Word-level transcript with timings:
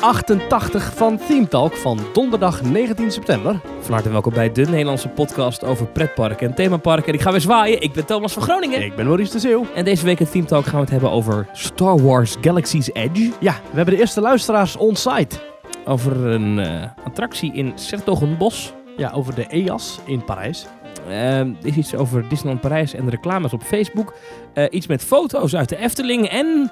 88 0.00 0.94
van 0.94 1.18
Theme 1.18 1.48
Talk 1.48 1.74
van 1.74 1.98
donderdag 2.12 2.62
19 2.62 3.10
september. 3.10 3.60
Van 3.80 3.92
harte 3.92 4.10
welkom 4.10 4.32
bij 4.32 4.52
de 4.52 4.64
Nederlandse 4.64 5.08
podcast 5.08 5.64
over 5.64 5.86
pretparken 5.86 6.48
en 6.48 6.54
themaparken. 6.54 7.14
Ik 7.14 7.20
ga 7.20 7.30
weer 7.30 7.40
zwaaien. 7.40 7.82
Ik 7.82 7.92
ben 7.92 8.06
Thomas 8.06 8.32
van 8.32 8.42
Groningen. 8.42 8.82
Ik 8.82 8.96
ben 8.96 9.06
Maurice 9.06 9.32
de 9.32 9.38
Zeeuw. 9.38 9.66
En 9.74 9.84
deze 9.84 10.04
week 10.04 10.20
in 10.20 10.28
Theme 10.28 10.44
Talk 10.44 10.64
gaan 10.64 10.74
we 10.74 10.80
het 10.80 10.90
hebben 10.90 11.10
over 11.10 11.48
Star 11.52 12.02
Wars 12.02 12.36
Galaxy's 12.40 12.90
Edge. 12.92 13.32
Ja, 13.40 13.52
we 13.52 13.76
hebben 13.76 13.94
de 13.94 14.00
eerste 14.00 14.20
luisteraars 14.20 14.76
on-site. 14.76 15.36
Over 15.84 16.26
een 16.26 16.58
eh, 16.58 16.82
attractie 17.04 17.52
in 17.52 17.72
Sertogenbos. 17.74 18.72
Ja, 18.96 19.10
over 19.10 19.34
de 19.34 19.46
EAS 19.46 19.98
in 20.06 20.24
Parijs. 20.24 20.66
Uh, 21.08 21.38
er 21.38 21.56
is 21.62 21.76
iets 21.76 21.94
over 21.94 22.28
Disneyland 22.28 22.60
Parijs 22.60 22.94
en 22.94 23.04
de 23.04 23.10
reclames 23.10 23.52
op 23.52 23.62
Facebook. 23.62 24.14
Uh, 24.54 24.64
iets 24.70 24.86
met 24.86 25.04
foto's 25.04 25.54
uit 25.54 25.68
de 25.68 25.76
Efteling. 25.76 26.28
En 26.28 26.70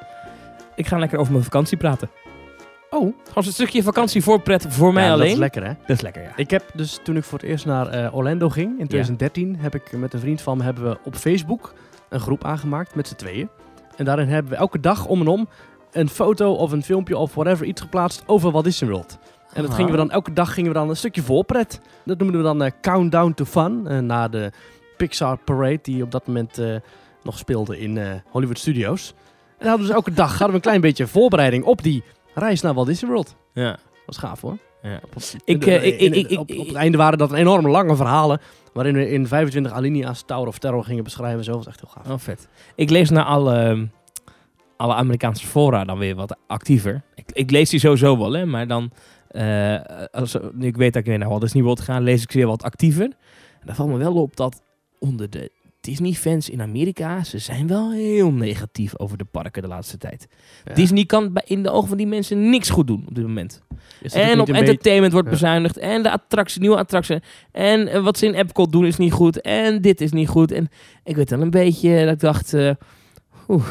ik 0.74 0.86
ga 0.86 0.98
lekker 0.98 1.18
over 1.18 1.32
mijn 1.32 1.44
vakantie 1.44 1.76
praten. 1.76 2.10
Oh. 2.90 3.00
Gewoon 3.00 3.14
een 3.34 3.52
stukje 3.52 3.82
vakantie 3.82 4.22
voorpret 4.22 4.66
voor 4.68 4.92
mij 4.92 5.04
ja, 5.04 5.12
alleen. 5.12 5.24
dat 5.24 5.32
is 5.32 5.38
lekker 5.38 5.64
hè? 5.66 5.72
Dat 5.86 5.96
is 5.96 6.00
lekker, 6.00 6.22
ja. 6.22 6.32
Ik 6.36 6.50
heb 6.50 6.64
dus 6.74 6.98
toen 7.02 7.16
ik 7.16 7.24
voor 7.24 7.38
het 7.38 7.48
eerst 7.48 7.66
naar 7.66 7.94
uh, 7.94 8.14
Orlando 8.16 8.48
ging 8.48 8.70
in 8.70 8.86
2013, 8.86 9.56
heb 9.58 9.74
ik 9.74 9.92
met 9.92 10.12
een 10.14 10.20
vriend 10.20 10.40
van 10.40 10.56
me 10.56 10.64
hebben 10.64 10.90
we 10.90 10.98
op 11.04 11.14
Facebook 11.14 11.74
een 12.08 12.20
groep 12.20 12.44
aangemaakt 12.44 12.94
met 12.94 13.08
z'n 13.08 13.14
tweeën. 13.14 13.48
En 13.96 14.04
daarin 14.04 14.28
hebben 14.28 14.52
we 14.52 14.58
elke 14.58 14.80
dag 14.80 15.06
om 15.06 15.20
en 15.20 15.26
om 15.26 15.48
een 15.92 16.08
foto 16.08 16.52
of 16.52 16.72
een 16.72 16.82
filmpje 16.82 17.16
of 17.16 17.34
whatever 17.34 17.66
iets 17.66 17.80
geplaatst 17.80 18.22
over 18.26 18.50
Walt 18.50 18.64
Disney 18.64 18.90
World. 18.90 19.18
En 19.52 19.62
dat 19.62 19.74
gingen 19.74 19.90
we 19.90 19.96
dan 19.96 20.10
elke 20.10 20.32
dag 20.32 20.54
gingen 20.54 20.72
we 20.72 20.78
dan 20.78 20.88
een 20.88 20.96
stukje 20.96 21.22
voorpret. 21.22 21.80
Dat 22.04 22.18
noemden 22.18 22.36
we 22.40 22.46
dan 22.46 22.62
eh, 22.62 22.70
Countdown 22.80 23.32
to 23.32 23.44
Fun. 23.44 23.86
eh, 23.86 23.98
na 23.98 24.28
de 24.28 24.52
Pixar 24.96 25.36
Parade 25.36 25.78
die 25.82 26.02
op 26.02 26.10
dat 26.10 26.26
moment 26.26 26.58
eh, 26.58 26.76
nog 27.22 27.38
speelde 27.38 27.78
in 27.78 27.98
eh, 27.98 28.10
Hollywood 28.30 28.58
Studios. 28.58 29.08
En 29.08 29.14
dan 29.58 29.68
hadden 29.68 29.86
we 29.86 29.86
dus 29.86 29.96
elke 29.96 30.12
dag 30.12 30.28
hadden 30.30 30.48
we 30.48 30.54
een 30.54 30.60
klein 30.60 30.80
beetje 30.80 31.06
voorbereiding 31.06 31.64
op 31.64 31.82
die 31.82 32.02
reis 32.38 32.60
naar 32.60 32.74
Walt 32.74 32.86
Disney 32.86 33.10
World. 33.10 33.36
ja. 33.54 33.70
Dat 33.70 34.16
was 34.16 34.28
gaaf 34.30 34.40
hoor. 34.40 34.56
ja. 34.82 35.00
Op, 35.04 35.22
Ik, 35.44 35.60
de- 35.64 35.86
ik- 35.86 36.00
in- 36.00 36.12
ik- 36.12 36.30
ik- 36.30 36.38
op, 36.38 36.50
op 36.58 36.66
het 36.66 36.74
einde 36.76 36.98
waren 36.98 37.18
dat 37.18 37.32
enorme 37.32 37.68
lange 37.68 37.96
verhalen. 37.96 38.40
Waarin 38.72 38.94
we 38.94 39.10
in 39.10 39.26
25 39.26 39.72
alinea's 39.72 40.22
Tower 40.26 40.46
of 40.48 40.58
Terror 40.58 40.84
gingen 40.84 41.04
beschrijven. 41.04 41.44
Zo 41.44 41.52
dat 41.52 41.64
was 41.64 41.74
echt 41.74 41.80
heel 41.80 41.90
gaaf. 42.02 42.10
Oh, 42.12 42.18
vet. 42.18 42.48
Ik 42.74 42.90
lees 42.90 43.10
naar 43.10 43.24
alle, 43.24 43.88
alle 44.76 44.94
Amerikaanse 44.94 45.46
fora 45.46 45.84
dan 45.84 45.98
weer 45.98 46.14
wat 46.14 46.36
actiever. 46.46 47.02
Ik, 47.14 47.24
ik 47.32 47.50
lees 47.50 47.70
die 47.70 47.80
sowieso 47.80 48.18
wel, 48.18 48.32
hè, 48.32 48.46
maar 48.46 48.66
dan... 48.66 48.90
eh, 49.28 49.76
als, 50.10 50.36
nu 50.52 50.66
ik 50.66 50.76
weet 50.76 50.92
dat 50.92 51.02
ik 51.02 51.08
weer 51.08 51.18
naar 51.18 51.28
Walt 51.28 51.40
Disney 51.40 51.62
World 51.62 51.80
ga, 51.80 51.98
lees 52.00 52.22
ik 52.22 52.30
ze 52.32 52.38
weer 52.38 52.46
wat 52.46 52.62
actiever. 52.62 53.04
En 53.60 53.66
dan 53.66 53.74
valt 53.74 53.88
me 53.90 53.96
wel 53.96 54.14
op 54.14 54.36
dat 54.36 54.62
onder 54.98 55.30
de 55.30 55.50
Disney-fans 55.80 56.48
in 56.50 56.60
Amerika, 56.62 57.24
ze 57.24 57.38
zijn 57.38 57.66
wel 57.66 57.92
heel 57.92 58.30
negatief 58.32 58.98
over 58.98 59.18
de 59.18 59.24
parken 59.24 59.62
de 59.62 59.68
laatste 59.68 59.98
tijd. 59.98 60.28
Ja. 60.64 60.74
Disney 60.74 61.04
kan 61.04 61.30
in 61.44 61.62
de 61.62 61.70
ogen 61.70 61.88
van 61.88 61.96
die 61.96 62.06
mensen 62.06 62.50
niks 62.50 62.70
goed 62.70 62.86
doen 62.86 63.04
op 63.08 63.14
dit 63.14 63.24
moment. 63.26 63.62
En 64.12 64.40
op 64.40 64.46
beetje- 64.46 64.60
entertainment 64.60 65.12
wordt 65.12 65.26
Ja. 65.28 65.32
bezuinigd. 65.34 65.76
En 65.76 66.02
de 66.02 66.10
attractie, 66.10 66.60
nieuwe 66.60 66.76
attractie. 66.76 67.18
En 67.52 67.88
eh, 67.88 68.02
wat 68.02 68.18
ze 68.18 68.26
in 68.26 68.34
Epcot 68.34 68.72
doen 68.72 68.86
is 68.86 68.96
niet 68.96 69.12
goed. 69.12 69.40
En 69.40 69.80
dit 69.80 70.00
is 70.00 70.12
niet 70.12 70.28
goed. 70.28 70.52
En 70.52 70.68
ik 71.04 71.16
weet 71.16 71.30
wel 71.30 71.40
een 71.40 71.50
beetje 71.50 72.04
dat 72.04 72.14
ik 72.14 72.20
dacht... 72.20 72.54
eh 72.54 72.70
oeh. 73.48 73.66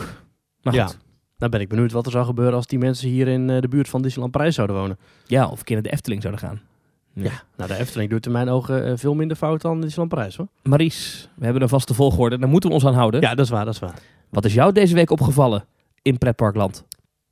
Maar 0.62 0.74
Ja. 0.74 0.86
goed. 0.86 0.98
Nou 1.38 1.52
ben 1.52 1.62
ik 1.62 1.70
benieuwd 1.70 1.92
wat 1.92 2.06
er 2.06 2.12
zou 2.12 2.26
gebeuren 2.26 2.56
als 2.56 2.68
die 2.68 2.80
mensen 2.80 3.10
hier 3.10 3.28
in 3.28 3.50
eh, 3.50 3.62
de 3.62 3.68
buurt 3.68 3.90
van 3.90 4.02
Disneyland 4.02 4.32
Parijs 4.32 4.56
zouden 4.56 4.76
wonen. 4.76 4.98
Ja, 5.26 5.48
of 5.48 5.60
een 5.60 5.66
keer 5.66 5.76
naar 5.76 5.84
de 5.86 5.92
Efteling 5.92 6.22
zouden 6.22 6.42
gaan. 6.44 6.62
Ja. 7.23 7.44
Nou, 7.58 7.70
de 7.70 7.78
Efteling 7.78 8.10
doet 8.10 8.26
in 8.26 8.32
mijn 8.32 8.50
ogen 8.50 8.86
eh, 8.86 8.94
veel 8.96 9.14
minder 9.14 9.38
fout 9.38 9.62
dan 9.62 9.82
Disneyland 9.82 10.10
Parijs 10.10 10.36
hoor. 10.36 10.48
Maries, 10.64 11.30
we 11.36 11.44
hebben 11.44 11.62
een 11.62 11.70
vaste 11.70 11.94
volgorde. 11.94 12.38
Daar 12.38 12.50
moeten 12.50 12.70
we 12.70 12.76
ons 12.76 12.86
aan 12.86 12.94
houden. 12.94 13.22
Ja, 13.22 13.36
dat 13.36 13.46
is 13.46 13.52
waar, 13.52 13.66
dat 13.66 13.73
is 13.73 13.80
waar. 13.80 14.00
Wat 14.30 14.46
is 14.46 14.54
jou 14.54 14.72
deze 14.72 14.94
week 14.94 15.12
opgevallen 15.12 15.66
in 16.02 16.18
pretparkland? 16.18 16.86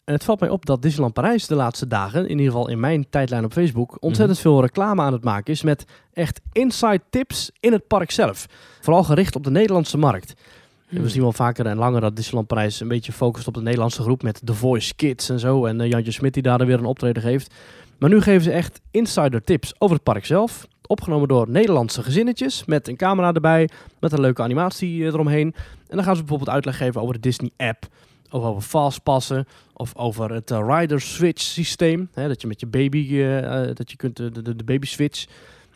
En 0.03 0.13
het 0.13 0.23
valt 0.23 0.39
mij 0.39 0.49
op 0.49 0.65
dat 0.65 0.81
Disneyland 0.81 1.13
Parijs 1.13 1.47
de 1.47 1.55
laatste 1.55 1.87
dagen, 1.87 2.23
in 2.23 2.37
ieder 2.37 2.45
geval 2.45 2.69
in 2.69 2.79
mijn 2.79 3.09
tijdlijn 3.09 3.45
op 3.45 3.53
Facebook, 3.53 3.97
ontzettend 3.99 4.39
veel 4.39 4.61
reclame 4.61 5.01
aan 5.01 5.13
het 5.13 5.23
maken 5.23 5.53
is 5.53 5.63
met 5.63 5.85
echt 6.13 6.41
inside 6.51 7.01
tips 7.09 7.51
in 7.59 7.71
het 7.71 7.87
park 7.87 8.11
zelf. 8.11 8.45
Vooral 8.81 9.03
gericht 9.03 9.35
op 9.35 9.43
de 9.43 9.51
Nederlandse 9.51 9.97
markt. 9.97 10.33
Hmm. 10.87 11.01
We 11.01 11.09
zien 11.09 11.21
wel 11.21 11.31
vaker 11.31 11.65
en 11.65 11.77
langer 11.77 12.01
dat 12.01 12.15
Disneyland 12.15 12.47
Parijs 12.47 12.79
een 12.79 12.87
beetje 12.87 13.11
focust 13.11 13.47
op 13.47 13.53
de 13.53 13.61
Nederlandse 13.61 14.01
groep 14.01 14.23
met 14.23 14.41
The 14.43 14.53
Voice 14.53 14.95
Kids 14.95 15.29
en 15.29 15.39
zo. 15.39 15.65
En 15.65 15.81
eh, 15.81 15.89
Jantje 15.89 16.11
Smit 16.11 16.33
die 16.33 16.43
daar 16.43 16.65
weer 16.65 16.79
een 16.79 16.85
optreden 16.85 17.21
geeft. 17.21 17.53
Maar 17.97 18.09
nu 18.09 18.21
geven 18.21 18.43
ze 18.43 18.51
echt 18.51 18.81
insider 18.91 19.43
tips 19.43 19.73
over 19.77 19.95
het 19.95 20.05
park 20.05 20.25
zelf. 20.25 20.67
Opgenomen 20.87 21.27
door 21.27 21.49
Nederlandse 21.49 22.03
gezinnetjes 22.03 22.65
met 22.65 22.87
een 22.87 22.95
camera 22.95 23.33
erbij, 23.33 23.69
met 23.99 24.11
een 24.11 24.21
leuke 24.21 24.41
animatie 24.41 25.01
eh, 25.01 25.07
eromheen. 25.07 25.55
En 25.87 25.95
dan 25.95 26.03
gaan 26.03 26.15
ze 26.15 26.21
bijvoorbeeld 26.21 26.49
uitleg 26.49 26.77
geven 26.77 27.01
over 27.01 27.13
de 27.13 27.19
Disney 27.19 27.51
app, 27.57 27.87
of 28.29 28.43
over 28.43 28.61
fastpassen, 28.61 29.45
of 29.73 29.95
over 29.95 30.33
het 30.33 30.51
eh, 30.51 30.65
rider 30.67 31.01
switch 31.01 31.41
systeem. 31.41 32.09
Hè, 32.13 32.27
dat 32.27 32.41
je 32.41 32.47
met 32.47 32.59
je 32.59 32.67
baby, 32.67 33.21
eh, 33.21 33.69
dat 33.73 33.91
je 33.91 33.97
kunt 33.97 34.15
de, 34.15 34.63
baby 34.65 34.85
switch. 34.85 35.25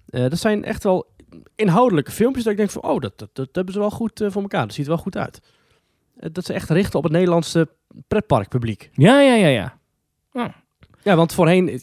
Dat 0.05 0.39
zijn 0.39 0.63
echt 0.63 0.83
wel 0.83 1.07
inhoudelijke 1.55 2.11
filmpjes 2.11 2.43
dat 2.43 2.53
ik 2.53 2.59
denk 2.59 2.71
van, 2.71 2.81
oh, 2.81 2.99
dat, 2.99 3.17
dat, 3.19 3.29
dat 3.33 3.49
hebben 3.51 3.73
ze 3.73 3.79
wel 3.79 3.91
goed 3.91 4.23
voor 4.27 4.41
elkaar. 4.41 4.65
Dat 4.65 4.73
ziet 4.73 4.85
er 4.85 4.91
wel 4.91 5.01
goed 5.01 5.17
uit. 5.17 5.41
Dat 6.31 6.45
ze 6.45 6.53
echt 6.53 6.69
richten 6.69 6.97
op 6.97 7.03
het 7.03 7.13
Nederlandse 7.13 7.69
pretparkpubliek. 8.07 8.89
Ja, 8.93 9.21
ja, 9.21 9.33
ja, 9.33 9.47
ja. 9.47 9.77
Ja, 10.31 10.55
want 11.03 11.33
voorheen, 11.33 11.81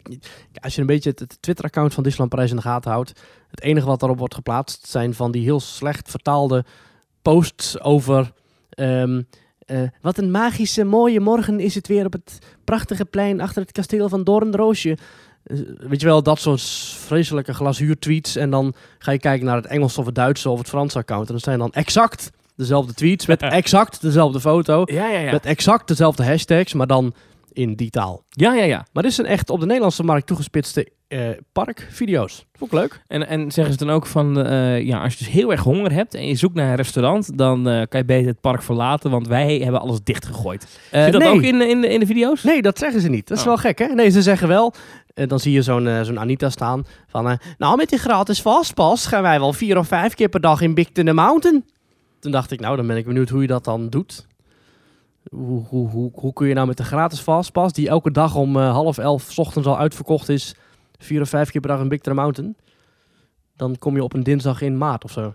als 0.61 0.75
je 0.75 0.81
een 0.81 0.87
beetje 0.87 1.13
het, 1.15 1.37
Twitter-account 1.39 1.93
van 1.93 2.03
Disneyland 2.03 2.33
Parijs 2.33 2.49
in 2.49 2.55
de 2.55 2.61
gaten 2.61 2.91
houdt, 2.91 3.21
het 3.49 3.61
enige 3.61 3.85
wat 3.85 3.99
daarop 3.99 4.19
wordt 4.19 4.35
geplaatst 4.35 4.87
zijn 4.87 5.13
van 5.13 5.31
die 5.31 5.43
heel 5.43 5.59
slecht 5.59 6.09
vertaalde 6.09 6.65
posts 7.21 7.81
over 7.81 8.31
ehm, 8.69 9.21
eh, 9.67 9.81
wat 10.01 10.17
een 10.17 10.31
magische 10.31 10.83
mooie 10.83 11.19
morgen 11.19 11.59
is 11.59 11.75
het 11.75 11.87
weer 11.87 12.05
op 12.05 12.13
het 12.13 12.39
prachtige 12.63 13.05
plein 13.05 13.41
achter 13.41 13.61
het 13.61 13.71
kasteel 13.71 14.09
van 14.09 14.23
Doornroosje. 14.23 14.97
Eh, 15.43 15.57
weet 15.77 15.99
je 16.01 16.07
wel, 16.07 16.23
dat 16.23 16.39
soort 16.39 16.61
vreselijke 17.05 17.53
glazuur-tweets. 17.53 18.35
En 18.35 18.49
dan 18.49 18.73
ga 18.97 19.11
je 19.11 19.19
kijken 19.19 19.45
naar 19.45 19.55
het 19.55 19.65
Engels 19.65 19.97
of 19.97 20.05
het 20.05 20.15
Duitse 20.15 20.49
of 20.49 20.57
het 20.57 20.69
Franse 20.69 20.97
account. 20.97 21.25
En 21.25 21.31
dan 21.31 21.39
zijn 21.39 21.59
dan 21.59 21.73
exact 21.73 22.31
dezelfde 22.55 22.93
tweets 22.93 23.25
met 23.25 23.41
exact 23.61 24.01
dezelfde 24.01 24.39
foto. 24.39 24.81
Ja, 24.85 25.07
ja, 25.07 25.19
ja. 25.19 25.31
Met 25.31 25.45
exact 25.45 25.87
dezelfde 25.87 26.25
hashtags, 26.25 26.73
maar 26.73 26.87
dan 26.87 27.13
in 27.57 27.75
die 27.75 27.89
taal. 27.89 28.23
Ja, 28.29 28.53
ja, 28.53 28.63
ja. 28.63 28.85
Maar 28.93 29.03
dit 29.03 29.13
zijn 29.13 29.27
echt 29.27 29.49
op 29.49 29.59
de 29.59 29.65
Nederlandse 29.65 30.03
markt 30.03 30.27
toegespitste 30.27 30.87
eh, 31.07 31.19
parkvideo's. 31.51 32.45
Vond 32.57 32.71
ik 32.73 32.77
leuk. 32.79 33.01
En, 33.07 33.27
en 33.27 33.51
zeggen 33.51 33.73
ze 33.73 33.85
dan 33.85 33.95
ook 33.95 34.05
van, 34.05 34.41
eh, 34.45 34.81
ja, 34.85 35.03
als 35.03 35.13
je 35.13 35.23
dus 35.23 35.33
heel 35.33 35.51
erg 35.51 35.61
honger 35.61 35.91
hebt 35.91 36.13
en 36.13 36.27
je 36.27 36.35
zoekt 36.35 36.55
naar 36.55 36.69
een 36.69 36.75
restaurant, 36.75 37.37
dan 37.37 37.67
eh, 37.69 37.81
kan 37.89 37.99
je 37.99 38.05
beter 38.05 38.27
het 38.27 38.41
park 38.41 38.61
verlaten, 38.63 39.11
want 39.11 39.27
wij 39.27 39.57
hebben 39.57 39.81
alles 39.81 39.99
dichtgegooid. 40.03 40.79
Eh, 40.91 41.03
Zit 41.03 41.11
dat 41.11 41.21
nee. 41.21 41.31
ook 41.31 41.41
in, 41.41 41.57
de- 41.59 41.67
in, 41.67 41.81
de, 41.81 41.87
in 41.87 41.99
de 41.99 42.05
video's? 42.05 42.43
Nee, 42.43 42.61
dat 42.61 42.77
zeggen 42.77 43.01
ze 43.01 43.09
niet. 43.09 43.27
Dat 43.27 43.37
is 43.37 43.43
Oh. 43.43 43.49
wel 43.49 43.57
gek, 43.57 43.79
hè? 43.79 43.85
Nee, 43.87 44.09
ze 44.09 44.21
zeggen 44.21 44.47
wel... 44.47 44.73
dan 45.13 45.39
zie 45.39 45.51
je 45.53 45.61
zo'n 45.61 45.89
zo'n 46.01 46.19
Anita 46.19 46.49
staan 46.49 46.85
van... 47.07 47.37
nou, 47.57 47.77
met 47.77 47.89
die 47.89 47.99
gratis 47.99 48.41
vastpas 48.41 49.05
gaan 49.05 49.21
wij 49.21 49.39
wel 49.39 49.53
vier 49.53 49.77
of 49.77 49.87
vijf 49.87 50.13
keer 50.13 50.29
per 50.29 50.41
dag 50.41 50.61
in 50.61 50.73
Big 50.73 50.89
Thunder 50.89 51.13
Mountain. 51.13 51.65
Toen 52.19 52.31
dacht 52.31 52.51
ik, 52.51 52.59
nou, 52.59 52.75
dan 52.75 52.87
ben 52.87 52.97
ik 52.97 53.05
benieuwd 53.05 53.29
hoe 53.29 53.41
je 53.41 53.47
dat 53.47 53.63
dan 53.63 53.89
doet. 53.89 54.27
Hoe, 55.29 56.33
kun 56.33 56.47
je 56.47 56.53
nou 56.53 56.67
met 56.67 56.77
de 56.77 56.83
gratis 56.83 57.21
vastpas, 57.21 57.73
die 57.73 57.89
elke 57.89 58.11
dag 58.11 58.35
om 58.35 58.57
eh, 58.57 58.71
half 58.71 58.97
elf 58.97 59.37
ochtends 59.37 59.67
al 59.67 59.77
uitverkocht 59.77 60.29
is, 60.29 60.55
vier 60.97 61.21
of 61.21 61.29
vijf 61.29 61.49
keer 61.51 61.61
per 61.61 61.69
dag 61.69 61.79
in 61.79 61.87
Big 61.87 62.01
Thunder 62.01 62.23
Mountain, 62.23 62.55
dan 63.55 63.77
kom 63.77 63.95
je 63.95 64.03
op 64.03 64.13
een 64.13 64.23
dinsdag 64.23 64.61
in 64.61 64.77
maart 64.77 65.03
of 65.03 65.11
zo. 65.11 65.33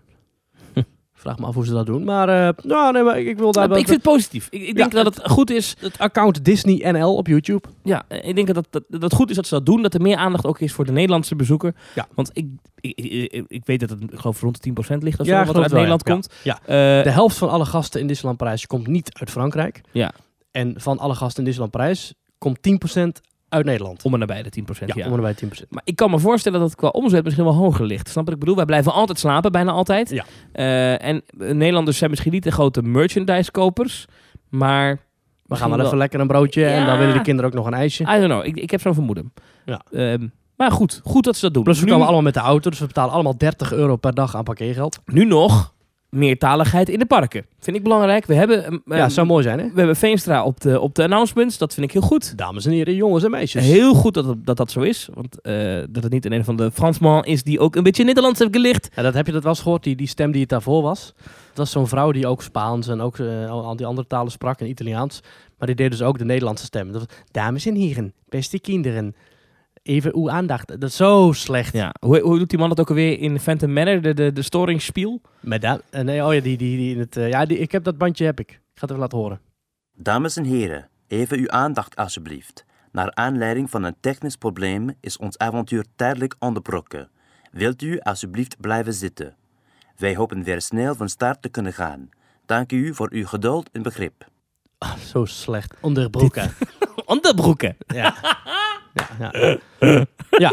Vraag 1.23 1.39
me 1.39 1.47
af 1.47 1.55
hoe 1.55 1.67
ze 1.67 1.73
dat 1.73 1.87
doen. 1.87 2.05
Maar, 2.05 2.29
eh, 2.29 2.65
nou, 2.65 2.93
nee, 2.93 3.03
maar 3.03 3.19
ik, 3.19 3.27
ik 3.27 3.39
wil 3.39 3.53
daar 3.53 3.63
ik 3.65 3.69
wel... 3.71 3.79
vind 3.79 3.91
het 3.91 4.03
positief. 4.03 4.47
Ik, 4.51 4.63
ik 4.63 4.77
denk 4.77 4.93
Ja, 4.93 5.03
dat 5.03 5.15
het 5.15 5.31
goed 5.31 5.51
is 5.51 5.77
het 5.79 5.99
account 5.99 6.45
Disney 6.45 6.93
NL 6.93 7.17
op 7.17 7.27
YouTube. 7.27 7.69
Ja, 7.83 8.03
eh, 8.09 8.29
ik 8.29 8.35
denk 8.35 8.55
dat, 8.55 8.67
dat 8.71 8.85
dat 8.89 9.15
goed 9.15 9.31
is 9.31 9.37
dat 9.37 9.47
ze 9.47 9.55
dat 9.55 9.67
doen. 9.67 9.83
Dat 9.83 9.95
er 9.95 10.01
meer 10.01 10.17
aandacht 10.17 10.47
ook 10.47 10.61
is 10.61 10.73
voor 10.73 10.85
de 10.85 10.93
Nederlandse 10.93 11.37
bezoeker. 11.37 11.75
Ja. 11.95 12.07
Want 12.15 12.31
ik, 12.33 12.47
ik, 12.81 12.99
ik, 13.01 13.45
ik 13.47 13.63
weet 13.65 13.81
dat 13.81 13.91
het 13.91 14.03
ik 14.03 14.19
geloof 14.19 14.41
rond 14.41 14.63
de 14.63 14.71
10% 14.95 14.99
ligt 14.99 15.21
of 15.21 15.27
Ja, 15.27 15.35
zo, 15.35 15.41
ik 15.41 15.47
wat 15.47 15.57
er 15.57 15.63
uit 15.63 15.71
wel, 15.71 15.81
Nederland 15.83 16.07
ja. 16.07 16.13
komt. 16.13 16.29
Ja. 16.43 16.59
Eh, 16.63 17.05
De 17.05 17.11
helft 17.11 17.37
van 17.37 17.49
alle 17.51 17.65
gasten 17.65 18.01
in 18.01 18.07
Disneyland 18.07 18.39
Parijs 18.39 18.67
komt 18.67 18.87
niet 18.87 19.11
uit 19.19 19.31
Frankrijk. 19.31 19.81
Ja. 19.91 20.13
En 20.51 20.75
van 20.77 20.99
alle 20.99 21.15
gasten 21.15 21.39
in 21.39 21.45
Disneyland 21.45 21.77
Parijs 21.77 22.15
komt 22.39 22.59
10% 22.59 23.32
uit 23.53 23.65
Nederland. 23.65 24.03
om 24.03 24.13
en 24.13 24.19
nabij 24.19 24.43
de 24.43 24.51
10%. 24.51 24.87
Ja, 24.87 24.95
Ja, 24.97 25.07
om 25.07 25.15
en 25.15 25.21
bij 25.21 25.35
10%. 25.35 25.69
Maar 25.69 25.83
ik 25.85 25.97
kan 25.97 26.11
me 26.11 26.19
voorstellen 26.19 26.61
dat 26.61 26.69
het 26.69 26.79
qua 26.79 26.89
omzet 26.89 27.25
misschien 27.25 27.45
wel 27.45 27.55
hoger 27.55 27.85
ligt. 27.87 28.09
Snap 28.09 28.25
wat 28.25 28.35
ik 28.35 28.41
bedoel? 28.41 28.57
Wij 28.57 28.65
blijven 28.65 28.93
altijd 28.93 29.19
slapen, 29.19 29.53
bijna 29.53 29.71
altijd. 29.73 30.11
Ja. 30.11 30.25
Eh, 30.53 31.09
en 31.09 31.23
Nederlanders 31.37 31.99
zijn 31.99 32.11
misschien 32.11 32.33
niet 32.33 32.43
de 32.43 32.51
grote 32.51 32.83
merchandise-kopers. 32.83 34.07
Maar 34.49 34.99
We 35.47 35.57
gaan 35.57 35.71
wel 35.71 35.81
even 35.87 35.99
lekker 35.99 36.21
een 36.21 36.27
broodje 36.27 36.67
en 36.67 36.87
dan 36.87 36.99
willen 36.99 37.15
de 37.15 37.23
kinderen 37.23 37.51
ook 37.51 37.57
nog 37.57 37.67
een 37.67 37.75
ijsje. 37.75 38.03
I 38.03 38.07
don't 38.07 38.25
know. 38.25 38.45
Ik, 38.45 38.57
ik 38.57 38.71
heb 38.71 38.81
zo'n 38.81 38.95
vermoeden. 38.95 39.33
Ja. 39.65 39.83
Ehm, 39.93 40.29
maar 40.57 40.71
goed, 40.71 41.01
goed 41.05 41.25
dat 41.25 41.37
ze 41.37 41.45
dat 41.45 41.55
doen. 41.55 41.63
Plus 41.63 41.79
we 41.79 41.85
nu, 41.85 41.91
komen 41.91 42.07
allemaal 42.07 42.25
met 42.25 42.35
de 42.35 42.41
auto, 42.41 42.71
dus 42.71 42.79
we 42.79 42.87
betalen 42.87 43.13
allemaal 43.13 43.37
30 43.37 43.73
euro 43.73 43.97
per 43.97 44.15
dag 44.15 44.37
aan 44.37 44.45
parkeergeld. 44.45 44.99
nu 45.05 45.25
nog 45.25 45.75
meertaligheid 46.15 46.89
in 46.89 46.99
de 46.99 47.07
parken. 47.07 47.47
Vind 47.59 47.77
ik 47.77 47.83
belangrijk. 47.83 48.27
We 48.27 48.35
hebben, 48.35 48.65
ehm, 48.65 48.79
ja, 48.85 48.97
ehm, 48.97 49.09
zou 49.09 49.27
mooi 49.27 49.43
zijn 49.43 49.59
hè? 49.59 49.65
we 49.65 49.79
hebben 49.79 49.97
Veenstra 49.97 50.45
op 50.45 50.61
de, 50.61 50.81
op 50.81 50.95
de 50.95 51.03
announcements. 51.03 51.59
Dat 51.59 51.75
vind 51.75 51.87
ik 51.87 51.93
heel 51.93 52.03
goed. 52.03 52.39
Dames 52.39 52.67
en 52.67 52.73
heren, 52.73 52.95
jongens 52.95 53.25
en 53.25 53.31
meisjes. 53.31 53.65
Heel 53.65 53.95
goed 53.95 54.15
dat, 54.15 54.37
dat 54.39 54.57
dat 54.57 54.71
zo 54.71 54.81
is. 54.81 55.09
Want 55.15 55.41
eh, 55.41 55.55
dat 55.89 56.03
het 56.03 56.13
niet 56.13 56.25
een 56.25 56.45
van 56.45 56.57
de 56.57 56.71
Fransman 56.71 57.25
is 57.25 57.43
die 57.43 57.61
ook 57.61 57.77
een 57.77 57.83
beetje 57.83 58.05
Nederlands 58.05 58.39
heeft 58.39 58.53
gelicht. 58.53 58.89
Ja, 58.95 59.03
dat 59.03 59.15
heb 59.15 59.27
je 59.27 59.33
dat 59.33 59.43
wel 59.43 59.53
eens 59.53 59.61
gehoord, 59.61 59.83
die, 59.83 59.97
die 59.97 60.07
stem 60.07 60.31
die 60.33 60.41
het 60.41 60.51
daarvoor 60.51 60.83
was. 60.83 61.13
Dat 61.49 61.57
was 61.57 61.71
zo'n 61.71 61.89
vrouw 61.89 62.13
die 62.13 62.27
ook 62.27 62.43
Spaans 62.43 62.89
en 62.89 63.01
ook 63.01 63.19
eh, 63.19 63.51
al 63.51 63.77
die 63.77 63.87
andere 63.87 64.07
talen 64.07 64.33
sprak 64.33 64.61
en 64.61 64.69
Italiaans. 64.69 65.21
Maar 65.59 65.67
die 65.67 65.77
deed 65.77 65.91
dus 65.91 66.03
ook 66.03 66.19
de 66.19 66.25
Nederlandse 66.25 66.65
stem. 66.65 66.93
Dat 66.93 67.07
was, 67.07 67.19
Dames 67.31 67.67
en 67.67 67.75
heren, 67.75 68.13
beste 68.29 68.61
kinderen, 68.61 69.15
even 69.83 70.15
uw 70.15 70.31
aandacht. 70.31 70.69
Dat 70.69 70.91
is 70.91 70.97
zo 70.97 71.33
slecht. 71.33 71.73
Ja. 71.73 71.95
Hoe, 72.01 72.21
hoe 72.21 72.39
doet 72.39 72.51
die 72.51 72.59
man 72.59 72.71
het 72.71 72.81
ook 72.81 72.89
alweer 72.89 73.19
in 73.19 73.41
Phantom 73.41 73.73
Manor, 73.73 74.01
de, 74.01 74.15
de, 74.15 74.33
de 74.33 74.43
storingsspiel? 74.43 75.21
Madame, 75.41 75.83
eh, 75.91 76.03
nee, 76.03 76.25
oh 76.25 76.35
ja, 76.35 76.41
die, 76.41 76.57
die, 76.57 76.77
die 76.77 76.95
in 76.95 76.99
het, 76.99 77.17
eh, 77.17 77.29
ja, 77.29 77.45
die, 77.45 77.59
ik 77.59 77.73
heb 77.73 77.85
dat 77.85 77.99
bandje, 77.99 78.25
heb 78.25 78.41
ik. 78.41 78.51
Ik 78.51 78.59
ga 78.75 78.81
het 78.81 78.91
even 78.91 79.03
laten 79.03 79.19
horen. 79.19 79.41
Dames 79.97 80.37
en 80.37 80.45
heren, 80.45 80.89
even 81.07 81.39
uw 81.39 81.51
aandacht 81.51 81.97
alsjeblieft. 81.97 82.65
Naar 82.93 83.15
aanleiding 83.15 83.71
van 83.71 83.83
een 83.83 83.97
technisch 84.01 84.37
probleem 84.37 84.95
is 85.01 85.17
ons 85.17 85.39
avontuur 85.39 85.85
tijdelijk 85.97 86.35
onderbroken. 86.39 87.11
Wilt 87.51 87.83
u 87.83 88.01
alsjeblieft 88.01 88.61
blijven 88.61 88.95
zitten? 88.95 89.37
Wij 89.97 90.17
hopen 90.17 90.43
weer 90.43 90.61
snel 90.61 90.95
van 90.95 91.09
start 91.09 91.43
te 91.43 91.49
kunnen 91.49 91.73
gaan. 91.73 92.09
Dank 92.47 92.73
u 92.73 92.95
voor 92.95 93.09
uw 93.13 93.27
geduld 93.27 93.71
en 93.73 93.83
begrip. 93.83 94.27
Ah, 94.79 94.97
zo 94.97 95.25
slecht. 95.25 95.75
Onderbroken. 95.81 96.51
Onderbroeken. 97.13 97.77
Ja. 97.87 98.15
Ja, 98.95 99.31
ja. 99.33 100.07
ja. 100.31 100.51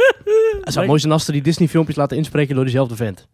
Het 0.62 0.74
zou 0.74 0.88
mooi 0.88 1.00
zijn 1.00 1.12
als 1.14 1.26
ze 1.26 1.32
die 1.32 1.42
Disney-filmpjes 1.42 1.96
laten 1.96 2.18
inspreken 2.18 2.56
door 2.56 2.64
diezelfde 2.64 2.96
vent. 2.96 3.28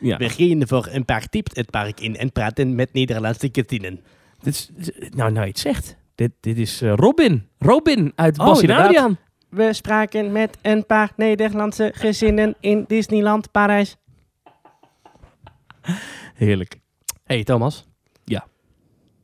Ja. 0.00 0.16
We 0.16 0.28
gaan 0.28 0.68
voor 0.68 0.88
een 0.90 1.04
paar 1.04 1.28
tips 1.28 1.56
het 1.56 1.70
park 1.70 2.00
in 2.00 2.16
en 2.16 2.32
praten 2.32 2.74
met 2.74 2.92
Nederlandse 2.92 3.48
kantinen. 3.48 4.00
Dit 4.40 4.54
is, 4.54 4.70
nou, 5.10 5.32
nou, 5.32 5.44
je 5.44 5.50
het 5.50 5.58
zegt. 5.58 5.96
Dit, 6.14 6.30
dit 6.40 6.58
is 6.58 6.82
eh, 6.82 6.92
Robin. 6.94 7.48
Robin 7.58 8.12
uit 8.14 8.38
Oh, 8.38 8.46
Bas. 8.46 8.68
Adriaan. 8.68 9.18
We 9.48 9.72
spraken 9.72 10.32
met 10.32 10.58
een 10.62 10.86
paar 10.86 11.12
Nederlandse 11.16 11.92
gezinnen 11.94 12.54
in 12.60 12.84
Disneyland 12.86 13.50
Parijs. 13.50 13.96
Heerlijk. 16.34 16.80
Hey 17.24 17.44
Thomas. 17.44 17.86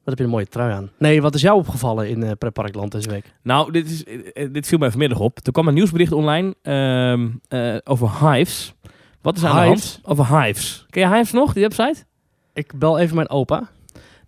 Heb 0.08 0.18
je 0.18 0.24
een 0.24 0.30
mooie 0.30 0.46
trui 0.46 0.72
aan? 0.72 0.90
Nee, 0.98 1.22
wat 1.22 1.34
is 1.34 1.40
jou 1.40 1.58
opgevallen 1.58 2.08
in 2.08 2.22
uh, 2.22 2.30
Pretparkland 2.38 2.92
deze 2.92 3.10
week? 3.10 3.34
Nou, 3.42 3.72
dit, 3.72 3.90
is, 3.90 4.04
eh, 4.04 4.48
dit 4.52 4.66
viel 4.66 4.78
mij 4.78 4.90
vanmiddag 4.90 5.18
op. 5.18 5.38
Er 5.42 5.52
kwam 5.52 5.68
een 5.68 5.74
nieuwsbericht 5.74 6.12
online 6.12 6.54
ehm, 6.62 7.28
eh, 7.48 7.76
over 7.84 8.30
Hives. 8.30 8.74
Wat 9.20 9.36
is 9.36 9.44
aan 9.44 9.56
de 9.56 9.62
Hives? 9.62 10.00
hand? 10.02 10.18
Over 10.18 10.40
Hives. 10.40 10.86
Ken 10.90 11.08
je 11.08 11.14
Hives 11.14 11.32
nog, 11.32 11.52
die 11.52 11.62
website? 11.62 12.04
Ik 12.52 12.78
bel 12.78 12.98
even 12.98 13.14
mijn 13.14 13.30
opa. 13.30 13.68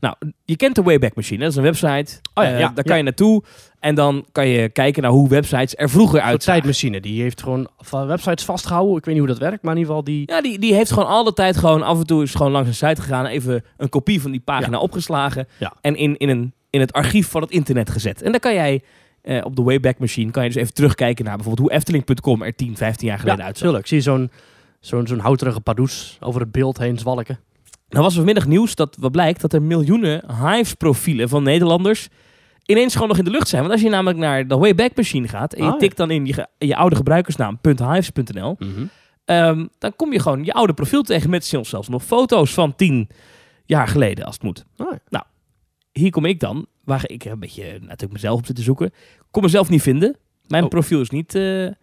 Nou, 0.00 0.14
je 0.44 0.56
kent 0.56 0.74
de 0.74 0.82
Wayback 0.82 1.14
Machine. 1.14 1.40
Dat 1.40 1.50
is 1.50 1.56
een 1.56 1.62
website. 1.62 2.18
Oh 2.34 2.44
ja, 2.44 2.50
Eh, 2.52 2.58
ja, 2.58 2.68
daar 2.74 2.84
kan 2.84 2.96
je 2.96 3.02
naartoe. 3.02 3.42
En 3.80 3.94
dan 3.94 4.24
kan 4.32 4.46
je 4.48 4.68
kijken 4.68 5.02
naar 5.02 5.10
hoe 5.10 5.28
websites 5.28 5.74
er 5.76 5.90
vroeger 5.90 6.20
uitzagen. 6.20 6.60
tijdmachine. 6.62 7.00
Die 7.00 7.22
heeft 7.22 7.42
gewoon 7.42 7.68
van 7.78 8.06
websites 8.06 8.44
vastgehouden. 8.44 8.96
Ik 8.96 9.04
weet 9.04 9.14
niet 9.14 9.24
hoe 9.24 9.32
dat 9.32 9.48
werkt, 9.48 9.62
maar 9.62 9.72
in 9.72 9.78
ieder 9.78 9.94
geval 9.94 10.12
die... 10.14 10.22
Ja, 10.26 10.40
die, 10.42 10.58
die 10.58 10.74
heeft 10.74 10.92
gewoon 10.92 11.08
al 11.08 11.24
de 11.24 11.32
tijd 11.32 11.56
gewoon 11.56 11.82
af 11.82 11.98
en 11.98 12.06
toe 12.06 12.22
is 12.22 12.34
gewoon 12.34 12.52
langs 12.52 12.68
een 12.68 12.88
site 12.88 13.02
gegaan. 13.02 13.26
Even 13.26 13.64
een 13.76 13.88
kopie 13.88 14.20
van 14.22 14.30
die 14.30 14.40
pagina 14.40 14.78
opgeslagen. 14.78 15.48
Ja. 15.58 15.72
En 15.80 15.96
in, 15.96 16.16
in, 16.16 16.28
een, 16.28 16.52
in 16.70 16.80
het 16.80 16.92
archief 16.92 17.28
van 17.28 17.40
het 17.42 17.50
internet 17.50 17.90
gezet. 17.90 18.22
En 18.22 18.30
dan 18.30 18.40
kan 18.40 18.54
jij 18.54 18.82
eh, 19.22 19.44
op 19.44 19.56
de 19.56 19.62
Wayback 19.62 19.98
Machine 19.98 20.30
kan 20.30 20.42
je 20.44 20.48
dus 20.50 20.62
even 20.62 20.74
terugkijken 20.74 21.24
naar 21.24 21.36
bijvoorbeeld 21.36 21.68
hoe 21.68 21.76
Efteling.com 21.76 22.42
er 22.42 22.54
10, 22.54 22.76
15 22.76 23.08
jaar 23.08 23.18
geleden 23.18 23.40
Ja, 23.40 23.46
uitzag. 23.46 23.64
tuurlijk. 23.66 23.86
Zie 23.86 23.96
je 23.96 24.02
zo'n 24.02 24.30
zo'n 24.80 25.06
zo'n 25.06 25.18
houterige 25.18 25.60
pardoes 25.60 26.16
over 26.20 26.40
het 26.40 26.52
beeld 26.52 26.78
heen 26.78 26.98
zwalken. 26.98 27.38
Nou 27.90 28.02
was 28.02 28.12
er 28.12 28.16
vanmiddag 28.16 28.46
nieuws 28.46 28.74
dat 28.74 28.96
wat 29.00 29.12
blijkt 29.12 29.40
dat 29.40 29.52
er 29.52 29.62
miljoenen 29.62 30.22
Hives-profielen 30.46 31.28
van 31.28 31.42
Nederlanders 31.42 32.08
ineens 32.64 32.92
gewoon 32.92 33.08
nog 33.08 33.18
in 33.18 33.24
de 33.24 33.30
lucht 33.30 33.48
zijn. 33.48 33.60
Want 33.62 33.72
als 33.74 33.82
je 33.82 33.88
namelijk 33.88 34.18
naar 34.18 34.46
de 34.46 34.56
Wayback 34.56 34.96
Machine 34.96 35.28
gaat 35.28 35.52
en 35.52 35.58
je 35.62 35.66
Ah, 35.68 35.72
ja. 35.72 35.78
tikt 35.78 35.96
dan 35.96 36.10
in 36.10 36.26
je, 36.58 36.76
oude 36.76 36.96
gebruikersnaam 36.96 37.58
.hives.nl, 37.62 38.58
ehm, 39.24 39.66
dan 39.78 39.96
kom 39.96 40.12
je 40.12 40.20
gewoon 40.20 40.44
je 40.44 40.52
oude 40.52 40.72
profiel 40.72 41.02
tegen 41.02 41.30
met 41.30 41.44
zelfs 41.44 41.88
nog 41.88 42.04
foto's 42.04 42.54
van 42.54 42.74
tien 42.74 43.08
jaar 43.64 43.88
geleden 43.88 44.24
als 44.24 44.34
het 44.34 44.42
moet. 44.44 44.64
Ja. 44.76 44.98
Nou, 45.08 45.24
hier 45.92 46.10
kom 46.10 46.24
ik 46.24 46.40
dan, 46.40 46.66
waar 46.84 47.02
ik 47.08 47.24
een 47.24 47.38
beetje 47.40 47.64
natuurlijk 47.80 48.12
mezelf 48.12 48.38
op 48.38 48.46
zit 48.46 48.56
te 48.56 48.62
zoeken. 48.62 48.92
Kon 49.30 49.42
mezelf 49.42 49.68
niet 49.68 49.82
vinden. 49.82 50.16
Mijn 50.46 50.62
Oh. 50.64 50.68
profiel 50.68 51.00
is 51.00 51.10
niet 51.10 51.34
eh, 51.34 51.62
is 51.62 51.68
niet 51.68 51.76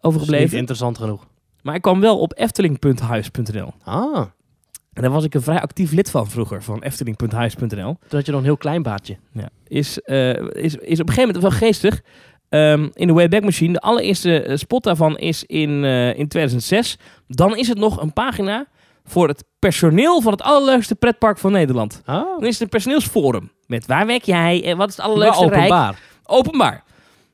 overgebleven. 0.00 0.58
interessant 0.58 0.98
genoeg. 0.98 1.26
Maar 1.62 1.74
ik 1.74 1.82
kwam 1.82 2.00
wel 2.00 2.18
op 2.18 2.32
efteling.huis.nl. 2.38 3.72
Ah, 3.84 4.26
En 4.92 5.02
daar 5.02 5.10
was 5.10 5.24
ik 5.24 5.34
een 5.34 5.42
vrij 5.42 5.60
actief 5.60 5.92
lid 5.92 6.10
van 6.10 6.28
vroeger, 6.30 6.62
van 6.62 6.82
efteling.huis.nl. 6.82 7.68
toen 7.68 7.96
had 8.08 8.26
je 8.26 8.32
nog 8.32 8.40
een 8.40 8.46
heel 8.46 8.56
klein 8.56 8.82
baardje. 8.82 9.16
Ja. 9.32 9.48
Is, 9.66 10.00
eh, 10.00 10.30
is, 10.30 10.74
is 10.74 11.00
op 11.00 11.08
een 11.08 11.14
gegeven 11.14 11.26
moment 11.26 11.42
wel 11.42 11.50
geestig. 11.50 12.02
Ehm, 12.48 12.88
in 12.92 13.06
de 13.06 13.12
Wayback 13.12 13.42
Machine, 13.42 13.72
de 13.72 13.80
allereerste 13.80 14.42
eh, 14.42 14.56
spot 14.56 14.84
daarvan 14.84 15.18
is 15.18 15.44
in, 15.44 15.84
eh, 15.84 16.18
in 16.18 16.28
2006. 16.28 16.98
Dan 17.26 17.56
is 17.56 17.68
het 17.68 17.78
nog 17.78 18.00
een 18.00 18.12
pagina 18.12 18.66
voor 19.04 19.28
het 19.28 19.44
personeel 19.58 20.20
van 20.20 20.32
het 20.32 20.42
allerleukste 20.42 20.94
pretpark 20.94 21.38
van 21.38 21.52
Nederland. 21.52 22.02
Ah, 22.04 22.24
Dan 22.38 22.46
is 22.46 22.52
het 22.52 22.60
een 22.62 22.68
personeelsforum. 22.68 23.52
Met 23.66 23.86
waar 23.86 24.06
werk 24.06 24.24
jij 24.24 24.64
en 24.64 24.76
wat 24.76 24.88
is 24.88 24.96
het 24.96 25.04
allerleukste 25.04 25.44
openbaar. 25.44 25.98
Openbaar. 26.24 26.84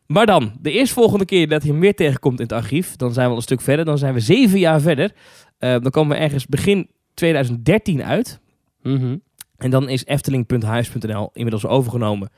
Maar 0.06 0.26
dan, 0.26 0.52
de 0.60 0.70
eerstvolgende 0.72 1.24
keer 1.24 1.48
dat 1.48 1.62
hij 1.62 1.70
hem 1.70 1.80
weer 1.80 1.94
tegenkomt 1.94 2.38
in 2.38 2.44
het 2.44 2.52
archief, 2.52 2.96
dan 2.96 3.12
zijn 3.12 3.24
we 3.24 3.30
al 3.30 3.36
een 3.36 3.42
stuk 3.42 3.60
verder. 3.60 3.84
Dan 3.84 3.98
zijn 3.98 4.14
we 4.14 4.20
zeven 4.20 4.58
jaar 4.58 4.80
verder. 4.80 5.12
Eh, 5.58 5.70
dan 5.70 5.90
komen 5.90 6.16
we 6.16 6.22
ergens 6.22 6.46
begin 6.46 6.88
2013 7.16 8.02
uit. 8.02 8.40
Mhm. 8.82 9.16
En 9.56 9.70
dan 9.70 9.88
is 9.88 10.04
Efteling.huis.nl 10.06 11.30
inmiddels 11.32 11.66
overgenomen 11.66 12.28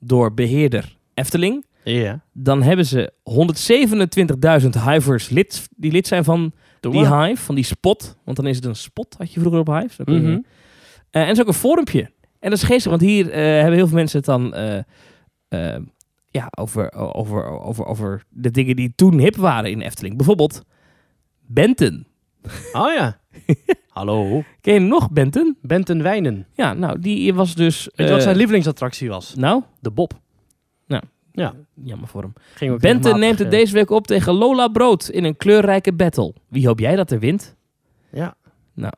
door 0.00 0.34
beheerder 0.34 0.96
Efteling. 1.14 1.64
Ja. 1.84 2.24
Dan 2.32 2.62
hebben 2.62 2.86
ze 2.86 3.12
127.000 4.64 4.68
hivers 4.84 5.28
lid, 5.28 5.68
die 5.76 5.92
lid 5.92 6.06
zijn 6.06 6.24
van 6.24 6.52
Doe 6.80 6.92
die 6.92 7.00
maar. 7.08 7.26
hive, 7.28 7.42
van 7.42 7.54
die 7.54 7.64
spot. 7.64 8.16
Want 8.24 8.36
dan 8.36 8.46
is 8.46 8.56
het 8.56 8.64
een 8.64 8.76
spot, 8.76 9.14
had 9.18 9.32
je 9.32 9.40
vroeger 9.40 9.60
op 9.60 9.66
hive. 9.66 9.96
Dan 9.96 10.06
kun 10.06 10.14
je- 10.14 10.20
Mhm. 10.20 10.40
Eh, 11.10 11.20
en 11.22 11.26
er 11.26 11.30
is 11.32 11.40
ook 11.40 11.46
een 11.46 11.52
forumpje. 11.54 12.10
En 12.40 12.50
dat 12.50 12.58
is 12.58 12.62
geestig, 12.64 12.90
want 12.90 13.02
hier 13.02 13.30
eh, 13.30 13.40
hebben 13.42 13.74
heel 13.74 13.86
veel 13.86 13.96
mensen 13.96 14.16
het 14.18 14.26
dan 14.26 14.54
eh, 14.54 15.76
ja, 16.30 16.48
over, 16.58 16.92
over, 16.92 17.44
over, 17.44 17.84
over 17.86 18.24
de 18.28 18.50
dingen 18.50 18.76
die 18.76 18.92
toen 18.96 19.18
hip 19.18 19.36
waren 19.36 19.70
in 19.70 19.80
Efteling. 19.80 20.16
Bijvoorbeeld 20.16 20.62
Benten. 21.46 22.06
Oh 22.72 22.92
ja. 22.92 23.20
Hallo. 23.94 24.44
Ken 24.60 24.74
je 24.74 24.80
hem 24.80 24.88
nog, 24.88 25.10
Benten? 25.10 25.56
Benten 25.62 26.02
Wijnen. 26.02 26.46
Ja, 26.54 26.72
nou, 26.72 26.98
die 26.98 27.34
was 27.34 27.54
dus... 27.54 27.84
Weet 27.84 28.06
je 28.06 28.08
wat 28.08 28.16
eh, 28.16 28.24
zijn 28.24 28.36
lievelingsattractie 28.36 29.08
was? 29.08 29.34
Nou, 29.34 29.62
De 29.80 29.90
Bob. 29.90 30.12
Ja. 31.32 31.54
jammer 31.82 32.08
voor 32.08 32.22
hem. 32.22 32.32
Ging 32.54 32.72
ook 32.72 32.80
Benten 32.80 33.18
neemt 33.18 33.38
het 33.38 33.50
deze 33.50 33.74
week 33.74 33.90
op 33.90 34.06
tegen 34.06 34.32
Lola 34.32 34.68
Brood 34.68 35.08
in 35.08 35.24
een 35.24 35.36
kleurrijke 35.36 35.92
battle. 35.92 36.34
Wie 36.48 36.66
hoop 36.66 36.78
jij 36.78 36.96
dat 36.96 37.10
er 37.10 37.18
wint? 37.18 37.56
Ja. 38.12 38.34
Nou. 38.74 38.92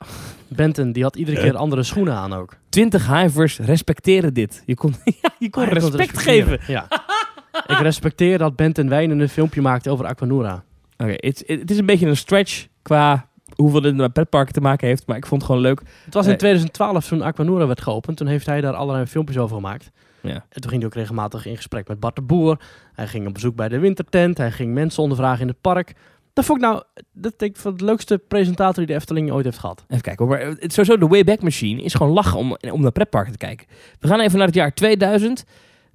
Benten, 0.48 0.92
die 0.92 1.02
had 1.02 1.16
iedere 1.16 1.40
keer 1.40 1.56
andere 1.56 1.82
schoenen 1.82 2.14
aan 2.14 2.32
ook. 2.32 2.56
20 2.68 3.06
hivers 3.20 3.58
respecteren 3.58 4.34
dit. 4.34 4.62
Je 4.66 4.74
kon, 4.74 4.94
ja, 5.22 5.30
je 5.38 5.50
kon 5.50 5.62
Ah, 5.62 5.70
respect 5.70 6.18
geven. 6.18 6.60
Ja. 6.66 6.88
ik 7.72 7.78
respecteer 7.78 8.38
dat 8.38 8.56
Benten 8.56 8.88
Wijnen 8.88 9.18
een 9.18 9.28
filmpje 9.28 9.60
maakte 9.60 9.90
over 9.90 10.06
Aquanura. 10.06 10.64
Oké, 10.96 11.14
het 11.16 11.42
het 11.46 11.70
is 11.70 11.78
een 11.78 11.86
beetje 11.86 12.06
een 12.06 12.16
stretch 12.16 12.66
qua 12.82 13.28
hoeveel 13.56 13.80
dit 13.80 13.96
met 13.96 14.12
pretparken 14.12 14.52
te 14.54 14.60
maken 14.60 14.88
heeft. 14.88 15.06
Maar 15.06 15.16
ik 15.16 15.26
vond 15.26 15.40
het 15.42 15.50
gewoon 15.50 15.66
leuk. 15.66 15.80
Het 16.04 16.14
was 16.14 16.26
in 16.26 16.32
Eh. 16.32 16.38
2012 16.38 17.08
toen 17.08 17.22
Aquanura 17.22 17.66
werd 17.66 17.80
geopend. 17.80 18.16
Toen 18.16 18.26
heeft 18.26 18.46
hij 18.46 18.60
daar 18.60 18.74
allerlei 18.74 19.06
filmpjes 19.06 19.38
over 19.38 19.56
gemaakt. 19.56 19.90
Ja. 20.22 20.32
En 20.48 20.60
toen 20.60 20.70
ging 20.70 20.76
hij 20.76 20.84
ook 20.90 20.94
regelmatig 20.96 21.46
in 21.46 21.56
gesprek 21.56 21.88
met 21.88 22.00
Bart 22.00 22.16
de 22.16 22.22
Boer. 22.22 22.60
Hij 22.92 23.06
ging 23.06 23.26
op 23.26 23.34
bezoek 23.34 23.56
bij 23.56 23.68
de 23.68 23.78
wintertent. 23.78 24.38
Hij 24.38 24.50
ging 24.52 24.74
mensen 24.74 25.02
ondervragen 25.02 25.40
in 25.40 25.48
het 25.48 25.60
park. 25.60 25.92
Dat 26.32 26.44
vond 26.44 26.58
ik 26.62 26.64
nou, 26.64 26.82
dat 27.12 27.42
ik 27.42 27.56
van 27.56 27.76
de 27.76 27.84
leukste 27.84 28.18
presentator 28.18 28.74
die 28.74 28.86
de 28.86 28.94
Efteling 28.94 29.30
ooit 29.30 29.44
heeft 29.44 29.58
gehad. 29.58 29.84
Even 29.88 30.02
kijken. 30.02 30.26
hoor. 30.26 30.36
Maar 30.38 30.46
het, 30.46 30.72
sowieso, 30.72 30.98
de 30.98 31.06
Wayback 31.06 31.42
Machine 31.42 31.82
is 31.82 31.94
gewoon 31.94 32.12
lachen 32.12 32.38
om, 32.38 32.56
om 32.70 32.80
naar 32.82 32.92
pretparken 32.92 33.32
te 33.32 33.38
kijken. 33.38 33.66
We 34.00 34.08
gaan 34.08 34.20
even 34.20 34.38
naar 34.38 34.46
het 34.46 34.56
jaar 34.56 34.74
2000. 34.74 35.44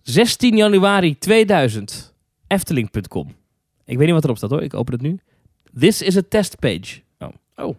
16 0.01 0.55
januari 0.55 1.17
2000. 1.17 2.13
Efteling.com. 2.47 3.27
Ik 3.85 3.97
weet 3.97 4.05
niet 4.05 4.15
wat 4.15 4.23
erop 4.23 4.37
staat 4.37 4.49
hoor. 4.49 4.61
Ik 4.61 4.73
open 4.73 4.93
het 4.93 5.01
nu. 5.01 5.19
This 5.79 6.01
is 6.01 6.17
a 6.17 6.21
test 6.29 6.59
page. 6.59 7.01
Oh. 7.61 7.75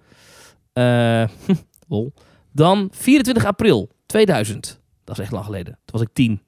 Eh, 0.72 1.28
lol. 1.88 2.12
Dan 2.52 2.88
24 2.92 3.44
april 3.44 3.90
2000. 4.06 4.80
Dat 5.04 5.18
is 5.18 5.22
echt 5.22 5.32
lang 5.32 5.44
geleden. 5.44 5.72
Toen 5.72 6.00
was 6.00 6.00
ik 6.00 6.12
10. 6.12 6.42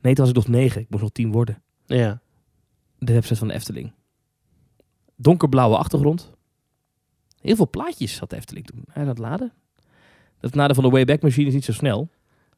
Nee, 0.00 0.14
toen 0.14 0.24
was 0.24 0.34
ik 0.34 0.36
nog 0.36 0.48
9. 0.48 0.80
Ik 0.80 0.90
moest 0.90 1.02
nog 1.02 1.12
10 1.12 1.32
worden. 1.32 1.62
Ja. 1.86 2.20
De 2.98 3.12
website 3.12 3.38
van 3.38 3.48
de 3.48 3.54
Efteling. 3.54 3.92
Donkerblauwe 5.16 5.76
achtergrond. 5.76 6.32
Heel 7.40 7.56
veel 7.56 7.70
plaatjes 7.70 8.18
had 8.18 8.30
de 8.30 8.36
Efteling 8.36 8.66
toen. 8.66 8.84
Hij 8.90 9.04
dat 9.04 9.18
laden. 9.18 9.52
Dat 10.40 10.54
nadeel 10.54 10.74
van 10.74 10.84
de 10.84 10.90
Wayback 10.90 11.22
Machine 11.22 11.46
is 11.46 11.54
niet 11.54 11.64
zo 11.64 11.72
snel. 11.72 12.10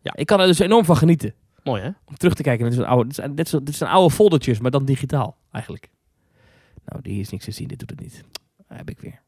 Ja, 0.02 0.16
ik 0.16 0.26
kan 0.26 0.40
er 0.40 0.46
dus 0.46 0.58
enorm 0.58 0.84
van 0.84 0.96
genieten. 0.96 1.34
Mooi 1.62 1.82
hè? 1.82 1.90
Om 2.04 2.16
terug 2.16 2.34
te 2.34 2.42
kijken. 2.42 2.70
Dit, 2.70 2.78
een 2.78 2.84
oude, 2.84 3.04
dit, 3.04 3.14
zijn, 3.14 3.34
dit, 3.34 3.48
zijn, 3.48 3.64
dit 3.64 3.74
zijn 3.74 3.90
oude 3.90 4.14
foldertjes, 4.14 4.58
maar 4.58 4.70
dan 4.70 4.84
digitaal 4.84 5.36
eigenlijk. 5.50 5.90
Nou, 6.84 7.02
die 7.02 7.20
is 7.20 7.30
niks 7.30 7.44
te 7.44 7.50
zien. 7.50 7.68
Dit 7.68 7.78
doet 7.78 7.90
het 7.90 8.00
niet. 8.00 8.24
Heb 8.66 8.90
ik 8.90 9.00
weer. 9.00 9.22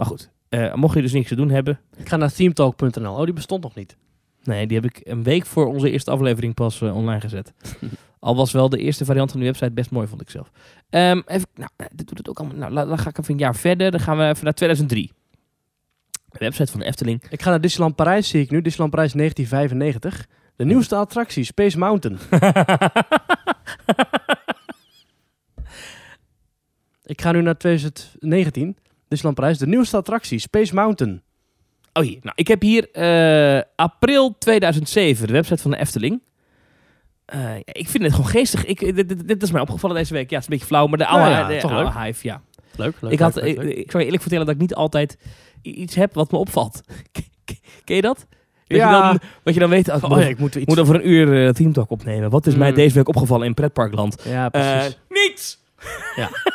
Maar 0.00 0.08
goed. 0.08 0.30
eh, 0.48 0.74
mocht 0.74 0.94
je 0.94 1.02
dus 1.02 1.12
niks 1.12 1.28
te 1.28 1.34
doen 1.34 1.50
hebben. 1.50 1.80
Ik 1.96 2.08
ga 2.08 2.16
naar 2.16 2.32
themetalk.nl. 2.32 3.14
Oh, 3.14 3.24
die 3.24 3.32
bestond 3.32 3.62
nog 3.62 3.74
niet. 3.74 3.96
Nee, 4.42 4.66
die 4.66 4.80
heb 4.80 4.90
ik 4.94 5.00
een 5.04 5.22
week 5.22 5.46
voor 5.46 5.66
onze 5.66 5.90
eerste 5.90 6.10
aflevering 6.10 6.54
pas 6.54 6.80
eh, 6.80 6.96
online 6.96 7.20
gezet. 7.20 7.52
Al 8.20 8.36
was 8.36 8.52
wel 8.52 8.68
de 8.68 8.78
eerste 8.78 9.04
variant 9.04 9.30
van 9.30 9.40
de 9.40 9.46
website 9.46 9.70
best 9.70 9.90
mooi, 9.90 10.06
vond 10.06 10.20
ik 10.20 10.30
zelf. 10.30 10.50
Ehm, 10.90 11.20
even, 11.26 11.46
nou, 11.54 11.70
eh, 11.76 11.86
dit 11.92 12.08
doet 12.08 12.18
het 12.18 12.28
ook 12.28 12.38
allemaal. 12.38 12.70
Nou, 12.70 12.88
dan 12.88 12.98
ga 12.98 13.08
ik 13.08 13.18
even 13.18 13.32
een 13.32 13.40
jaar 13.40 13.56
verder. 13.56 13.90
Dan 13.90 14.00
gaan 14.00 14.16
we 14.16 14.28
even 14.28 14.44
naar 14.44 14.54
2003. 14.54 15.12
De 16.28 16.38
website 16.38 16.70
van 16.70 16.80
de 16.80 16.86
Efteling. 16.86 17.22
Ik 17.30 17.42
ga 17.42 17.50
naar 17.50 17.60
Disneyland 17.60 17.96
Parijs, 17.96 18.28
zie 18.28 18.42
ik 18.42 18.50
nu. 18.50 18.62
Disneyland 18.62 18.90
Parijs 18.90 19.12
1995. 19.12 20.26
De 20.56 20.64
nieuwste 20.64 20.96
attractie, 20.96 21.44
Space 21.44 21.78
Mountain. 21.78 22.18
Ik 27.04 27.20
ga 27.20 27.32
nu 27.32 27.42
naar 27.42 27.56
2019. 27.56 28.76
Disneyland 29.10 29.34
Parijs. 29.40 29.58
De 29.58 29.66
nieuwste 29.66 29.96
attractie, 29.96 30.38
Space 30.38 30.74
Mountain. 30.74 31.22
Oh 31.92 32.02
hier. 32.02 32.18
Nou, 32.22 32.32
ik 32.34 32.48
heb 32.48 32.60
hier 32.62 32.90
eh, 32.90 33.62
april 33.76 34.36
2007, 34.38 35.26
de 35.26 35.32
website 35.32 35.62
van 35.62 35.70
de 35.70 35.76
Efteling. 35.78 36.22
Eh, 37.24 37.40
ja, 37.54 37.62
ik 37.72 37.88
vind 37.88 38.02
het 38.04 38.12
gewoon 38.12 38.30
geestig. 38.30 38.64
Ik, 38.64 38.78
dit, 38.80 39.08
dit, 39.08 39.28
dit 39.28 39.42
is 39.42 39.50
mij 39.50 39.60
opgevallen 39.60 39.96
deze 39.96 40.12
week. 40.12 40.30
Ja, 40.30 40.36
het 40.36 40.44
is 40.44 40.50
een 40.50 40.58
beetje 40.58 40.74
flauw, 40.74 40.86
maar 40.86 40.98
de 40.98 41.06
oude, 41.06 41.24
Nou 41.30 41.52
ja, 41.52 41.60
de 41.60 41.68
oude 41.68 41.90
leuk. 41.98 42.04
hive, 42.06 42.26
ja. 42.26 42.42
Leuk, 42.76 42.94
leuk. 43.00 43.12
ik, 43.12 43.18
had, 43.18 43.34
leuk, 43.34 43.44
leuk, 43.44 43.56
ik, 43.56 43.62
leuk. 43.62 43.76
ik 43.76 43.90
zal 43.90 44.00
je 44.00 44.04
eerlijk 44.06 44.22
vertellen 44.22 44.46
dat 44.46 44.54
ik 44.54 44.60
niet 44.60 44.74
altijd 44.74 45.18
iets 45.62 45.94
heb 45.94 46.14
wat 46.14 46.30
me 46.30 46.38
opvalt. 46.38 46.80
Ken 47.84 47.96
je 47.96 48.02
dat? 48.02 48.26
Dat 48.66 48.78
Ja. 48.78 48.86
Je 48.86 49.00
dan, 49.02 49.20
wat 49.44 49.54
je 49.54 49.60
dan 49.60 49.68
weet, 49.70 49.88
Oh, 49.88 50.02
moet, 50.02 50.18
ja, 50.18 50.26
ik 50.28 50.38
moet 50.38 50.54
iets... 50.54 50.66
moet 50.66 50.78
over 50.78 50.94
een 50.94 51.08
uur 51.08 51.46
eh 51.46 51.52
Team 51.52 51.72
Talk 51.72 51.90
opnemen. 51.90 52.30
Wat 52.30 52.46
is 52.46 52.54
mij 52.54 52.68
Mm. 52.70 52.74
deze 52.76 52.94
week 52.94 53.08
opgevallen 53.08 53.46
in 53.46 53.54
pretparkland? 53.54 54.22
Ja, 54.24 54.50
Eh 54.50 54.50
precies. 54.76 54.98
niets! 55.08 55.59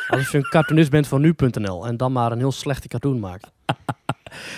Als 0.08 0.30
je 0.30 0.36
een 0.38 0.48
cartoonist 0.48 0.90
bent 0.90 1.06
van 1.06 1.20
nu.nl 1.20 1.86
en 1.86 1.96
dan 1.96 2.12
maar 2.12 2.32
een 2.32 2.38
heel 2.38 2.52
slechte 2.52 2.88
cartoon 2.88 3.20
maakt. 3.20 3.50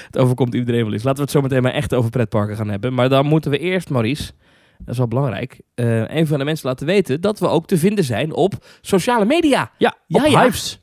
Het 0.06 0.18
overkomt 0.18 0.54
iedereen 0.54 0.84
wel 0.84 0.92
eens. 0.92 1.02
Laten 1.02 1.18
we 1.18 1.22
het 1.24 1.30
zo 1.32 1.40
meteen 1.40 1.62
maar 1.62 1.72
echt 1.72 1.94
over 1.94 2.10
pretparken 2.10 2.56
gaan 2.56 2.68
hebben. 2.68 2.94
Maar 2.94 3.08
dan 3.08 3.26
moeten 3.26 3.50
we 3.50 3.58
eerst, 3.58 3.90
Maurice, 3.90 4.32
dat 4.78 4.88
is 4.88 4.98
wel 4.98 5.08
belangrijk, 5.08 5.60
eh, 5.74 6.08
een 6.16 6.26
van 6.26 6.38
de 6.38 6.44
mensen 6.44 6.68
laten 6.68 6.86
weten 6.86 7.20
dat 7.20 7.38
we 7.38 7.46
ook 7.48 7.66
te 7.66 7.78
vinden 7.78 8.04
zijn 8.04 8.32
op 8.32 8.52
sociale 8.80 9.24
media. 9.24 9.70
Ja, 9.78 9.94
Ja, 10.06 10.20
op 10.24 10.26
ja. 10.30 10.42
Hives. 10.42 10.80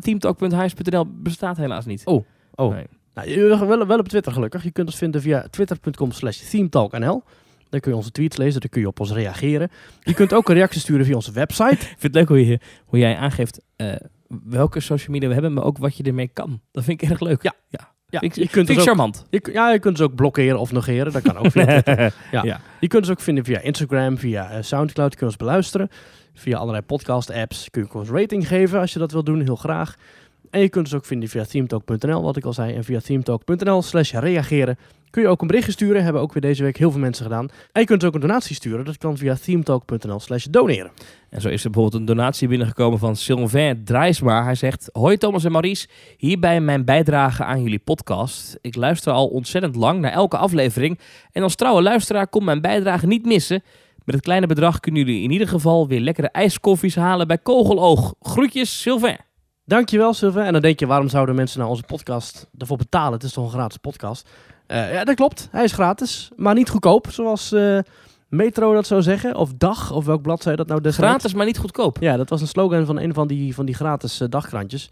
Teamtalk.hives.nl 0.00 1.06
bestaat 1.10 1.56
helaas 1.56 1.86
niet. 1.86 2.02
Oh, 2.04 2.24
oh. 2.54 2.74
Nee. 2.74 2.86
Nou, 3.14 3.28
je- 3.30 3.66
wel, 3.66 3.86
wel 3.86 3.98
op 3.98 4.08
Twitter 4.08 4.32
gelukkig. 4.32 4.62
Je 4.64 4.70
kunt 4.70 4.86
ons 4.86 4.96
vinden 4.96 5.20
via 5.20 5.46
twitter.com 5.50 6.12
slash 6.12 6.38
themetalknl. 6.50 7.22
Daar 7.70 7.80
kun 7.80 7.90
je 7.90 7.96
onze 7.96 8.10
tweets 8.10 8.36
lezen, 8.36 8.60
daar 8.60 8.70
kun 8.70 8.80
je 8.80 8.86
op 8.86 9.00
ons 9.00 9.12
reageren. 9.12 9.68
Je 10.00 10.14
kunt 10.14 10.32
ook 10.32 10.48
een 10.48 10.54
reactie 10.54 10.80
sturen 10.80 11.04
via 11.06 11.14
onze 11.14 11.32
website. 11.32 11.72
Ik 11.72 11.80
vind 11.80 12.02
het 12.02 12.14
leuk 12.14 12.28
hoe, 12.28 12.46
je, 12.46 12.58
hoe 12.84 12.98
jij 12.98 13.16
aangeeft 13.16 13.60
eh, 13.76 13.92
welke 14.44 14.80
social 14.80 15.10
media 15.12 15.28
we 15.28 15.34
hebben, 15.34 15.52
maar 15.52 15.64
ook 15.64 15.78
wat 15.78 15.96
je 15.96 16.02
ermee 16.02 16.28
kan. 16.32 16.60
Dat 16.72 16.84
vind 16.84 17.02
ik 17.02 17.08
erg 17.10 17.20
leuk. 17.20 17.42
Ja. 17.42 17.52
ja. 17.68 17.96
Ja, 18.10 18.20
ik, 18.20 18.34
je 18.34 18.48
kunt 18.48 18.66
dus 18.66 18.76
ook, 18.78 18.82
charmant. 18.82 19.26
je, 19.30 19.40
kun- 19.40 19.52
ja, 19.52 19.72
je 19.72 19.78
kunt 19.78 19.96
ze 19.96 20.02
ook 20.04 20.14
blokkeren 20.14 20.58
of 20.58 20.72
negeren. 20.72 21.12
Dat 21.12 21.22
kan 21.22 21.36
ook 21.36 21.50
via. 21.50 21.82
Ja. 22.30 22.42
Ja. 22.42 22.60
Je 22.80 22.86
kunt 22.88 23.02
ons 23.02 23.10
ook 23.10 23.20
vinden 23.20 23.44
via 23.44 23.60
Instagram, 23.60 24.18
via 24.18 24.50
eh, 24.50 24.62
Soundcloud. 24.62 25.10
Je 25.12 25.18
kunt 25.18 25.30
ons 25.30 25.38
beluisteren. 25.38 25.88
Via 26.34 26.58
allerlei 26.58 26.82
podcast-apps 26.84 27.70
kun 27.70 27.82
je 27.92 27.98
ons 27.98 28.08
rating 28.10 28.48
geven 28.48 28.80
als 28.80 28.92
je 28.92 28.98
dat 28.98 29.12
wil 29.12 29.24
doen, 29.24 29.40
heel 29.40 29.56
graag. 29.56 29.94
En 30.50 30.60
je 30.60 30.68
kunt 30.68 30.84
ons 30.84 30.94
ook 30.94 31.04
vinden 31.04 31.28
via 31.28 31.44
themetalk.nl, 31.44 32.22
wat 32.22 32.36
ik 32.36 32.44
al 32.44 32.52
zei. 32.52 32.74
En 32.74 32.84
via 32.84 33.00
themetalk.nl 33.00 33.82
slash 33.82 34.12
reageren 34.12 34.78
kun 35.10 35.22
je 35.22 35.28
ook 35.28 35.40
een 35.40 35.46
berichtje 35.46 35.72
sturen. 35.72 36.04
Hebben 36.04 36.22
ook 36.22 36.32
weer 36.32 36.42
deze 36.42 36.62
week 36.62 36.76
heel 36.76 36.90
veel 36.90 37.00
mensen 37.00 37.24
gedaan. 37.24 37.48
En 37.72 37.80
je 37.80 37.86
kunt 37.86 38.04
ook 38.04 38.14
een 38.14 38.20
donatie 38.20 38.54
sturen. 38.54 38.84
Dat 38.84 38.98
kan 38.98 39.16
via 39.16 39.34
themetalk.nl 39.34 40.20
slash 40.20 40.44
doneren. 40.44 40.90
En 41.30 41.40
zo 41.40 41.48
is 41.48 41.64
er 41.64 41.70
bijvoorbeeld 41.70 42.00
een 42.00 42.06
donatie 42.06 42.48
binnengekomen 42.48 42.98
van 42.98 43.16
Sylvain 43.16 43.84
Drijsma. 43.84 44.44
Hij 44.44 44.54
zegt, 44.54 44.88
hoi 44.92 45.16
Thomas 45.16 45.44
en 45.44 45.52
Maurice, 45.52 45.88
hierbij 46.16 46.60
mijn 46.60 46.84
bijdrage 46.84 47.44
aan 47.44 47.62
jullie 47.62 47.78
podcast. 47.78 48.58
Ik 48.60 48.76
luister 48.76 49.12
al 49.12 49.26
ontzettend 49.26 49.76
lang 49.76 50.00
naar 50.00 50.12
elke 50.12 50.36
aflevering. 50.36 50.98
En 51.32 51.42
als 51.42 51.54
trouwe 51.54 51.82
luisteraar 51.82 52.28
kon 52.28 52.44
mijn 52.44 52.60
bijdrage 52.60 53.06
niet 53.06 53.26
missen. 53.26 53.62
Met 54.04 54.14
het 54.14 54.24
kleine 54.24 54.46
bedrag 54.46 54.80
kunnen 54.80 55.04
jullie 55.04 55.22
in 55.22 55.30
ieder 55.30 55.48
geval 55.48 55.88
weer 55.88 56.00
lekkere 56.00 56.28
ijskoffies 56.28 56.94
halen 56.94 57.26
bij 57.26 57.38
Kogeloog. 57.38 58.14
Groetjes, 58.20 58.80
Sylvain. 58.80 59.27
Dankjewel, 59.68 60.14
Sylvain. 60.14 60.46
En 60.46 60.52
dan 60.52 60.62
denk 60.62 60.80
je, 60.80 60.86
waarom 60.86 61.08
zouden 61.08 61.34
mensen 61.34 61.58
naar 61.58 61.68
onze 61.68 61.82
podcast 61.82 62.46
ervoor 62.58 62.76
betalen? 62.76 63.12
Het 63.12 63.22
is 63.22 63.32
toch 63.32 63.44
een 63.44 63.50
gratis 63.50 63.76
podcast? 63.76 64.28
Eh, 64.66 64.92
ja, 64.92 65.04
dat 65.04 65.14
klopt. 65.14 65.48
Hij 65.50 65.64
is 65.64 65.72
gratis, 65.72 66.30
maar 66.36 66.54
niet 66.54 66.68
goedkoop, 66.68 67.10
zoals 67.10 67.52
eh, 67.52 67.78
Metro 68.28 68.74
dat 68.74 68.86
zou 68.86 69.02
zeggen. 69.02 69.34
Of 69.34 69.52
Dag, 69.52 69.92
of 69.92 70.04
welk 70.04 70.22
blad 70.22 70.42
zei 70.42 70.56
dat 70.56 70.66
nou 70.66 70.80
destijds? 70.80 71.10
Gratis, 71.10 71.34
maar 71.34 71.46
niet 71.46 71.58
goedkoop. 71.58 71.96
Ja, 72.00 72.16
dat 72.16 72.28
was 72.28 72.40
een 72.40 72.46
slogan 72.46 72.86
van 72.86 72.98
een 72.98 73.14
van 73.14 73.26
die, 73.26 73.54
van 73.54 73.66
die 73.66 73.74
gratis 73.74 74.20
eh, 74.20 74.28
dagkrantjes. 74.28 74.90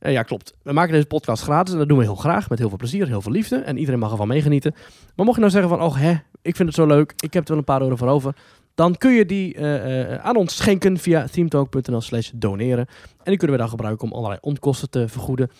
Ja, 0.00 0.22
klopt. 0.22 0.54
We 0.62 0.72
maken 0.72 0.92
deze 0.92 1.06
podcast 1.06 1.42
gratis 1.42 1.72
en 1.72 1.78
dat 1.78 1.88
doen 1.88 1.98
we 1.98 2.04
heel 2.04 2.14
graag. 2.14 2.48
Met 2.48 2.58
heel 2.58 2.68
veel 2.68 2.78
plezier, 2.78 3.06
heel 3.06 3.22
veel 3.22 3.32
liefde. 3.32 3.56
En 3.56 3.78
iedereen 3.78 4.00
mag 4.00 4.10
ervan 4.10 4.28
meegenieten. 4.28 4.74
Maar 5.14 5.24
mocht 5.24 5.34
je 5.34 5.40
nou 5.40 5.52
zeggen 5.52 5.70
van, 5.70 5.82
oh 5.82 5.96
hè, 5.96 6.12
ik 6.42 6.56
vind 6.56 6.68
het 6.68 6.74
zo 6.74 6.86
leuk. 6.86 7.12
Ik 7.16 7.32
heb 7.32 7.42
er 7.42 7.48
wel 7.48 7.58
een 7.58 7.64
paar 7.64 7.82
euro 7.82 7.96
voor 7.96 8.08
over. 8.08 8.34
Dan 8.76 8.96
kun 8.96 9.12
je 9.12 9.26
die 9.26 9.54
eh, 9.54 10.12
eh, 10.12 10.24
aan 10.24 10.36
ons 10.36 10.56
schenken 10.56 10.98
via 10.98 11.26
themetalk.nl 11.26 12.00
slash 12.00 12.30
doneren. 12.34 12.86
En 12.86 13.24
die 13.24 13.36
kunnen 13.36 13.56
we 13.56 13.62
dan 13.62 13.70
gebruiken 13.70 14.08
om 14.08 14.12
allerlei 14.12 14.38
onkosten 14.42 14.90
te 14.90 15.08
vergoeden. 15.08 15.50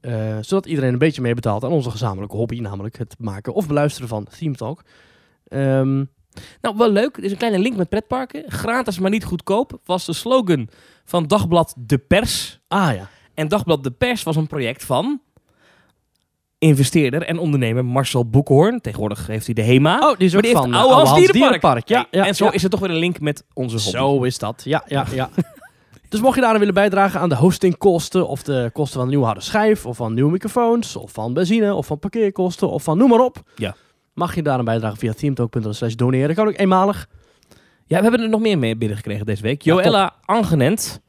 Eh, 0.00 0.36
zodat 0.40 0.66
iedereen 0.66 0.92
een 0.92 0.98
beetje 0.98 1.22
meebetaalt 1.22 1.64
aan 1.64 1.70
onze 1.70 1.90
gezamenlijke 1.90 2.36
hobby. 2.36 2.60
Namelijk 2.60 2.98
het 2.98 3.14
maken 3.18 3.54
of 3.54 3.66
beluisteren 3.66 4.08
van 4.08 4.26
Theme 4.38 4.54
Talk. 4.54 4.82
Ehm, 5.48 6.04
Nou, 6.60 6.76
wel 6.76 6.90
leuk. 6.90 7.16
Er 7.16 7.24
is 7.24 7.30
een 7.30 7.36
kleine 7.36 7.58
link 7.58 7.76
met 7.76 7.88
pretparken. 7.88 8.44
Gratis, 8.46 8.98
maar 8.98 9.10
niet 9.10 9.24
goedkoop. 9.24 9.80
Was 9.84 10.04
de 10.06 10.12
slogan 10.12 10.68
van 11.04 11.26
Dagblad 11.26 11.74
De 11.78 11.98
Pers. 11.98 12.60
ah 12.68 12.94
ja. 12.94 13.08
En 13.34 13.48
Dagblad 13.48 13.84
De 13.84 13.90
Pers 13.90 14.22
was 14.22 14.36
een 14.36 14.46
project 14.46 14.84
van 14.84 15.20
investeerder 16.62 17.22
en 17.22 17.38
ondernemer 17.38 17.84
Marcel 17.84 18.26
Boekhoorn. 18.26 18.80
Tegenwoordig 18.80 19.26
heeft 19.26 19.46
hij 19.46 19.54
de 19.54 19.62
HEMA. 19.62 19.98
Oh, 19.98 20.18
die 20.18 20.26
is 20.26 20.36
ook 20.36 20.42
die 20.42 20.52
van 20.52 20.74
eh, 20.74 20.80
Oude 20.80 20.94
Hans 20.94 21.32
Dierenpark. 21.32 21.88
Ja, 21.88 22.06
ja, 22.10 22.26
en 22.26 22.34
zo 22.34 22.44
ja. 22.44 22.52
is 22.52 22.64
er 22.64 22.70
toch 22.70 22.80
weer 22.80 22.90
een 22.90 22.96
link 22.96 23.20
met 23.20 23.44
onze 23.54 23.76
hobby. 23.76 23.90
Zo 23.90 24.22
is 24.22 24.38
dat. 24.38 24.62
Ja, 24.64 24.82
ja, 24.86 25.06
ja. 25.14 25.30
dus 26.08 26.20
mocht 26.20 26.34
je 26.34 26.40
daar 26.40 26.58
willen 26.58 26.74
bijdragen 26.74 27.20
aan 27.20 27.28
de 27.28 27.36
hostingkosten 27.36 28.28
of 28.28 28.42
de 28.42 28.70
kosten 28.72 28.92
van 28.94 29.02
een 29.02 29.08
nieuwe 29.08 29.24
harde 29.24 29.40
schijf 29.40 29.86
of 29.86 29.96
van 29.96 30.14
nieuwe 30.14 30.30
microfoons 30.30 30.96
of 30.96 31.12
van 31.12 31.34
benzine 31.34 31.74
of 31.74 31.86
van 31.86 31.98
parkeerkosten 31.98 32.70
of 32.70 32.82
van 32.82 32.98
noem 32.98 33.08
maar 33.08 33.20
op. 33.20 33.42
Ja. 33.56 33.74
Mag 34.14 34.34
je 34.34 34.42
daar 34.42 34.58
een 34.58 34.64
bijdrage 34.64 34.96
via 34.96 35.12
teamtalk.nl 35.12 35.72
slash 35.72 35.94
doneren. 35.94 36.34
Kan 36.34 36.48
ook 36.48 36.58
eenmalig. 36.58 37.08
Ja, 37.86 37.96
we 37.96 38.02
hebben 38.02 38.20
er 38.20 38.28
nog 38.28 38.40
meer 38.40 38.58
mee 38.58 38.76
binnengekregen 38.76 39.26
deze 39.26 39.42
week. 39.42 39.62
Joella 39.62 40.14
Angenent. 40.24 41.00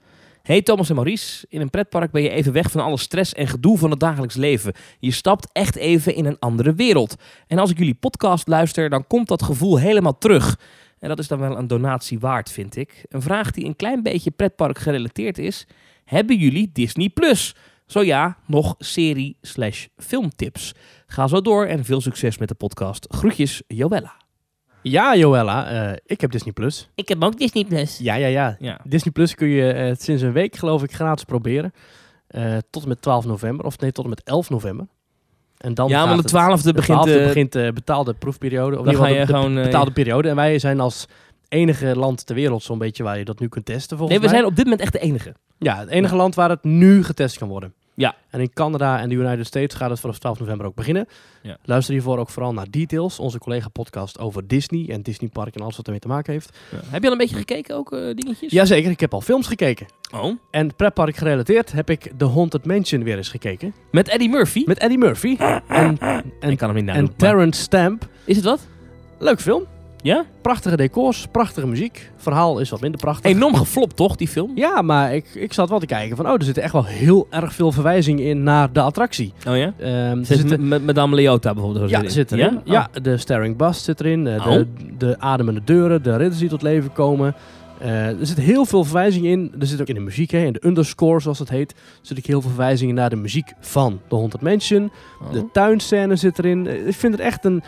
Hey 0.43 0.61
Thomas 0.61 0.89
en 0.89 0.95
Maurice, 0.95 1.45
in 1.49 1.61
een 1.61 1.69
pretpark 1.69 2.11
ben 2.11 2.21
je 2.21 2.29
even 2.29 2.53
weg 2.53 2.71
van 2.71 2.81
alle 2.81 2.97
stress 2.97 3.33
en 3.33 3.47
gedoe 3.47 3.77
van 3.77 3.89
het 3.89 3.99
dagelijks 3.99 4.35
leven. 4.35 4.73
Je 4.99 5.11
stapt 5.11 5.49
echt 5.51 5.75
even 5.75 6.15
in 6.15 6.25
een 6.25 6.39
andere 6.39 6.73
wereld. 6.73 7.15
En 7.47 7.57
als 7.57 7.71
ik 7.71 7.77
jullie 7.77 7.93
podcast 7.93 8.47
luister, 8.47 8.89
dan 8.89 9.07
komt 9.07 9.27
dat 9.27 9.43
gevoel 9.43 9.79
helemaal 9.79 10.17
terug. 10.17 10.59
En 10.99 11.09
dat 11.09 11.19
is 11.19 11.27
dan 11.27 11.39
wel 11.39 11.57
een 11.57 11.67
donatie 11.67 12.19
waard, 12.19 12.51
vind 12.51 12.75
ik. 12.75 13.05
Een 13.09 13.21
vraag 13.21 13.51
die 13.51 13.65
een 13.65 13.75
klein 13.75 14.03
beetje 14.03 14.31
pretpark 14.31 14.77
gerelateerd 14.77 15.37
is. 15.37 15.67
Hebben 16.05 16.37
jullie 16.37 16.69
Disney 16.73 17.09
Plus? 17.09 17.55
Zo 17.85 18.03
ja, 18.03 18.37
nog 18.47 18.75
serie 18.77 19.37
slash 19.41 19.85
filmtips. 19.97 20.73
Ga 21.07 21.27
zo 21.27 21.41
door 21.41 21.65
en 21.65 21.85
veel 21.85 22.01
succes 22.01 22.37
met 22.37 22.47
de 22.47 22.55
podcast. 22.55 23.05
Groetjes, 23.09 23.61
Joella. 23.67 24.22
Ja, 24.83 25.15
Joella, 25.15 25.67
eh, 25.91 25.97
ik 26.05 26.21
heb 26.21 26.31
Disney 26.31 26.53
Plus. 26.53 26.89
Ik 26.95 27.07
heb 27.07 27.23
ook 27.23 27.37
Disney 27.37 27.65
Plus. 27.65 27.97
Ja, 27.97 28.15
ja, 28.15 28.27
ja. 28.27 28.55
Ja. 28.59 28.79
Disney 28.83 29.13
Plus 29.13 29.35
kun 29.35 29.47
je 29.47 29.71
eh, 29.71 29.95
sinds 29.97 30.21
een 30.21 30.31
week 30.31 30.55
geloof 30.55 30.83
ik 30.83 30.93
gratis 30.93 31.23
proberen. 31.23 31.73
Eh, 32.27 32.57
tot 32.69 32.81
en 32.83 32.87
met 32.89 33.01
12 33.01 33.25
november. 33.25 33.65
Of 33.65 33.79
nee, 33.79 33.91
tot 33.91 34.03
en 34.03 34.09
met 34.09 34.23
11 34.23 34.49
november. 34.49 34.87
En 35.57 35.73
dan 35.73 35.89
Ja, 35.89 35.97
gaat 35.97 36.05
want 36.07 36.17
de 36.17 36.21
het- 36.23 36.31
twaalfde 36.33 36.67
de 36.67 36.73
begint... 36.73 37.07
12e 37.09 37.23
begint 37.23 37.51
de 37.51 37.71
betaalde 37.73 38.13
proefperiode. 38.13 38.79
Of 38.79 38.85
Dan 38.85 38.95
ga 38.95 39.07
je 39.07 39.19
de, 39.19 39.25
gewoon, 39.25 39.55
de 39.55 39.61
betaalde 39.61 39.91
periode. 39.91 40.29
En 40.29 40.35
wij 40.35 40.59
zijn 40.59 40.79
als 40.79 41.05
enige 41.47 41.95
land 41.97 42.25
ter 42.25 42.35
wereld 42.35 42.63
zo'n 42.63 42.77
beetje 42.77 43.03
waar 43.03 43.17
je 43.17 43.25
dat 43.25 43.39
nu 43.39 43.47
kunt 43.47 43.65
testen 43.65 43.97
volgens 43.97 44.09
Nee, 44.09 44.19
we 44.19 44.25
mij. 44.25 44.35
zijn 44.35 44.45
op 44.51 44.55
dit 44.55 44.63
moment 44.65 44.81
echt 44.83 44.91
de 44.93 44.99
enige. 44.99 45.33
Ja, 45.57 45.79
het 45.79 45.89
enige 45.89 46.15
land 46.15 46.35
waar 46.35 46.49
het 46.49 46.63
nu 46.63 47.03
getest 47.03 47.37
kan 47.37 47.47
worden. 47.47 47.73
Ja. 47.95 48.15
En 48.29 48.39
in 48.39 48.53
Canada 48.53 48.99
en 48.99 49.09
de 49.09 49.15
United 49.15 49.45
States 49.45 49.75
gaat 49.75 49.89
het 49.89 49.99
vanaf 49.99 50.19
12 50.19 50.39
november 50.39 50.65
ook 50.65 50.75
beginnen. 50.75 51.07
Ja. 51.41 51.57
Luister 51.63 51.93
hiervoor 51.93 52.17
ook 52.17 52.29
vooral 52.29 52.53
naar 52.53 52.65
Details, 52.69 53.19
onze 53.19 53.39
collega 53.39 53.67
podcast 53.67 54.19
over 54.19 54.47
Disney 54.47 54.89
en 54.89 55.01
Disney 55.01 55.29
Park 55.29 55.55
en 55.55 55.61
alles 55.61 55.75
wat 55.75 55.85
ermee 55.85 55.99
te 55.99 56.07
maken 56.07 56.33
heeft. 56.33 56.57
Heb 56.89 57.01
je 57.01 57.05
al 57.07 57.11
een 57.11 57.17
beetje 57.17 57.35
gekeken, 57.35 57.75
ook 57.75 57.91
eh, 57.93 57.99
dingetjes? 57.99 58.51
Jazeker, 58.51 58.91
ik 58.91 58.99
heb 58.99 59.13
al 59.13 59.21
films 59.21 59.47
gekeken. 59.47 59.85
Oh. 60.15 60.37
En 60.51 60.75
pretpark 60.75 61.15
gerelateerd 61.15 61.71
heb 61.71 61.89
ik 61.89 62.11
The 62.17 62.25
Haunted 62.25 62.65
Mansion 62.65 63.03
weer 63.03 63.17
eens 63.17 63.29
gekeken. 63.29 63.73
Met 63.91 64.07
Eddie 64.07 64.29
Murphy? 64.29 64.63
Met 64.65 64.77
Eddie 64.77 64.97
Murphy 64.97 65.35
en, 65.67 65.97
en, 66.39 66.49
ik 66.49 66.57
kan 66.57 66.69
hem 66.69 66.77
niet 66.77 66.87
en 66.87 66.93
nadoen. 66.93 67.03
maar- 67.03 67.15
Terrence 67.17 67.61
Stamp. 67.61 68.07
Is 68.25 68.35
het 68.35 68.45
wat? 68.45 68.67
Leuk 69.19 69.41
film. 69.41 69.65
Ja? 70.03 70.25
Prachtige 70.41 70.77
decors, 70.77 71.27
prachtige 71.31 71.67
muziek. 71.67 72.11
Verhaal 72.17 72.59
is 72.59 72.69
wat 72.69 72.81
minder 72.81 72.99
prachtig. 72.99 73.31
Enorm 73.31 73.55
geflopt, 73.55 73.95
toch, 73.95 74.15
die 74.15 74.27
film? 74.27 74.51
Ja, 74.55 74.81
maar 74.81 75.15
ik, 75.15 75.25
ik 75.33 75.53
zat 75.53 75.69
wel 75.69 75.79
te 75.79 75.85
kijken 75.85 76.15
van, 76.17 76.25
oh, 76.27 76.33
er 76.33 76.43
zitten 76.43 76.63
echt 76.63 76.73
wel 76.73 76.85
heel 76.85 77.27
erg 77.29 77.53
veel 77.53 77.71
verwijzingen 77.71 78.23
in 78.25 78.43
naar 78.43 78.73
de 78.73 78.81
attractie. 78.81 79.33
Oh 79.47 79.57
ja? 79.57 79.73
Ehm, 79.79 80.23
Zit 80.23 80.37
zitten, 80.39 80.67
met 80.67 80.85
Madame 80.85 81.15
Leota 81.15 81.53
bijvoorbeeld? 81.53 81.89
ja, 81.89 82.09
zit 82.09 82.31
erin. 82.31 82.59
Ja, 82.63 82.89
Oh. 82.97 83.03
de 83.03 83.17
Staring 83.17 83.57
Bust 83.57 83.83
zit 83.83 83.99
erin. 83.99 84.27
eh, 84.27 84.47
Oh. 84.47 84.53
de, 84.53 84.67
de 84.97 85.19
ademende 85.19 85.61
deuren, 85.63 86.03
de 86.03 86.15
ridders 86.17 86.39
die 86.39 86.49
tot 86.49 86.61
leven 86.61 86.93
komen. 86.93 87.35
Eh, 87.79 88.07
er 88.07 88.25
zit 88.25 88.37
heel 88.37 88.65
veel 88.65 88.83
verwijzingen 88.83 89.31
in. 89.31 89.51
Er 89.59 89.67
zit 89.67 89.81
ook 89.81 89.87
in 89.87 89.95
de 89.95 90.01
muziek, 90.01 90.31
hè, 90.31 90.45
in 90.45 90.53
de 90.53 90.65
underscore 90.67 91.19
zoals 91.19 91.39
het 91.39 91.49
heet, 91.49 91.73
zit 92.01 92.17
ook 92.17 92.25
heel 92.25 92.41
veel 92.41 92.49
verwijzingen 92.49 92.95
naar 92.95 93.09
de 93.09 93.15
muziek 93.15 93.53
van 93.59 93.99
The 94.07 94.15
Haunted 94.15 94.41
Mansion. 94.41 94.91
Oh. 95.21 95.31
De 95.31 95.45
tuinscène 95.51 96.15
zit 96.15 96.39
erin. 96.39 96.67
Eh, 96.67 96.87
Ik 96.87 96.93
vind 96.95 97.13
het 97.13 97.21
echt 97.21 97.45
een... 97.45 97.63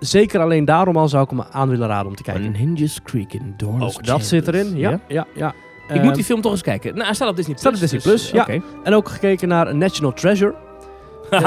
Zeker 0.00 0.40
alleen 0.40 0.64
daarom 0.64 0.96
al 0.96 1.08
zou 1.08 1.24
ik 1.24 1.30
hem 1.30 1.42
aan 1.50 1.68
willen 1.68 1.88
raden 1.88 2.06
om 2.06 2.14
te 2.16 2.22
kijken. 2.22 2.44
Een 2.44 2.56
Hinges 2.56 3.02
Creek 3.02 3.32
in 3.32 3.54
Dorners 3.56 3.96
Ook 3.96 4.04
dat 4.06 4.24
zit 4.24 4.48
erin. 4.48 4.76
Ja, 4.76 5.00
ja, 5.08 5.26
ja. 5.34 5.48
Ik 5.88 5.94
Ehm, 5.94 6.04
moet 6.04 6.14
die 6.14 6.24
film 6.24 6.40
toch 6.40 6.52
eens 6.52 6.62
kijken. 6.62 6.92
Nou, 6.92 7.04
hij 7.04 7.14
staat 7.14 7.28
op 7.28 7.36
Disney 7.36 7.56
Plus. 7.56 7.66
staat 7.66 7.74
op 7.74 7.90
Disney 7.90 8.14
dus, 8.14 8.30
Plus, 8.30 8.30
ja. 8.30 8.42
oké. 8.42 8.62
En 8.84 8.94
ook 8.94 9.08
gekeken 9.08 9.48
naar 9.48 9.74
National 9.74 10.12
Treasure. 10.12 10.54
Eh, 11.30 11.42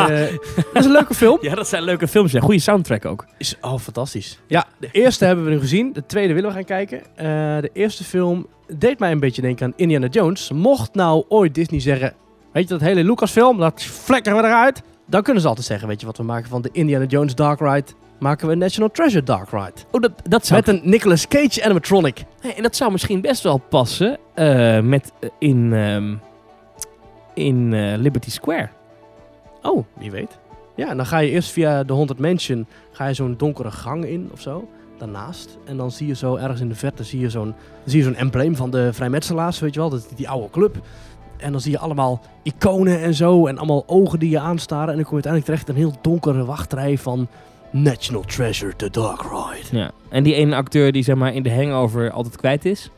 dat 0.55 0.65
is 0.73 0.85
een 0.85 0.91
leuke 0.91 1.13
film. 1.13 1.37
Ja, 1.47 1.55
dat 1.55 1.67
zijn 1.67 1.83
leuke 1.83 2.07
films. 2.07 2.31
Ja, 2.31 2.39
goede 2.39 2.59
soundtrack 2.59 3.05
ook. 3.05 3.25
Is, 3.37 3.55
oh, 3.61 3.77
fantastisch. 3.77 4.39
Ja, 4.47 4.65
de 4.79 4.89
eerste 4.91 5.25
hebben 5.25 5.45
we 5.45 5.51
nu 5.51 5.59
gezien. 5.59 5.93
De 5.93 6.05
tweede 6.05 6.33
willen 6.33 6.49
we 6.49 6.55
gaan 6.55 6.65
kijken. 6.65 7.01
Eh, 7.15 7.25
de 7.61 7.69
eerste 7.73 8.03
film 8.03 8.47
deed 8.75 8.99
mij 8.99 9.11
een 9.11 9.19
beetje 9.19 9.41
denken 9.41 9.65
aan 9.65 9.73
Indiana 9.75 10.07
Jones. 10.07 10.51
Mocht 10.51 10.93
nou 10.93 11.25
ooit 11.27 11.55
Disney 11.55 11.79
zeggen... 11.79 12.13
Weet 12.51 12.63
je, 12.63 12.69
dat 12.69 12.81
hele 12.81 13.03
Lucasfilm, 13.03 13.57
dat 13.57 13.83
vlekken 13.83 14.35
we 14.35 14.43
eruit. 14.43 14.81
Dan 15.07 15.21
kunnen 15.21 15.41
ze 15.41 15.47
altijd 15.47 15.67
zeggen, 15.67 15.87
weet 15.87 15.99
je 15.99 16.05
wat 16.05 16.17
we 16.17 16.23
maken 16.23 16.49
van 16.49 16.61
de 16.61 16.69
Indiana 16.71 17.05
Jones 17.05 17.35
Dark 17.35 17.59
Ride? 17.59 17.91
Maken 18.21 18.47
we 18.47 18.53
een 18.53 18.59
National 18.59 18.91
Treasure 18.91 19.23
Dark 19.23 19.49
Ride. 19.49 19.73
Oh, 19.91 20.01
dat, 20.01 20.11
dat 20.23 20.45
zou... 20.45 20.59
Met 20.65 20.75
een 20.75 20.89
Nicolas 20.89 21.27
Cage 21.27 21.63
animatronic. 21.63 22.23
Nee, 22.43 22.53
en 22.53 22.63
dat 22.63 22.75
zou 22.75 22.91
misschien 22.91 23.21
best 23.21 23.43
wel 23.43 23.57
passen 23.57 24.17
eh, 24.33 24.79
met, 24.79 25.11
eh, 25.19 25.29
in, 25.39 25.73
ehm, 25.73 26.15
in 27.33 27.73
eh, 27.73 27.97
Liberty 27.97 28.29
Square. 28.29 28.69
Oh, 29.61 29.85
wie 29.97 30.11
weet. 30.11 30.39
Ja, 30.75 30.89
en 30.89 30.97
dan 30.97 31.05
ga 31.05 31.17
je 31.17 31.29
eerst 31.29 31.51
via 31.51 31.83
de 31.83 31.93
Haunted 31.93 32.19
Mansion... 32.19 32.67
ga 32.91 33.07
je 33.07 33.13
zo'n 33.13 33.35
donkere 33.37 33.71
gang 33.71 34.05
in 34.05 34.29
of 34.33 34.41
zo. 34.41 34.67
Daarnaast. 34.97 35.57
En 35.65 35.77
dan 35.77 35.91
zie 35.91 36.07
je 36.07 36.15
zo 36.15 36.35
ergens 36.35 36.61
in 36.61 36.69
de 36.69 36.75
verte... 36.75 37.03
zie 37.03 37.19
je 37.19 37.29
zo'n 37.29 37.53
zie 37.85 37.97
je 37.97 38.03
zo'n 38.03 38.15
embleem 38.15 38.55
van 38.55 38.71
de 38.71 38.93
vrijmetselaars, 38.93 39.59
weet 39.59 39.73
je 39.73 39.79
wel. 39.79 39.89
Dat, 39.89 40.07
die 40.15 40.29
oude 40.29 40.49
club. 40.49 40.75
En 41.37 41.51
dan 41.51 41.61
zie 41.61 41.71
je 41.71 41.79
allemaal 41.79 42.21
iconen 42.43 43.01
en 43.01 43.13
zo. 43.13 43.47
En 43.47 43.57
allemaal 43.57 43.83
ogen 43.87 44.19
die 44.19 44.29
je 44.29 44.39
aanstaren. 44.39 44.89
En 44.89 44.95
dan 44.95 45.05
kom 45.05 45.17
je 45.17 45.23
uiteindelijk 45.23 45.45
terecht 45.45 45.67
in 45.67 45.75
een 45.75 45.89
heel 45.89 46.01
donkere 46.01 46.45
wachtrij 46.45 46.97
van... 46.97 47.27
National 47.71 48.23
Treasure, 48.23 48.75
The 48.75 48.89
Dark 48.89 49.21
Ride. 49.21 49.77
Ja. 49.77 49.91
En 50.09 50.23
die 50.23 50.33
ene 50.33 50.55
acteur 50.55 50.91
die 50.91 51.03
zeg 51.03 51.15
maar 51.15 51.33
in 51.33 51.43
de 51.43 51.51
hangover 51.53 52.11
altijd 52.11 52.35
kwijt 52.37 52.65
is. 52.65 52.89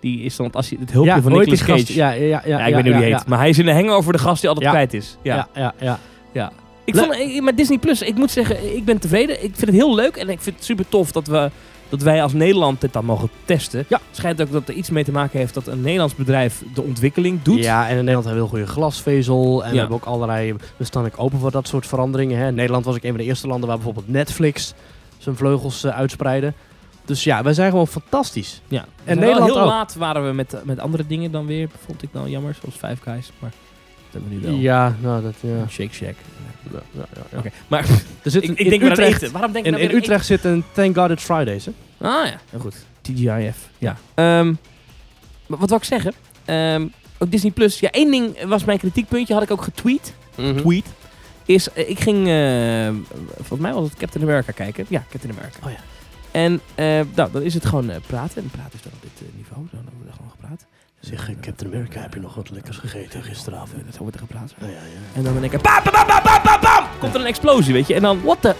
Die 0.00 0.20
is 0.22 0.36
dan 0.36 0.52
als 0.52 0.68
hij 0.68 0.78
het 0.80 0.92
hulpje 0.92 1.22
van 1.22 1.32
hoe 1.32 1.40
heet 1.40 1.50
Nicolas 1.50 1.66
Cage. 1.66 1.80
gast? 1.80 1.88
Ja, 1.88 2.10
ja, 2.10 2.24
ja, 2.26 2.42
ja, 2.44 2.58
Ja, 2.58 2.66
ik 2.66 2.74
weet 2.74 2.84
niet 2.84 2.92
hoe 2.92 3.02
die 3.02 3.10
ja, 3.10 3.16
heet. 3.18 3.26
Maar 3.26 3.38
hij 3.38 3.48
is 3.48 3.58
in 3.58 3.64
de 3.64 3.72
hangover 3.72 4.12
de 4.12 4.18
gast 4.18 4.40
die 4.40 4.48
altijd 4.50 4.66
Ja. 4.66 4.72
kwijt 4.72 4.94
is. 4.94 5.16
Ja. 5.22 5.48
Ja, 5.54 5.74
ja, 5.80 5.98
ja. 6.32 6.52
Ik 6.84 6.94
Le- 6.94 7.00
vond, 7.02 7.40
met 7.42 7.56
Disney 7.56 7.78
Plus, 7.78 8.02
ik 8.02 8.14
moet 8.16 8.30
zeggen, 8.30 8.76
ik 8.76 8.84
ben 8.84 8.98
tevreden. 8.98 9.34
Ik 9.44 9.50
vind 9.54 9.60
het 9.66 9.74
heel 9.74 9.94
leuk 9.94 10.16
en 10.16 10.28
ik 10.28 10.40
vind 10.40 10.56
het 10.56 10.64
super 10.64 10.88
tof 10.88 11.12
dat, 11.12 11.26
we, 11.26 11.50
dat 11.90 12.02
wij 12.02 12.22
als 12.22 12.32
Nederland 12.32 12.80
dit 12.80 12.92
dan 12.92 13.04
mogen 13.04 13.30
testen. 13.44 13.84
Ja. 13.88 14.00
Schijnt 14.10 14.40
ook 14.40 14.52
dat 14.52 14.68
er 14.68 14.74
iets 14.74 14.90
mee 14.90 15.04
te 15.04 15.12
maken 15.12 15.38
heeft 15.38 15.54
dat 15.54 15.66
een 15.66 15.80
Nederlands 15.80 16.14
bedrijf 16.14 16.62
de 16.74 16.82
ontwikkeling 16.82 17.42
doet. 17.42 17.58
Ja, 17.58 17.82
en 17.84 17.90
in 17.90 17.96
Nederland 17.96 18.24
hebben 18.24 18.42
we 18.44 18.48
heel 18.48 18.58
goede 18.58 18.72
glasvezel. 18.72 19.60
En 19.62 19.66
Ja. 19.68 19.72
we 19.72 19.78
hebben 19.78 19.96
ook 19.96 20.04
allerlei... 20.04 20.54
We 20.76 20.84
staan 20.84 21.04
ook 21.04 21.14
open 21.16 21.38
voor 21.38 21.50
dat 21.50 21.68
soort 21.68 21.86
veranderingen. 21.86 22.38
Hè. 22.38 22.52
Nederland 22.52 22.84
was 22.84 22.94
ook 22.94 23.02
een 23.02 23.08
van 23.10 23.18
de 23.18 23.24
eerste 23.24 23.46
landen 23.46 23.66
waar 23.68 23.76
bijvoorbeeld 23.76 24.08
Netflix 24.08 24.74
zijn 25.18 25.36
vleugels 25.36 25.84
eh, 25.84 25.96
uitspreidde. 25.96 26.52
Dus 27.04 27.24
ja, 27.24 27.42
wij 27.42 27.54
zijn 27.54 27.70
gewoon 27.70 27.86
fantastisch. 27.86 28.60
Ja. 28.68 28.84
En 29.04 29.18
Nederland 29.18 29.50
heel 29.50 29.60
ook. 29.60 29.66
laat 29.66 29.94
waren 29.94 30.26
we 30.26 30.32
met, 30.32 30.56
met 30.64 30.78
andere 30.78 31.06
dingen 31.06 31.30
dan 31.30 31.46
weer, 31.46 31.68
vond 31.86 32.02
ik 32.02 32.08
dan 32.12 32.30
jammer, 32.30 32.56
zoals 32.60 32.74
Five 32.74 33.10
Guys. 33.10 33.30
Maar 33.38 33.52
hebben 34.12 34.30
we 34.30 34.36
nu 34.36 34.40
wel. 34.40 34.54
Ja, 34.54 34.96
nou 35.00 35.22
dat... 35.22 35.34
Ja. 35.40 35.68
Shake 35.68 35.94
Shack. 35.94 36.14
Ja, 36.72 36.80
ja, 36.92 37.24
ja, 37.42 37.50
maar 37.68 37.86
Er 38.22 38.30
zit 38.30 38.42
ik, 38.42 38.70
denk 38.70 38.82
Utrecht, 38.82 39.22
eten. 39.22 39.32
Waarom 39.32 39.52
denk 39.52 39.66
ik 39.66 39.72
in, 39.72 39.78
nou 39.78 39.90
in 39.90 39.96
Utrecht 39.96 40.26
zit 40.26 40.44
een 40.44 40.64
Thank 40.72 40.96
God 40.96 41.10
It's 41.10 41.24
Fridays. 41.24 41.64
Hè? 41.64 41.72
Ah 41.98 42.26
ja, 42.26 42.40
heel 42.50 42.60
goed. 42.60 42.74
TGIF. 43.00 43.68
Ja. 43.78 43.96
Ehm, 44.14 44.46
maar 45.46 45.58
wat 45.58 45.68
wil 45.68 45.78
ik 45.78 45.84
zeggen? 45.84 46.12
Ehm, 46.44 46.86
ook 47.18 47.30
Disney 47.30 47.52
Plus. 47.52 47.80
Ja, 47.80 47.90
één 47.90 48.10
ding 48.10 48.42
was 48.44 48.64
mijn 48.64 48.78
kritiekpuntje, 48.78 49.34
had 49.34 49.42
ik 49.42 49.50
ook 49.50 49.62
getweet. 49.62 50.14
tweet. 50.56 50.86
Is, 51.44 51.72
eh, 51.72 51.88
ik 51.88 52.00
ging, 52.00 52.28
eh, 52.28 53.16
volgens 53.36 53.60
mij 53.60 53.72
was 53.72 53.88
het 53.88 53.98
Captain 53.98 54.24
America 54.24 54.52
kijken. 54.52 54.86
Ja, 54.88 55.04
Captain 55.10 55.32
America. 55.32 55.58
Oh 55.66 55.70
ja. 55.70 55.78
En 56.30 56.60
eh, 56.74 57.00
nou, 57.14 57.30
dan 57.32 57.42
is 57.42 57.54
het 57.54 57.66
gewoon 57.66 57.92
praten. 58.06 58.42
En 58.42 58.50
praten 58.50 58.72
is 58.74 58.82
dan 58.82 58.92
op 58.92 59.02
dit 59.02 59.36
niveau. 59.36 59.66
Dan 59.70 59.84
Zeg, 61.00 61.28
eh, 61.28 61.34
Captain 61.40 61.72
America, 61.72 62.00
heb 62.00 62.14
je 62.14 62.20
nog 62.20 62.34
wat 62.34 62.50
lekkers 62.50 62.76
gegeten 62.76 63.22
gisteravond? 63.22 63.72
eh, 63.86 63.92
Zo 63.92 63.98
wordt 63.98 64.14
er 64.14 64.20
gepraat. 64.22 64.54
Ja, 64.60 64.66
ja, 64.66 64.72
ja. 64.72 64.78
En 65.14 65.22
dan 65.22 65.40
denk 65.40 65.52
ik, 65.52 65.60
bam, 65.60 65.80
bam, 65.84 65.92
bam, 65.92 66.06
bam, 66.06 66.22
bam, 66.22 66.40
bam, 66.44 66.60
bam, 66.60 66.84
komt 66.98 67.14
er 67.14 67.20
een 67.20 67.26
explosie, 67.26 67.72
weet 67.72 67.86
je. 67.86 67.94
En 67.94 68.02
dan, 68.02 68.22
what 68.22 68.40
the... 68.40 68.54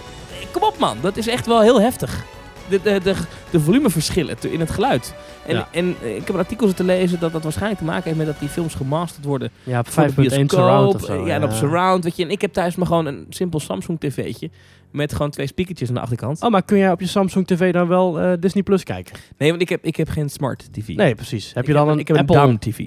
Kom 0.51 0.63
op, 0.63 0.77
man. 0.77 0.97
Dat 1.01 1.17
is 1.17 1.27
echt 1.27 1.45
wel 1.45 1.61
heel 1.61 1.81
heftig. 1.81 2.23
De, 2.69 2.79
de, 2.83 2.99
de, 3.03 3.15
de 3.49 3.59
volumeverschillen 3.59 4.35
in 4.49 4.59
het 4.59 4.71
geluid. 4.71 5.13
En, 5.45 5.55
Ja. 5.55 5.67
en 5.71 5.95
eh, 6.01 6.09
ik 6.15 6.25
heb 6.25 6.29
een 6.29 6.39
artikel 6.41 6.67
zitten 6.67 6.85
lezen 6.85 7.19
dat 7.19 7.31
dat 7.31 7.43
waarschijnlijk 7.43 7.79
te 7.79 7.85
maken 7.85 8.03
heeft 8.03 8.17
met 8.17 8.25
dat 8.25 8.39
die 8.39 8.49
films 8.49 8.73
gemasterd 8.75 9.25
worden 9.25 9.51
Ja, 9.63 9.79
op 9.79 9.87
voor 9.87 10.03
de 10.03 10.09
5.1 10.11 10.15
bioscoop. 10.15 10.49
surround 10.49 10.95
of 10.95 11.01
zo. 11.05 11.25
Ja, 11.27 11.33
en 11.35 11.43
op 11.43 11.51
surround, 11.51 12.03
weet 12.03 12.15
je. 12.15 12.23
En 12.23 12.29
ik 12.31 12.41
heb 12.41 12.53
thuis 12.53 12.75
maar 12.75 12.87
gewoon 12.87 13.05
een 13.05 13.25
simpel 13.29 13.59
Samsung 13.59 13.99
tv'tje. 13.99 14.49
Met 14.91 15.13
gewoon 15.13 15.31
twee 15.31 15.47
speakertjes 15.47 15.87
aan 15.89 15.95
de 15.95 16.01
achterkant. 16.01 16.41
Oh, 16.43 16.49
maar 16.49 16.63
kun 16.63 16.77
jij 16.77 16.91
op 16.91 16.99
je 16.99 17.07
Samsung 17.07 17.47
TV 17.47 17.73
dan 17.73 17.87
wel 17.87 18.19
eh, 18.19 18.33
Disney 18.39 18.63
Plus 18.63 18.83
kijken? 18.83 19.15
Nee, 19.37 19.49
want 19.49 19.61
ik 19.61 19.69
heb, 19.69 19.85
ik 19.85 19.95
heb 19.95 20.09
geen 20.09 20.29
smart 20.29 20.73
tv. 20.73 20.87
Nee, 20.87 21.15
precies. 21.15 21.53
Heb 21.53 21.63
Ik 21.63 21.69
je 21.69 21.73
dan 21.75 21.87
een, 21.87 21.93
een 21.93 21.99
ik 21.99 22.07
heb 22.07 22.17
Apple... 22.17 22.35
een 22.35 22.41
Down 22.41 22.57
TV. 22.57 22.79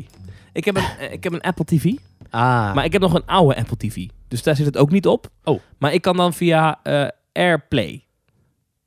Ik 0.52 0.64
heb 0.64 0.76
een, 0.76 0.84
eh, 0.98 1.12
ik 1.12 1.24
heb 1.24 1.32
een 1.32 1.40
Apple 1.40 1.64
TV. 1.64 1.84
Ah, 2.30 2.74
Maar 2.74 2.84
ik 2.84 2.92
heb 2.92 3.00
nog 3.02 3.14
een 3.14 3.26
oude 3.26 3.56
Apple 3.56 3.76
TV. 3.76 4.06
Dus 4.28 4.42
daar 4.42 4.56
zit 4.56 4.66
het 4.66 4.76
ook 4.76 4.90
niet 4.90 5.06
op. 5.06 5.28
Oh. 5.44 5.60
Maar 5.78 5.92
ik 5.92 6.02
kan 6.02 6.16
dan 6.16 6.32
via 6.32 6.80
eh, 6.82 7.08
AirPlay. 7.32 8.04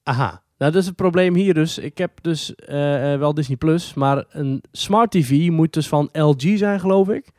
aha. 0.03 0.41
Nou, 0.57 0.71
dat 0.71 0.81
is 0.81 0.87
het 0.87 0.95
probleem 0.95 1.35
hier 1.35 1.53
dus. 1.53 1.77
Ik 1.77 1.97
heb 1.97 2.11
dus 2.21 2.55
eh, 2.55 3.13
eh, 3.13 3.19
wel 3.19 3.33
Disney 3.33 3.57
Plus, 3.57 3.93
maar 3.93 4.25
een 4.29 4.63
smart 4.71 5.11
TV 5.11 5.49
moet 5.49 5.73
dus 5.73 5.87
van 5.87 6.09
LG 6.13 6.57
zijn, 6.57 6.79
geloof 6.79 7.09
ik, 7.09 7.31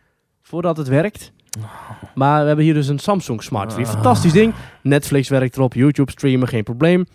voordat 0.42 0.76
het 0.76 0.88
werkt. 0.88 1.32
Maar 2.14 2.40
we 2.40 2.46
hebben 2.46 2.64
hier 2.64 2.74
dus 2.74 2.88
een 2.88 2.98
Samsung 2.98 3.42
Smart 3.42 3.70
TV. 3.70 3.78
Ah. 3.78 3.86
Fantastisch 3.90 4.32
ding. 4.32 4.54
Netflix 4.82 5.28
werkt 5.28 5.56
erop, 5.56 5.74
YouTube 5.74 6.10
streamen, 6.10 6.48
geen 6.48 6.62
probleem. 6.64 7.06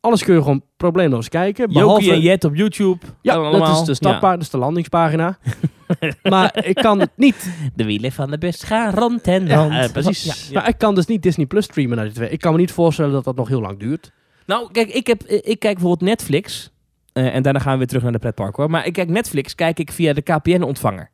Alles 0.00 0.24
kun 0.24 0.34
je 0.34 0.42
gewoon 0.42 0.62
probleemloos 0.76 1.28
kijken. 1.28 1.72
Behalve 1.72 2.12
en 2.12 2.20
Jet 2.20 2.44
op 2.44 2.54
YouTube. 2.54 2.98
Ja, 3.22 3.50
dat 3.50 3.68
is 3.68 3.82
de 3.82 3.94
startpagina, 3.94 4.32
dat 4.32 4.42
is 4.42 4.50
de 4.50 4.58
landingspagina. 4.58 5.38
maar 6.22 6.64
ik 6.66 6.74
kan 6.74 7.08
niet 7.16 7.50
De 7.74 7.84
wielen 7.84 8.12
van 8.12 8.30
de 8.30 8.38
bus 8.38 8.62
gaan 8.62 8.94
rond 8.94 9.22
en 9.26 9.46
Ja, 9.46 9.56
rond. 9.80 9.92
precies. 9.92 10.24
Ja, 10.24 10.34
ja. 10.50 10.60
Maar 10.60 10.68
ik 10.68 10.78
kan 10.78 10.94
dus 10.94 11.06
niet 11.06 11.22
Disney 11.22 11.46
Plus 11.46 11.64
streamen 11.64 11.96
naar 11.96 12.04
die 12.04 12.14
twee. 12.14 12.28
Ik 12.28 12.40
kan 12.40 12.52
me 12.52 12.58
niet 12.58 12.72
voorstellen 12.72 13.12
dat 13.12 13.24
dat 13.24 13.36
nog 13.36 13.48
heel 13.48 13.60
lang 13.60 13.78
duurt. 13.78 14.12
Nou, 14.46 14.68
kijk, 14.72 14.88
ik, 14.88 15.06
heb, 15.06 15.22
ik 15.22 15.58
kijk 15.58 15.74
bijvoorbeeld 15.74 16.00
Netflix. 16.10 16.70
eh, 17.12 17.34
en 17.34 17.42
daarna 17.42 17.58
gaan 17.58 17.72
we 17.72 17.78
weer 17.78 17.86
terug 17.86 18.02
naar 18.02 18.12
de 18.12 18.18
pretpark 18.18 18.56
hoor. 18.56 18.70
Maar 18.70 18.86
ik 18.86 18.92
kijk 18.92 19.08
Netflix 19.08 19.54
kijk 19.54 19.78
ik 19.78 19.92
via 19.92 20.12
de 20.12 20.22
KPN-ontvanger. 20.22 21.10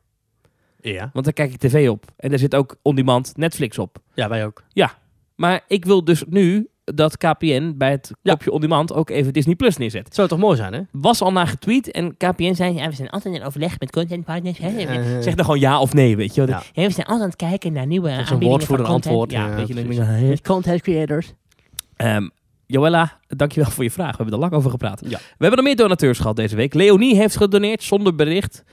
Ja. 0.81 1.09
Want 1.13 1.25
daar 1.25 1.33
kijk 1.33 1.51
ik 1.53 1.57
tv 1.59 1.89
op. 1.89 2.05
En 2.17 2.29
daar 2.29 2.39
zit 2.39 2.55
ook 2.55 2.75
on-demand 2.81 3.33
Netflix 3.37 3.77
op. 3.77 3.97
Ja, 4.13 4.29
wij 4.29 4.45
ook. 4.45 4.63
Maar 5.35 5.61
ik 5.67 5.85
wil 5.85 6.03
dus 6.03 6.23
nu 6.29 6.67
dat 6.83 7.17
KPN 7.17 7.73
bij 7.77 7.91
het 7.91 8.11
Ja. 8.21 8.31
kopje 8.33 8.51
on-demand 8.51 8.93
ook 8.93 9.09
even 9.09 9.33
Disney 9.33 9.55
Plus 9.55 9.77
neerzet. 9.77 10.05
Het 10.05 10.15
zou 10.15 10.27
toch 10.27 10.39
mooi 10.39 10.57
zijn, 10.57 10.73
hè? 10.73 10.81
Was 10.91 11.21
al 11.21 11.31
naar 11.31 11.47
getweet 11.47 11.91
en 11.91 12.17
KPN 12.17 12.53
zei, 12.53 12.73
ja, 12.73 12.87
we 12.89 12.95
zijn 12.95 13.09
altijd 13.09 13.35
in 13.35 13.43
overleg 13.43 13.79
met 13.79 13.91
content 13.91 14.25
partners. 14.25 14.57
Hè? 14.57 14.69
Zeg 15.21 15.35
dan 15.35 15.45
gewoon 15.45 15.59
ja 15.59 15.79
of 15.79 15.93
nee, 15.93 16.15
weet 16.15 16.35
je. 16.35 16.45
wel. 16.45 16.49
Ja. 16.55 16.63
Ja, 16.73 16.87
we 16.87 16.93
zijn 16.93 17.05
altijd 17.07 17.19
aan 17.23 17.27
het 17.29 17.35
kijken 17.35 17.73
naar 17.73 17.87
nieuwe 17.87 18.09
aanbiedingen 18.09 18.47
woordvoerder 18.47 18.85
van 18.85 18.93
content. 18.95 19.13
antwoord, 19.15 19.31
Ja, 19.31 19.47
ja, 19.49 19.55
weet 19.55 19.67
je, 19.67 19.95
dan 19.95 20.37
content 20.43 20.81
creators. 20.81 21.33
Ehm, 21.95 22.27
Joella, 22.65 23.19
dankjewel 23.27 23.69
voor 23.71 23.83
je 23.83 23.91
vraag. 23.91 24.09
We 24.11 24.15
hebben 24.15 24.33
er 24.33 24.39
lang 24.39 24.53
over 24.53 24.71
gepraat. 24.71 25.01
Ja. 25.03 25.17
We 25.17 25.23
hebben 25.37 25.55
nog 25.55 25.65
meer 25.65 25.75
donateurs 25.75 26.19
gehad 26.19 26.35
deze 26.35 26.55
week. 26.55 26.73
Leonie 26.73 27.15
heeft 27.15 27.37
gedoneerd 27.37 27.83
zonder 27.83 28.15
bericht. 28.15 28.63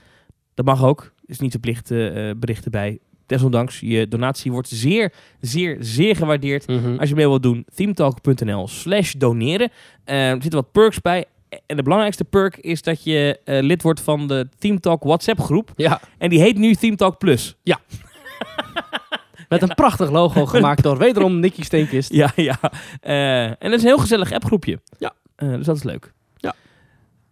Dat 0.59 0.67
mag 0.67 0.83
ook. 0.83 1.11
Is 1.25 1.39
niet 1.39 1.51
verplicht 1.51 1.91
eh, 1.91 2.31
berichten 2.37 2.71
bij. 2.71 2.99
Desondanks, 3.25 3.79
je 3.79 4.07
donatie 4.07 4.51
wordt 4.51 4.67
zeer, 4.67 5.13
zeer, 5.39 5.77
zeer 5.79 6.15
gewaardeerd. 6.15 6.65
Als 6.97 7.09
je 7.09 7.15
mee 7.15 7.27
wilt 7.27 7.43
doen, 7.43 7.65
themetalk.nl 7.75 8.67
slash 8.67 9.13
doneren. 9.13 9.71
Eh, 10.03 10.29
er 10.29 10.41
zitten 10.41 10.59
wat 10.59 10.71
perks 10.71 11.01
bij. 11.01 11.25
En 11.65 11.75
de 11.75 11.83
belangrijkste 11.83 12.23
perk 12.23 12.57
is 12.57 12.81
dat 12.81 13.03
je 13.03 13.39
eh, 13.43 13.61
lid 13.61 13.81
wordt 13.81 14.01
van 14.01 14.27
de 14.27 14.47
Teamtalk 14.57 15.03
WhatsApp 15.03 15.39
groep. 15.39 15.73
Ja, 15.75 16.01
En 16.17 16.29
die 16.29 16.39
heet 16.39 16.57
nu 16.57 16.75
Teamtalk 16.75 17.17
Plus. 17.17 17.55
met 19.49 19.61
een 19.61 19.75
prachtig 19.75 20.09
logo 20.09 20.45
gemaakt 20.45 20.83
door 20.83 20.97
wederom 20.97 21.39
Nicky 21.39 21.63
Steenkist. 21.63 22.13
Ja, 22.13 22.31
ja. 22.35 22.59
Eh, 23.01 23.43
en 23.45 23.57
dat 23.59 23.73
is 23.73 23.81
een 23.81 23.87
heel 23.87 23.97
gezellig 23.97 24.31
appgroepje. 24.31 24.79
Ja. 24.97 25.13
Eh, 25.35 25.49
dus 25.53 25.65
dat 25.65 25.75
is 25.75 25.83
leuk. 25.83 26.13
Ja. 26.37 26.55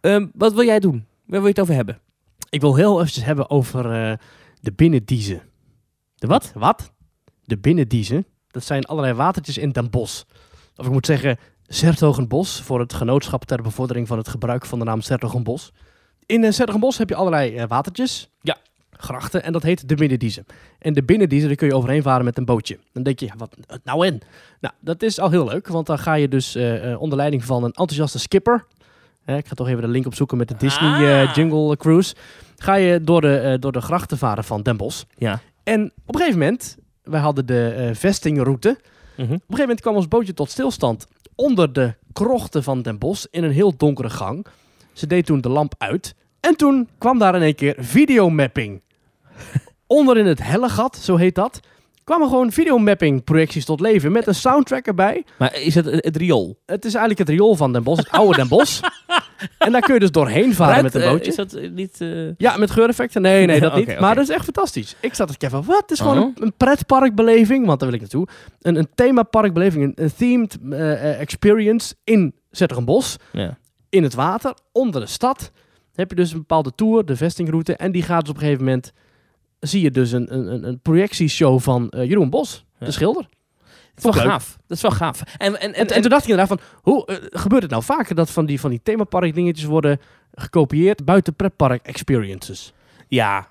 Ehm, 0.02 0.28
wat 0.34 0.54
wil 0.54 0.66
jij 0.66 0.80
doen? 0.80 1.06
Waar 1.26 1.40
wil 1.40 1.42
je 1.42 1.48
het 1.48 1.60
over 1.60 1.74
hebben? 1.74 2.00
Ik 2.50 2.62
wil 2.62 2.76
heel 2.76 3.00
eventjes 3.00 3.24
hebben 3.24 3.50
over 3.50 3.92
eh, 3.92 4.18
de 4.62 4.72
binnendiezen. 4.72 5.42
De 6.16 6.28
wat? 6.28 6.52
Wat? 6.56 6.92
De 7.44 7.58
binnendiezen. 7.58 8.26
Dat 8.48 8.64
zijn 8.64 8.86
allerlei 8.86 9.14
watertjes 9.14 9.58
in 9.58 9.70
Den 9.70 9.90
Bosch. 9.90 10.24
Of 10.76 10.86
ik 10.86 10.92
moet 10.92 11.06
zeggen, 11.06 11.38
Sertogenbos 11.68 12.62
voor 12.62 12.80
het 12.80 12.94
genootschap 12.94 13.46
ter 13.46 13.62
bevordering 13.62 14.08
van 14.08 14.18
het 14.18 14.28
gebruik 14.28 14.66
van 14.66 14.80
de 14.80 14.86
naam 14.86 15.02
Sertogenbos. 15.02 15.74
In 16.26 16.44
uh, 16.44 16.52
Sertogenbos 16.52 16.98
heb 16.98 17.10
je 17.10 17.16
allerlei 17.16 17.56
eh, 17.56 17.68
watertjes. 17.68 18.30
Ja. 18.42 18.58
Grachten. 18.92 19.44
En 19.44 19.52
dat 19.52 19.64
heet 19.64 19.90
de 19.90 19.96
binnendiezen. 19.96 20.46
En 20.80 20.94
de 20.94 21.04
binnendiezen, 21.04 21.48
daar 21.48 21.58
kun 21.58 21.68
je 21.68 21.76
overheen 21.76 22.02
varen 22.02 22.26
met 22.26 22.38
een 22.38 22.46
bootje. 22.46 22.80
Dan 22.92 23.04
denk 23.04 23.20
je, 23.20 23.26
ja, 23.26 23.34
wat 23.38 23.56
nou 23.84 24.06
en? 24.06 24.20
Nou, 24.60 24.74
dat 24.80 25.02
is 25.02 25.20
al 25.20 25.30
heel 25.30 25.46
leuk. 25.46 25.68
Want 25.68 25.86
dan 25.86 26.00
ga 26.00 26.14
je 26.14 26.28
dus 26.28 26.56
onder 26.98 27.18
leiding 27.18 27.44
van 27.44 27.64
een 27.64 27.72
enthousiaste 27.72 28.20
skipper. 28.20 28.66
Ik 29.36 29.48
ga 29.48 29.56
toch 29.56 29.68
even 29.68 29.82
de 29.82 29.88
link 29.88 30.06
opzoeken 30.06 30.38
met 30.38 30.48
de 30.48 30.56
Disney 30.58 31.22
eh, 31.22 31.30
Ah. 31.30 31.36
Jungle 31.36 31.78
Cruise. 31.78 32.16
Ga 32.58 32.76
je 32.76 33.02
door 33.02 33.22
de, 33.22 33.38
eh, 33.38 33.54
door 33.60 33.72
de 33.72 33.82
grachten 33.82 34.18
varen 34.18 34.44
van 34.44 34.62
Den 34.62 34.78
Bosch. 34.78 35.04
Ja. 35.18 35.40
En 35.64 35.92
op 36.06 36.14
een 36.14 36.20
gegeven 36.20 36.40
moment, 36.40 36.78
wij 37.04 37.20
hadden 37.20 37.46
de 37.46 37.70
eh, 37.70 37.96
vestingroute. 37.96 38.70
Op 38.70 38.78
Mhm. 39.18 39.32
een 39.32 39.40
gegeven 39.40 39.60
moment 39.60 39.82
kwam 39.82 39.96
ons 39.96 40.08
bootje 40.08 40.34
tot 40.34 40.50
stilstand 40.52 41.08
onder 41.36 41.74
de 41.74 41.94
krochten 42.14 42.64
van 42.64 42.82
Den 42.82 42.98
Bosch 42.98 43.26
in 43.32 43.44
een 43.44 43.52
heel 43.52 43.78
donkere 43.78 44.10
gang. 44.10 44.46
Ze 44.94 45.08
deed 45.08 45.26
toen 45.26 45.42
de 45.42 45.50
lamp 45.50 45.74
uit. 45.78 46.16
En 46.40 46.56
toen 46.56 46.90
kwam 46.98 47.20
daar 47.20 47.36
in 47.36 47.42
één 47.42 47.56
keer 47.56 47.76
videomapping. 47.78 48.82
onder 49.88 50.18
in 50.18 50.26
het 50.26 50.44
hellegat, 50.44 50.96
zo 50.98 51.16
heet 51.16 51.36
dat, 51.36 51.60
kwamen 52.08 52.28
gewoon 52.30 52.52
videomapping 52.52 53.24
projecties 53.24 53.66
tot 53.66 53.80
leven 53.80 54.12
met 54.12 54.28
een 54.28 54.36
soundtrack 54.36 54.86
erbij. 54.86 55.26
Maar 55.38 55.60
is 55.60 55.76
het 55.76 55.86
het 55.86 56.18
riool? 56.18 56.60
Het 56.66 56.86
is 56.86 56.94
eigenlijk 56.94 57.20
het 57.30 57.38
riool 57.38 57.56
van 57.56 57.74
Den 57.74 57.84
Bosch, 57.84 58.04
het 58.04 58.12
oude 58.12 58.36
Den 58.36 58.48
Bosch. 58.48 58.82
en 59.58 59.72
daar 59.72 59.82
kun 59.82 59.94
je 59.94 60.00
dus 60.00 60.12
doorheen 60.12 60.54
varen 60.54 60.84
met 60.84 60.96
een 60.96 61.02
eh, 61.02 61.10
bootje. 61.12 61.30
Is 61.30 61.36
dat 61.36 61.60
niet... 61.72 62.02
eh, 62.02 62.36
Ja, 62.38 62.58
met 62.58 62.72
geureffecten? 62.72 63.22
Nee, 63.22 63.46
nee, 63.46 63.60
dat 63.60 63.76
niet. 63.76 64.00
Maar 64.00 64.16
dat 64.16 64.24
is 64.24 64.30
echt 64.30 64.44
fantastisch. 64.44 64.96
Ik 65.00 65.14
zat 65.14 65.28
te 65.28 65.38
kijken 65.38 65.58
van, 65.64 65.68
wat? 65.74 65.82
Het 65.82 65.92
is 65.92 66.00
gewoon 66.00 66.18
Oh. 66.18 66.24
een, 66.36 66.44
een 66.44 66.54
pretparkbeleving, 66.58 67.66
want 67.66 67.80
daar 67.80 67.90
wil 67.90 67.98
ik 67.98 68.04
naartoe. 68.04 68.28
Een, 68.62 68.76
een 68.76 68.88
themaparkbeleving, 68.96 69.84
een, 69.84 70.04
een 70.04 70.14
themed 70.18 70.58
eh, 70.72 71.20
experience 71.20 71.96
in 72.04 72.34
Zetterenbos, 72.52 73.16
ja. 73.32 73.58
in 73.90 74.04
het 74.04 74.14
water, 74.14 74.54
onder 74.72 75.02
de 75.02 75.08
stad. 75.08 75.52
Heb 75.96 76.10
je 76.10 76.16
dus 76.16 76.32
een 76.32 76.38
bepaalde 76.38 76.72
tour, 76.76 77.06
de 77.06 77.16
vestingroute, 77.16 77.76
en 77.76 77.92
die 77.92 78.04
gaat 78.04 78.22
dus 78.22 78.30
op 78.30 78.36
een 78.36 78.42
gegeven 78.42 78.64
moment, 78.66 78.92
zie 79.60 79.82
je 79.82 79.92
dus 79.92 80.12
een, 80.12 80.34
een, 80.36 80.68
een- 80.68 80.80
projectieshow 80.80 81.60
van 81.60 81.90
eh, 81.90 82.08
Jeroen 82.10 82.30
Bos, 82.30 82.66
Ja. 82.80 82.86
de 82.86 82.92
schilder. 82.92 83.24
Het 83.96 84.06
is 84.06 84.12
wel 84.14 84.14
leuk. 84.24 84.32
gaaf. 84.32 84.58
Dat 84.68 84.78
is 84.78 84.84
wel 84.84 84.92
gaaf. 84.92 85.22
En, 85.22 85.38
en, 85.38 85.60
en, 85.60 85.74
En, 85.74 85.96
en 85.96 86.02
toen 86.02 86.10
dacht 86.10 86.24
ik 86.24 86.30
inderdaad 86.30 86.60
van, 86.60 86.82
hoe 86.82 87.06
eh, 87.06 87.16
gebeurt 87.30 87.62
het 87.62 87.72
nou 87.72 87.84
vaker 87.84 88.16
dat 88.16 88.30
van 88.32 88.46
die, 88.46 88.60
van 88.60 88.70
die 88.70 88.80
themapark 88.84 89.36
dingetjes 89.36 89.66
worden 89.66 90.00
gekopieerd 90.34 91.06
buiten 91.06 91.34
pretpark 91.36 91.86
experiences? 91.86 92.74
ja, 93.08 93.48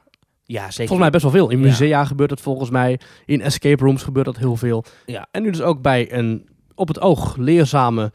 ja, 0.49 0.61
zeker. 0.63 0.77
Volgens 0.77 0.99
mij 0.99 1.11
best 1.11 1.23
wel 1.23 1.33
veel. 1.33 1.51
In 1.51 1.59
Ja. 1.59 1.65
musea 1.65 2.05
gebeurt 2.05 2.29
dat 2.31 2.41
volgens 2.41 2.71
mij. 2.71 3.01
In 3.25 3.41
escape 3.41 3.85
rooms 3.85 4.03
gebeurt 4.03 4.27
dat 4.27 4.37
heel 4.37 4.57
veel. 4.57 4.85
Ja. 5.07 5.27
En 5.31 5.43
nu 5.43 5.51
dus 5.51 5.61
ook 5.63 5.83
bij 5.83 6.13
een 6.13 6.49
op 6.75 6.89
het 6.89 7.01
oog 7.01 7.37
leerzame, 7.37 8.13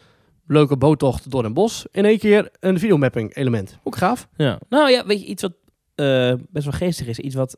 leuke 0.47 0.77
boottocht 0.77 1.31
door 1.31 1.45
een 1.45 1.53
bos. 1.53 1.85
In 1.91 2.05
één 2.05 2.17
keer 2.19 2.49
een 2.59 2.79
videomapping 2.79 3.35
element. 3.35 3.79
Ook 3.83 3.95
gaaf. 3.95 4.27
Ja. 4.37 4.59
Nou 4.69 4.89
ja, 4.91 5.05
weet 5.05 5.19
je, 5.21 5.25
iets 5.25 5.41
wat 5.41 5.53
eh, 5.95 6.33
best 6.49 6.65
wel 6.65 6.73
geestig 6.77 7.07
is, 7.07 7.19
iets 7.19 7.35
wat 7.35 7.57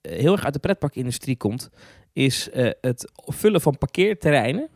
heel 0.00 0.32
erg 0.32 0.44
uit 0.44 0.54
de 0.54 0.60
pretparkindustrie 0.60 1.36
komt, 1.36 1.70
is 2.12 2.50
eh, 2.50 2.70
het 2.80 3.12
vullen 3.14 3.60
van 3.60 3.78
parkeerterreinen. 3.78 4.68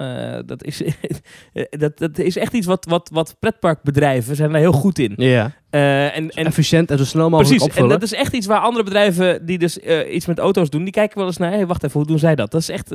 Eh, 0.00 0.38
dat, 0.46 0.64
is, 0.64 0.82
eh, 1.52 1.64
dat, 1.70 1.98
dat 1.98 2.18
is 2.18 2.36
echt 2.36 2.52
iets 2.52 2.66
wat, 2.66 2.84
wat, 2.88 3.10
wat 3.12 3.36
pretparkbedrijven 3.38 4.36
zijn 4.36 4.50
daar 4.52 4.60
heel 4.60 4.72
goed 4.72 4.98
in. 4.98 5.12
Ja. 5.16 5.52
Eh, 5.70 6.16
en, 6.16 6.30
en 6.30 6.46
Efficiënt 6.46 6.90
en 6.90 6.98
zo 6.98 7.04
snel 7.04 7.30
mogelijk 7.30 7.58
Precies, 7.58 7.82
en 7.82 7.88
dat 7.88 8.02
is 8.02 8.12
echt 8.12 8.32
iets 8.32 8.46
waar 8.46 8.58
andere 8.60 8.84
bedrijven 8.84 9.46
die 9.46 9.58
dus 9.58 9.78
iets 10.10 10.26
met 10.26 10.38
auto's 10.38 10.70
doen, 10.70 10.84
die 10.84 10.92
kijken 10.92 11.18
wel 11.18 11.26
eens 11.26 11.36
naar, 11.36 11.50
hey, 11.50 11.66
wacht 11.66 11.84
even, 11.84 11.98
hoe 11.98 12.08
doen 12.08 12.18
zij 12.18 12.34
dat? 12.34 12.50
Dat 12.50 12.60
is 12.60 12.68
echt, 12.68 12.92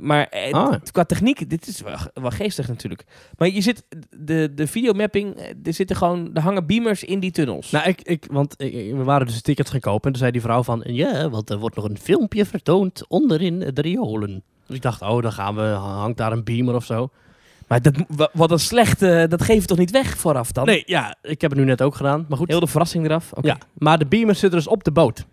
maar 0.00 0.28
Ah. 0.50 0.74
qua 0.92 1.04
techniek, 1.04 1.50
dit 1.50 1.66
is 1.66 1.80
wel, 1.80 1.96
wel 2.14 2.30
geestig 2.30 2.68
natuurlijk. 2.68 3.04
Maar 3.38 3.48
je 3.48 3.60
zit, 3.60 3.84
de, 4.18 4.52
de 4.54 4.66
videomapping, 4.66 5.36
er 5.64 5.72
zitten 5.74 5.96
gewoon, 5.96 6.30
er 6.34 6.42
hangen 6.42 6.66
beamers 6.66 7.04
in 7.04 7.20
die 7.20 7.30
tunnels. 7.30 7.70
Nou, 7.70 7.88
ik, 7.88 8.00
ik, 8.02 8.26
want 8.30 8.54
ik- 8.56 8.94
we 8.94 9.02
waren 9.04 9.26
dus 9.26 9.42
tickets 9.42 9.70
gaan 9.70 9.80
kopen. 9.80 10.04
En 10.04 10.10
toen 10.10 10.20
zei 10.20 10.30
die 10.32 10.40
vrouw 10.40 10.62
van... 10.62 10.82
Ja, 10.86 11.28
want 11.30 11.50
er 11.50 11.58
wordt 11.58 11.76
nog 11.76 11.84
een 11.88 11.98
filmpje 11.98 12.44
vertoond 12.44 13.04
onderin 13.08 13.58
de 13.58 13.80
riolen. 13.80 14.42
Dus 14.66 14.76
ik 14.76 14.82
dacht, 14.82 15.02
oh, 15.02 15.22
dan 15.22 15.32
gaan 15.32 15.54
we... 15.54 15.62
Hangt 15.62 16.16
daar 16.18 16.32
een 16.32 16.44
beamer 16.44 16.74
of 16.74 16.84
zo? 16.84 17.08
maar 17.68 17.82
dat, 17.82 17.94
wa- 18.08 18.30
wat 18.32 18.50
een 18.50 18.58
slecht, 18.58 19.02
eh, 19.02 19.24
dat 19.28 19.42
geef 19.42 19.60
je 19.60 19.66
toch 19.66 19.78
niet 19.78 19.90
weg 19.90 20.16
vooraf 20.16 20.52
dan? 20.52 20.66
Nee, 20.66 20.82
ja, 20.86 21.16
ik 21.22 21.40
heb 21.40 21.50
het 21.50 21.60
nu 21.60 21.66
net 21.66 21.82
ook 21.82 21.94
gedaan. 21.94 22.26
Maar 22.28 22.38
goed. 22.38 22.48
Heel 22.48 22.60
de 22.60 22.66
verrassing 22.66 23.04
eraf? 23.04 23.32
Oké. 23.32 23.46
Ja, 23.46 23.58
maar 23.78 23.98
de 23.98 24.06
beamer 24.06 24.34
zit 24.34 24.50
dus 24.50 24.66
op 24.66 24.84
de 24.84 24.90
boot. 24.92 25.26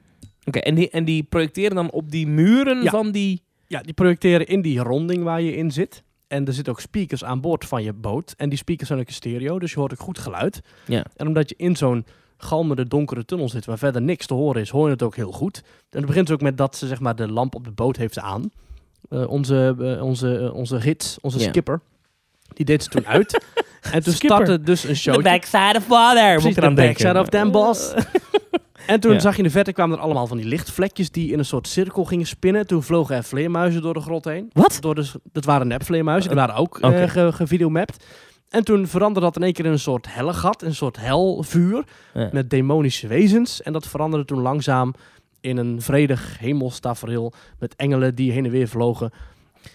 Oké, 0.45 0.59
en, 0.59 0.75
die, 0.75 0.89
en 0.89 1.05
die 1.05 1.23
projecteren 1.23 1.75
dan 1.75 1.91
op 1.91 2.11
die 2.11 2.27
muren 2.27 2.83
Ja. 2.83 2.89
van 2.89 3.11
die... 3.11 3.41
Ja, 3.67 3.81
die 3.81 3.93
projecteren 3.93 4.47
in 4.47 4.61
die 4.61 4.79
ronding 4.79 5.23
waar 5.23 5.41
je 5.41 5.55
in 5.55 5.71
zit. 5.71 6.03
En 6.27 6.45
er 6.47 6.53
zitten 6.53 6.73
ook 6.73 6.79
speakers 6.79 7.23
aan 7.23 7.41
boord 7.41 7.65
van 7.65 7.83
je 7.83 7.93
boot. 7.93 8.33
En 8.37 8.49
die 8.49 8.57
speakers 8.57 8.87
zijn 8.87 8.99
ook 8.99 9.07
in 9.07 9.13
stereo, 9.13 9.59
dus 9.59 9.71
je 9.71 9.79
hoort 9.79 9.91
ook 9.91 9.99
goed 9.99 10.19
geluid. 10.19 10.61
Ja. 10.85 11.05
En 11.15 11.27
omdat 11.27 11.49
je 11.49 11.55
in 11.57 11.75
zo'n 11.75 12.05
galmende 12.37 12.87
donkere 12.87 13.25
tunnel 13.25 13.49
zit 13.49 13.65
waar 13.65 13.77
verder 13.77 14.01
niks 14.01 14.25
te 14.25 14.33
horen 14.33 14.61
is, 14.61 14.69
hoor 14.69 14.85
je 14.85 14.91
het 14.93 15.03
ook 15.03 15.15
heel 15.15 15.31
goed. 15.31 15.57
En 15.89 15.97
het 15.97 16.05
begint 16.05 16.31
ook 16.31 16.41
met 16.41 16.57
dat 16.57 16.75
ze 16.75 16.87
zeg 16.87 16.99
maar 16.99 17.15
de 17.15 17.31
lamp 17.31 17.55
op 17.55 17.63
de 17.63 17.71
boot 17.71 17.97
heeft 17.97 18.19
aan. 18.19 18.51
Eh, 19.09 19.29
onze, 19.29 19.75
eh, 19.79 20.03
onze, 20.03 20.37
eh, 20.37 20.53
onze 20.55 20.81
gids, 20.81 21.17
onze 21.21 21.39
skipper, 21.39 21.81
die 22.53 22.65
deed 22.65 22.83
ze 22.83 22.89
toen 22.89 23.07
uit. 23.07 23.33
en 23.93 24.03
toen 24.03 24.13
Skipper. 24.13 24.37
startte 24.37 24.61
dus 24.61 24.83
een 24.83 24.95
show. 24.95 25.23
backside 25.23 25.73
of 25.77 25.87
water. 25.87 26.35
Precies, 26.39 26.55
eraan 26.57 26.75
denken. 26.75 26.93
backside 26.93 27.19
of 27.19 27.29
Den 27.29 27.51
Bosch. 27.51 27.93
En 28.87 28.99
toen 28.99 29.13
Ja. 29.13 29.19
zag 29.19 29.31
je 29.31 29.37
in 29.37 29.43
de 29.43 29.49
verte 29.49 29.73
kwamen 29.73 29.97
er 29.97 30.03
allemaal 30.03 30.27
van 30.27 30.37
die 30.37 30.45
lichtvlekjes 30.45 31.11
die 31.11 31.31
in 31.31 31.39
een 31.39 31.45
soort 31.45 31.67
cirkel 31.67 32.05
gingen 32.05 32.25
spinnen. 32.27 32.67
Toen 32.67 32.83
vlogen 32.83 33.15
er 33.15 33.23
vleermuizen 33.23 33.81
door 33.81 33.93
de 33.93 33.99
grot 33.99 34.25
heen. 34.25 34.49
Wat? 34.53 34.77
Door 34.79 34.95
de, 34.95 35.07
dat 35.31 35.45
waren 35.45 35.67
nepvleermuizen, 35.67 36.29
die 36.31 36.39
waren 36.39 36.55
ook 36.55 36.77
ge, 36.81 37.29
gevideomapt. 37.33 38.05
En 38.49 38.63
toen 38.63 38.87
veranderde 38.87 39.27
dat 39.27 39.35
in 39.35 39.43
één 39.43 39.53
keer 39.53 39.65
in 39.65 39.71
een 39.71 39.79
soort 39.79 40.13
hellegat, 40.13 40.61
een 40.61 40.75
soort 40.75 40.97
helvuur 40.99 41.83
Ja. 42.13 42.29
met 42.31 42.49
demonische 42.49 43.07
wezens. 43.07 43.61
En 43.61 43.73
dat 43.73 43.87
veranderde 43.87 44.25
toen 44.25 44.41
langzaam 44.41 44.93
in 45.41 45.57
een 45.57 45.81
vredig 45.81 46.39
hemelstafereel 46.39 47.33
met 47.59 47.75
engelen 47.75 48.15
die 48.15 48.31
heen 48.31 48.45
en 48.45 48.51
weer 48.51 48.67
vlogen. 48.67 49.11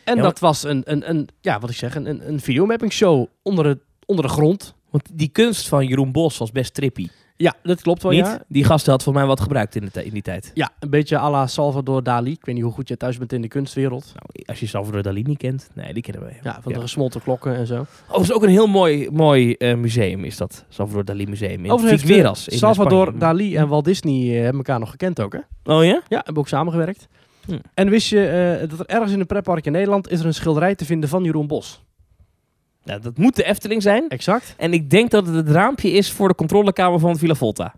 En 0.04 0.16
Ja, 0.16 0.22
dat 0.22 0.38
was 0.38 0.62
een, 0.62 0.82
een, 0.84 1.08
een, 1.08 1.28
ja, 1.40 1.60
wat 1.60 1.70
ik 1.70 1.76
zeg, 1.76 1.94
een, 1.94 2.28
een, 2.28 2.40
videomapping 2.40 2.92
show 2.92 3.26
onder, 3.42 3.66
het, 3.66 3.78
onder 4.06 4.24
de 4.24 4.30
grond. 4.30 4.74
Want 4.90 5.08
die 5.12 5.28
kunst 5.28 5.68
van 5.68 5.86
Jeroen 5.86 6.12
Bos 6.12 6.38
was 6.38 6.52
best 6.52 6.74
trippy. 6.74 7.08
Ja, 7.36 7.54
dat 7.62 7.82
klopt 7.82 8.02
wel, 8.02 8.12
Niet? 8.12 8.26
ja. 8.26 8.42
Die 8.48 8.64
gast 8.64 8.86
had 8.86 9.02
voor 9.02 9.12
mij 9.12 9.26
wat 9.26 9.40
gebruikt 9.40 9.74
in, 9.74 9.88
de 9.92 10.04
in 10.04 10.12
die 10.12 10.22
tijd. 10.22 10.50
Ja, 10.54 10.70
een 10.78 10.90
beetje 10.90 11.18
à 11.18 11.30
la 11.30 11.46
Salvador 11.46 12.02
Dali. 12.02 12.32
Ik 12.32 12.44
weet 12.44 12.54
niet 12.54 12.64
hoe 12.64 12.72
goed 12.72 12.88
je 12.88 12.96
thuis 12.96 13.18
bent 13.18 13.32
in 13.32 13.42
de 13.42 13.48
kunstwereld. 13.48 14.04
Nou, 14.04 14.44
als 14.46 14.60
je 14.60 14.66
Salvador 14.66 15.02
Dali 15.02 15.22
niet 15.22 15.38
kent, 15.38 15.68
nee, 15.74 15.92
die 15.94 16.02
kennen 16.02 16.22
we. 16.22 16.32
Ja, 16.42 16.58
van 16.62 16.72
de 16.72 16.80
gesmolten 16.80 17.22
klokken 17.22 17.56
en 17.56 17.66
zo. 17.66 17.86
Oh, 18.10 18.22
is 18.22 18.32
ook 18.32 18.42
een 18.42 18.48
heel 18.48 18.66
mooi, 18.66 19.10
mooi 19.10 19.52
eh, 19.52 19.76
museum, 19.76 20.24
is 20.24 20.36
dat. 20.36 20.64
Salvador 20.68 21.04
Dali 21.04 21.26
Museum 21.26 21.64
in 21.64 21.78
Figueras. 21.78 22.48
in 22.48 22.58
Salvador 22.58 23.02
Spanje. 23.02 23.18
Dali 23.18 23.56
en 23.56 23.68
Walt 23.68 23.84
Disney 23.84 24.28
eh, 24.28 24.34
hebben 24.34 24.56
elkaar 24.56 24.78
nog 24.78 24.90
gekend 24.90 25.20
ook, 25.20 25.32
hè? 25.32 25.72
Oh 25.74 25.84
ja? 25.84 26.02
Ja, 26.08 26.16
hebben 26.16 26.36
ook 26.36 26.48
samengewerkt. 26.48 27.08
Hm. 27.46 27.58
En 27.74 27.90
wist 27.90 28.08
je 28.08 28.26
eh, 28.26 28.68
dat 28.68 28.80
er 28.80 28.86
ergens 28.86 29.12
in 29.12 29.20
een 29.20 29.26
pretpark 29.26 29.66
in 29.66 29.72
Nederland 29.72 30.10
is 30.10 30.20
er 30.20 30.26
een 30.26 30.34
schilderij 30.34 30.74
te 30.74 30.84
vinden 30.84 31.08
van 31.08 31.24
Jeroen 31.24 31.46
Bos? 31.46 31.84
Ja? 32.86 32.98
Dat 32.98 33.18
moet 33.18 33.36
de 33.36 33.44
Efteling 33.44 33.82
zijn. 33.82 34.08
Exact. 34.08 34.54
En 34.56 34.72
ik 34.72 34.90
denk 34.90 35.10
dat 35.10 35.26
het 35.26 35.34
het 35.36 35.48
raampje 35.48 35.90
is 35.90 36.12
voor 36.12 36.28
de 36.28 36.34
controlekamer 36.34 36.98
van 37.00 37.16
Villa 37.18 37.34
Volta. 37.34 37.74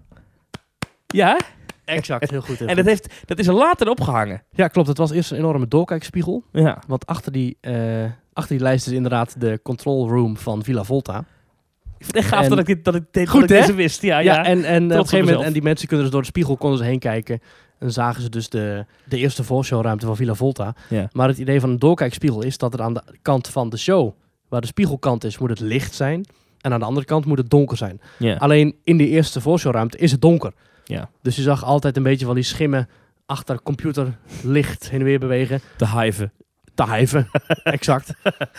Ja? 1.07 1.39
Exact, 1.85 2.31
heel 2.31 2.41
goed. 2.41 2.59
heel 2.59 2.69
En 2.69 2.75
goed. 2.75 2.85
dat, 2.85 2.87
heeft, 2.87 3.15
dat 3.25 3.39
is 3.39 3.47
er 3.47 3.55
later 3.55 3.89
opgehangen. 3.89 4.43
Ja, 4.51 4.69
klopt. 4.69 4.89
Het 4.89 4.99
was 4.99 5.11
eerst 5.11 5.31
een 5.31 5.37
enorme 5.39 5.69
doorkijkspiegel. 5.69 6.43
Ja. 6.53 6.83
Want 6.87 7.07
achter 7.07 7.33
die, 7.33 7.57
eh, 7.61 8.05
achter 8.33 8.57
die 8.57 8.65
lijst 8.65 8.87
is 8.87 8.93
inderdaad 8.93 9.41
de 9.41 9.61
control 9.63 10.09
room 10.09 10.37
van 10.37 10.65
Villa 10.65 10.85
Volta. 10.85 11.19
Ik 11.19 12.05
vind 12.05 12.07
het 12.07 12.17
echt 12.17 12.29
gaaf 12.29 12.43
En- 12.45 12.51
dat 12.51 12.59
ik 12.59 12.67
dit, 12.67 12.85
dat 12.85 12.95
ik, 12.95 13.03
dit- 13.11 13.29
Goed, 13.29 13.41
dat 13.41 13.51
ik 13.51 13.57
deze 13.61 13.75
wist. 13.75 14.03
Ja, 14.03 14.19
Ja, 14.19 14.35
ja. 14.35 14.45
en, 14.45 14.65
en 14.65 14.85
op 14.85 14.91
een 14.91 14.97
gegeven 14.99 15.25
moment, 15.27 15.45
en 15.47 15.53
die 15.53 15.63
mensen 15.63 15.87
kunnen 15.87 16.05
dus 16.05 16.15
door 16.15 16.23
de 16.23 16.29
spiegel 16.29 16.57
konden 16.57 16.79
ze 16.79 16.85
heen 16.85 16.99
kijken. 16.99 17.41
En 17.79 17.93
zagen 17.93 18.23
ze 18.23 18.29
dus 18.29 18.49
de, 18.49 18.85
de 19.05 19.17
eerste 19.19 19.45
voorshowruimte 19.45 20.07
van 20.07 20.17
Villa 20.17 20.35
Volta. 20.35 20.75
Ja. 20.89 21.09
Maar 21.13 21.29
het 21.29 21.39
idee 21.39 21.61
van 21.61 21.71
een 21.71 21.79
doorkijkspiegel 21.79 22.43
is 22.43 22.59
dat 22.59 22.75
er 22.75 22.83
aan 22.83 22.95
de 22.95 23.03
kant 23.23 23.49
van 23.49 23.69
de 23.69 23.77
show, 23.77 24.13
waar 24.49 24.61
de 24.61 24.67
spiegelkant 24.67 25.25
is, 25.25 25.39
moet 25.39 25.51
het 25.51 25.61
licht 25.61 25.95
zijn. 25.95 26.25
En 26.61 26.73
aan 26.73 26.79
de 26.81 26.85
andere 26.87 27.07
kant 27.07 27.25
moet 27.25 27.39
het 27.39 27.51
donker 27.51 27.77
zijn. 27.77 28.01
Alleen 28.39 28.77
in 28.85 28.97
die 28.97 29.09
eerste 29.09 29.41
voorshowruimte 29.41 29.99
is 29.99 30.11
het 30.13 30.21
donker. 30.21 30.53
Ja. 30.85 31.11
Dus 31.23 31.37
je 31.37 31.43
zag 31.43 31.65
altijd 31.65 31.97
een 31.97 32.03
beetje 32.03 32.27
van 32.27 32.35
die 32.35 32.45
schimmen 32.45 32.89
achter 33.27 33.63
computerlicht 33.63 34.91
heen 34.91 34.99
en 35.01 35.07
weer 35.07 35.19
bewegen. 35.19 35.61
De 35.77 35.89
hiven. 35.89 36.33
Te 36.75 36.85
hijven, 36.85 37.29
exact. 37.63 38.11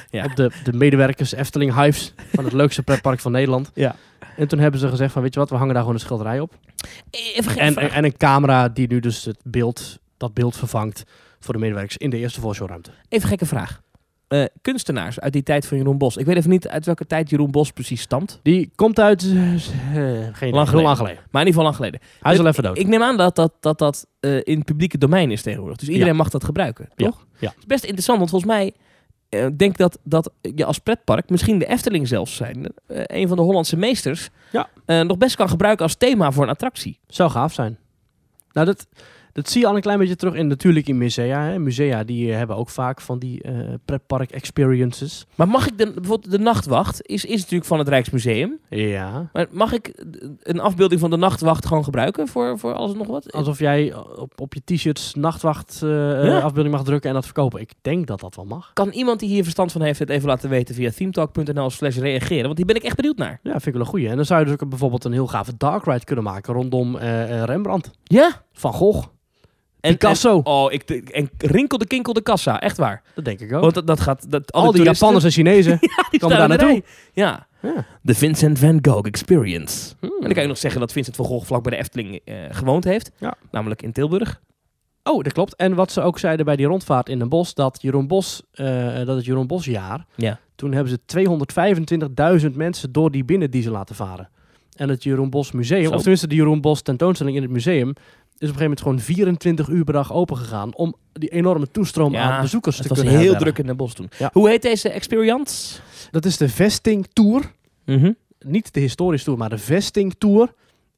Ja. 0.09 0.25
Op 0.25 0.35
de, 0.35 0.51
de 0.63 0.73
medewerkers 0.73 1.33
Efteling 1.33 1.75
Hives 1.75 2.13
van 2.33 2.43
het 2.43 2.53
leukste 2.53 2.83
pretpark 2.83 3.19
van 3.19 3.31
Nederland. 3.31 3.71
Ja. 3.73 3.95
En 4.37 4.47
toen 4.47 4.59
hebben 4.59 4.79
ze 4.79 4.87
gezegd 4.89 5.13
van, 5.13 5.21
weet 5.21 5.33
je 5.33 5.39
wat, 5.39 5.49
we 5.49 5.55
hangen 5.55 5.73
daar 5.73 5.81
gewoon 5.83 5.97
een 5.97 6.03
schilderij 6.05 6.39
op. 6.39 6.53
Even 7.11 7.51
geen 7.51 7.61
En, 7.61 7.73
vraag. 7.73 7.91
en 7.91 8.03
een 8.03 8.17
camera 8.17 8.69
die 8.69 8.87
nu 8.87 8.99
dus 8.99 9.25
het 9.25 9.39
beeld, 9.43 9.99
dat 10.17 10.33
beeld 10.33 10.57
vervangt 10.57 11.03
voor 11.39 11.53
de 11.53 11.59
medewerkers 11.59 11.97
in 11.97 12.09
de 12.09 12.17
eerste 12.17 12.39
voorshowruimte. 12.41 12.91
Even 13.09 13.29
gekke 13.29 13.45
vraag. 13.45 13.81
Eh, 14.29 14.43
kunstenaars 14.61 15.19
uit 15.19 15.33
die 15.33 15.43
tijd 15.43 15.67
van 15.67 15.77
Jeroen 15.77 15.97
Bos. 15.97 16.17
Ik 16.17 16.25
weet 16.25 16.35
even 16.35 16.49
niet 16.49 16.67
uit 16.67 16.85
welke 16.85 17.05
tijd 17.05 17.29
Jeroen 17.29 17.51
Bos 17.51 17.71
precies 17.71 18.01
stamt. 18.01 18.39
Die 18.43 18.71
komt 18.75 18.99
uit, 18.99 19.23
eh, 19.23 19.31
geen 20.31 20.53
Lang 20.53 20.69
heel 20.69 20.81
lang 20.81 20.97
geleden. 20.97 21.23
Maar 21.31 21.41
in 21.41 21.47
ieder 21.47 21.61
geval 21.61 21.63
lang 21.63 21.75
geleden. 21.75 21.99
Hij 22.21 22.33
is 22.33 22.39
al 22.39 22.47
even 22.47 22.63
dood. 22.63 22.77
Ik 22.77 22.87
neem 22.87 23.01
aan 23.01 23.17
dat 23.17 23.35
dat, 23.35 23.53
dat, 23.59 23.77
dat 23.77 24.07
eh, 24.19 24.35
in 24.35 24.57
het 24.57 24.65
publieke 24.65 24.97
domein 24.97 25.31
is 25.31 25.41
tegenwoordig. 25.41 25.77
Dus 25.77 25.89
iedereen 25.89 26.15
mag 26.15 26.29
dat 26.29 26.43
gebruiken, 26.43 26.89
toch? 26.95 27.25
ja. 27.39 27.47
Het 27.47 27.57
is 27.57 27.65
best 27.65 27.83
interessant, 27.83 28.17
want 28.17 28.29
volgens 28.29 28.51
mij 28.51 28.73
denk 29.29 29.71
ik 29.71 29.77
dat, 29.77 29.99
dat 30.03 30.31
je 30.55 30.65
als 30.65 30.79
pretpark, 30.79 31.29
misschien 31.29 31.59
de 31.59 31.65
Efteling 31.65 32.07
zelfs 32.07 32.35
zijn, 32.35 32.73
een 32.87 33.27
van 33.27 33.37
de 33.37 33.43
Hollandse 33.43 33.77
meesters, 33.77 34.29
Ja. 34.51 34.69
nog 35.03 35.17
best 35.17 35.35
kan 35.35 35.49
gebruiken 35.49 35.83
als 35.83 35.95
thema 35.95 36.31
voor 36.31 36.43
een 36.43 36.49
attractie. 36.49 36.99
Zou 37.07 37.29
gaaf 37.29 37.53
zijn. 37.53 37.77
Nou, 38.51 38.65
dat, 38.65 38.87
dat 39.41 39.49
zie 39.49 39.61
je 39.61 39.67
al 39.67 39.75
een 39.75 39.81
klein 39.81 39.99
beetje 39.99 40.15
terug 40.15 40.33
in 40.33 40.47
natuurlijk 40.47 40.87
in 40.87 40.97
musea. 40.97 41.43
Hè. 41.43 41.59
Musea 41.59 42.03
die 42.03 42.29
eh, 42.31 42.37
hebben 42.37 42.55
ook 42.55 42.69
vaak 42.69 43.01
van 43.01 43.19
die 43.19 43.41
eh 43.41 43.53
pretpark 43.85 44.31
experiences. 44.31 45.25
Maar 45.35 45.47
mag 45.47 45.67
ik 45.67 45.77
de, 45.77 45.91
bijvoorbeeld 45.93 46.31
de 46.31 46.39
nachtwacht, 46.39 46.99
is, 47.07 47.25
is 47.25 47.39
natuurlijk 47.39 47.65
van 47.65 47.79
het 47.79 47.87
Rijksmuseum, 47.87 48.59
Ja. 48.69 49.29
maar 49.33 49.47
mag 49.51 49.73
ik 49.73 50.03
een 50.43 50.59
afbeelding 50.59 50.99
van 51.01 51.09
de 51.09 51.17
nachtwacht 51.17 51.65
gewoon 51.65 51.83
gebruiken 51.83 52.27
voor, 52.27 52.59
voor 52.59 52.73
alles 52.73 52.91
en 52.91 52.97
nog 52.97 53.07
wat? 53.07 53.31
Alsof 53.33 53.59
jij 53.59 53.93
op, 54.15 54.41
op 54.41 54.53
je 54.53 54.61
t-shirts 54.65 55.13
nachtwacht 55.13 55.79
eh, 55.83 55.89
Ja. 56.25 56.39
afbeelding 56.39 56.75
mag 56.75 56.83
drukken 56.83 57.09
en 57.09 57.15
dat 57.15 57.25
verkopen. 57.25 57.61
Ik 57.61 57.73
denk 57.81 58.07
dat 58.07 58.19
dat 58.19 58.35
wel 58.35 58.45
mag. 58.45 58.71
Kan 58.73 58.89
iemand 58.89 59.19
die 59.19 59.29
hier 59.29 59.43
verstand 59.43 59.71
van 59.71 59.81
heeft 59.81 59.99
het 59.99 60.09
even 60.09 60.27
laten 60.27 60.49
weten 60.49 60.75
via 60.75 60.91
themetalk.nl 60.91 61.69
slash 61.69 61.97
reageren? 61.97 62.43
Want 62.43 62.55
die 62.55 62.65
ben 62.65 62.75
ik 62.75 62.83
echt 62.83 62.95
benieuwd 62.95 63.17
naar. 63.17 63.39
Ja, 63.43 63.51
vind 63.51 63.65
ik 63.65 63.73
wel 63.73 63.81
een 63.81 63.87
goeie. 63.87 64.09
En 64.09 64.15
dan 64.15 64.25
zou 64.25 64.39
je 64.39 64.45
dus 64.45 64.53
ook 64.53 64.69
bijvoorbeeld 64.69 65.03
een 65.03 65.11
heel 65.11 65.27
gave 65.27 65.57
dark 65.57 65.85
ride 65.85 66.03
kunnen 66.03 66.23
maken 66.23 66.53
rondom 66.53 66.97
Rembrandt. 66.97 67.91
Ja? 68.03 68.41
Van 68.53 68.73
Gogh. 68.73 69.07
En, 69.81 69.91
Picasso. 69.91 70.35
En, 70.37 70.45
oh, 70.45 70.71
ik, 70.71 70.89
en 70.89 71.29
rinkelde 71.37 71.87
kinkelde 71.87 72.21
kassa, 72.21 72.61
echt 72.61 72.77
waar. 72.77 73.01
Dat 73.15 73.25
denk 73.25 73.39
ik 73.39 73.53
ook. 73.53 73.61
Want 73.61 73.73
dat, 73.73 73.87
dat 73.87 73.99
gaat... 73.99 74.31
Dat, 74.31 74.51
Al 74.51 74.61
die 74.61 74.71
toeristen- 74.71 74.93
Japanners 74.93 75.23
en 75.23 75.31
Chinezen. 75.31 75.79
die 76.11 76.19
komen 76.19 76.37
daar 76.37 76.47
naartoe. 76.47 76.83
Ja. 77.13 77.47
Ja. 77.61 77.85
De 78.01 78.15
Vincent 78.15 78.59
van 78.59 78.79
Gogh 78.81 79.07
Experience. 79.07 79.93
Hmm. 79.99 80.09
En 80.09 80.21
dan 80.23 80.33
kan 80.33 80.41
je 80.41 80.47
nog 80.47 80.57
zeggen 80.57 80.79
dat 80.79 80.91
Vincent 80.91 81.15
van 81.15 81.25
Gogh 81.25 81.45
vlak 81.45 81.63
bij 81.63 81.71
de 81.71 81.77
Efteling 81.77 82.19
eh, 82.25 82.35
gewoond 82.49 82.83
heeft. 82.83 83.11
Ja. 83.17 83.33
Namelijk 83.51 83.81
in 83.81 83.91
Tilburg. 83.91 84.41
Oh, 85.03 85.23
dat 85.23 85.33
klopt. 85.33 85.55
En 85.55 85.75
wat 85.75 85.91
ze 85.91 86.01
ook 86.01 86.19
zeiden 86.19 86.45
bij 86.45 86.55
die 86.55 86.65
rondvaart 86.65 87.09
in 87.09 87.19
Den 87.19 87.29
Bosch, 87.29 87.53
dat 87.53 87.81
Jeroen 87.81 88.07
Bos, 88.07 88.41
eh, 88.51 88.95
dat 88.95 89.15
het 89.15 89.25
Jeroen 89.25 89.47
Bosjaar, 89.47 90.05
Ja. 90.15 90.39
toen 90.55 90.71
hebben 90.71 90.91
ze 90.91 90.99
225.000 92.49 92.55
mensen 92.55 92.91
door 92.91 93.11
die 93.11 93.23
binnendiezel 93.23 93.71
laten 93.71 93.95
varen. 93.95 94.29
En 94.75 94.89
het 94.89 95.03
Jeroen 95.03 95.29
Bos 95.29 95.51
Museum, 95.51 95.83
Zo. 95.85 95.89
of 95.93 95.99
tenminste 95.99 96.27
de 96.27 96.35
Jeroen 96.35 96.61
Bos 96.61 96.81
tentoonstelling 96.81 97.35
in 97.35 97.41
het 97.43 97.51
museum, 97.51 97.93
is 98.39 98.49
op 98.49 98.55
een 98.55 98.61
gegeven 98.61 98.61
moment 98.61 98.81
gewoon 98.81 98.99
24 98.99 99.67
uur 99.67 99.83
per 99.83 99.93
dag 99.93 100.13
open 100.13 100.37
gegaan 100.37 100.75
om 100.75 100.95
die 101.13 101.29
enorme 101.29 101.71
toestroom 101.71 102.11
Ja, 102.13 102.31
aan 102.31 102.41
bezoekers 102.41 102.77
Het 102.77 102.83
te 102.87 102.89
was 102.89 102.97
kunnen 102.97 103.19
heel 103.19 103.29
herbergen. 103.29 103.53
druk 103.53 103.63
in 103.65 103.65
Den 103.69 103.77
Bosch 103.77 103.95
toen. 103.95 104.09
Ja. 104.17 104.29
Hoe 104.33 104.49
heet 104.49 104.61
deze 104.61 104.89
experience? 104.89 105.79
Dat 106.11 106.25
is 106.25 106.37
de 106.37 106.49
Vesting 106.49 107.07
Tour. 107.13 107.51
Mhm. 107.85 108.11
Niet 108.39 108.73
de 108.73 108.79
historische 108.79 109.25
tour, 109.25 109.39
maar 109.39 109.49
de 109.49 109.57
Vesting 109.57 110.15
Tour 110.17 110.53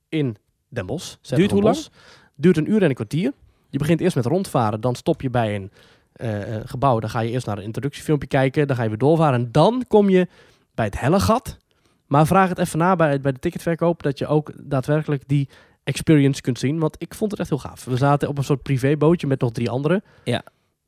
in 0.10 0.38
Den 0.70 0.86
Bosch. 0.86 1.16
Duurt 1.22 1.52
hoe 1.52 1.62
lang? 1.62 1.76
Bos. 1.76 1.90
Duurt 2.36 2.58
een 2.58 2.72
uur 2.72 2.82
en 2.84 2.90
een 2.90 2.96
kwartier. 2.96 3.32
Je 3.70 3.78
begint 3.78 4.02
eerst 4.02 4.16
met 4.16 4.26
rondvaren, 4.26 4.82
dan 4.82 4.96
stop 4.96 5.22
je 5.22 5.30
bij 5.30 5.56
een 5.56 5.72
eh, 6.14 6.56
eh, 6.56 6.62
gebouw. 6.66 7.00
Dan 7.00 7.10
ga 7.10 7.20
je 7.20 7.32
eerst 7.32 7.46
naar 7.46 7.58
een 7.58 7.64
introductiefilmpje 7.64 8.28
kijken, 8.28 8.68
dan 8.68 8.76
ga 8.76 8.84
je 8.84 8.90
weer 8.90 8.98
doorvaren. 8.98 9.40
En 9.40 9.50
dan 9.52 9.86
kom 9.88 10.10
je 10.10 10.28
bij 10.76 10.86
het 10.86 11.00
Hellegat. 11.00 11.58
Maar 12.08 12.28
vraag 12.28 12.50
het 12.50 12.58
even 12.58 12.80
na 12.80 12.96
bij, 12.96 13.22
bij 13.22 13.32
de 13.32 13.40
ticketverkoop, 13.40 14.04
dat 14.04 14.18
je 14.18 14.28
ook 14.28 14.52
daadwerkelijk 14.64 15.24
die 15.28 15.50
experience 15.84 16.42
kunt 16.42 16.60
zien. 16.60 16.80
Want 16.80 16.96
ik 17.00 17.14
vond 17.16 17.32
het 17.32 17.40
echt 17.40 17.50
heel 17.50 17.58
gaaf. 17.58 17.86
We 17.86 17.98
zaten 17.98 18.28
op 18.30 18.38
een 18.38 18.44
soort 18.44 18.62
privébootje 18.64 19.28
met 19.28 19.42
nog 19.42 19.52
drie 19.52 19.70
anderen. 19.70 20.04
Ja. 20.24 20.44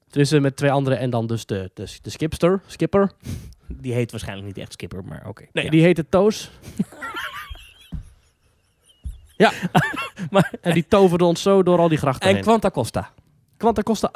Tenminste, 0.08 0.39
met 0.39 0.56
twee 0.56 0.71
anderen 0.71 0.99
en 0.99 1.10
dan 1.10 1.27
dus 1.27 1.45
de, 1.45 1.71
de, 1.73 1.97
de 2.01 2.10
skipster, 2.10 2.62
skipper. 2.67 3.12
Die 3.67 3.93
heet 3.93 4.12
waarschijnlijk 4.12 4.47
niet 4.47 4.58
echt 4.58 4.73
Skipper, 4.73 5.03
maar 5.03 5.23
oké. 5.27 5.45
Nee, 5.51 5.63
Ja. 5.63 5.69
die 5.71 5.82
heette 5.82 6.06
Toos. 6.10 6.51
ja. 9.38 9.51
Maar- 10.29 10.53
en 10.62 10.73
die 10.73 10.86
toverde 10.88 11.23
ons 11.25 11.41
zo 11.41 11.63
door 11.63 11.79
al 11.79 11.88
die 11.88 11.97
grachten 11.97 12.27
En 12.29 12.34
heen. 12.36 12.43
Quanta 12.43 12.69
Costa. 12.69 13.12
Dat 13.58 13.84
kostte 13.84 14.10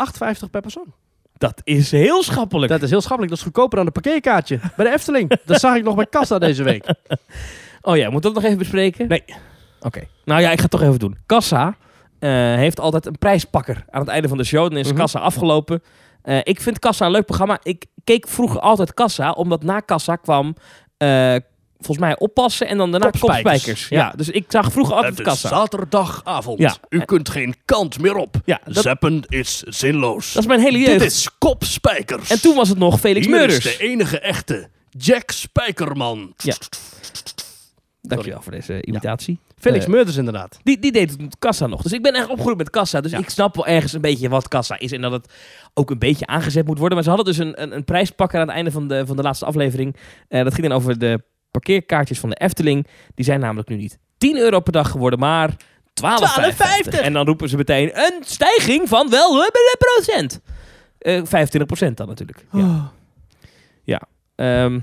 8,50 0.44 0.50
per 0.52 0.62
persoon. 0.62 0.94
Dat 1.38 1.62
is 1.64 1.92
heel 1.92 2.24
schappelijk. 2.24 2.72
Dat 2.72 2.82
is 2.82 2.90
heel 2.90 3.02
schappelijk. 3.02 3.30
Dat 3.30 3.38
is 3.40 3.46
goedkoper 3.46 3.78
dan 3.78 3.86
een 3.86 3.92
parkeerkaartje 3.92 4.60
bij 4.76 4.86
de 4.86 4.94
Efteling. 4.94 5.40
dat 5.46 5.60
zag 5.60 5.76
ik 5.76 5.84
nog 5.84 5.96
bij 5.96 6.06
Kassa 6.06 6.40
deze 6.40 6.64
week. 6.64 6.86
Oh 7.82 7.98
ja, 7.98 8.10
moet 8.10 8.24
dat 8.24 8.34
nog 8.34 8.44
even 8.44 8.58
bespreken? 8.58 9.08
Nee. 9.08 9.24
Oké. 9.82 10.04
Nou 10.26 10.42
ja, 10.42 10.50
ik 10.52 10.56
ga 10.58 10.62
het 10.62 10.72
toch 10.72 10.82
even 10.82 11.00
doen. 11.00 11.18
Kassa 11.26 11.76
eh, 12.20 12.30
heeft 12.56 12.80
altijd 12.80 13.06
een 13.06 13.18
prijspakker 13.18 13.86
aan 13.90 14.02
het 14.02 14.10
einde 14.10 14.28
van 14.28 14.38
de 14.38 14.44
show. 14.44 14.70
Dan 14.70 14.78
is 14.80 14.88
Mhm. 14.88 14.98
Kassa 14.98 15.20
afgelopen. 15.20 15.82
Eh, 16.22 16.38
ik 16.44 16.62
vind 16.62 16.80
Kassa 16.80 17.06
een 17.06 17.12
leuk 17.12 17.26
programma. 17.26 17.60
Ik 17.64 17.86
keek 18.04 18.28
vroeger 18.28 18.60
altijd 18.60 18.94
Kassa, 18.94 19.32
omdat 19.32 19.64
na 19.64 19.80
Kassa 19.80 20.16
kwam... 20.16 20.56
eh, 20.98 21.36
volgens 21.80 21.98
mij 22.08 22.18
oppassen 22.20 22.68
en 22.68 22.78
dan 22.78 22.92
daarna 22.92 23.10
Kopspijkers. 23.10 23.44
kopspijkers. 23.44 23.88
Ja. 23.90 23.98
Ja. 23.98 24.14
dus 24.16 24.30
ik 24.30 24.46
zag 24.48 24.72
vroeger 24.72 24.96
altijd 24.96 25.22
Kassa. 25.22 25.48
zaterdagavond. 25.48 26.60
Ja. 26.60 26.76
U 26.90 27.00
kunt 27.00 27.30
geen 27.30 27.56
kant 27.66 28.00
meer 28.02 28.16
op. 28.16 28.36
Ja, 28.46 28.60
dat, 28.66 29.26
is 29.28 29.60
zinloos. 29.64 30.34
dat 30.34 30.42
is 30.44 30.48
mijn 30.50 30.60
hele 30.60 30.78
jeugd. 30.80 31.06
is 31.06 31.30
Kopspijkers. 31.38 32.30
En 32.30 32.42
toen 32.42 32.56
was 32.56 32.70
het 32.70 32.78
nog 32.78 33.00
Felix 33.00 33.28
Meurders. 33.28 33.78
enige 33.78 34.20
echte 34.20 34.70
Jack 34.90 35.32
Spijkerman. 35.32 36.34
Ja. 36.38 36.56
Dankjewel 38.08 38.42
voor 38.42 38.52
deze 38.52 38.82
imitatie. 38.86 39.40
Felix 39.60 39.84
Eh, 39.86 39.92
Meurders 39.92 40.18
inderdaad. 40.18 40.60
Die, 40.64 40.80
die 40.80 40.92
deed 40.92 41.10
het 41.12 41.22
met 41.22 41.36
kassa 41.40 41.68
nog. 41.68 41.82
Dus 41.82 41.92
ik 41.94 42.02
ben 42.02 42.14
echt 42.14 42.30
opgegroeid 42.30 42.58
met 42.58 42.70
kassa. 42.70 43.02
Dus 43.02 43.12
Ja. 43.12 43.18
ik 43.18 43.30
snap 43.30 43.56
wel 43.56 43.68
ergens 43.68 43.94
een 43.94 44.02
beetje 44.02 44.30
wat 44.30 44.48
kassa 44.48 44.80
is. 44.80 44.92
En 44.92 45.02
dat 45.02 45.12
het 45.12 45.34
ook 45.74 45.90
een 45.90 46.00
beetje 46.00 46.28
aangezet 46.28 46.66
moet 46.66 46.78
worden. 46.78 46.96
Maar 46.96 47.04
ze 47.04 47.10
hadden 47.14 47.28
dus 47.28 47.38
een, 47.38 47.62
een, 47.62 47.76
een 47.76 47.84
prijspakker 47.84 48.40
aan 48.40 48.48
het 48.48 48.56
einde 48.56 48.72
van 48.72 48.88
de, 48.88 49.06
van 49.06 49.16
de 49.16 49.22
laatste 49.22 49.46
aflevering. 49.46 49.96
Eh, 50.28 50.44
dat 50.44 50.54
ging 50.54 50.68
dan 50.68 50.78
over 50.78 51.00
de 51.00 51.22
parkeerkaartjes 51.52 52.20
van 52.20 52.30
de 52.30 52.36
Efteling. 52.36 52.88
Die 53.16 53.26
zijn 53.26 53.40
namelijk 53.40 53.70
nu 53.70 53.76
niet 53.76 53.98
10 54.18 54.38
euro 54.38 54.60
per 54.60 54.72
dag 54.74 54.92
geworden, 54.92 55.20
maar 55.20 55.50
12,50. 55.94 57.00
En 57.02 57.14
dan 57.14 57.26
roepen 57.26 57.50
ze 57.50 57.58
meteen 57.58 57.98
een 57.98 58.14
stijging 58.26 58.90
van 58.90 59.10
wel 59.10 59.38
een 59.44 59.52
procent. 59.78 60.40
Eh 60.98 61.14
25 61.14 61.66
procent 61.66 61.98
dan 61.98 62.08
natuurlijk. 62.08 62.46
Ja. 62.52 62.92
Ehm, 64.36 64.74
ja, 64.76 64.82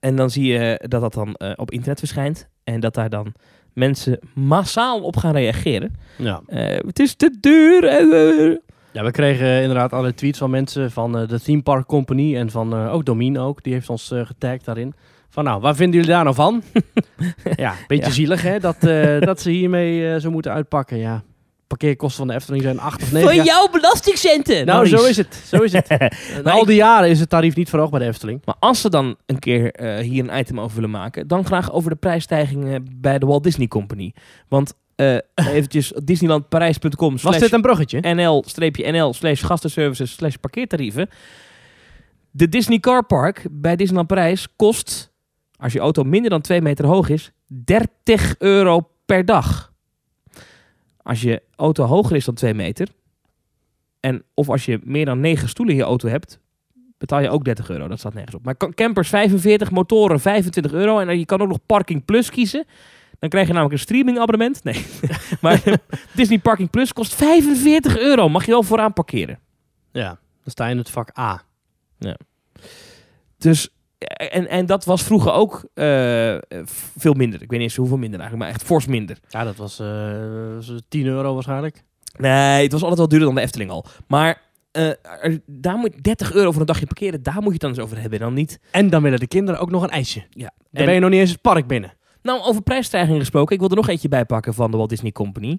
en 0.00 0.16
dan 0.16 0.30
zie 0.30 0.52
je 0.52 0.84
dat 0.88 1.00
dat 1.00 1.14
dan 1.14 1.34
eh, 1.34 1.52
op 1.56 1.70
internet 1.70 1.98
verschijnt. 1.98 2.48
En 2.64 2.80
dat 2.80 2.94
daar 2.94 3.08
dan 3.10 3.32
mensen 3.72 4.18
massaal 4.34 5.00
op 5.02 5.16
gaan 5.16 5.32
reageren. 5.32 5.94
Ja. 6.16 6.40
Eh, 6.46 6.76
het 6.86 6.98
is 6.98 7.14
te 7.14 7.36
duur. 7.40 7.84
eh, 7.84 8.46
eh. 8.50 8.56
Ja, 8.92 9.04
we 9.04 9.10
kregen 9.10 9.60
inderdaad 9.60 9.92
alle 9.92 10.14
tweets 10.14 10.38
van 10.38 10.50
mensen 10.50 10.90
van 10.90 11.18
eh, 11.18 11.28
de 11.28 11.40
Theme 11.40 11.62
Park 11.62 11.86
Company 11.86 12.36
en 12.36 12.50
van 12.50 12.72
eh, 12.74 12.94
ook 12.94 13.04
Domien 13.04 13.38
ook. 13.38 13.62
Die 13.62 13.72
heeft 13.72 13.90
ons 13.90 14.10
eh, 14.10 14.26
getagd 14.26 14.64
daarin. 14.64 14.94
Van 15.28 15.44
nou, 15.44 15.60
waar 15.60 15.74
vinden 15.74 15.94
jullie 16.00 16.14
daar 16.14 16.24
nou 16.24 16.34
van? 16.36 16.62
ja, 17.56 17.74
beetje 17.86 18.06
Ja. 18.06 18.12
zielig 18.12 18.42
hè, 18.42 18.58
dat, 18.58 18.84
eh, 18.84 19.20
dat 19.20 19.40
ze 19.40 19.50
hiermee 19.50 20.12
eh, 20.12 20.20
zo 20.20 20.30
moeten 20.30 20.52
uitpakken. 20.52 20.96
Ja, 20.98 21.22
parkeerkosten 21.70 22.18
van 22.18 22.28
de 22.28 22.34
Efteling 22.34 22.62
zijn 22.62 22.80
8 22.80 23.02
of 23.02 23.12
9. 23.12 23.32
Voor 23.34 23.44
jouw 23.44 23.68
belastingcenten. 23.68 24.66
Nou, 24.66 24.86
zo 24.86 25.04
is 25.04 25.16
het. 25.16 25.42
Zo 25.46 25.56
is 25.56 25.72
het. 25.72 25.98
Al 26.44 26.64
die 26.64 26.76
jaren 26.76 27.08
is 27.08 27.20
het 27.20 27.28
tarief 27.28 27.56
niet 27.56 27.68
verhoogd 27.68 27.90
bij 27.90 28.00
de 28.00 28.06
Efteling. 28.06 28.42
Maar 28.44 28.54
als 28.58 28.80
ze 28.80 28.90
dan 28.90 29.16
een 29.26 29.38
keer 29.38 29.72
eh, 29.72 29.98
hier 29.98 30.28
een 30.28 30.38
item 30.38 30.60
over 30.60 30.74
willen 30.74 30.90
maken, 30.90 31.28
dan 31.28 31.44
graag 31.46 31.72
over 31.72 31.90
de 31.90 31.96
prijsstijgingen 31.96 32.86
bij 32.96 33.18
de 33.18 33.26
Walt 33.26 33.42
Disney 33.42 33.68
Company. 33.68 34.14
Want 34.48 34.74
eh 34.96 35.16
eventjes 35.54 35.92
disneylandparijs.com 36.04 37.16
Was 37.22 37.38
dit 37.38 37.52
een 37.52 37.62
bruggetje? 37.62 38.00
nl-nl 38.14 39.14
slash 39.14 39.44
gastenservices 39.44 40.12
slash 40.12 40.34
parkeertarieven. 40.34 41.08
De 42.30 42.48
Disney 42.48 42.78
Car 42.78 43.04
Park 43.06 43.46
bij 43.50 43.76
Disneyland 43.76 44.08
Parijs 44.08 44.48
kost, 44.56 45.12
als 45.56 45.72
je 45.72 45.78
auto 45.78 46.02
minder 46.04 46.30
dan 46.30 46.40
2 46.40 46.60
meter 46.62 46.86
hoog 46.86 47.08
is, 47.08 47.32
30 47.46 48.34
euro 48.38 48.88
per 49.06 49.24
dag. 49.24 49.69
Als 51.02 51.22
je 51.22 51.42
auto 51.56 51.84
hoger 51.84 52.16
is 52.16 52.24
dan 52.24 52.34
2 52.34 52.54
meter, 52.54 52.88
en 54.00 54.22
of 54.34 54.48
als 54.48 54.64
je 54.64 54.80
meer 54.84 55.04
dan 55.04 55.20
9 55.20 55.48
stoelen 55.48 55.74
in 55.74 55.80
je 55.80 55.86
auto 55.86 56.08
hebt, 56.08 56.38
betaal 56.98 57.20
je 57.20 57.30
ook 57.30 57.44
30 57.44 57.70
euro. 57.70 57.88
Dat 57.88 57.98
staat 57.98 58.14
nergens 58.14 58.34
op. 58.34 58.44
Maar 58.44 58.56
ca- 58.56 58.70
campers 58.74 59.08
45, 59.08 59.70
motoren 59.70 60.20
25 60.20 60.72
euro. 60.72 60.98
En 60.98 61.18
je 61.18 61.24
kan 61.26 61.40
ook 61.40 61.48
nog 61.48 61.58
Parking 61.66 62.04
Plus 62.04 62.30
kiezen. 62.30 62.64
Dan 63.18 63.28
krijg 63.30 63.46
je 63.46 63.52
namelijk 63.52 63.74
een 63.78 63.84
streaming 63.86 64.18
abonnement. 64.18 64.64
Nee, 64.64 64.84
maar 65.40 65.62
Disney 66.14 66.38
Parking 66.38 66.70
Plus 66.70 66.92
kost 66.92 67.14
45 67.14 67.98
euro. 67.98 68.28
Mag 68.28 68.44
je 68.44 68.50
wel 68.50 68.62
vooraan 68.62 68.92
parkeren. 68.92 69.38
Ja, 69.92 70.08
dan 70.08 70.18
sta 70.52 70.64
je 70.66 70.70
in 70.72 70.78
het 70.78 70.90
vak 70.90 71.18
A. 71.18 71.42
Dus, 73.38 73.68
en, 74.08 74.48
en 74.48 74.66
dat 74.66 74.84
was 74.84 75.02
vroeger 75.02 75.32
ook 75.32 75.64
eh, 75.74 76.36
veel 76.96 77.12
minder. 77.12 77.42
Ik 77.42 77.50
weet 77.50 77.58
niet 77.58 77.68
eens 77.68 77.76
hoeveel 77.76 77.96
minder 77.98 78.20
eigenlijk, 78.20 78.48
maar 78.48 78.58
echt 78.58 78.66
fors 78.68 78.86
minder. 78.86 79.18
Ja, 79.28 79.44
dat 79.44 79.56
was 79.56 79.78
eh, 79.80 80.54
was 80.54 80.72
10 80.88 81.06
euro 81.06 81.34
waarschijnlijk. 81.34 81.82
Nee, 82.18 82.62
het 82.62 82.72
was 82.72 82.80
altijd 82.80 82.98
wel 82.98 83.08
duurder 83.08 83.26
dan 83.28 83.36
de 83.36 83.42
Efteling 83.42 83.70
al. 83.70 83.84
Maar 84.06 84.42
eh, 84.72 84.88
er- 85.22 85.40
daar 85.46 85.76
moet 85.76 86.02
30 86.04 86.32
euro 86.32 86.50
voor 86.50 86.60
een 86.60 86.66
dagje 86.66 86.86
parkeren. 86.86 87.22
Daar 87.22 87.34
moet 87.34 87.44
je 87.44 87.50
het 87.52 87.60
dan 87.60 87.70
eens 87.70 87.78
over 87.80 88.00
hebben. 88.00 88.18
Dan 88.18 88.34
niet. 88.34 88.60
En 88.70 88.90
dan 88.90 89.02
willen 89.02 89.20
de 89.20 89.26
kinderen 89.26 89.60
ook 89.60 89.70
nog 89.70 89.82
een 89.82 89.90
ijsje. 89.90 90.22
Ja. 90.30 90.50
Dan 90.70 90.80
En- 90.80 90.84
ben 90.84 90.94
je 90.94 91.00
nog 91.00 91.10
niet 91.10 91.20
eens 91.20 91.30
het 91.30 91.40
park 91.40 91.66
binnen. 91.66 91.92
Nou, 92.22 92.42
over 92.42 92.62
prijsstijging 92.62 93.18
gesproken. 93.18 93.54
Ik 93.54 93.60
wil 93.60 93.70
er 93.70 93.76
nog 93.76 93.88
eentje 93.88 94.08
bij 94.08 94.24
pakken 94.24 94.54
van 94.54 94.70
de 94.70 94.76
Walt 94.76 94.88
Disney 94.88 95.12
Company. 95.12 95.58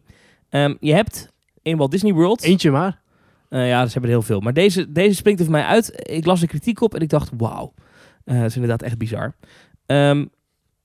Ehm, 0.50 0.76
je 0.80 0.94
hebt 0.94 1.32
in 1.62 1.78
Walt 1.78 1.92
Disney 1.92 2.14
World... 2.14 2.42
Eentje 2.44 2.72
maar. 2.72 3.02
Eh, 3.50 3.68
ja, 3.68 3.86
ze 3.86 3.92
hebben 3.92 4.10
er 4.10 4.16
heel 4.16 4.26
veel. 4.26 4.40
Maar 4.40 4.54
deze, 4.54 4.92
deze 4.92 5.16
springt 5.16 5.40
er 5.40 5.46
voor 5.46 5.56
mij 5.56 5.64
uit. 5.66 5.94
Ik 6.10 6.26
las 6.26 6.40
de 6.40 6.48
kritiek 6.48 6.82
op 6.82 6.96
en 6.96 7.02
ik 7.02 7.10
dacht, 7.10 7.32
wauw. 7.38 7.74
Eh, 8.26 8.38
dat 8.38 8.46
is 8.46 8.56
inderdaad 8.56 8.82
echt 8.82 8.98
bizar. 8.98 9.36
Ehm, 9.86 10.26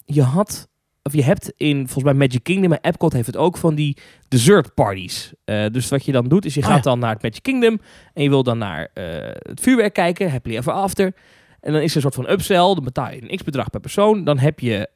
je 0.04 0.22
had, 0.22 0.68
of 1.02 1.12
je 1.12 1.22
hebt 1.22 1.52
in, 1.56 1.76
volgens 1.76 2.04
mij 2.04 2.14
Magic 2.14 2.42
Kingdom, 2.42 2.68
maar 2.68 2.78
Epcot 2.80 3.12
heeft 3.12 3.26
het 3.26 3.36
ook, 3.36 3.56
van 3.56 3.74
die 3.74 3.96
dessert 4.28 4.74
parties. 4.74 5.32
Eh, 5.44 5.66
dus 5.72 5.88
wat 5.88 6.04
je 6.04 6.12
dan 6.12 6.28
doet, 6.28 6.44
is 6.44 6.54
je 6.54 6.60
Oh, 6.60 6.66
gaat 6.66 6.76
ja. 6.76 6.82
dan 6.82 6.98
naar 6.98 7.12
het 7.12 7.22
Magic 7.22 7.42
Kingdom 7.42 7.80
en 8.14 8.22
je 8.22 8.28
wil 8.28 8.42
dan 8.42 8.58
naar 8.58 8.90
eh, 8.94 9.04
het 9.32 9.60
vuurwerk 9.60 9.92
kijken, 9.92 10.30
happily 10.30 10.56
ever 10.56 10.72
after. 10.72 11.14
En 11.60 11.72
dan 11.72 11.80
is 11.82 11.90
er 11.90 11.96
een 11.96 12.02
soort 12.02 12.14
van 12.14 12.30
upsell, 12.30 12.56
dan 12.56 12.84
betaal 12.84 13.10
je 13.10 13.22
een 13.22 13.36
x-bedrag 13.36 13.70
per 13.70 13.80
persoon. 13.80 14.24
Dan 14.24 14.38
heb 14.38 14.60
je 14.60 14.90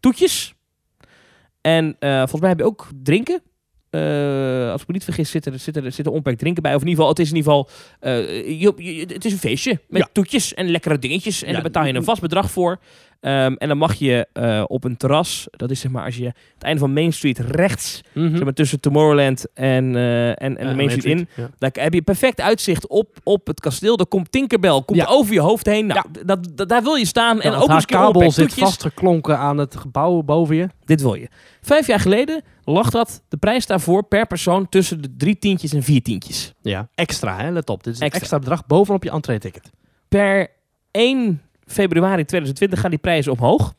toetjes. 0.00 0.54
En 1.60 1.96
volgens 2.00 2.40
mij 2.40 2.48
heb 2.48 2.58
je 2.58 2.64
ook 2.64 2.88
drinken. 3.02 3.42
Eh, 3.96 4.70
als 4.72 4.80
ik 4.82 4.86
me 4.86 4.92
niet 4.94 5.04
vergis, 5.04 5.30
zit 5.30 5.46
er, 5.46 5.58
zit, 5.58 5.76
er, 5.76 5.92
drinken 6.36 6.62
bij. 6.62 6.74
Of 6.74 6.80
in 6.82 6.88
ieder 6.88 7.04
geval, 7.04 7.08
het 7.08 7.18
is 7.18 7.30
in 7.30 7.36
ieder 7.36 7.52
geval... 7.52 7.68
eh, 8.00 8.60
je, 8.60 8.72
je- 8.76 9.06
het 9.14 9.24
is 9.24 9.32
een 9.32 9.38
feestje 9.38 9.80
met 9.88 10.02
Ja. 10.02 10.08
toetjes 10.12 10.54
en 10.54 10.70
lekkere 10.70 10.98
dingetjes. 10.98 11.40
En 11.42 11.46
Ja, 11.48 11.52
daar 11.54 11.62
betaal 11.62 11.84
je 11.86 11.94
een 11.94 12.04
vast 12.04 12.20
bedrag 12.20 12.50
voor. 12.50 12.78
Ehm, 13.26 13.52
en 13.52 13.68
dan 13.68 13.78
mag 13.78 13.94
je 13.94 14.26
eh, 14.32 14.64
op 14.66 14.84
een 14.84 14.96
terras, 14.96 15.46
dat 15.50 15.70
is 15.70 15.80
zeg 15.80 15.90
maar 15.90 16.04
als 16.04 16.16
je 16.16 16.24
het 16.24 16.62
einde 16.62 16.80
van 16.80 16.92
Main 16.92 17.12
Street 17.12 17.38
rechts, 17.38 18.00
Mhm. 18.14 18.30
zeg 18.30 18.44
maar 18.44 18.52
tussen 18.52 18.80
Tomorrowland 18.80 19.46
en, 19.54 19.96
eh, 19.96 20.28
en, 20.28 20.36
en 20.38 20.54
de 20.54 20.64
Ja, 20.64 20.74
Main 20.74 20.90
Street 20.90 21.18
in, 21.18 21.28
Ja. 21.36 21.48
daar 21.58 21.70
heb 21.72 21.92
je 21.94 22.02
perfect 22.02 22.40
uitzicht 22.40 22.86
op, 22.88 23.16
op 23.22 23.46
het 23.46 23.60
kasteel. 23.60 23.96
Er 23.98 24.06
komt 24.06 24.32
Tinkerbell, 24.32 24.82
komt 24.84 24.98
Ja. 24.98 25.06
over 25.06 25.32
je 25.32 25.40
hoofd 25.40 25.66
heen. 25.66 25.86
Nou, 25.86 26.04
dat, 26.24 26.48
dat- 26.54 26.68
daar 26.68 26.82
wil 26.82 26.94
je 26.94 27.06
staan. 27.06 27.40
en 27.40 27.52
ook 27.54 27.68
een 27.68 27.84
kabel 27.84 28.30
zit 28.30 28.54
vastgeklonken 28.54 29.38
aan 29.38 29.58
het 29.58 29.76
gebouw 29.76 30.22
boven 30.22 30.56
je. 30.56 30.68
Dit 30.84 31.00
wil 31.02 31.14
je. 31.14 31.28
Vijf 31.60 31.86
jaar 31.86 32.00
geleden 32.00 32.42
lag 32.64 32.90
dat, 32.90 33.22
de 33.28 33.36
prijs 33.36 33.66
daarvoor 33.66 34.04
per 34.04 34.26
persoon 34.26 34.68
tussen 34.68 35.02
de 35.02 35.14
drie 35.16 35.38
tientjes 35.38 35.72
en 35.72 35.82
vier 35.82 36.02
tientjes. 36.02 36.52
Ja, 36.62 36.88
extra 36.94 37.36
hè, 37.36 37.50
let 37.50 37.70
op. 37.70 37.84
Dit 37.84 37.92
is 37.94 37.98
een 38.00 38.04
Extra. 38.06 38.20
extra, 38.20 38.38
bedrag 38.38 38.66
bovenop 38.66 39.02
je 39.04 39.10
entree-ticket. 39.10 39.70
Per 40.08 40.48
1 40.90 41.40
februari 41.66 42.24
2020 42.24 42.80
gaan 42.80 42.90
die 42.90 42.98
prijzen 42.98 43.32
omhoog. 43.32 43.74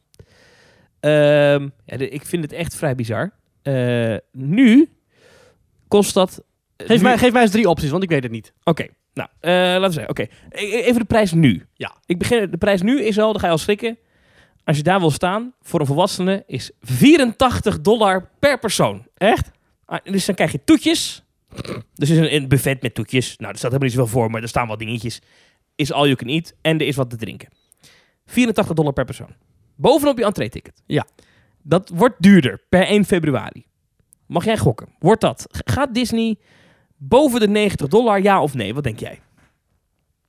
Ehm, 0.99 1.67
ja, 1.85 1.97
de- 1.97 2.09
ik 2.09 2.25
vind 2.25 2.43
het 2.43 2.53
echt 2.53 2.75
vrij 2.75 2.95
bizar. 2.95 3.31
Eh, 3.61 4.15
nu 4.31 4.89
kost 5.87 6.13
dat... 6.13 6.43
eh, 6.75 6.87
Geef 6.87 6.97
nu- 6.97 7.03
mij, 7.03 7.17
geef 7.17 7.31
mij 7.31 7.41
eens 7.41 7.51
drie 7.51 7.69
opties, 7.69 7.89
want 7.89 8.03
ik 8.03 8.09
weet 8.09 8.23
het 8.23 8.31
niet. 8.31 8.53
Oké, 8.63 8.87
nou, 9.13 9.29
eh, 9.39 9.51
laten 9.51 9.81
we 9.81 9.91
zeggen. 9.91 10.09
Oké, 10.09 10.21
E- 10.49 10.81
even 10.81 10.99
de 10.99 11.05
prijs 11.05 11.31
nu. 11.31 11.65
Ja. 11.73 11.95
Ik 12.05 12.17
begin, 12.17 12.51
de 12.51 12.57
prijs 12.57 12.81
nu 12.81 13.01
is 13.03 13.19
al, 13.19 13.31
dan 13.31 13.39
ga 13.39 13.45
je 13.45 13.51
al 13.51 13.57
schrikken. 13.57 13.97
Als 14.63 14.77
je 14.77 14.83
daar 14.83 14.99
wil 14.99 15.11
staan, 15.11 15.53
voor 15.61 15.79
een 15.79 15.85
volwassene, 15.85 16.43
is 16.47 16.71
84 16.81 17.81
dollar 17.81 18.29
per 18.39 18.59
persoon. 18.59 19.07
Echt? 19.17 19.51
Ah, 19.85 19.99
dus 20.03 20.25
dan 20.25 20.35
krijg 20.35 20.51
je 20.51 20.63
toetjes. 20.63 21.23
Dus 21.93 22.09
is 22.09 22.17
een, 22.17 22.35
een 22.35 22.47
buffet 22.47 22.81
met 22.81 22.93
toetjes. 22.93 23.37
Nou, 23.37 23.51
er 23.51 23.57
staat 23.57 23.71
helemaal 23.71 23.89
niet 23.89 23.97
zoveel 23.97 24.19
voor, 24.21 24.31
maar 24.31 24.41
er 24.41 24.47
staan 24.47 24.67
wat 24.67 24.79
dingetjes. 24.79 25.21
Is 25.75 25.91
all 25.91 26.03
you 26.03 26.15
can 26.15 26.27
eat 26.27 26.53
en 26.61 26.79
er 26.79 26.87
is 26.87 26.95
wat 26.95 27.09
te 27.09 27.15
drinken. 27.15 27.47
84 28.27 28.75
dollar 28.75 28.93
per 28.93 29.05
persoon. 29.05 29.35
Bovenop 29.75 30.17
je 30.17 30.25
entree-ticket. 30.25 30.81
Ja. 30.85 31.05
Dat 31.61 31.91
wordt 31.93 32.15
duurder 32.19 32.61
per 32.69 32.87
1 32.87 33.05
februari. 33.05 33.65
Mag 34.25 34.45
jij 34.45 34.57
gokken? 34.57 34.87
Wordt 34.99 35.21
dat? 35.21 35.47
Gaat 35.65 35.93
Disney 35.93 36.35
boven 36.97 37.39
de 37.39 37.47
90 37.47 37.87
dollar, 37.87 38.21
ja 38.21 38.41
of 38.41 38.53
nee? 38.53 38.73
Wat 38.73 38.83
denk 38.83 38.99
jij? 38.99 39.19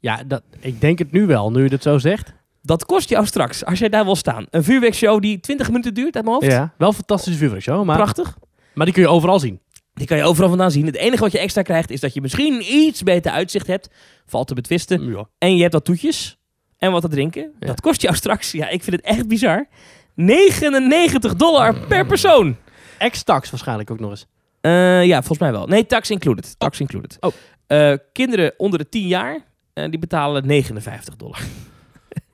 Ja, 0.00 0.22
dat, 0.26 0.42
ik 0.60 0.80
denk 0.80 0.98
het 0.98 1.12
nu 1.12 1.26
wel, 1.26 1.50
nu 1.50 1.62
je 1.62 1.68
het 1.68 1.82
zo 1.82 1.98
zegt. 1.98 2.32
Dat 2.62 2.84
kost 2.84 3.08
jou 3.08 3.26
straks, 3.26 3.64
als 3.64 3.78
jij 3.78 3.88
daar 3.88 4.04
wil 4.04 4.16
staan, 4.16 4.46
een 4.50 4.64
vuurwerkshow 4.64 5.20
die 5.22 5.40
20 5.40 5.68
minuten 5.68 5.94
duurt 5.94 6.14
uit 6.14 6.24
mijn 6.24 6.36
hoofd. 6.36 6.52
Ja, 6.52 6.74
wel 6.78 6.88
een 6.88 6.94
fantastische 6.94 7.38
vuurwerkshow, 7.38 7.84
maar, 7.84 7.96
Prachtig. 7.96 8.38
maar 8.74 8.84
die 8.84 8.94
kun 8.94 9.02
je 9.02 9.08
overal 9.08 9.38
zien. 9.38 9.60
Die 9.94 10.06
kan 10.06 10.16
je 10.16 10.22
overal 10.22 10.48
vandaan 10.48 10.70
zien. 10.70 10.86
Het 10.86 10.96
enige 10.96 11.22
wat 11.22 11.32
je 11.32 11.38
extra 11.38 11.62
krijgt 11.62 11.90
is 11.90 12.00
dat 12.00 12.14
je 12.14 12.20
misschien 12.20 12.74
iets 12.74 13.02
beter 13.02 13.32
uitzicht 13.32 13.66
hebt. 13.66 13.90
Valt 14.26 14.46
te 14.46 14.54
betwisten. 14.54 15.10
Ja. 15.10 15.28
En 15.38 15.54
je 15.56 15.60
hebt 15.60 15.72
wat 15.72 15.84
toetjes 15.84 16.37
en 16.78 16.92
wat 16.92 17.02
te 17.02 17.08
drinken. 17.08 17.52
Ja. 17.60 17.66
Dat 17.66 17.80
kost 17.80 18.02
jou 18.02 18.14
straks, 18.16 18.52
ja, 18.52 18.68
ik 18.68 18.82
vind 18.82 18.96
het 18.96 19.04
echt 19.04 19.28
bizar, 19.28 19.66
99 20.14 21.34
dollar 21.36 21.74
per 21.86 22.06
persoon. 22.06 22.56
Ex-tax 22.98 23.50
waarschijnlijk 23.50 23.90
ook 23.90 24.00
nog 24.00 24.10
eens. 24.10 24.26
Eh, 24.60 25.04
ja, 25.04 25.16
volgens 25.16 25.38
mij 25.38 25.52
wel. 25.52 25.66
Nee, 25.66 25.86
tax 25.86 26.10
included. 26.10 26.54
Tax 26.58 26.80
included. 26.80 27.16
Oh. 27.20 27.32
Eh, 27.66 27.92
kinderen 28.12 28.52
onder 28.56 28.78
de 28.78 28.88
10 28.88 29.06
jaar, 29.06 29.38
eh, 29.72 29.90
die 29.90 29.98
betalen 29.98 30.46
59 30.46 31.16
dollar. 31.16 31.40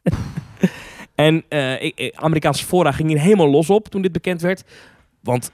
en 1.15 1.45
ik- 1.81 1.99
ik- 1.99 2.15
Amerikaanse 2.17 2.65
fora 2.65 2.93
ging 2.93 3.09
hier 3.09 3.21
helemaal 3.21 3.49
los 3.51 3.71
op 3.71 3.89
toen 3.89 4.03
dit 4.03 4.13
bekend 4.13 4.41
werd. 4.41 4.65
Want 5.21 5.51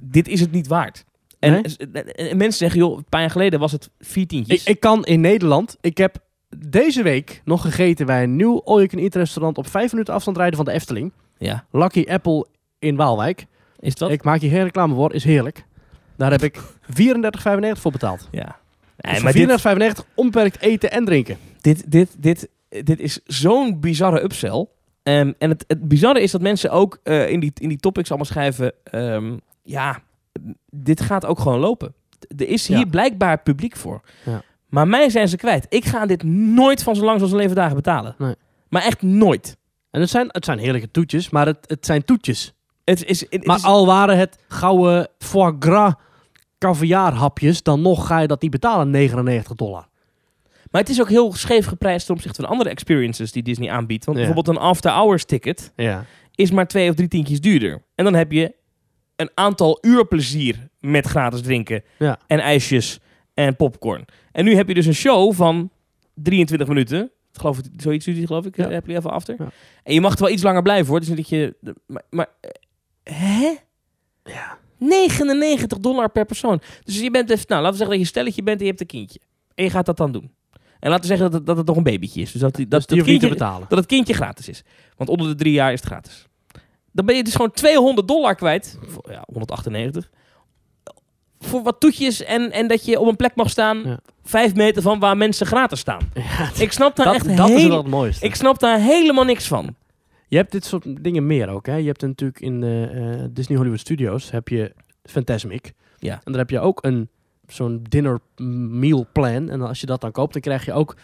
dit 0.00 0.28
is 0.28 0.40
het 0.40 0.52
niet 0.52 0.66
waard. 0.66 1.04
En, 1.38 1.52
Nee? 1.52 2.34
mensen 2.34 2.58
zeggen, 2.58 2.78
joh, 2.80 2.96
een 2.96 3.04
paar 3.08 3.20
jaar 3.20 3.30
geleden 3.30 3.60
was 3.60 3.72
het 3.72 3.90
vier 3.98 4.26
tientjes. 4.26 4.60
Ik, 4.62 4.68
ik 4.68 4.80
kan 4.80 5.04
in 5.04 5.20
Nederland, 5.20 5.76
ik 5.80 5.98
heb 5.98 6.18
deze 6.56 7.02
week 7.02 7.42
nog 7.44 7.62
gegeten 7.62 8.06
bij 8.06 8.22
een 8.22 8.36
nieuw 8.36 8.62
all-you-can-eat 8.64 9.14
restaurant 9.14 9.58
op 9.58 9.66
vijf 9.66 9.92
minuten 9.92 10.14
afstand 10.14 10.36
rijden 10.36 10.56
van 10.56 10.64
de 10.64 10.72
Efteling. 10.72 11.12
ja, 11.38 11.64
Lucky 11.70 12.04
Apple 12.08 12.46
in 12.78 12.96
Waalwijk. 12.96 13.46
is 13.80 13.94
wat? 13.94 14.10
Ik 14.10 14.22
maak 14.24 14.40
hier 14.40 14.50
geen 14.50 14.62
reclame 14.62 14.94
voor, 14.94 15.14
is 15.14 15.24
heerlijk. 15.24 15.64
Daar 16.16 16.30
heb 16.30 16.42
ik 16.42 16.58
34,95 17.02 17.80
voor 17.80 17.92
betaald. 17.92 18.28
ja. 18.30 18.56
Dus 18.96 19.10
Nee, 19.12 19.22
maar 19.22 19.32
dit, 19.32 19.98
34,95 20.00 20.14
onbeperkt 20.14 20.60
eten 20.60 20.90
en 20.90 21.04
drinken. 21.04 21.38
dit, 21.60 21.90
dit, 21.90 22.16
dit, 22.18 22.48
dit 22.68 22.98
is 22.98 23.20
zo'n 23.24 23.80
bizarre 23.80 24.22
upsell. 24.22 24.66
Ehm, 25.02 25.32
en 25.38 25.50
het, 25.50 25.64
het 25.66 25.88
bizarre 25.88 26.20
is 26.22 26.30
dat 26.30 26.40
mensen 26.40 26.70
ook 26.70 27.00
eh, 27.02 27.28
in, 27.30 27.40
die, 27.40 27.52
in 27.54 27.68
die 27.68 27.78
topics 27.78 28.08
allemaal 28.08 28.26
schrijven... 28.26 28.72
ehm, 28.84 29.36
ja, 29.62 29.98
dit 30.70 31.00
gaat 31.00 31.26
ook 31.26 31.38
gewoon 31.40 31.58
lopen. 31.58 31.94
Er 32.36 32.48
is 32.48 32.66
hier 32.68 32.78
Ja. 32.78 32.84
blijkbaar 32.84 33.38
publiek 33.42 33.76
voor. 33.76 34.00
Ja. 34.24 34.42
Maar 34.68 34.88
mij 34.88 35.10
zijn 35.10 35.28
ze 35.28 35.36
kwijt. 35.36 35.66
Ik 35.68 35.84
ga 35.84 36.06
dit 36.06 36.22
nooit 36.22 36.82
van 36.82 36.96
zo 36.96 37.04
lang 37.04 37.20
als 37.20 37.30
een 37.30 37.36
leven 37.36 37.56
dagen 37.56 37.76
betalen. 37.76 38.14
Nee. 38.18 38.34
Maar 38.68 38.82
echt 38.82 39.02
nooit. 39.02 39.56
En 39.90 40.00
het 40.00 40.10
zijn, 40.10 40.26
het 40.30 40.44
zijn 40.44 40.58
heerlijke 40.58 40.90
toetjes, 40.90 41.30
maar 41.30 41.46
het, 41.46 41.58
het 41.66 41.86
zijn 41.86 42.04
toetjes. 42.04 42.52
Het 42.84 43.04
is, 43.04 43.20
het 43.30 43.46
Maar 43.46 43.56
is- 43.56 43.64
al 43.64 43.86
waren 43.86 44.18
het 44.18 44.38
gouden 44.48 45.08
foie 45.18 45.56
gras 45.58 45.92
caviarhapjes, 46.58 47.62
dan 47.62 47.82
nog 47.82 48.06
ga 48.06 48.18
je 48.18 48.26
dat 48.26 48.42
niet 48.42 48.50
betalen, 48.50 48.90
99 48.90 49.54
dollar. 49.56 49.86
maar 50.70 50.80
het 50.80 50.90
is 50.90 51.00
ook 51.00 51.08
heel 51.08 51.32
scheef 51.32 51.66
geprijsd 51.66 52.06
ten 52.06 52.14
opzichte 52.14 52.40
van 52.42 52.50
andere 52.50 52.70
experiences 52.70 53.32
die 53.32 53.42
Disney 53.42 53.70
aanbiedt. 53.70 54.04
Want 54.04 54.18
Ja. 54.18 54.24
bijvoorbeeld 54.24 54.56
een 54.56 54.62
after-hours 54.62 55.24
ticket 55.24 55.72
Ja. 55.76 56.04
is 56.34 56.50
maar 56.50 56.66
twee 56.66 56.88
of 56.88 56.94
drie 56.94 57.08
tientjes 57.08 57.40
duurder. 57.40 57.82
En 57.94 58.04
dan 58.04 58.14
heb 58.14 58.32
je 58.32 58.54
een 59.16 59.30
aantal 59.34 59.78
uur 59.80 60.06
plezier 60.06 60.68
met 60.80 61.06
gratis 61.06 61.40
drinken 61.40 61.82
Ja. 61.98 62.18
en 62.26 62.38
ijsjes 62.40 63.00
en 63.46 63.56
popcorn. 63.56 64.04
En 64.32 64.44
nu 64.44 64.54
heb 64.54 64.68
je 64.68 64.74
dus 64.74 64.86
een 64.86 64.94
show 64.94 65.32
van 65.34 65.70
23 66.14 66.68
minuten. 66.68 67.10
Geloof 67.32 67.58
ik, 67.58 67.64
zoiets 67.76 68.04
duurt 68.04 68.16
die, 68.16 68.26
geloof 68.26 68.44
ik. 68.46 68.56
Ja. 68.56 68.64
eh, 68.66 68.70
Heb 68.70 68.86
je 68.86 68.96
even 68.96 69.10
after. 69.10 69.34
Ja. 69.38 69.48
En 69.82 69.94
je 69.94 70.00
mag 70.00 70.12
er 70.14 70.20
wel 70.20 70.30
iets 70.30 70.42
langer 70.42 70.62
blijven 70.62 70.86
hoor. 70.86 70.98
Het 70.98 71.08
niet 71.08 71.16
dat 71.16 71.28
je... 71.28 71.54
Maar, 71.86 72.02
maar 72.10 72.26
eh, 72.40 73.14
hè? 73.14 73.54
Ja. 74.24 74.58
99 74.78 75.78
dollar 75.78 76.10
per 76.10 76.24
persoon. 76.24 76.60
Dus 76.84 77.00
je 77.00 77.10
bent 77.10 77.30
even... 77.30 77.44
Nou, 77.48 77.62
laten 77.62 77.70
we 77.70 77.76
zeggen 77.84 77.96
dat 77.96 78.04
je 78.06 78.10
stelletje 78.12 78.42
bent 78.42 78.56
en 78.58 78.62
je 78.64 78.68
hebt 78.70 78.80
een 78.82 78.86
kindje. 78.86 79.20
En 79.54 79.64
je 79.64 79.70
gaat 79.70 79.86
dat 79.86 79.96
dan 79.96 80.12
doen. 80.12 80.30
En 80.80 80.90
laten 80.90 81.00
we 81.00 81.06
zeggen 81.16 81.24
dat 81.30 81.34
het, 81.38 81.46
dat 81.46 81.56
het 81.56 81.66
nog 81.66 81.76
een 81.76 81.82
babytje 81.82 82.20
is. 82.20 82.32
Dus 82.32 82.40
dat, 82.40 82.54
die- 82.54 82.68
dat, 82.68 82.88
die 82.88 82.96
dat 82.96 83.06
kindje, 83.06 83.28
betalen. 83.28 83.66
dat 83.68 83.78
het 83.78 83.86
kindje 83.86 84.14
gratis 84.14 84.48
is. 84.48 84.62
Want 84.96 85.10
onder 85.10 85.28
de 85.28 85.34
drie 85.34 85.52
jaar 85.52 85.72
is 85.72 85.80
het 85.80 85.88
gratis. 85.88 86.26
Dan 86.92 87.06
ben 87.06 87.16
je 87.16 87.24
dus 87.24 87.34
gewoon 87.34 87.50
200 87.50 88.08
dollar 88.08 88.34
kwijt. 88.34 88.78
Ja, 89.10 89.24
198. 89.32 90.10
Voor 91.40 91.62
wat 91.62 91.80
toetjes 91.80 92.24
en, 92.24 92.52
en 92.52 92.68
dat 92.68 92.84
je 92.84 93.00
op 93.00 93.06
een 93.06 93.16
plek 93.16 93.34
mag 93.34 93.50
staan. 93.50 93.82
Ja. 93.84 93.98
Vijf 94.24 94.54
meter 94.54 94.82
van 94.82 94.98
waar 94.98 95.16
mensen 95.16 95.46
gratis 95.46 95.80
staan. 95.80 96.10
Ja, 96.14 96.50
Ik 96.58 96.72
snap 96.72 96.96
daar 96.96 97.06
dat 97.06 97.14
echt 97.14 97.36
dat 97.36 97.50
is 97.50 97.66
wel 97.66 97.76
het 97.76 97.86
mooiste. 97.86 98.24
Ik 98.26 98.34
snap 98.34 98.58
daar 98.58 98.78
helemaal 98.78 99.24
niks 99.24 99.46
van. 99.46 99.74
Je 100.28 100.36
hebt 100.36 100.52
dit 100.52 100.64
soort 100.64 101.04
dingen 101.04 101.26
meer 101.26 101.48
ook. 101.48 101.66
Hè? 101.66 101.74
Je 101.74 101.86
hebt 101.86 102.00
natuurlijk 102.02 102.40
in 102.40 102.62
eh, 102.62 103.12
eh, 103.12 103.20
Disney 103.30 103.56
Hollywood 103.56 103.80
Studios 103.80 104.30
heb 104.30 104.48
je 104.48 104.72
Fantasmic. 105.04 105.72
Ja. 105.98 106.12
En 106.12 106.32
daar 106.32 106.40
heb 106.40 106.50
je 106.50 106.60
ook 106.60 106.84
een 106.84 107.08
zo'n 107.46 107.80
dinner 107.88 108.20
meal 108.70 109.06
plan. 109.12 109.50
En 109.50 109.60
als 109.60 109.80
je 109.80 109.86
dat 109.86 110.00
dan 110.00 110.12
koopt, 110.12 110.32
dan 110.32 110.42
krijg 110.42 110.64
je 110.64 110.72
ook 110.72 110.96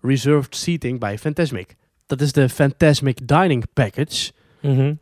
reserved 0.00 0.56
seating 0.56 1.00
bij 1.00 1.18
Fantasmic. 1.18 1.76
Dat 2.06 2.20
is 2.20 2.32
de 2.32 2.48
Fantasmic 2.48 3.28
Dining 3.28 3.64
Package. 3.72 4.32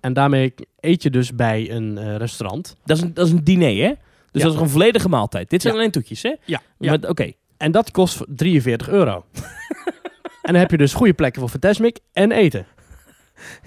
En 0.01 0.13
daarmee 0.13 0.55
eet 0.81 1.03
je 1.03 1.11
dus 1.11 1.35
bij 1.35 1.71
een 1.71 1.99
eh, 1.99 2.17
restaurant. 2.17 2.77
dat, 2.85 2.97
is 2.97 3.03
een, 3.03 3.15
dat 3.15 3.27
is 3.27 3.33
een 3.33 3.45
diner, 3.45 3.87
hè? 3.87 3.93
Dus 4.37 4.45
dat 4.45 4.55
is 4.55 4.61
een 4.61 4.69
volledige 4.69 5.09
maaltijd. 5.09 5.51
Dit 5.51 5.63
zijn 5.63 5.75
alleen 5.75 5.91
toetjes, 5.91 6.23
hè? 6.23 6.35
Ja. 6.45 6.61
Oké. 7.01 7.33
En 7.57 7.73
dat 7.73 7.91
kost 7.91 8.23
43 8.29 8.89
euro. 8.89 9.25
en 10.43 10.53
dan 10.53 10.55
heb 10.55 10.71
je 10.71 10.77
dus 10.77 10.95
goede 10.95 11.15
plekken 11.15 11.41
voor 11.41 11.51
Fantasmic 11.51 11.99
en 12.13 12.33
eten. 12.33 12.67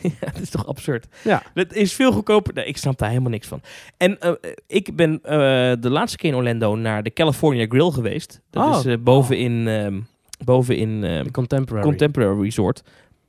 Ja, 0.02 0.12
dat 0.20 0.42
is 0.42 0.50
toch 0.50 0.68
absurd. 0.68 1.08
Ja. 1.24 1.44
Dat 1.54 1.74
is 1.74 1.94
veel 1.94 2.12
goedkoper. 2.12 2.54
Nee, 2.54 2.66
ik 2.66 2.78
snap 2.78 2.98
daar 2.98 3.10
helemaal 3.10 3.32
niks 3.32 3.48
van. 3.48 3.62
En 3.98 4.20
eh, 4.20 4.32
ik 4.68 4.96
ben 4.96 5.20
eh, 5.24 5.38
de 5.80 5.90
laatste 5.90 6.18
keer 6.18 6.30
in 6.30 6.36
Orlando 6.36 6.76
naar 6.76 7.04
de 7.04 7.14
California 7.14 7.66
Grill 7.70 7.92
geweest. 7.92 8.42
Dat 8.50 8.86
Oh. 8.86 8.92
is 8.92 9.04
bovenin, 9.04 9.68
ehm 9.68 10.00
bovenin 10.46 11.04
ehm, 11.04 11.24
De 11.24 11.32
Contemporary. 11.32 11.86
Contemporary 11.86 12.42
Resort. 12.42 12.84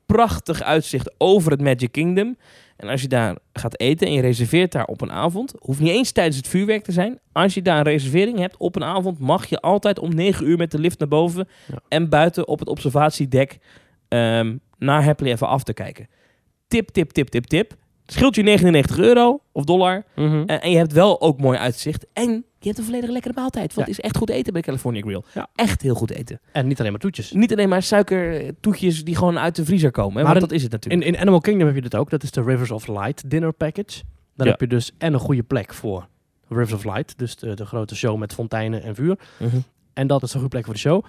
Prachtig 0.06 0.62
uitzicht 0.62 1.14
over 1.18 1.50
het 1.50 1.60
Magic 1.60 1.92
Kingdom. 1.92 2.36
En 2.80 2.88
als 2.88 3.02
je 3.02 3.08
daar 3.08 3.36
gaat 3.52 3.80
eten 3.80 4.06
en 4.06 4.12
je 4.12 4.20
reserveert 4.20 4.72
daar 4.72 4.84
op 4.84 5.00
een 5.00 5.12
avond, 5.12 5.54
hoeft 5.58 5.80
niet 5.80 5.90
eens 5.90 6.12
tijdens 6.12 6.36
het 6.36 6.48
vuurwerk 6.48 6.84
te 6.84 6.92
zijn. 6.92 7.18
Als 7.32 7.54
je 7.54 7.62
daar 7.62 7.76
een 7.76 7.82
reservering 7.92 8.38
hebt 8.38 8.56
op 8.56 8.76
een 8.76 8.84
avond, 8.84 9.18
mag 9.18 9.46
je 9.46 9.60
altijd 9.60 9.98
om 9.98 10.14
9 10.14 10.46
uur 10.48 10.56
met 10.56 10.70
de 10.70 10.78
lift 10.78 10.98
naar 10.98 11.08
boven 11.08 11.48
Ja. 11.66 11.80
en 11.88 12.08
buiten 12.08 12.48
op 12.48 12.58
het 12.58 12.68
observatiedek 12.68 13.58
ehm, 14.08 14.56
naar 14.78 15.04
Happily 15.04 15.30
Ever 15.30 15.46
After 15.46 15.74
kijken. 15.74 16.08
Tip, 16.68 16.88
tip, 16.88 17.10
tip, 17.10 17.28
tip, 17.28 17.44
tip. 17.44 17.74
Scheelt 18.12 18.34
je 18.34 18.42
99 18.42 18.98
euro 18.98 19.40
of 19.52 19.64
dollar. 19.64 20.04
Mhm. 20.16 20.42
Eh, 20.46 20.64
en 20.64 20.70
je 20.70 20.76
hebt 20.76 20.92
wel 20.92 21.20
ook 21.20 21.40
mooi 21.40 21.58
uitzicht. 21.58 22.06
En 22.12 22.30
je 22.58 22.66
hebt 22.66 22.78
een 22.78 22.84
volledig 22.84 23.10
lekkere 23.10 23.34
maaltijd. 23.34 23.74
Want 23.74 23.86
Ja. 23.86 23.92
het 23.92 23.98
is 23.98 24.00
echt 24.00 24.16
goed 24.16 24.30
eten 24.30 24.52
bij 24.52 24.62
California 24.62 25.00
Grill. 25.00 25.22
Ja. 25.34 25.48
Echt 25.54 25.82
heel 25.82 25.94
goed 25.94 26.10
eten. 26.10 26.40
En 26.52 26.66
niet 26.66 26.78
alleen 26.80 26.90
maar 26.92 27.00
toetjes. 27.00 27.32
Niet 27.32 27.52
alleen 27.52 27.68
maar 27.68 27.82
suikertoetjes 27.82 29.04
die 29.04 29.16
gewoon 29.16 29.38
uit 29.38 29.56
de 29.56 29.64
vriezer 29.64 29.90
komen. 29.90 30.16
Hè, 30.16 30.22
Maar 30.22 30.32
want 30.34 30.40
dat 30.40 30.52
is 30.52 30.62
het 30.62 30.72
natuurlijk. 30.72 31.04
In, 31.04 31.12
in 31.14 31.20
Animal 31.20 31.40
Kingdom 31.40 31.66
heb 31.66 31.74
je 31.76 31.82
dit 31.82 31.94
ook. 31.96 32.10
Dat 32.10 32.22
is 32.22 32.30
de 32.30 32.42
Rivers 32.42 32.70
of 32.70 32.86
Light 32.86 33.30
dinner 33.30 33.52
package. 33.52 34.02
Daar 34.36 34.46
Ja. 34.46 34.52
heb 34.52 34.60
je 34.60 34.66
dus 34.66 34.92
en 34.98 35.12
een 35.12 35.20
goede 35.20 35.42
plek 35.42 35.74
voor 35.74 36.08
Rivers 36.48 36.72
of 36.72 36.84
Light. 36.84 37.18
Dus 37.18 37.36
de, 37.36 37.54
de 37.54 37.66
grote 37.66 37.96
show 37.96 38.18
met 38.18 38.32
fonteinen 38.34 38.82
en 38.82 38.94
vuur. 38.94 39.18
Mhm. 39.38 39.56
En 39.92 40.06
dat 40.06 40.22
is 40.22 40.28
een 40.32 40.40
goede 40.40 40.48
plek 40.54 40.64
voor 40.64 40.74
de 40.74 40.80
show. 40.80 41.04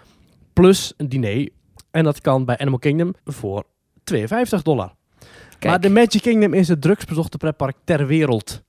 Plus 0.53 0.93
een 0.97 1.09
diner. 1.09 1.49
En 1.91 2.03
dat 2.03 2.21
kan 2.21 2.45
bij 2.45 2.57
Animal 2.57 2.79
Kingdom 2.79 3.13
voor 3.25 3.63
52 4.03 4.61
dollar. 4.61 4.93
Kijk. 5.61 5.73
Maar 5.73 5.81
de 5.81 5.89
Magic 5.89 6.21
Kingdom 6.21 6.53
is 6.53 6.67
het 6.67 6.81
drugsbezochte 6.81 7.37
pretpark 7.37 7.75
ter 7.83 8.07
wereld. 8.07 8.61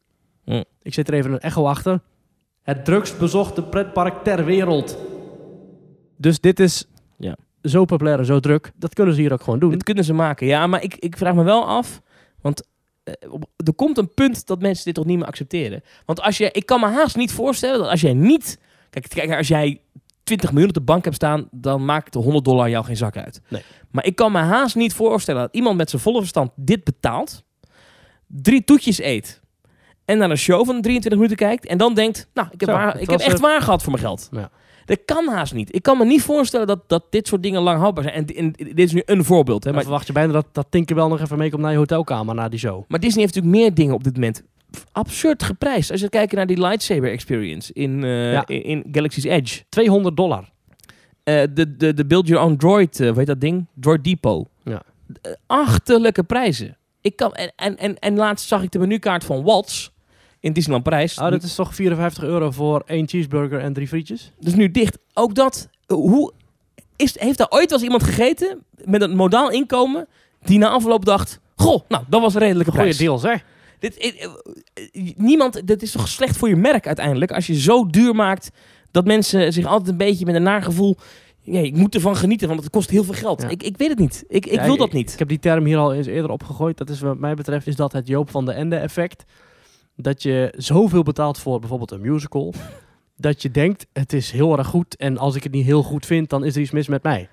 Hm. 0.44 0.62
Ik 0.82 0.94
zet 0.94 1.08
er 1.08 1.14
even 1.14 1.32
een 1.32 1.38
echo 1.40 1.66
achter. 1.66 2.00
Het 2.62 2.84
drugsbezochte 2.84 3.62
pretpark 3.62 4.24
ter 4.24 4.44
wereld. 4.44 4.98
Dus 6.16 6.40
dit 6.40 6.60
is 6.60 6.86
Ja. 7.18 7.36
zo 7.62 7.84
populair 7.84 8.18
en 8.18 8.24
zo 8.24 8.40
druk. 8.40 8.72
Dat 8.76 8.94
kunnen 8.94 9.14
ze 9.14 9.20
hier 9.20 9.32
ook 9.32 9.42
gewoon 9.42 9.58
doen. 9.58 9.70
Dat 9.70 9.82
kunnen 9.82 10.04
ze 10.04 10.12
maken, 10.12 10.46
ja. 10.46 10.66
Maar 10.66 10.82
ik, 10.82 10.94
ik 10.94 11.16
vraag 11.16 11.34
me 11.34 11.42
wel 11.42 11.66
af, 11.66 12.00
want 12.40 12.66
eh, 13.04 13.12
er 13.56 13.74
komt 13.74 13.98
een 13.98 14.14
punt 14.14 14.46
dat 14.46 14.60
mensen 14.60 14.84
dit 14.84 14.94
toch 14.94 15.04
niet 15.04 15.18
meer 15.18 15.26
accepteren. 15.26 15.82
Want 16.06 16.20
als 16.20 16.38
je, 16.38 16.50
ik 16.52 16.66
kan 16.66 16.80
me 16.80 16.86
haast 16.86 17.16
niet 17.16 17.32
voorstellen 17.32 17.78
dat 17.78 17.88
als 17.88 18.00
jij 18.00 18.14
niet... 18.14 18.58
Kijk, 18.90 19.08
kijk 19.08 19.32
als 19.36 19.48
jij 19.48 19.80
20 20.24 20.50
miljoen 20.50 20.68
op 20.68 20.74
de 20.74 20.80
bank 20.80 21.04
hebt 21.04 21.16
staan, 21.16 21.48
dan 21.50 21.84
maakt 21.84 22.12
de 22.12 22.18
100 22.18 22.44
dollar 22.44 22.70
jou 22.70 22.84
geen 22.84 22.96
zak 22.96 23.16
uit. 23.16 23.40
Nee. 23.48 23.62
Maar 23.90 24.06
ik 24.06 24.16
kan 24.16 24.32
me 24.32 24.38
haast 24.38 24.74
niet 24.74 24.94
voorstellen 24.94 25.40
dat 25.40 25.54
iemand 25.54 25.76
met 25.76 25.90
zijn 25.90 26.02
volle 26.02 26.18
verstand 26.18 26.50
dit 26.56 26.84
betaalt, 26.84 27.44
drie 28.26 28.64
toetjes 28.64 29.00
eet 29.00 29.40
en 30.04 30.18
naar 30.18 30.30
een 30.30 30.36
show 30.36 30.66
van 30.66 30.80
23 30.80 31.12
minuten 31.12 31.36
kijkt 31.36 31.66
en 31.66 31.78
dan 31.78 31.94
denkt, 31.94 32.28
nou, 32.34 32.48
ik 32.50 32.60
heb, 32.60 32.68
Zo, 32.68 32.74
waar, 32.74 33.00
ik 33.00 33.10
heb 33.10 33.20
echt 33.20 33.40
waar 33.40 33.62
gehad 33.62 33.82
voor 33.82 33.92
mijn 33.92 34.04
geld. 34.04 34.28
Ja. 34.30 34.50
Dat 34.84 34.98
kan 35.04 35.28
haast 35.28 35.54
niet. 35.54 35.74
Ik 35.74 35.82
kan 35.82 35.98
me 35.98 36.04
niet 36.04 36.22
voorstellen 36.22 36.66
dat, 36.66 36.88
dat 36.88 37.04
dit 37.10 37.28
soort 37.28 37.42
dingen 37.42 37.62
lang 37.62 37.78
houdbaar 37.78 38.04
zijn. 38.04 38.14
En, 38.14 38.36
en 38.36 38.52
dit 38.52 38.78
is 38.78 38.92
nu 38.92 39.02
een 39.04 39.24
voorbeeld. 39.24 39.64
Hè, 39.64 39.72
maar, 39.72 39.82
verwacht 39.82 40.06
je 40.06 40.12
bijna 40.12 40.32
dat, 40.32 40.46
dat 40.52 40.66
Tinkerbell 40.70 41.06
nog 41.06 41.20
even 41.20 41.38
meekomt 41.38 41.62
naar 41.62 41.70
je 41.70 41.76
hotelkamer 41.76 42.34
na 42.34 42.48
die 42.48 42.58
show. 42.58 42.84
maar 42.88 43.00
Disney 43.00 43.22
heeft 43.22 43.34
natuurlijk 43.34 43.62
meer 43.62 43.74
dingen 43.74 43.94
op 43.94 44.04
dit 44.04 44.14
moment 44.14 44.42
absurd 44.92 45.42
geprijsd. 45.42 45.90
Als 45.90 46.00
je 46.00 46.08
kijkt 46.08 46.32
naar 46.32 46.46
die 46.46 46.60
lightsaber 46.60 47.10
experience 47.10 47.72
in, 47.72 48.04
eh, 48.04 48.32
Ja. 48.32 48.46
in, 48.46 48.62
in 48.64 48.84
Galaxy's 48.92 49.24
Edge. 49.24 49.62
200 49.68 50.16
dollar. 50.16 50.50
Eh, 51.24 51.42
de, 51.54 51.76
de, 51.76 51.94
de 51.94 52.06
Build 52.06 52.26
Your 52.28 52.44
Own 52.44 52.56
Droid, 52.56 52.98
hoe 52.98 53.12
heet 53.16 53.26
dat 53.26 53.40
ding? 53.40 53.66
Droid 53.74 54.04
Depot. 54.04 54.48
Ja. 54.64 54.82
Achterlijke 55.46 56.22
prijzen. 56.22 56.76
Ik 57.00 57.16
kan, 57.16 57.32
en, 57.34 57.52
en, 57.56 57.76
en, 57.78 57.98
en 57.98 58.16
laatst 58.16 58.48
zag 58.48 58.62
ik 58.62 58.70
de 58.70 58.78
menukaart 58.78 59.24
van 59.24 59.42
Waltz 59.42 59.88
in 60.40 60.52
Disneyland 60.52 60.84
Parijs. 60.84 61.18
Oh, 61.18 61.30
dat 61.30 61.42
is 61.42 61.54
toch 61.54 61.74
54 61.74 62.22
euro 62.24 62.50
voor 62.50 62.82
één 62.86 63.08
cheeseburger 63.08 63.60
en 63.60 63.72
drie 63.72 63.88
frietjes? 63.88 64.32
Dus 64.40 64.54
nu 64.54 64.70
dicht. 64.70 64.98
Ook 65.14 65.34
dat, 65.34 65.68
hoe, 65.86 66.32
is, 66.96 67.20
heeft 67.20 67.38
daar 67.38 67.50
ooit 67.50 67.68
wel 67.70 67.78
eens 67.78 67.82
iemand 67.88 68.02
gegeten 68.02 68.62
met 68.84 69.02
een 69.02 69.16
modaal 69.16 69.50
inkomen 69.50 70.06
die 70.42 70.58
na 70.58 70.68
afloop 70.68 71.04
dacht, 71.04 71.40
goh, 71.56 71.80
nou, 71.88 72.04
dat 72.08 72.20
was 72.20 72.34
een 72.34 72.40
redelijke 72.40 72.70
Goeie 72.70 72.86
prijs. 72.86 73.00
deal 73.02 73.18
zeg. 73.18 73.44
Dit, 73.82 73.96
eh, 73.96 74.24
eh, 74.24 75.14
niemand, 75.16 75.66
dit 75.66 75.82
is 75.82 75.90
toch 75.90 76.08
slecht 76.08 76.36
voor 76.36 76.48
je 76.48 76.56
merk 76.56 76.86
uiteindelijk 76.86 77.32
als 77.32 77.46
je 77.46 77.60
zo 77.60 77.86
duur 77.86 78.14
maakt 78.14 78.50
dat 78.90 79.04
mensen 79.04 79.52
zich 79.52 79.66
altijd 79.66 79.88
een 79.88 79.96
beetje 79.96 80.24
met 80.24 80.34
een 80.34 80.42
naar 80.42 80.62
gevoel, 80.62 80.96
ja, 81.40 81.60
ik 81.60 81.76
moet 81.76 81.94
ervan 81.94 82.16
genieten, 82.16 82.48
want 82.48 82.60
het 82.60 82.70
kost 82.70 82.90
heel 82.90 83.04
veel 83.04 83.14
geld. 83.14 83.42
Ja. 83.42 83.48
Ik, 83.48 83.62
ik 83.62 83.76
weet 83.76 83.88
het 83.88 83.98
niet. 83.98 84.24
Ik, 84.28 84.46
ik 84.46 84.52
Ja, 84.52 84.64
wil 84.64 84.76
dat 84.76 84.92
niet. 84.92 85.12
Ik 85.12 85.18
heb 85.18 85.28
die 85.28 85.38
term 85.38 85.64
hier 85.64 85.78
al 85.78 85.94
eens 85.94 86.06
eerder 86.06 86.30
opgegooid. 86.30 86.78
Dat 86.78 86.88
is 86.88 87.00
wat 87.00 87.18
mij 87.18 87.34
betreft 87.34 87.66
is 87.66 87.76
dat 87.76 87.92
het 87.92 88.06
Joop 88.06 88.30
van 88.30 88.44
de 88.44 88.52
Ende 88.52 88.76
effect. 88.76 89.24
Dat 89.96 90.22
je 90.22 90.54
zoveel 90.56 91.02
betaalt 91.02 91.38
voor 91.38 91.58
bijvoorbeeld 91.58 91.90
een 91.90 92.00
musical. 92.00 92.54
dat 93.16 93.42
je 93.42 93.50
denkt, 93.50 93.86
het 93.92 94.12
is 94.12 94.30
heel 94.30 94.58
erg 94.58 94.66
goed. 94.66 94.96
En 94.96 95.18
als 95.18 95.34
ik 95.34 95.42
het 95.42 95.52
niet 95.52 95.64
heel 95.66 95.82
goed 95.82 96.06
vind, 96.06 96.30
dan 96.30 96.44
is 96.44 96.54
er 96.54 96.60
iets 96.60 96.70
mis 96.70 96.88
met 96.88 97.02
mij. 97.02 97.28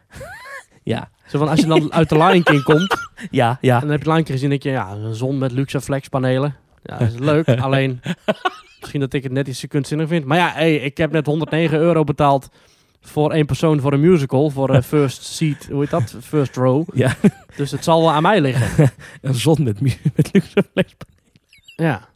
Ja, 0.84 1.12
Zo 1.30 1.38
van, 1.38 1.48
als 1.48 1.60
je 1.60 1.66
dan 1.66 1.94
uit 1.94 2.10
de 2.10 2.18
Lion 2.18 2.44
King 2.44 2.64
komt. 2.64 2.96
ja, 3.32 3.58
ja. 3.62 3.76
En 3.76 3.82
dan 3.82 3.90
heb 3.90 4.04
je 4.04 4.10
Lion 4.10 4.24
King 4.24 4.36
gezien. 4.36 4.50
denk 4.50 4.64
je, 4.64 4.70
ja, 4.70 4.92
een 4.92 5.16
zon 5.16 5.38
met 5.38 5.52
luxe 5.52 5.82
flexpanelen. 5.82 6.56
Ja, 6.84 6.98
dat 6.98 7.08
is 7.08 7.20
leuk. 7.20 7.48
alleen, 7.60 8.02
misschien 8.80 9.00
dat 9.00 9.14
ik 9.14 9.24
het 9.24 9.32
net 9.32 9.48
iets 9.48 9.68
kunstzinnig 9.68 10.08
vind. 10.08 10.26
Maar 10.26 10.38
ja, 10.38 10.52
hey, 10.52 10.76
ik 10.76 10.98
heb 10.98 11.12
net 11.12 11.26
109 11.26 11.78
euro 11.78 12.04
betaald. 12.04 12.50
Voor 13.02 13.32
één 13.32 13.46
persoon 13.46 13.80
voor 13.80 13.94
een 13.94 14.00
musical. 14.00 14.50
Voor 14.50 14.70
een 14.70 14.84
first 14.84 15.24
seat. 15.24 15.68
Hoe 15.72 15.80
heet 15.80 15.90
dat? 15.90 16.16
First 16.22 16.56
row. 16.56 16.88
Ja. 16.94 17.16
Dus 17.56 17.72
het 17.72 17.84
zal 17.84 18.02
wel 18.02 18.12
aan 18.12 18.22
mij 18.22 18.42
liggen. 18.42 18.92
Een 19.22 19.36
zon 19.36 19.64
met, 19.64 19.82
met 19.82 20.30
luxe 20.32 20.64
flex. 20.72 20.94
Ja. 21.76 22.08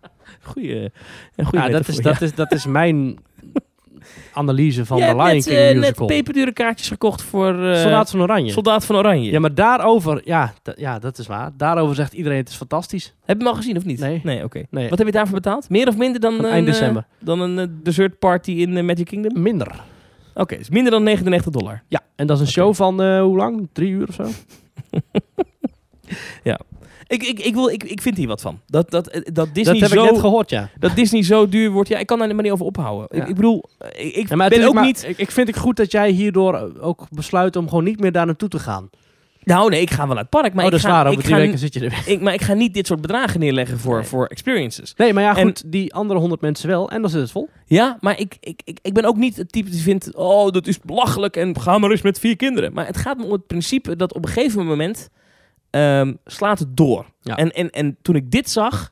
Goeie, 0.42 0.92
een 1.36 1.46
goeie 1.46 1.66
ja, 1.66 1.70
dat, 1.70 1.88
is, 1.88 1.98
dat, 1.98 2.22
is, 2.22 2.36
dat 2.36 2.52
is 2.52 2.66
mijn 2.66 3.18
analyse 4.34 4.86
van 4.86 4.98
de 4.98 5.04
Lion 5.04 5.18
net, 5.18 5.44
King 5.46 5.58
eh, 5.58 5.66
net 5.66 5.76
musical. 5.76 6.06
peperdure 6.08 6.52
kaartjes 6.54 6.88
gekocht 6.88 7.22
voor 7.22 7.64
eh, 7.70 7.82
Soldaat 7.82 8.10
van 8.10 8.22
Oranje. 8.22 8.52
Soldaat 8.52 8.86
van 8.86 8.96
Oranje. 8.96 9.32
ja, 9.32 9.40
maar 9.40 9.56
daarover, 9.56 10.22
ja, 10.26 10.54
ja, 10.76 11.00
dat 11.00 11.18
is 11.18 11.28
waar. 11.28 11.52
Daarover 11.58 11.96
zegt 11.96 12.14
iedereen 12.14 12.38
het 12.38 12.50
is 12.50 12.56
fantastisch. 12.56 13.14
Heb 13.26 13.38
je 13.38 13.44
hem 13.44 13.52
al 13.54 13.58
gezien 13.60 13.78
of 13.78 13.86
niet? 13.86 14.00
Nee. 14.00 14.22
Nee, 14.24 14.44
oké. 14.44 14.64
Nee, 14.70 14.90
Wat 14.90 14.98
heb 14.98 15.08
je 15.08 15.14
daarvoor 15.14 15.36
betaald? 15.36 15.70
Meer 15.70 15.88
of 15.88 15.98
minder 15.98 16.22
dan, 16.22 16.34
een, 16.34 16.46
eind 16.46 16.68
eh, 16.68 16.74
december. 16.74 17.06
dan 17.20 17.40
een 17.40 17.80
dessert 17.84 18.20
party 18.20 18.52
in 18.52 18.86
Magic 18.86 19.06
Kingdom? 19.06 19.42
minder. 19.42 19.82
Oké, 20.36 20.58
dus 20.58 20.70
minder 20.70 20.92
dan 20.92 21.04
99 21.04 21.52
dollar. 21.52 21.84
Ja, 21.88 22.02
en 22.16 22.28
dat 22.28 22.40
is 22.40 22.46
een 22.46 22.52
show 22.52 22.74
van 22.74 23.02
hoe 23.20 23.38
lang? 23.38 23.68
Drie 23.74 23.90
uur 23.90 24.08
of 24.08 24.14
zo? 24.14 24.24
Ik, 27.14 27.24
ik, 27.24 27.40
ik, 27.40 27.54
wil, 27.54 27.70
ik, 27.70 27.84
ik 27.84 28.02
vind 28.02 28.18
hier 28.18 28.28
wat 28.28 28.42
van. 28.42 28.60
Dat, 28.66 28.90
dat, 28.92 29.08
eh, 29.08 29.22
dat, 29.34 29.48
Disney 29.54 29.80
dat 29.80 29.90
heb 29.90 30.00
zo, 30.00 30.06
ik 30.06 30.12
net 30.12 30.20
gehoord, 30.20 30.50
ja. 30.50 30.70
dat 30.80 30.96
Disney 30.96 31.24
zo 31.24 31.50
duur 31.50 31.72
wordt. 31.72 31.90
Ja, 31.90 31.98
ik 31.98 32.06
kan 32.08 32.20
daar 32.20 32.34
niet 32.36 32.52
over 32.52 32.66
ophouden. 32.66 33.08
Ja. 33.12 33.22
Ik, 33.22 33.28
ik 33.30 33.36
bedoel, 33.36 33.64
eh, 33.78 34.06
ik, 34.06 34.16
ik 34.16 34.30
Ja, 34.30 34.36
maar 34.36 34.50
het 34.50 34.58
ben 34.60 34.68
ook 34.68 34.74
maar- 34.74 34.86
niet... 34.86 35.14
Ik, 35.18 35.32
vind 35.32 35.48
het 35.48 35.58
goed 35.58 35.76
dat 35.78 35.92
jij 35.92 36.10
hierdoor 36.12 36.72
ook 36.82 37.08
besluit 37.10 37.56
om 37.56 37.70
gewoon 37.70 37.84
niet 37.84 38.00
meer 38.00 38.12
daar 38.12 38.26
naartoe 38.26 38.50
te 38.50 38.60
gaan. 38.60 38.90
Nou 39.44 39.70
nee, 39.70 39.82
ik 39.82 39.92
ga 39.92 39.98
wel 40.06 40.08
naar 40.08 40.18
het 40.24 40.30
park. 40.30 40.54
Maar 40.54 40.66
oh, 40.66 40.72
dat 40.72 40.80
ik 40.80 40.86
is 40.86 40.92
ga, 40.92 41.02
ik, 41.02 41.08
Over 41.08 41.24
drie 41.24 41.36
weken 41.36 41.58
zit 41.60 41.74
je 41.74 41.80
er 41.80 42.04
weer. 42.06 42.22
maar 42.22 42.34
ik 42.34 42.42
ga 42.42 42.54
niet 42.54 42.74
dit 42.74 42.88
soort 42.88 43.02
bedragen 43.02 43.40
neerleggen 43.40 43.80
voor, 43.80 43.96
Nee. 43.98 44.06
voor 44.06 44.26
experiences. 44.26 44.94
Nee, 44.98 45.14
maar 45.14 45.24
ja, 45.24 45.36
En- 45.38 45.46
goed. 45.46 45.64
Die 45.72 45.94
andere 45.94 46.20
honderd 46.20 46.42
mensen 46.42 46.68
wel. 46.70 46.90
En 46.90 47.02
dan 47.02 47.10
zit 47.10 47.22
het 47.22 47.32
vol. 47.32 47.50
Ja, 47.66 47.98
maar 48.00 48.20
ik, 48.20 48.38
ik, 48.40 48.62
ik, 48.64 48.80
ik 48.82 48.94
ben 48.94 49.06
ook 49.06 49.16
niet 49.18 49.36
het 49.38 49.52
type 49.52 49.70
die 49.70 49.82
vindt... 49.82 50.16
Oh, 50.16 50.52
dat 50.52 50.68
is 50.68 50.80
belachelijk 50.80 51.36
en 51.36 51.60
ga 51.62 51.78
maar 51.78 51.92
eens 51.92 52.02
met 52.02 52.20
vier 52.20 52.36
kinderen. 52.36 52.74
Maar 52.74 52.86
het 52.86 52.98
gaat 52.98 53.18
me 53.18 53.24
om 53.24 53.32
het 53.32 53.48
principe 53.48 53.96
dat 53.96 54.14
op 54.14 54.26
een 54.26 54.32
gegeven 54.32 54.66
moment... 54.66 55.10
ehm, 55.74 56.14
slaat 56.26 56.60
het 56.60 56.78
door. 56.78 57.06
Ja. 57.22 57.36
En, 57.38 57.52
en, 57.52 57.70
en 57.70 57.98
toen 58.02 58.16
ik 58.16 58.32
dit 58.32 58.50
zag, 58.50 58.92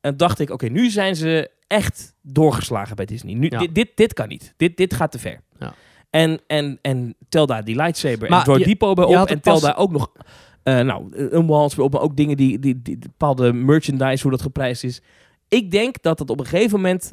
eh, 0.00 0.12
dacht 0.16 0.38
ik... 0.38 0.50
Oké, 0.50 0.66
nu 0.66 0.90
zijn 0.90 1.16
ze 1.16 1.50
echt 1.66 2.14
doorgeslagen 2.22 2.96
bij 2.96 3.04
Disney. 3.04 3.34
Nu, 3.34 3.46
Ja. 3.50 3.58
dit, 3.58 3.74
dit, 3.74 3.90
dit 3.94 4.12
kan 4.12 4.28
niet. 4.28 4.54
Dit, 4.56 4.76
dit 4.76 4.94
gaat 4.94 5.10
te 5.12 5.18
ver. 5.18 5.40
Ja. 5.58 5.74
En, 6.10 6.40
en, 6.46 6.78
en 6.82 7.14
tel 7.28 7.46
daar 7.46 7.64
die 7.64 7.76
lightsaber 7.76 8.28
Maar 8.30 8.38
en 8.38 8.44
Droid 8.44 8.60
je- 8.60 8.66
Depot 8.66 8.94
bij 8.94 9.04
op. 9.04 9.26
En 9.26 9.40
tel 9.40 9.52
pas- 9.52 9.62
daar 9.62 9.76
ook 9.76 9.90
nog... 9.92 10.12
eh, 10.62 10.80
nou, 10.80 11.08
een 11.30 11.46
walls 11.46 11.74
bij 11.74 11.84
op, 11.84 11.92
maar 11.92 12.02
ook 12.02 12.16
dingen 12.16 12.36
die, 12.36 12.58
die, 12.58 12.82
die, 12.82 12.98
bepaalde 12.98 13.52
merchandise, 13.52 14.22
hoe 14.22 14.30
dat 14.30 14.42
geprijsd 14.42 14.84
is. 14.84 15.02
Ik 15.48 15.70
denk 15.70 16.02
dat 16.02 16.18
het 16.18 16.30
op 16.30 16.40
een 16.40 16.46
gegeven 16.46 16.76
moment 16.80 17.12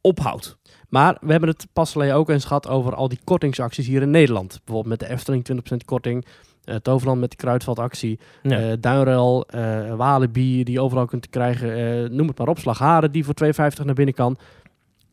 ophoudt. 0.00 0.56
Maar 0.88 1.16
we 1.20 1.30
hebben 1.30 1.48
het 1.48 1.66
pas 1.72 1.92
geleden 1.92 2.14
ook 2.14 2.30
eens 2.30 2.44
gehad 2.44 2.68
over 2.68 2.94
al 2.94 3.08
die 3.08 3.18
kortingsacties 3.24 3.86
hier 3.86 4.02
in 4.02 4.10
Nederland. 4.10 4.60
Bijvoorbeeld 4.64 4.98
met 4.98 5.08
de 5.08 5.14
Efteling 5.14 5.46
20% 5.72 5.76
korting. 5.84 6.26
Eh 6.64 6.74
Toverland 6.76 7.20
met 7.20 7.30
de 7.30 7.36
kruidvatactie. 7.36 8.18
Ja. 8.42 8.76
Duinruil, 8.76 9.46
eh 9.46 9.94
Walibi 9.94 10.64
die 10.64 10.74
je 10.74 10.80
overal 10.80 11.06
kunt 11.06 11.28
krijgen. 11.28 12.16
noem 12.16 12.28
het 12.28 12.38
maar 12.38 12.48
op. 12.48 12.58
Slagharen 12.58 13.12
die 13.12 13.24
voor 13.24 13.34
2,50 13.44 13.84
naar 13.84 13.94
binnen 13.94 14.14
kan. 14.14 14.36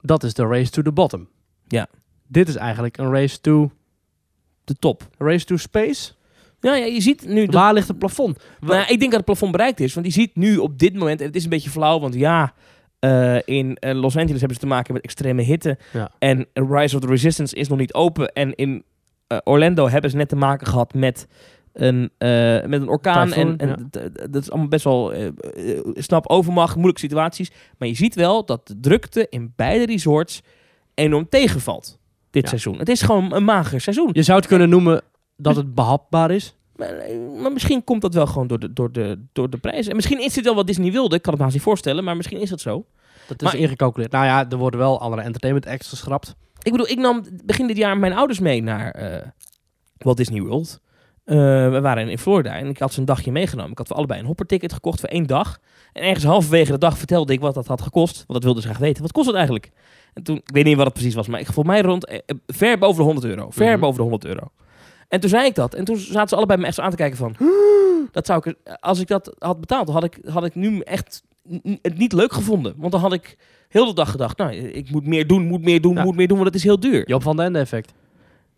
Dat 0.01 0.23
is 0.23 0.33
de 0.33 0.45
race 0.47 0.71
to 0.71 0.81
the 0.81 0.91
bottom. 0.91 1.27
Ja. 1.67 1.87
Dit 2.27 2.47
is 2.47 2.55
eigenlijk 2.55 2.97
een 2.97 3.11
race 3.11 3.41
to, 3.41 3.71
de 4.63 4.75
top. 4.79 5.07
race 5.17 5.45
to 5.45 5.57
space. 5.57 6.11
Ja, 6.59 6.75
ja, 6.75 6.85
je 6.85 7.01
ziet 7.01 7.27
nu... 7.27 7.45
Waar 7.45 7.73
ligt 7.73 7.87
het 7.87 7.99
plafond? 7.99 8.43
nou, 8.59 8.73
ja, 8.73 8.81
ik 8.81 8.99
denk 8.99 9.01
dat 9.01 9.13
het 9.13 9.25
plafond 9.25 9.51
bereikt 9.51 9.79
is. 9.79 9.93
Want 9.93 10.05
je 10.05 10.11
ziet 10.11 10.35
nu 10.35 10.57
op 10.57 10.79
dit 10.79 10.93
moment... 10.93 11.19
En 11.19 11.25
het 11.25 11.35
is 11.35 11.43
een 11.43 11.49
beetje 11.49 11.69
flauw, 11.69 11.99
want 11.99 12.13
ja... 12.13 12.53
in 13.45 13.77
Los 13.79 14.17
Angeles 14.17 14.39
hebben 14.39 14.53
ze 14.53 14.59
te 14.59 14.67
maken 14.67 14.93
met 14.93 15.03
extreme 15.03 15.41
hitte. 15.41 15.77
Ja. 15.93 16.11
En 16.19 16.47
Rise 16.53 16.95
of 16.95 17.01
the 17.01 17.07
Resistance 17.07 17.55
is 17.55 17.67
nog 17.67 17.77
niet 17.77 17.93
open. 17.93 18.33
En 18.33 18.55
in 18.55 18.83
Orlando 19.43 19.87
hebben 19.89 20.09
ze 20.11 20.17
net 20.17 20.29
te 20.29 20.35
maken 20.35 20.67
gehad 20.67 20.93
met 20.93 21.27
een, 21.73 22.09
eh, 22.17 22.29
met 22.65 22.81
een 22.81 22.87
orkaan. 22.87 23.33
En 23.33 23.57
en 23.57 23.89
ja. 23.91 24.09
dat 24.29 24.41
is 24.43 24.49
allemaal 24.51 24.67
best 24.69 24.83
wel... 24.83 25.13
eh, 25.13 25.25
eh, 25.27 25.33
snap, 25.93 26.27
overmacht, 26.27 26.75
moeilijke 26.75 26.99
situaties. 27.01 27.51
Maar 27.77 27.87
je 27.87 27.95
ziet 27.95 28.15
wel 28.15 28.45
dat 28.45 28.67
de 28.67 28.79
drukte 28.79 29.27
in 29.29 29.53
beide 29.55 29.85
resorts 29.85 30.41
enorm 30.93 31.29
tegenvalt. 31.29 31.99
Dit 32.31 32.43
Ja. 32.43 32.49
seizoen. 32.49 32.77
Het 32.77 32.89
is 32.89 33.01
gewoon 33.01 33.33
een 33.33 33.43
mager 33.43 33.81
seizoen. 33.81 34.09
Je 34.11 34.23
zou 34.23 34.37
het 34.39 34.47
kunnen 34.47 34.69
noemen 34.69 35.01
dat 35.37 35.55
het 35.55 35.75
behapbaar 35.75 36.31
is. 36.31 36.55
Maar, 36.75 36.89
eh, 36.97 37.15
maar 37.41 37.51
misschien 37.51 37.83
komt 37.83 38.01
dat 38.01 38.13
wel 38.13 38.27
gewoon 38.27 38.47
door 38.47 38.59
de, 38.59 38.73
door, 38.73 38.91
de, 38.91 39.19
door 39.33 39.49
de 39.49 39.57
prijs. 39.57 39.87
En 39.87 39.95
misschien 39.95 40.23
is 40.23 40.33
dit 40.33 40.43
wel 40.43 40.55
wat 40.55 40.67
Disney 40.67 40.91
wilde. 40.91 41.15
Ik 41.15 41.21
kan 41.21 41.31
het 41.31 41.37
me 41.37 41.43
haast 41.47 41.55
niet 41.57 41.65
voorstellen, 41.67 42.03
maar 42.03 42.15
misschien 42.17 42.39
is 42.41 42.49
dat 42.49 42.61
zo. 42.61 42.85
Dat 43.27 43.41
is 43.41 43.51
Maar- 43.51 43.61
ingecalculeerd. 43.61 44.11
Nou 44.11 44.25
ja, 44.25 44.49
er 44.49 44.57
worden 44.57 44.79
wel 44.79 44.99
andere 45.01 45.21
entertainment 45.21 45.67
acts 45.67 45.89
geschrapt. 45.89 46.35
Ik 46.63 46.71
bedoel, 46.71 46.89
ik 46.89 46.97
nam 46.97 47.23
begin 47.45 47.67
dit 47.67 47.77
jaar 47.77 47.97
mijn 47.97 48.13
ouders 48.13 48.39
mee 48.39 48.63
naar 48.63 48.91
eh, 48.91 49.27
Walt 49.97 50.17
Disney 50.17 50.41
World. 50.41 50.79
Eh, 51.23 51.35
we 51.69 51.79
waren 51.81 52.09
in 52.09 52.17
Florida 52.17 52.55
en 52.55 52.67
ik 52.67 52.77
had 52.79 52.93
ze 52.93 52.99
een 52.99 53.05
dagje 53.05 53.31
meegenomen. 53.31 53.71
Ik 53.71 53.77
had 53.77 53.87
voor 53.87 53.95
allebei 53.95 54.19
een 54.19 54.25
hopperticket 54.25 54.73
gekocht 54.73 54.99
voor 54.99 55.09
één 55.09 55.27
dag. 55.27 55.59
En 55.93 56.03
ergens 56.03 56.23
halverwege 56.25 56.71
de 56.71 56.77
dag 56.77 56.97
vertelde 56.97 57.33
ik 57.33 57.39
wat 57.39 57.53
dat 57.53 57.67
had 57.67 57.81
gekost. 57.81 58.15
Want 58.15 58.27
dat 58.33 58.43
wilden 58.43 58.61
ze 58.61 58.67
graag 58.67 58.79
weten. 58.79 59.01
Wat 59.01 59.11
kost 59.11 59.25
het 59.25 59.35
eigenlijk? 59.35 59.69
En 60.13 60.23
toen, 60.23 60.35
ik 60.35 60.49
weet 60.53 60.65
niet 60.65 60.75
wat 60.75 60.85
het 60.85 60.93
precies 60.93 61.13
was, 61.15 61.27
maar 61.27 61.39
ik 61.39 61.45
volgens 61.45 61.67
mij 61.67 61.81
rond, 61.81 62.05
eh, 62.05 62.17
ver 62.47 62.77
boven 62.77 62.97
de 62.97 63.03
100 63.03 63.25
euro. 63.27 63.49
Ver 63.49 63.71
Mhm. 63.71 63.79
boven 63.79 63.95
de 63.95 64.01
100 64.01 64.25
euro. 64.25 64.51
En 65.07 65.19
toen 65.19 65.29
zei 65.29 65.45
ik 65.45 65.55
dat. 65.55 65.73
En 65.73 65.85
toen 65.85 65.97
zaten 65.97 66.29
ze 66.29 66.35
allebei 66.35 66.59
me 66.59 66.65
echt 66.65 66.75
zo 66.75 66.81
aan 66.81 66.89
te 66.89 66.95
kijken 66.95 67.17
van... 67.17 67.35
Dat 68.11 68.25
zou 68.25 68.41
ik, 68.49 68.55
als 68.79 68.99
ik 68.99 69.07
dat 69.07 69.35
had 69.39 69.59
betaald, 69.59 69.85
dan 69.85 69.95
had 69.95 70.03
ik, 70.03 70.19
had 70.25 70.45
ik 70.45 70.55
nu 70.55 70.79
echt 70.79 71.23
het 71.81 71.97
niet 71.97 72.13
leuk 72.13 72.33
gevonden. 72.33 72.73
Want 72.77 72.91
dan 72.91 73.01
had 73.01 73.13
ik 73.13 73.37
heel 73.69 73.85
de 73.85 73.93
dag 73.93 74.11
gedacht... 74.11 74.37
Nou, 74.37 74.53
ik 74.53 74.91
moet 74.91 75.05
meer 75.05 75.27
doen, 75.27 75.45
moet 75.47 75.61
meer 75.61 75.81
doen, 75.81 75.95
Ja. 75.95 76.03
moet 76.03 76.15
meer 76.15 76.27
doen, 76.27 76.37
want 76.37 76.49
het 76.49 76.57
is 76.57 76.63
heel 76.63 76.79
duur. 76.79 77.07
Joop 77.09 77.21
van 77.23 77.35
den 77.35 77.45
Ende 77.45 77.59
effect. 77.59 77.93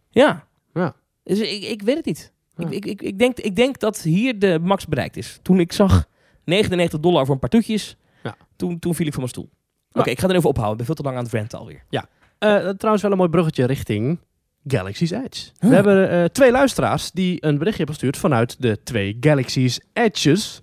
Ja. 0.10 0.48
Ja. 0.74 0.96
Dus 1.24 1.40
ik, 1.40 1.64
ik 1.64 1.82
weet 1.82 1.96
het 1.96 2.06
niet. 2.06 2.32
Ja. 2.56 2.70
Ik, 2.70 2.86
ik, 2.86 3.02
ik, 3.02 3.20
denk, 3.20 3.38
ik 3.40 3.56
denk 3.56 3.80
dat 3.80 4.02
hier 4.02 4.40
de 4.40 4.60
max 4.62 4.86
bereikt 4.88 5.18
is. 5.18 5.40
Toen 5.42 5.60
ik 5.60 5.72
zag 5.72 6.06
99 6.44 7.00
dollar 7.00 7.26
voor 7.26 7.34
een 7.34 7.40
paar 7.40 7.50
toetjes. 7.50 7.98
Ja. 8.24 8.36
Toen, 8.56 8.80
toen 8.80 8.96
viel 8.96 9.06
ik 9.06 9.12
van 9.14 9.22
mijn 9.22 9.34
stoel. 9.34 9.50
Oké, 9.92 10.06
Ja. 10.06 10.12
ik 10.16 10.20
ga 10.20 10.28
er 10.30 10.36
even 10.36 10.50
ophouden. 10.50 10.72
Ik 10.72 10.78
ben 10.78 10.86
veel 10.86 10.96
te 10.96 11.04
lang 11.04 11.18
aan 11.18 11.24
het 11.24 11.34
ranten 11.34 11.60
alweer. 11.60 11.84
Eh, 11.90 12.70
trouwens 12.70 13.02
wel 13.02 13.12
een 13.12 13.18
mooi 13.18 13.30
bruggetje 13.30 13.66
richting 13.66 14.20
Galaxy's 14.68 15.12
Edge. 15.12 15.50
We 15.60 15.68
hebben 15.76 16.10
eh, 16.10 16.24
twee 16.24 16.52
luisteraars 16.52 17.12
die 17.12 17.46
een 17.46 17.58
berichtje 17.58 17.78
hebben 17.84 17.96
gestuurd 17.96 18.18
vanuit 18.18 18.62
de 18.62 18.84
twee 18.84 19.18
Galaxy's 19.20 19.80
Edges. 19.94 20.62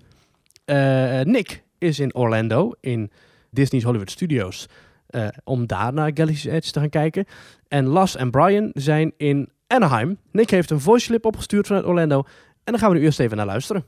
Eh, 0.64 1.20
Nick 1.20 1.64
is 1.78 1.98
in 1.98 2.14
Orlando 2.14 2.72
in 2.80 3.10
Disney's 3.50 3.84
Hollywood 3.84 4.10
Studios 4.10 4.66
eh, 5.06 5.26
om 5.44 5.66
daar 5.66 5.92
naar 5.92 6.10
Galaxy's 6.14 6.44
Edge 6.44 6.70
te 6.70 6.80
gaan 6.80 6.88
kijken. 6.88 7.24
En 7.68 7.86
Las 7.86 8.16
en 8.16 8.30
Brian 8.30 8.70
zijn 8.74 9.12
in 9.16 9.48
Anaheim. 9.66 10.18
Nick 10.32 10.50
heeft 10.50 10.70
een 10.70 10.80
voice 10.80 11.06
clip 11.06 11.24
opgestuurd 11.24 11.66
vanuit 11.66 11.84
Orlando. 11.84 12.24
En 12.64 12.72
daar 12.72 12.78
gaan 12.78 12.90
we 12.90 12.98
nu 12.98 13.04
eerst 13.04 13.20
even 13.20 13.36
naar 13.36 13.46
luisteren. 13.46 13.84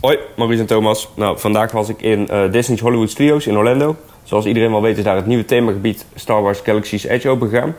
Hoi, 0.00 0.18
Maurice 0.36 0.60
en 0.60 0.66
Thomas. 0.66 1.08
Nou, 1.16 1.38
vandaag 1.38 1.72
was 1.72 1.88
ik 1.88 2.02
in 2.02 2.28
eh, 2.28 2.52
Disney's 2.52 2.80
Hollywood 2.80 3.10
Studios 3.10 3.46
in 3.46 3.56
Orlando. 3.56 3.96
Zoals 4.22 4.44
iedereen 4.44 4.70
wel 4.70 4.82
weet 4.82 4.98
is 4.98 5.04
daar 5.04 5.16
het 5.16 5.26
nieuwe 5.26 5.44
themagebied 5.44 6.06
Star 6.14 6.42
Wars 6.42 6.60
Galaxy's 6.60 7.04
Edge 7.04 7.28
open 7.28 7.48
gegaan. 7.48 7.76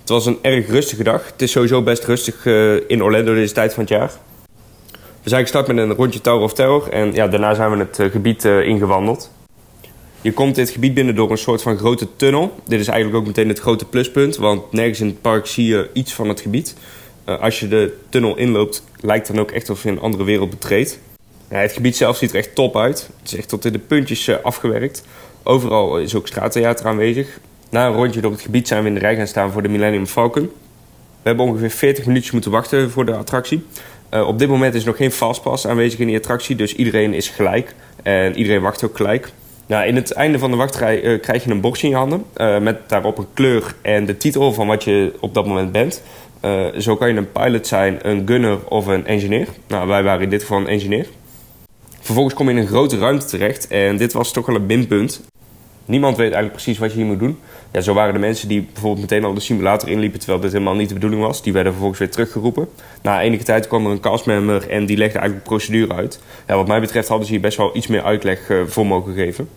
Het 0.00 0.08
was 0.08 0.26
een 0.26 0.38
erg 0.42 0.66
rustige 0.66 1.02
dag. 1.02 1.30
Het 1.30 1.42
is 1.42 1.50
sowieso 1.50 1.82
best 1.82 2.04
rustig 2.04 2.46
eh, 2.46 2.90
in 2.90 3.02
Orlando 3.02 3.34
deze 3.34 3.54
tijd 3.54 3.74
van 3.74 3.82
het 3.82 3.92
jaar. 3.92 4.10
We 5.22 5.28
zijn 5.28 5.42
gestart 5.42 5.66
met 5.66 5.76
een 5.76 5.92
rondje 5.92 6.20
Tower 6.20 6.42
of 6.42 6.52
Terror 6.52 6.88
en 6.88 7.12
ja, 7.12 7.28
daarna 7.28 7.54
zijn 7.54 7.70
we 7.70 7.76
het 7.76 8.10
gebied 8.12 8.44
ingewandeld. 8.44 9.30
Je 10.20 10.32
komt 10.32 10.54
dit 10.54 10.70
gebied 10.70 10.94
binnen 10.94 11.14
door 11.14 11.30
een 11.30 11.38
soort 11.38 11.62
van 11.62 11.78
grote 11.78 12.08
tunnel. 12.16 12.54
Dit 12.66 12.80
is 12.80 12.88
eigenlijk 12.88 13.20
ook 13.20 13.26
meteen 13.26 13.48
het 13.48 13.58
grote 13.58 13.84
pluspunt, 13.84 14.36
want 14.36 14.72
nergens 14.72 15.00
in 15.00 15.06
het 15.06 15.20
park 15.20 15.46
zie 15.46 15.66
je 15.66 15.90
iets 15.92 16.12
van 16.12 16.28
het 16.28 16.40
gebied. 16.40 16.74
Eh, 17.24 17.40
als 17.40 17.60
je 17.60 17.68
de 17.68 17.96
tunnel 18.08 18.36
inloopt, 18.36 18.84
lijkt 19.00 19.26
dan 19.26 19.38
ook 19.38 19.50
echt 19.50 19.68
alsof 19.68 19.84
je 19.84 19.90
een 19.90 20.00
andere 20.00 20.24
wereld 20.24 20.50
betreedt. 20.50 20.98
Het 21.48 21.72
gebied 21.72 21.96
zelf 21.96 22.16
ziet 22.16 22.30
er 22.30 22.36
echt 22.36 22.54
top 22.54 22.76
uit. 22.76 23.10
Het 23.20 23.32
is 23.32 23.38
echt 23.38 23.48
tot 23.48 23.64
in 23.64 23.72
de 23.72 23.78
puntjes 23.78 24.28
eh, 24.28 24.36
afgewerkt. 24.42 25.04
Overal 25.42 25.98
is 25.98 26.14
ook 26.14 26.26
straattheater 26.26 26.86
aanwezig. 26.86 27.40
Na 27.70 27.86
een 27.86 27.94
rondje 27.94 28.20
door 28.20 28.32
het 28.32 28.40
gebied 28.40 28.68
zijn 28.68 28.82
we 28.82 28.88
in 28.88 28.94
de 28.94 29.00
rij 29.00 29.16
gaan 29.16 29.26
staan 29.26 29.52
voor 29.52 29.62
de 29.62 29.68
Millennium 29.68 30.06
Falcon. 30.06 30.50
We 31.22 31.28
hebben 31.28 31.46
ongeveer 31.46 31.70
40 31.70 32.06
minuutjes 32.06 32.32
moeten 32.32 32.50
wachten 32.50 32.90
voor 32.90 33.04
de 33.04 33.16
attractie. 33.16 33.64
Eh, 34.08 34.26
op 34.26 34.38
dit 34.38 34.48
moment 34.48 34.74
is 34.74 34.84
nog 34.84 34.96
geen 34.96 35.12
fastpass 35.12 35.66
aanwezig 35.66 35.98
in 35.98 36.06
die 36.06 36.16
attractie, 36.16 36.56
dus 36.56 36.74
iedereen 36.74 37.14
is 37.14 37.28
gelijk. 37.28 37.74
En 38.02 38.36
iedereen 38.36 38.60
wacht 38.60 38.84
ook 38.84 38.96
gelijk. 38.96 39.32
Nou, 39.68 39.86
in 39.86 39.96
het 39.96 40.12
einde 40.12 40.38
van 40.38 40.50
de 40.50 40.56
wachtrij 40.56 41.02
eh, 41.02 41.20
krijg 41.20 41.44
je 41.44 41.50
een 41.50 41.60
bordje 41.60 41.86
in 41.86 41.92
je 41.92 41.98
handen. 41.98 42.24
eh, 42.34 42.58
met 42.58 42.88
daarop 42.88 43.18
een 43.18 43.26
kleur 43.34 43.74
en 43.82 44.06
de 44.06 44.16
titel 44.16 44.52
van 44.52 44.66
wat 44.66 44.84
je 44.84 45.12
op 45.20 45.34
dat 45.34 45.46
moment 45.46 45.72
bent. 45.72 46.02
Eh, 46.40 46.66
zo 46.78 46.96
kan 46.96 47.08
je 47.08 47.16
een 47.16 47.32
pilot 47.32 47.66
zijn, 47.66 47.98
een 48.02 48.22
gunner 48.26 48.58
of 48.68 48.86
een 48.86 49.06
engineer. 49.06 49.46
Nou, 49.66 49.88
wij 49.88 50.02
waren 50.02 50.22
in 50.22 50.30
dit 50.30 50.40
geval 50.40 50.58
een 50.58 50.66
engineer. 50.66 51.06
Vervolgens 52.00 52.34
kom 52.34 52.46
je 52.46 52.52
in 52.52 52.60
een 52.60 52.66
grote 52.66 52.98
ruimte 52.98 53.26
terecht 53.26 53.66
en 53.68 53.96
dit 53.96 54.12
was 54.12 54.32
toch 54.32 54.46
wel 54.46 54.56
een 54.56 54.66
minpunt. 54.66 55.20
Niemand 55.84 56.16
weet 56.16 56.32
eigenlijk 56.32 56.52
precies 56.52 56.78
wat 56.78 56.90
je 56.90 56.96
hier 56.96 57.06
moet 57.06 57.18
doen. 57.18 57.38
Ja, 57.72 57.80
zo 57.80 57.94
waren 57.94 58.12
de 58.12 58.20
mensen 58.20 58.48
die 58.48 58.68
bijvoorbeeld 58.72 59.10
meteen 59.10 59.24
al 59.24 59.34
de 59.34 59.40
simulator 59.40 59.88
inliepen 59.88 60.18
terwijl 60.18 60.40
dit 60.40 60.52
helemaal 60.52 60.74
niet 60.74 60.88
de 60.88 60.94
bedoeling 60.94 61.22
was. 61.22 61.42
Die 61.42 61.52
werden 61.52 61.72
vervolgens 61.72 62.00
weer 62.00 62.10
teruggeroepen. 62.10 62.68
Na 63.02 63.22
enige 63.22 63.44
tijd 63.44 63.66
kwam 63.66 63.84
er 63.84 63.90
een 63.90 64.00
castmember 64.00 64.68
en 64.68 64.86
die 64.86 64.96
legde 64.96 65.18
eigenlijk 65.18 65.48
de 65.48 65.54
procedure 65.54 65.94
uit. 65.94 66.20
Ja, 66.46 66.56
wat 66.56 66.68
mij 66.68 66.80
betreft 66.80 67.08
hadden 67.08 67.26
ze 67.26 67.32
hier 67.32 67.42
best 67.42 67.56
wel 67.56 67.76
iets 67.76 67.86
meer 67.86 68.02
uitleg 68.02 68.52
voor 68.66 68.86
mogen 68.86 69.14
geven. 69.14 69.48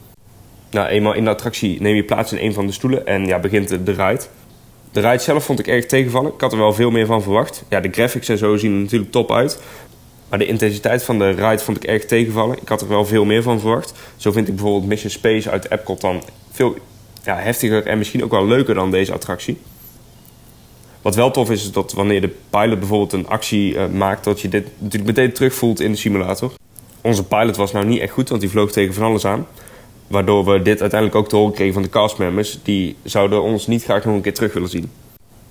Nou, 0.72 0.88
eenmaal 0.88 1.14
in 1.14 1.24
de 1.24 1.30
attractie 1.30 1.82
neem 1.82 1.96
je 1.96 2.04
plaats 2.04 2.32
in 2.32 2.46
een 2.46 2.54
van 2.54 2.66
de 2.66 2.72
stoelen 2.72 3.06
en 3.06 3.26
ja, 3.26 3.40
begint 3.40 3.68
de, 3.68 3.84
de 3.84 3.92
ride. 3.92 4.24
De 4.92 5.00
ride 5.00 5.24
zelf 5.24 5.44
vond 5.44 5.60
ik 5.60 5.68
erg 5.68 5.86
tegenvallen. 5.86 6.34
Ik 6.34 6.42
had 6.42 6.52
er 6.52 6.58
wel 6.58 6.74
veel 6.74 6.92
meer 6.92 7.06
van 7.06 7.22
verwacht. 7.22 7.64
Ja, 7.70 7.80
de 7.80 7.92
graphics 7.92 8.30
en 8.30 8.38
zo 8.38 8.58
zien 8.58 8.74
er 8.74 8.80
natuurlijk 8.80 9.12
top 9.12 9.32
uit. 9.32 9.60
Maar 10.30 10.40
de 10.40 10.46
intensiteit 10.46 11.04
van 11.04 11.20
de 11.20 11.30
ride 11.30 11.64
vond 11.64 11.78
ik 11.78 11.84
erg 11.84 12.06
tegenvallen. 12.06 12.58
Ik 12.62 12.68
had 12.68 12.82
er 12.82 12.88
wel 12.88 13.06
veel 13.06 13.26
meer 13.26 13.44
van 13.44 13.60
verwacht. 13.60 13.94
Zo 14.18 14.32
vind 14.32 14.48
ik 14.48 14.56
bijvoorbeeld 14.56 14.86
Mission 14.86 15.12
Space 15.12 15.50
uit 15.50 15.72
Epcot 15.72 16.02
dan 16.02 16.24
veel 16.52 16.76
ja, 17.24 17.38
heftiger 17.38 17.86
en 17.86 17.98
misschien 17.98 18.24
ook 18.24 18.32
wel 18.32 18.48
leuker 18.48 18.76
dan 18.76 18.92
deze 18.92 19.14
attractie. 19.14 19.58
Wat 21.02 21.16
wel 21.16 21.32
tof 21.32 21.52
is, 21.52 21.64
is 21.64 21.72
dat 21.72 21.94
wanneer 21.94 22.22
de 22.22 22.34
pilot 22.50 22.80
bijvoorbeeld 22.80 23.14
een 23.14 23.28
actie 23.28 23.78
eh, 23.78 23.88
maakt, 23.88 24.24
dat 24.24 24.42
je 24.42 24.48
dit 24.50 24.68
natuurlijk 24.78 25.18
meteen 25.18 25.34
terugvoelt 25.34 25.80
in 25.80 25.92
de 25.92 25.98
simulator. 25.98 26.54
Onze 27.02 27.24
pilot 27.24 27.56
was 27.56 27.72
nou 27.72 27.86
niet 27.86 28.00
echt 28.00 28.14
goed, 28.14 28.30
want 28.30 28.42
die 28.42 28.50
vloog 28.50 28.72
tegen 28.72 28.94
van 28.94 29.04
alles 29.04 29.26
aan. 29.26 29.48
Waardoor 30.12 30.46
we 30.46 30.62
dit 30.62 30.82
uiteindelijk 30.82 31.20
ook 31.20 31.30
te 31.30 31.36
horen 31.36 31.54
kregen 31.54 31.74
van 31.74 31.82
de 31.82 31.90
castmembers. 31.90 32.60
Die 32.64 32.96
zouden 33.04 33.42
ons 33.42 33.68
niet 33.68 33.84
graag 33.84 34.06
nog 34.06 34.16
een 34.16 34.22
keer 34.22 34.34
terug 34.34 34.54
willen 34.54 34.70
zien. 34.70 34.92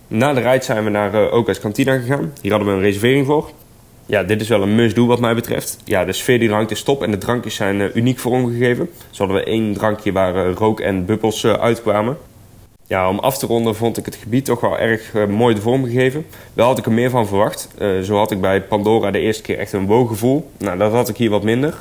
Na 0.06 0.32
de 0.32 0.40
ride 0.40 0.64
zijn 0.64 0.84
we 0.84 0.90
naar 0.90 1.14
uh, 1.14 1.32
Oka's 1.32 1.60
Cantina 1.60 1.98
gegaan. 1.98 2.32
Hier 2.40 2.50
hadden 2.50 2.68
we 2.68 2.74
een 2.74 2.82
reservering 2.82 3.26
voor. 3.26 3.50
Ja, 4.06 4.22
dit 4.22 4.40
is 4.40 4.48
wel 4.48 4.62
een 4.62 4.74
must-do 4.74 5.06
wat 5.06 5.20
mij 5.20 5.34
betreft. 5.34 5.76
Ja, 5.84 6.04
de 6.04 6.12
sfeer 6.12 6.38
die 6.38 6.50
hangt 6.50 6.70
is 6.70 6.82
top 6.82 7.02
en 7.02 7.10
de 7.10 7.18
drankjes 7.18 7.54
zijn 7.54 7.80
uh, 7.80 7.94
uniek 7.94 8.18
voor 8.18 8.32
omgegeven. 8.32 8.88
Zo 9.10 9.24
hadden 9.24 9.44
we 9.44 9.50
één 9.50 9.74
drankje 9.74 10.12
waar 10.12 10.46
uh, 10.46 10.54
rook 10.54 10.80
en 10.80 11.04
bubbels 11.04 11.46
uitkwamen. 11.46 12.16
Ja, 12.86 13.08
om 13.08 13.18
af 13.18 13.38
te 13.38 13.46
ronden 13.46 13.74
vond 13.74 13.96
ik 13.96 14.04
het 14.04 14.14
gebied 14.14 14.44
toch 14.44 14.60
wel 14.60 14.78
erg 14.78 15.12
mooi 15.28 15.54
de 15.54 15.60
vorm 15.60 15.84
gegeven. 15.84 16.26
Wel 16.52 16.66
had 16.66 16.78
ik 16.78 16.86
er 16.86 16.92
meer 16.92 17.10
van 17.10 17.26
verwacht. 17.26 17.68
Zo 18.02 18.16
had 18.16 18.30
ik 18.30 18.40
bij 18.40 18.62
Pandora 18.62 19.10
de 19.10 19.18
eerste 19.18 19.42
keer 19.42 19.58
echt 19.58 19.72
een 19.72 19.86
woongevoel. 19.86 20.50
Nou, 20.58 20.78
dat 20.78 20.92
had 20.92 21.08
ik 21.08 21.16
hier 21.16 21.30
wat 21.30 21.42
minder. 21.42 21.74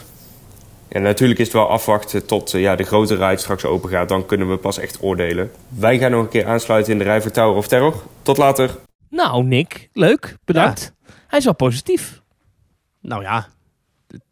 En 0.90 1.02
natuurlijk 1.02 1.40
is 1.40 1.46
het 1.46 1.56
wel 1.56 1.70
afwachten 1.70 2.26
tot 2.26 2.54
uh, 2.54 2.62
ja, 2.62 2.76
de 2.76 2.84
grote 2.84 3.16
ride 3.16 3.38
straks 3.38 3.66
open 3.66 3.90
gaat. 3.90 4.10
Dan 4.10 4.26
kunnen 4.26 4.50
we 4.50 4.58
pas 4.58 4.78
echt 4.78 5.02
oordelen. 5.02 5.52
Wij 5.68 6.00
gaan 6.00 6.12
nog 6.12 6.22
een 6.22 6.30
keer 6.30 6.46
aansluiten 6.46 6.92
in 6.92 6.98
de 6.98 7.04
rij 7.04 7.22
voor 7.22 7.32
Tower 7.32 7.56
of 7.56 7.68
Terror. 7.68 8.04
Tot 8.22 8.38
later. 8.38 8.76
Nou, 9.10 9.44
Nick, 9.44 9.90
leuk. 9.94 10.38
Bedankt. 10.46 10.94
Hij 11.28 11.40
is 11.40 11.46
wel 11.46 11.56
positief. 11.56 12.22
Nou 13.02 13.22
ja, 13.22 13.48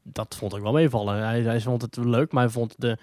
dat 0.03 0.35
vond 0.37 0.55
ik 0.55 0.61
wel 0.61 0.71
meevallen. 0.71 1.23
Hij, 1.23 1.41
hij 1.41 1.61
vond 1.61 1.81
het 1.81 1.97
leuk, 1.97 2.31
maar 2.31 2.43
hij 2.43 2.51
vond 2.51 2.75
de 2.77 2.97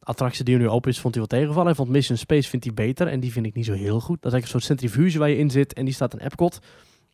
attractie 0.00 0.44
die 0.44 0.54
er 0.54 0.60
nu 0.60 0.68
open 0.68 0.90
is, 0.90 1.00
vond 1.00 1.14
hij 1.14 1.24
wel 1.28 1.38
tegenvallen. 1.38 1.66
Hij 1.66 1.76
vond 1.76 1.88
Mission 1.88 2.18
Space 2.18 2.48
vindt 2.48 2.64
hij 2.64 2.74
beter 2.74 3.06
en 3.06 3.20
die 3.20 3.32
vind 3.32 3.46
ik 3.46 3.54
niet 3.54 3.64
zo 3.64 3.72
heel 3.72 4.00
goed. 4.00 4.22
Dat 4.22 4.32
is 4.32 4.38
eigenlijk 4.38 4.44
een 4.44 4.60
soort 4.60 4.64
centrifuge 4.64 5.18
waar 5.18 5.28
je 5.28 5.36
in 5.36 5.50
zit 5.50 5.72
en 5.72 5.84
die 5.84 5.94
staat 5.94 6.12
in 6.12 6.18
Epcot. 6.18 6.58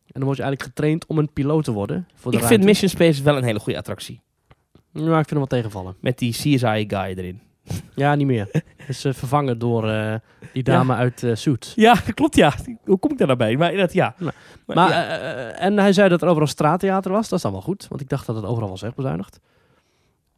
En 0.05 0.19
dan 0.19 0.23
word 0.23 0.37
je 0.37 0.43
eigenlijk 0.43 0.75
getraind 0.75 1.05
om 1.05 1.17
een 1.17 1.33
piloot 1.33 1.63
te 1.63 1.71
worden. 1.71 2.07
Voor 2.15 2.31
de 2.31 2.37
Ik 2.37 2.43
vind. 2.43 2.63
Mission 2.63 2.89
Space 2.89 3.23
wel 3.23 3.37
een 3.37 3.43
hele 3.43 3.59
goede 3.59 3.79
attractie. 3.79 4.21
Ja, 4.93 5.01
ik 5.19 5.27
vind 5.27 5.29
hem 5.29 5.37
wel 5.37 5.47
tegenvallen. 5.47 5.95
Met 5.99 6.17
die 6.17 6.31
CSI-guy 6.31 7.13
erin. 7.15 7.41
Ja, 7.95 8.15
niet 8.15 8.27
meer. 8.27 8.63
is 8.87 9.05
eh, 9.05 9.13
vervangen 9.13 9.59
door 9.59 9.89
eh, 9.89 10.13
die 10.53 10.63
dame 10.63 10.93
uit 10.93 11.23
eh 11.23 11.35
Suits. 11.35 11.73
Ja, 11.75 11.95
klopt 12.13 12.35
ja. 12.35 12.53
Hoe 12.85 12.99
kom 12.99 13.11
ik 13.11 13.17
daar 13.17 13.27
nou 13.27 13.39
bij? 13.39 13.57
Maar 13.57 13.69
inderdaad, 13.71 13.93
ja. 13.93 14.15
Nou, 14.17 14.31
Maar, 14.65 14.75
Maar, 14.75 14.89
ja, 14.89 15.17
en 15.51 15.77
hij 15.79 15.93
zei 15.93 16.09
dat 16.09 16.21
er 16.21 16.27
overal 16.27 16.47
straattheater 16.47 17.11
was. 17.11 17.29
Dat 17.29 17.37
is 17.37 17.43
dan 17.43 17.51
wel 17.51 17.61
goed, 17.61 17.85
want 17.89 18.01
ik 18.01 18.09
dacht 18.09 18.25
dat 18.25 18.35
het 18.35 18.45
overal 18.45 18.69
was 18.69 18.81
wegbezuinigd. 18.81 19.39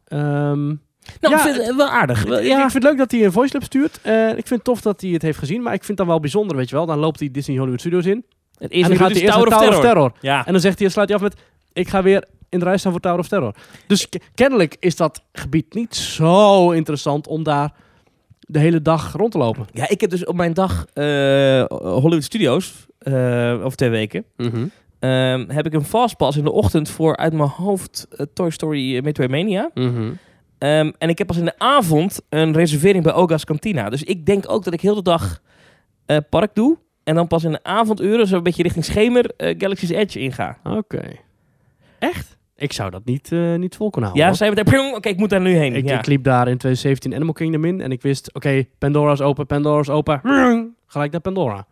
Ehm, 0.04 0.66
nou, 0.66 0.76
ja, 1.20 1.30
ik 1.36 1.38
vind 1.54 1.66
het 1.66 1.76
wel 1.76 1.88
aardig. 1.88 2.24
Ja. 2.28 2.38
Ik 2.38 2.70
vind 2.70 2.72
het 2.72 2.82
leuk 2.82 2.98
dat 2.98 3.10
hij 3.10 3.24
een 3.24 3.32
voice 3.32 3.58
stuurt. 3.60 3.96
Ik 4.36 4.46
vind 4.46 4.48
het 4.48 4.64
tof 4.64 4.80
dat 4.80 5.00
hij 5.00 5.10
het 5.10 5.22
heeft 5.22 5.38
gezien. 5.38 5.62
Maar 5.62 5.72
ik 5.72 5.84
vind 5.84 5.88
het 5.88 5.96
dan 5.98 6.06
wel 6.06 6.20
bijzonder, 6.20 6.56
weet 6.56 6.68
je 6.68 6.74
wel. 6.76 6.86
Dan 6.86 6.98
loopt 6.98 7.18
hij 7.20 7.30
Disney 7.30 7.56
Hollywood 7.56 7.80
Studios 7.80 8.06
in. 8.06 8.24
het 8.58 8.70
en 8.70 8.76
eerste 8.76 8.88
dan 8.88 8.98
gaat 8.98 9.10
hij 9.10 9.20
eerst 9.20 9.34
Tower 9.34 9.48
of 9.48 9.52
Tower 9.52 9.80
Terror. 9.80 10.04
of 10.06 10.12
Terror. 10.12 10.12
Ja. 10.20 10.46
En 10.46 10.52
dan 10.52 10.60
zegt 10.60 10.78
hij, 10.78 10.88
sluit 10.88 11.08
hij 11.08 11.16
af 11.18 11.22
met... 11.22 11.40
Ik 11.76 11.88
ga 11.88 12.02
weer 12.02 12.24
in 12.48 12.58
de 12.58 12.64
rij 12.64 12.76
staan 12.76 12.92
voor 12.92 13.00
Tower 13.00 13.18
of 13.18 13.28
Terror. 13.28 13.54
Dus 13.86 14.08
ke- 14.08 14.20
kennelijk 14.34 14.76
is 14.80 14.96
dat 14.96 15.22
gebied 15.32 15.74
niet 15.74 15.94
zo 15.94 16.70
interessant 16.70 17.26
om 17.26 17.42
daar 17.42 17.72
de 18.40 18.58
hele 18.58 18.82
dag 18.82 19.12
rond 19.12 19.32
te 19.32 19.38
lopen. 19.38 19.66
ja, 19.72 19.88
ik 19.88 20.00
heb 20.00 20.10
dus 20.10 20.24
op 20.24 20.34
mijn 20.36 20.54
dag 20.54 20.86
eh, 20.92 21.64
Hollywood 21.78 22.24
Studios, 22.24 22.86
eh, 22.98 23.60
over 23.64 23.76
twee 23.76 23.90
weken, 23.90 24.24
ehm, 24.98 25.44
heb 25.48 25.66
ik 25.66 25.72
een 25.72 25.84
fastpass 25.84 26.36
in 26.36 26.44
de 26.44 26.52
ochtend 26.52 26.88
voor 26.88 27.16
uit 27.16 27.32
mijn 27.32 27.48
hoofd 27.48 28.06
eh, 28.10 28.26
Toy 28.34 28.50
Story 28.50 29.00
Midway 29.04 29.28
Mania. 29.28 29.70
Mhm. 29.74 30.12
Ehm, 30.58 30.92
en 30.98 31.08
ik 31.08 31.18
heb 31.18 31.26
pas 31.26 31.36
in 31.36 31.44
de 31.44 31.58
avond 31.58 32.20
een 32.28 32.52
reservering 32.52 33.04
bij 33.04 33.12
Oga's 33.14 33.44
Cantina. 33.44 33.88
Dus 33.90 34.02
ik 34.02 34.26
denk 34.26 34.50
ook 34.50 34.64
dat 34.64 34.72
ik 34.74 34.80
heel 34.80 34.94
de 34.94 35.02
dag 35.02 35.40
eh, 36.06 36.16
park 36.30 36.54
doe. 36.54 36.78
En 37.04 37.14
dan 37.14 37.26
pas 37.26 37.44
in 37.44 37.50
de 37.52 37.62
avonduren, 37.62 38.26
zo 38.26 38.36
een 38.36 38.42
beetje 38.42 38.62
richting 38.62 38.84
schemer, 38.84 39.30
Galaxy's 39.36 39.90
Edge 39.90 40.18
inga. 40.20 40.58
Oké. 40.64 41.02
Echt? 42.10 42.36
Ik 42.56 42.72
zou 42.72 42.90
dat 42.90 43.04
niet, 43.04 43.32
eh, 43.32 43.54
niet 43.54 43.76
vol 43.76 43.90
kunnen 43.90 44.10
Ja, 44.10 44.16
houden. 44.16 44.36
zei 44.38 44.50
meteen, 44.54 44.94
oké, 44.94 45.08
ik 45.08 45.16
moet 45.16 45.30
daar 45.30 45.40
nu 45.40 45.56
heen. 45.56 45.74
Ik, 45.74 45.84
ja. 45.88 45.98
ik 45.98 46.06
liep 46.06 46.24
daar 46.24 46.48
in 46.48 46.58
2017 46.58 47.14
Animal 47.14 47.32
Kingdom 47.32 47.64
in 47.64 47.80
en 47.80 47.92
ik 47.92 48.02
wist, 48.02 48.34
oké, 48.34 48.64
Pandora's 48.78 49.20
open, 49.20 49.46
Pandora's 49.46 49.88
open. 49.88 50.20
Gelijk 50.86 51.12
naar 51.12 51.20
Pandora. 51.20 51.66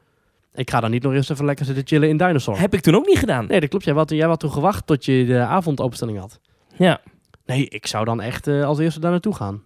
Ik 0.54 0.70
ga 0.70 0.80
dan 0.80 0.90
niet 0.90 1.02
nog 1.02 1.12
eerst 1.12 1.30
even 1.30 1.44
lekker 1.44 1.64
zitten 1.64 1.86
chillen 1.86 2.08
in 2.08 2.16
Dinosaur. 2.16 2.60
Heb 2.60 2.74
ik 2.74 2.80
toen 2.80 2.94
ook 2.94 3.06
niet 3.06 3.18
gedaan. 3.18 3.46
Nee, 3.46 3.60
dat 3.60 3.68
klopt. 3.68 3.84
Jij 3.84 3.94
had, 3.94 4.10
jij 4.10 4.26
had 4.26 4.40
toen 4.40 4.52
gewacht 4.52 4.86
tot 4.86 5.04
je 5.04 5.24
de 5.24 5.38
avondopenstelling 5.38 6.18
had. 6.18 6.40
Ja. 6.76 7.00
Nee, 7.46 7.68
ik 7.68 7.86
zou 7.86 8.04
dan 8.04 8.20
echt 8.20 8.46
eh, 8.46 8.64
als 8.64 8.78
eerste 8.78 9.00
daar 9.00 9.10
naartoe 9.10 9.34
gaan. 9.34 9.62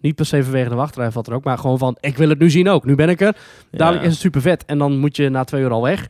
Niet 0.00 0.14
per 0.14 0.26
se 0.26 0.42
vanwege 0.42 0.68
de 0.68 0.74
wachtrij 0.74 1.10
wat 1.10 1.26
er 1.26 1.34
ook, 1.34 1.44
maar 1.44 1.58
gewoon 1.58 1.78
van, 1.78 1.96
ik 2.00 2.16
wil 2.16 2.28
het 2.28 2.38
nu 2.38 2.50
zien 2.50 2.68
ook. 2.68 2.84
Nu 2.84 2.94
ben 2.94 3.08
ik 3.08 3.20
er. 3.20 3.36
Dadelijk 3.70 4.04
is 4.04 4.10
het 4.10 4.20
super 4.20 4.40
vet. 4.40 4.64
En 4.64 4.78
dan 4.78 4.98
moet 4.98 5.16
je 5.16 5.28
na 5.28 5.44
twee 5.44 5.62
uur 5.62 5.70
al 5.70 5.82
weg. 5.82 6.00
Ja, 6.00 6.08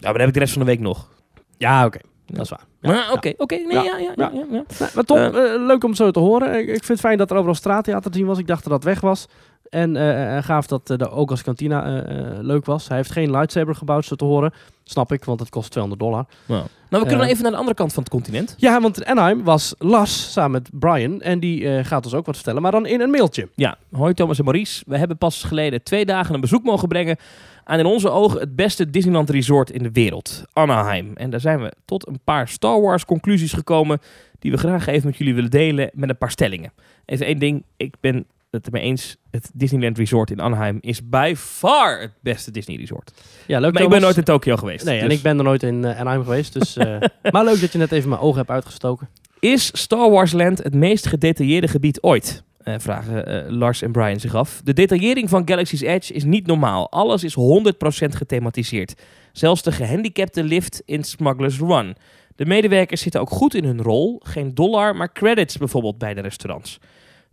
maar 0.00 0.12
dan 0.12 0.20
heb 0.20 0.28
ik 0.28 0.34
de 0.34 0.40
rest 0.40 0.52
van 0.52 0.62
de 0.62 0.68
week 0.68 0.80
nog. 0.80 1.08
Ja, 1.56 1.84
oké. 1.86 1.98
Dat 2.34 2.44
is 2.44 2.50
waar. 2.80 3.12
Oké, 3.12 3.32
oké. 3.36 3.54
Nee, 3.54 3.72
Ja. 3.72 3.82
ja, 3.82 4.12
ja. 4.16 4.64
maar 4.94 5.04
toch, 5.04 5.16
Eh. 5.18 5.26
eh, 5.54 5.60
leuk 5.66 5.84
om 5.84 5.94
zo 5.94 6.10
te 6.10 6.18
horen. 6.18 6.58
Ik, 6.58 6.66
vind 6.68 6.88
het 6.88 7.00
fijn 7.00 7.18
dat 7.18 7.30
er 7.30 7.36
overal 7.36 7.54
straattheater 7.54 8.10
te 8.10 8.18
zien 8.18 8.26
was. 8.26 8.38
Ik 8.38 8.46
dacht 8.46 8.62
dat 8.62 8.72
dat 8.72 8.84
weg 8.84 9.00
was. 9.00 9.26
En 9.70 9.96
eh, 9.96 10.42
gaf 10.42 10.66
dat 10.66 10.86
de 10.86 11.10
Ogas 11.10 11.42
Cantina 11.42 12.04
leuk 12.40 12.64
was. 12.64 12.88
Hij 12.88 12.96
heeft 12.96 13.12
geen 13.12 13.30
lightsaber 13.30 13.74
gebouwd, 13.74 14.04
zo 14.04 14.14
te 14.14 14.24
horen. 14.24 14.52
Snap 14.84 15.12
ik, 15.12 15.24
want 15.24 15.40
het 15.40 15.48
kost 15.48 15.70
200 15.70 16.02
dollar. 16.02 16.26
Nou, 16.46 16.62
we 16.88 16.98
kunnen 17.08 17.20
Eh. 17.26 17.30
even 17.32 17.42
naar 17.42 17.52
de 17.52 17.58
andere 17.58 17.76
kant 17.76 17.92
van 17.92 18.02
het 18.02 18.12
continent. 18.12 18.54
Ja, 18.56 18.80
want 18.80 19.00
in 19.00 19.06
Anaheim 19.06 19.44
was 19.44 19.74
Las 19.78 20.32
samen 20.32 20.50
met 20.52 20.68
Brian. 20.72 21.20
En 21.20 21.40
die 21.40 21.68
eh, 21.68 21.84
gaat 21.84 22.04
ons 22.04 22.14
ook 22.14 22.26
wat 22.26 22.34
vertellen, 22.34 22.62
maar 22.62 22.72
dan 22.72 22.86
in 22.86 23.00
een 23.00 23.10
mailtje. 23.10 23.48
Ja, 23.54 23.76
hoi 23.92 24.14
Thomas 24.14 24.38
en 24.38 24.44
Maurice. 24.44 24.82
We 24.86 24.98
hebben 24.98 25.18
pas 25.18 25.42
geleden 25.42 25.82
twee 25.82 26.04
dagen 26.04 26.34
een 26.34 26.40
bezoek 26.40 26.64
mogen 26.64 26.88
brengen 26.88 27.16
aan 27.64 27.78
in 27.78 27.86
onze 27.86 28.10
ogen 28.10 28.40
het 28.40 28.56
beste 28.56 28.90
Disneyland 28.90 29.30
Resort 29.30 29.70
in 29.70 29.82
de 29.82 29.90
wereld, 29.92 30.42
Anaheim. 30.52 31.10
En 31.14 31.30
daar 31.30 31.40
zijn 31.40 31.62
we 31.62 31.72
tot 31.84 32.06
een 32.08 32.20
paar 32.24 32.48
Star 32.48 32.80
Wars 32.80 33.04
conclusies 33.04 33.52
gekomen 33.52 33.98
die 34.38 34.50
we 34.50 34.56
graag 34.56 34.86
even 34.86 35.06
met 35.06 35.16
jullie 35.16 35.34
willen 35.34 35.50
delen 35.50 35.90
met 35.94 36.08
een 36.08 36.18
paar 36.18 36.30
stellingen. 36.30 36.72
Even 37.04 37.26
één 37.26 37.38
ding, 37.38 37.64
ik 37.76 37.94
ben 38.00 38.26
het 38.54 38.66
ermee 38.66 38.82
eens, 38.82 39.16
het 39.30 39.50
Disneyland 39.54 39.98
Resort 39.98 40.30
in 40.30 40.40
Anaheim 40.40 40.78
is 40.80 41.08
by 41.08 41.34
far 41.36 42.00
het 42.00 42.12
beste 42.20 42.50
Disney 42.50 42.76
Resort. 42.76 43.12
Ja, 43.46 43.58
leuk 43.60 43.72
Maar 43.72 43.82
ik 43.82 43.88
ben 43.88 44.00
nooit 44.00 44.16
in 44.16 44.24
Tokio 44.24 44.56
geweest. 44.56 44.84
Nee, 44.84 44.98
en 44.98 45.08
dus- 45.08 45.16
ik 45.16 45.22
ben 45.22 45.38
er 45.38 45.44
nooit 45.44 45.62
in 45.62 45.84
eh, 45.84 46.00
Anaheim 46.00 46.22
geweest. 46.22 46.52
Dus, 46.52 46.76
eh, 46.76 46.96
maar 47.32 47.44
leuk 47.44 47.60
dat 47.60 47.72
je 47.72 47.78
net 47.78 47.92
even 47.92 48.08
mijn 48.08 48.20
ogen 48.20 48.38
hebt 48.38 48.50
uitgestoken. 48.50 49.08
Is 49.38 49.70
Star 49.72 50.10
Wars 50.10 50.32
Land 50.32 50.62
het 50.62 50.74
meest 50.74 51.06
gedetailleerde 51.06 51.68
gebied 51.68 52.02
ooit? 52.02 52.42
Eh, 52.58 52.74
vragen 52.78 53.52
Lars 53.52 53.82
en 53.82 53.92
Brian 53.92 54.20
zich 54.20 54.34
af. 54.34 54.60
De 54.64 54.72
detaillering 54.72 55.28
van 55.28 55.48
Galaxy's 55.48 55.80
Edge 55.80 56.12
is 56.12 56.24
niet 56.24 56.46
normaal. 56.46 56.90
Alles 56.90 57.24
is 57.24 57.34
100% 57.34 58.14
gethematiseerd. 58.14 58.94
Zelfs 59.32 59.62
de 59.62 59.72
gehandicapte 59.72 60.44
lift 60.44 60.82
in 60.84 61.04
Smuggler's 61.04 61.58
Run. 61.58 61.96
De 62.36 62.46
medewerkers 62.46 63.00
zitten 63.00 63.20
ook 63.20 63.30
goed 63.30 63.54
in 63.54 63.64
hun 63.64 63.82
rol. 63.82 64.20
Geen 64.22 64.54
dollar, 64.54 64.96
maar 64.96 65.12
credits 65.12 65.56
bijvoorbeeld 65.56 65.98
bij 65.98 66.14
de 66.14 66.20
restaurants. 66.20 66.78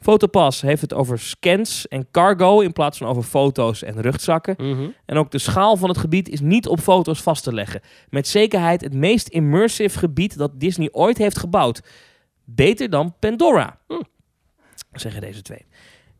Fotopass 0.02 0.62
heeft 0.62 0.82
het 0.82 0.94
over 0.94 1.20
scans 1.20 1.88
en 1.88 2.08
cargo 2.12 2.60
in 2.60 2.74
plaats 2.74 2.98
van 2.98 3.08
over 3.08 3.24
foto's 3.24 3.84
en 3.84 4.02
rugzakken. 4.02 4.56
En 5.06 5.18
ook 5.18 5.32
de 5.32 5.40
schaal 5.40 5.78
van 5.78 5.90
het 5.90 5.98
gebied 5.98 6.30
is 6.30 6.40
niet 6.40 6.68
op 6.68 6.80
foto's 6.80 7.22
vast 7.22 7.44
te 7.44 7.54
leggen. 7.54 7.82
Met 8.10 8.28
zekerheid 8.28 8.82
het 8.82 8.94
meest 8.94 9.28
immersive 9.28 10.00
gebied 10.00 10.38
dat 10.38 10.60
Disney 10.60 10.90
ooit 10.92 11.18
heeft 11.18 11.40
gebouwd. 11.40 11.82
Beter 12.46 12.90
dan 12.90 13.16
Pandora, 13.20 13.80
zeggen 14.92 15.22
deze 15.22 15.42
twee. 15.42 15.66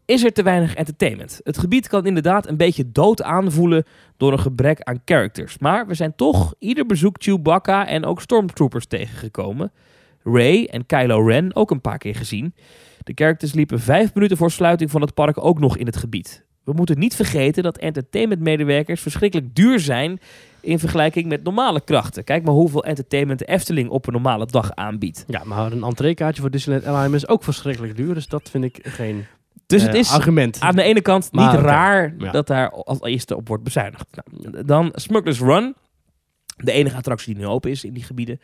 Is 0.06 0.24
er 0.24 0.34
te 0.34 0.44
weinig 0.44 0.76
entertainment? 0.76 1.40
Het 1.44 1.58
gebied 1.58 1.88
kan 1.88 2.06
inderdaad 2.06 2.48
een 2.48 2.58
beetje 2.58 2.92
dood 2.92 3.22
aanvoelen 3.22 3.86
door 4.18 4.32
een 4.32 4.40
gebrek 4.40 4.82
aan 4.82 5.02
characters. 5.06 5.58
Maar 5.58 5.88
we 5.88 5.94
zijn 5.94 6.16
toch 6.16 6.54
ieder 6.60 6.86
bezoek 6.86 7.16
Chewbacca 7.20 7.88
en 7.88 8.06
ook 8.06 8.22
Stormtroopers 8.22 8.86
tegengekomen. 8.86 9.72
Ray 10.24 10.66
en 10.66 10.86
Kylo 10.86 11.28
Ren 11.28 11.56
ook 11.56 11.72
een 11.72 11.82
paar 11.82 11.98
keer 11.98 12.16
gezien. 12.16 12.54
De 13.04 13.12
characters 13.16 13.54
liepen 13.54 13.80
vijf 13.80 14.14
minuten 14.14 14.38
voor 14.38 14.52
sluiting 14.52 14.92
van 14.92 15.02
het 15.02 15.14
park 15.14 15.46
ook 15.46 15.60
nog 15.60 15.78
in 15.78 15.86
het 15.86 15.98
gebied. 15.98 16.46
We 16.64 16.74
moeten 16.74 17.00
niet 17.00 17.16
vergeten 17.16 17.64
dat 17.64 17.78
entertainmentmedewerkers 17.78 19.02
verschrikkelijk 19.02 19.56
duur 19.56 19.80
zijn 19.80 20.20
in 20.60 20.80
vergelijking 20.80 21.28
met 21.28 21.44
normale 21.44 21.82
krachten. 21.82 22.24
Kijk 22.24 22.44
maar 22.44 22.54
hoeveel 22.54 22.84
entertainment 22.84 23.40
de 23.40 23.46
Efteling 23.46 23.90
op 23.90 24.08
een 24.08 24.14
normale 24.14 24.46
dag 24.46 24.76
aanbiedt. 24.76 25.24
Ja, 25.28 25.42
maar 25.46 25.72
een 25.72 25.84
entreekaartje 25.84 26.42
voor 26.42 26.52
Disneyland 26.52 26.88
Anaheim 26.88 27.14
is 27.14 27.28
ook 27.28 27.44
verschrikkelijk 27.44 27.96
duur. 27.96 28.14
Dus 28.14 28.28
dat 28.28 28.50
vind 28.50 28.64
ik 28.64 28.80
geen 28.84 29.26
Dus 29.66 29.82
eh, 29.82 29.88
het 29.88 29.96
is 29.96 30.12
argument. 30.12 30.60
aan 30.60 30.76
de 30.76 30.84
ene 30.84 31.02
kant 31.02 31.32
Maar 31.32 31.52
niet 31.52 31.62
raar 31.62 32.14
ja. 32.18 32.32
dat 32.32 32.48
daar 32.48 32.70
als 32.70 33.02
eerste 33.02 33.36
op 33.36 33.48
wordt 33.48 33.64
bezuinigd. 33.64 34.08
Nou, 34.12 34.66
dan 34.66 34.92
Smuggler's 34.96 35.40
Run, 35.40 35.76
de 36.56 36.72
enige 36.72 36.96
attractie 36.96 37.34
die 37.34 37.44
nu 37.44 37.50
open 37.50 37.72
is 37.72 37.84
in 37.84 37.94
die 37.94 38.04
gebieden, 38.04 38.40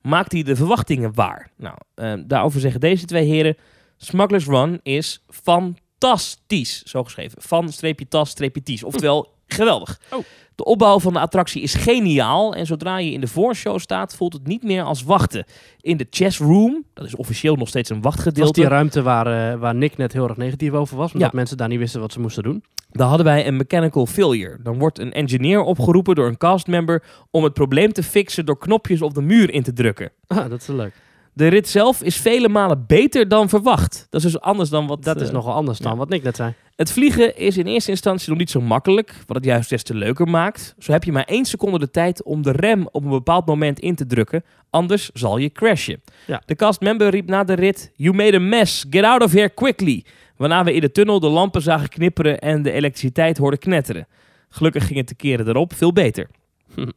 maakt 0.00 0.32
hij 0.32 0.42
de 0.42 0.56
verwachtingen 0.56 1.14
waar. 1.14 1.50
Nou, 1.56 1.76
eh, 1.94 2.14
daarover 2.26 2.60
zeggen 2.60 2.80
deze 2.80 3.04
twee 3.04 3.26
heren, 3.26 3.56
Smuggler's 3.96 4.46
Run 4.46 4.80
is 4.82 5.24
fantastisch, 5.28 6.82
zo 6.84 7.04
geschreven. 7.04 7.42
Van 7.42 7.68
streepje 7.68 8.08
tas, 8.08 8.30
streepje 8.30 8.62
ties. 8.62 8.84
Oftewel, 8.84 9.32
geweldig. 9.46 10.00
Oh. 10.12 10.24
De 10.54 10.64
opbouw 10.64 11.00
van 11.00 11.12
de 11.12 11.18
attractie 11.20 11.62
is 11.62 11.74
geniaal 11.74 12.54
en 12.54 12.66
zodra 12.66 12.98
je 12.98 13.10
in 13.12 13.20
de 13.20 13.26
voorshow 13.26 13.78
staat, 13.78 14.16
voelt 14.16 14.32
het 14.32 14.46
niet 14.46 14.62
meer 14.62 14.82
als 14.82 15.02
wachten. 15.02 15.44
In 15.80 15.96
de 15.96 16.06
chess 16.10 16.38
room, 16.38 16.84
dat 16.94 17.06
is 17.06 17.14
officieel 17.14 17.56
nog 17.56 17.68
steeds 17.68 17.90
een 17.90 17.96
Het 17.96 18.04
was 18.04 18.14
wachtgedeelte, 18.14 18.60
die 18.60 18.68
ruimte 18.68 19.02
waar, 19.02 19.52
eh, 19.52 19.58
waar 19.58 19.74
Nick 19.74 19.96
net 19.96 20.12
heel 20.12 20.28
erg 20.28 20.36
negatief 20.36 20.72
over 20.72 20.96
was. 20.96 21.12
Omdat 21.12 21.30
Ja. 21.30 21.36
mensen 21.36 21.56
daar 21.56 21.68
niet 21.68 21.78
wisten 21.78 22.00
wat 22.00 22.12
ze 22.12 22.20
moesten 22.20 22.42
doen. 22.42 22.64
Dan 22.90 23.08
hadden 23.08 23.26
wij 23.26 23.46
een 23.46 23.56
mechanical 23.56 24.06
failure. 24.06 24.58
Dan 24.62 24.78
wordt 24.78 24.98
een 24.98 25.12
engineer 25.12 25.60
opgeroepen 25.60 26.14
door 26.14 26.26
een 26.26 26.36
castmember 26.36 27.02
om 27.30 27.44
het 27.44 27.52
probleem 27.52 27.92
te 27.92 28.02
fixen 28.02 28.46
door 28.46 28.58
knopjes 28.58 29.02
op 29.02 29.14
de 29.14 29.22
muur 29.22 29.50
in 29.50 29.62
te 29.62 29.72
drukken. 29.72 30.10
Ah, 30.26 30.48
dat 30.48 30.60
is 30.60 30.66
leuk. 30.66 30.94
De 31.36 31.48
rit 31.48 31.68
zelf 31.68 32.02
is 32.02 32.16
vele 32.16 32.48
malen 32.48 32.84
beter 32.86 33.28
dan 33.28 33.48
verwacht. 33.48 34.06
Dat 34.10 34.24
is 34.24 34.32
dus 34.32 34.40
anders 34.40 34.68
dan 34.70 34.86
wat... 34.86 35.04
Dat 35.04 35.20
is 35.20 35.28
eh, 35.28 35.34
nogal 35.34 35.54
anders 35.54 35.78
dan 35.78 35.92
ja. 35.92 35.98
wat 35.98 36.08
Nick 36.08 36.22
net 36.22 36.36
zei. 36.36 36.54
Het 36.76 36.92
vliegen 36.92 37.36
is 37.36 37.56
in 37.56 37.66
eerste 37.66 37.90
instantie 37.90 38.28
nog 38.28 38.38
niet 38.38 38.50
zo 38.50 38.60
makkelijk, 38.60 39.14
wat 39.26 39.36
het 39.36 39.44
juist 39.44 39.70
des 39.70 39.82
te 39.82 39.94
leuker 39.94 40.28
maakt. 40.28 40.74
Zo 40.78 40.92
heb 40.92 41.04
je 41.04 41.12
maar 41.12 41.24
één 41.24 41.44
seconde 41.44 41.78
de 41.78 41.90
tijd 41.90 42.22
om 42.22 42.42
de 42.42 42.50
rem 42.50 42.88
op 42.92 43.04
een 43.04 43.10
bepaald 43.10 43.46
moment 43.46 43.80
in 43.80 43.94
te 43.94 44.06
drukken, 44.06 44.44
anders 44.70 45.10
zal 45.12 45.38
je 45.38 45.52
crashen. 45.52 46.02
Ja. 46.26 46.42
De 46.46 46.54
castmember 46.54 47.08
riep 47.08 47.28
na 47.28 47.44
de 47.44 47.54
rit, 47.54 47.90
You 47.94 48.14
made 48.14 48.36
a 48.36 48.40
mess, 48.40 48.84
get 48.90 49.04
out 49.04 49.22
of 49.22 49.32
here 49.32 49.54
quickly. 49.54 50.04
Waarna 50.36 50.64
we 50.64 50.72
in 50.72 50.80
de 50.80 50.92
tunnel 50.92 51.20
de 51.20 51.28
lampen 51.28 51.62
zagen 51.62 51.88
knipperen 51.88 52.38
en 52.38 52.62
de 52.62 52.72
elektriciteit 52.72 53.38
hoorden 53.38 53.58
knetteren. 53.58 54.06
Gelukkig 54.48 54.86
ging 54.86 54.98
het 54.98 55.08
de 55.08 55.14
keren 55.14 55.48
erop 55.48 55.74
veel 55.74 55.92
beter. 55.92 56.28
Hm. 56.74 56.90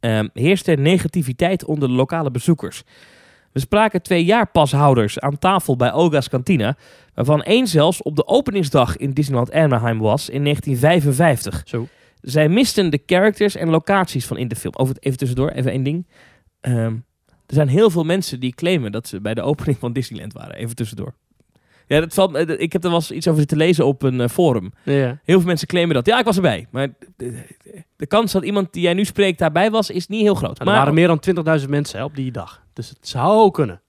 Ehm, 0.00 0.28
heerste 0.32 0.70
er 0.70 0.78
negativiteit 0.78 1.64
onder 1.64 1.88
de 1.88 1.94
lokale 1.94 2.30
bezoekers. 2.30 2.82
We 3.58 3.64
spraken 3.64 4.02
twee 4.02 4.24
jaarpashouders 4.24 5.18
aan 5.20 5.38
tafel 5.38 5.76
bij 5.76 5.92
Oga's 5.92 6.28
Cantina, 6.28 6.76
waarvan 7.14 7.42
één 7.42 7.66
zelfs 7.66 8.02
op 8.02 8.16
de 8.16 8.26
openingsdag 8.26 8.96
in 8.96 9.12
Disneyland 9.12 9.52
Anaheim 9.52 9.98
was 9.98 10.28
in 10.28 10.42
1955. 10.42 11.62
Zo. 11.64 11.86
Zij 12.20 12.48
misten 12.48 12.90
de 12.90 13.02
characters 13.06 13.56
en 13.56 13.68
locaties 13.68 14.26
van 14.26 14.36
in 14.36 14.48
de 14.48 14.56
film. 14.56 14.74
Over, 14.76 14.96
even 14.98 15.18
tussendoor, 15.18 15.50
even 15.50 15.70
één 15.70 15.82
ding. 15.82 16.06
Ehm, 16.60 16.94
er 17.26 17.54
zijn 17.54 17.68
heel 17.68 17.90
veel 17.90 18.04
mensen 18.04 18.40
die 18.40 18.54
claimen 18.54 18.92
dat 18.92 19.08
ze 19.08 19.20
bij 19.20 19.34
de 19.34 19.42
opening 19.42 19.78
van 19.78 19.92
Disneyland 19.92 20.32
waren. 20.32 20.54
Even 20.54 20.76
tussendoor. 20.76 21.14
Ja, 21.88 22.00
dat 22.00 22.14
valt, 22.14 22.36
ik 22.60 22.72
heb 22.72 22.84
er 22.84 22.90
wel 22.90 22.98
eens 22.98 23.10
iets 23.10 23.26
over 23.26 23.38
zitten 23.40 23.56
lezen 23.56 23.86
op 23.86 24.02
een 24.02 24.20
eh, 24.20 24.28
forum. 24.28 24.72
Ja. 24.84 25.18
Heel 25.24 25.38
veel 25.38 25.46
mensen 25.46 25.66
claimen 25.68 25.94
dat. 25.94 26.06
Ja, 26.06 26.18
ik 26.18 26.24
was 26.24 26.36
erbij. 26.36 26.66
Maar 26.70 26.88
de, 27.96 28.06
kans 28.06 28.32
dat 28.32 28.44
iemand 28.44 28.72
die 28.72 28.82
jij 28.82 28.94
nu 28.94 29.04
spreekt 29.04 29.38
daarbij 29.38 29.70
was, 29.70 29.90
is 29.90 30.06
niet 30.06 30.20
heel 30.22 30.34
groot. 30.34 30.58
er 30.58 30.64
maar, 30.64 30.74
waren 30.74 30.94
meer 30.94 31.06
dan 31.06 31.58
20.000 31.60 31.68
mensen 31.68 31.98
hè, 31.98 32.04
op 32.04 32.14
die 32.16 32.32
dag. 32.32 32.62
Dus 32.72 32.88
het 32.88 33.08
zou 33.08 33.50
kunnen. 33.50 33.80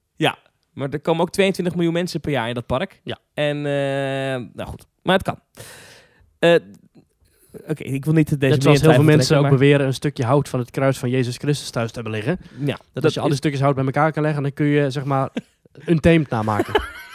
maar 0.73 0.89
er 0.89 0.99
komen 0.99 1.21
ook 1.21 1.31
22 1.31 1.75
miljoen 1.75 1.93
mensen 1.93 2.19
per 2.19 2.31
jaar 2.31 2.47
in 2.47 2.53
dat 2.53 2.65
park. 2.65 3.01
Ja. 3.03 3.17
En, 3.33 3.57
eh, 3.57 4.45
nou 4.53 4.69
goed. 4.69 4.85
Maar 5.03 5.15
het 5.15 5.23
kan. 5.23 5.39
Eh, 6.39 6.55
Oké, 7.67 7.83
ik 7.83 8.05
wil 8.05 8.13
niet 8.13 8.39
deze 8.39 8.53
Net 8.53 8.63
zoals 8.63 8.81
heel 8.81 8.93
veel 8.93 9.03
mensen 9.03 9.37
ook 9.37 9.49
beweren 9.49 9.85
een 9.85 9.93
stukje 9.93 10.23
hout 10.25 10.49
van 10.49 10.59
het 10.59 10.71
kruis 10.71 10.97
van 10.97 11.09
Jezus 11.09 11.37
Christus 11.37 11.69
thuis 11.69 11.87
te 11.91 11.99
hebben 11.99 12.13
liggen. 12.13 12.39
Ja, 12.65 12.77
Dat, 12.93 13.03
als 13.03 13.13
je 13.13 13.19
al 13.19 13.25
die 13.25 13.33
is- 13.33 13.39
stukjes 13.39 13.61
hout 13.61 13.75
bij 13.75 13.85
elkaar 13.85 14.11
kan 14.11 14.23
leggen, 14.23 14.41
dan 14.43 14.53
kun 14.53 14.65
je 14.65 14.89
zeg 14.89 15.03
maar 15.03 15.29
een 15.85 15.99
teemt 15.99 16.29
namaken. 16.29 16.81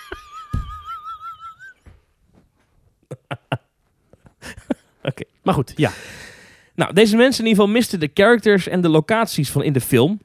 Oké. 5.09 5.23
Maar 5.43 5.55
goed, 5.55 5.73
ja. 5.77 5.91
Nou, 6.75 6.93
deze 6.93 7.17
mensen 7.17 7.45
in 7.45 7.51
ieder 7.51 7.63
geval 7.63 7.81
misten 7.81 8.01
de 8.01 8.11
characters 8.15 8.69
en 8.69 8.81
de 8.81 8.89
locaties 8.89 9.51
van 9.51 9.63
in 9.63 9.73
de 9.73 9.81
film. 9.81 10.21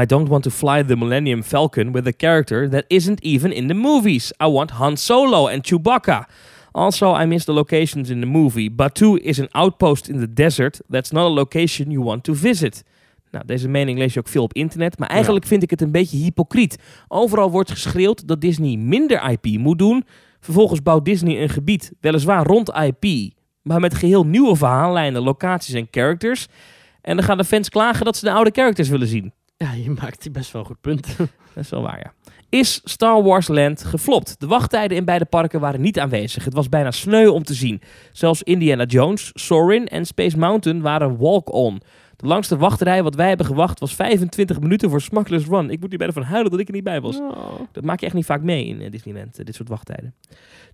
I 0.00 0.06
don't 0.06 0.28
want 0.28 0.42
to 0.42 0.50
fly 0.50 0.84
the 0.84 0.96
Millennium 0.96 1.42
Falcon 1.42 1.92
with 1.92 2.06
a 2.06 2.12
character 2.16 2.70
that 2.70 2.84
isn't 2.86 3.20
even 3.20 3.52
in 3.52 3.68
the 3.68 3.74
movies. 3.74 4.32
I 4.42 4.46
want 4.46 4.70
Han 4.70 4.96
Solo 4.96 5.48
and 5.48 5.66
Chewbacca. 5.66 6.28
Also, 6.72 7.20
I 7.20 7.24
miss 7.24 7.44
the 7.44 7.52
locations 7.52 8.10
in 8.10 8.20
the 8.20 8.26
movie. 8.26 8.70
Batuu 8.70 9.16
is 9.16 9.40
an 9.40 9.48
outpost 9.50 10.08
in 10.08 10.18
the 10.18 10.32
desert. 10.32 10.80
That's 10.88 11.10
not 11.10 11.24
a 11.24 11.32
location 11.32 11.90
you 11.90 12.04
want 12.04 12.24
to 12.24 12.34
visit. 12.34 12.84
Nou, 13.30 13.44
deze 13.46 13.68
mening 13.68 13.98
lees 13.98 14.14
je 14.14 14.18
ook 14.18 14.28
veel 14.28 14.42
op 14.42 14.52
internet. 14.52 14.98
Maar 14.98 15.08
eigenlijk 15.08 15.46
vind 15.46 15.62
ik 15.62 15.70
het 15.70 15.80
een 15.80 15.92
beetje 15.92 16.16
hypocriet. 16.16 16.78
Overal 17.08 17.50
wordt 17.50 17.70
geschreeuwd 17.70 18.28
dat 18.28 18.40
Disney 18.40 18.76
minder 18.76 19.30
IP 19.30 19.58
moet 19.58 19.78
doen. 19.78 20.04
Vervolgens 20.48 20.82
bouwt 20.82 21.04
Disney 21.04 21.42
een 21.42 21.48
gebied, 21.48 21.92
weliswaar 22.00 22.46
rond 22.46 22.68
IP, 22.68 23.32
maar 23.62 23.80
met 23.80 23.94
geheel 23.94 24.26
nieuwe 24.26 24.56
verhaallijnen, 24.56 25.22
locaties 25.22 25.74
en 25.74 25.88
characters. 25.90 26.46
En 27.00 27.16
dan 27.16 27.24
gaan 27.24 27.36
de 27.36 27.44
fans 27.44 27.68
klagen 27.68 28.04
dat 28.04 28.16
ze 28.16 28.24
de 28.24 28.32
oude 28.32 28.50
characters 28.52 28.88
willen 28.88 29.06
zien. 29.06 29.32
Ja, 29.56 29.72
je 29.72 29.90
maakt 29.90 30.22
die 30.22 30.30
best 30.30 30.52
wel 30.52 30.62
een 30.62 30.68
goed 30.68 30.80
punt. 30.80 31.16
Dat 31.54 31.64
is 31.64 31.70
wel 31.70 31.82
waar, 31.82 31.98
ja. 31.98 32.12
Is 32.48 32.80
Star 32.84 33.22
Wars 33.22 33.48
Land 33.48 33.84
geflopt? 33.84 34.40
De 34.40 34.46
wachttijden 34.46 34.96
in 34.96 35.04
beide 35.04 35.24
parken 35.24 35.60
waren 35.60 35.80
niet 35.80 35.98
aanwezig. 35.98 36.44
Het 36.44 36.54
was 36.54 36.68
bijna 36.68 36.90
sneu 36.90 37.26
om 37.28 37.42
te 37.42 37.54
zien. 37.54 37.80
Zelfs 38.12 38.42
Indiana 38.42 38.84
Jones, 38.84 39.30
Soarin' 39.34 39.88
en 39.88 40.06
Space 40.06 40.38
Mountain 40.38 40.80
waren 40.80 41.16
walk-on. 41.16 41.80
De 42.18 42.26
langste 42.26 42.56
wachtrij 42.56 43.02
wat 43.02 43.14
wij 43.14 43.28
hebben 43.28 43.46
gewacht 43.46 43.80
was 43.80 43.94
25 43.94 44.60
minuten 44.60 44.90
voor 44.90 45.00
Smuggler's 45.00 45.46
Run. 45.46 45.70
Ik 45.70 45.80
moet 45.80 45.88
hier 45.88 45.98
bijna 45.98 46.12
van 46.12 46.22
huilen 46.22 46.50
dat 46.50 46.60
ik 46.60 46.68
er 46.68 46.74
niet 46.74 46.84
bij 46.84 47.00
was. 47.00 47.20
Dat 47.72 47.84
maak 47.84 48.00
je 48.00 48.06
echt 48.06 48.14
niet 48.14 48.24
vaak 48.24 48.42
mee 48.42 48.66
in 48.66 48.80
eh, 48.80 48.90
Disneyland, 48.90 49.38
eh, 49.38 49.44
dit 49.44 49.54
soort 49.54 49.68
wachttijden. 49.68 50.14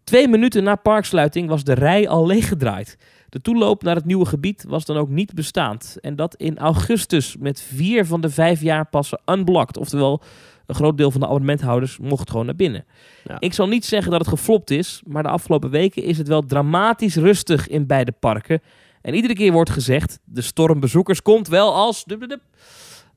Twee 0.05 0.29
minuten 0.29 0.65
na 0.65 0.77
parksluiting 0.77 1.49
was 1.49 1.65
de 1.65 1.73
rij 1.73 2.09
al 2.09 2.27
leeggedraaid. 2.27 2.99
De 3.29 3.41
toeloop 3.41 3.83
naar 3.83 3.95
het 3.95 4.05
nieuwe 4.05 4.27
gebied 4.27 4.65
was 4.69 4.85
dan 4.85 4.97
ook 4.97 5.09
niet 5.09 5.35
bestaand. 5.35 5.97
En 6.01 6.17
dat 6.17 6.35
in 6.35 6.59
augustus 6.59 7.37
met 7.37 7.61
vier 7.61 8.07
van 8.07 8.21
de 8.21 8.31
vijf 8.31 8.61
jaarpassen 8.61 9.21
unblocked. 9.27 9.77
Oftewel, 9.77 10.23
een 10.67 10.75
groot 10.75 10.97
deel 10.97 11.11
van 11.11 11.21
de 11.21 11.27
abonnementhouders 11.27 11.99
mocht 11.99 12.31
gewoon 12.31 12.47
naar 12.47 12.57
binnen. 12.57 12.85
Ja. 13.25 13.37
Ik 13.39 13.53
zal 13.53 13.69
niet 13.69 13.85
zeggen 13.85 14.11
dat 14.11 14.21
het 14.21 14.29
geflopt 14.29 14.71
is, 14.71 15.03
maar 15.07 15.23
de 15.23 15.29
afgelopen 15.29 15.71
weken 15.71 16.03
is 16.03 16.19
het 16.19 16.29
wel 16.29 16.47
dramatisch 16.47 17.17
rustig 17.17 17.69
in 17.69 17.87
beide 17.87 18.13
parken. 18.13 18.61
En 19.05 19.15
iedere 19.15 19.35
keer 19.35 19.53
wordt 19.53 19.71
gezegd, 19.71 20.19
de 20.25 20.41
storm 20.43 20.81
bezoekers 20.81 21.23
komt 21.23 21.49
wel 21.49 21.75
als... 21.75 22.05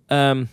Ehm, 0.06 0.46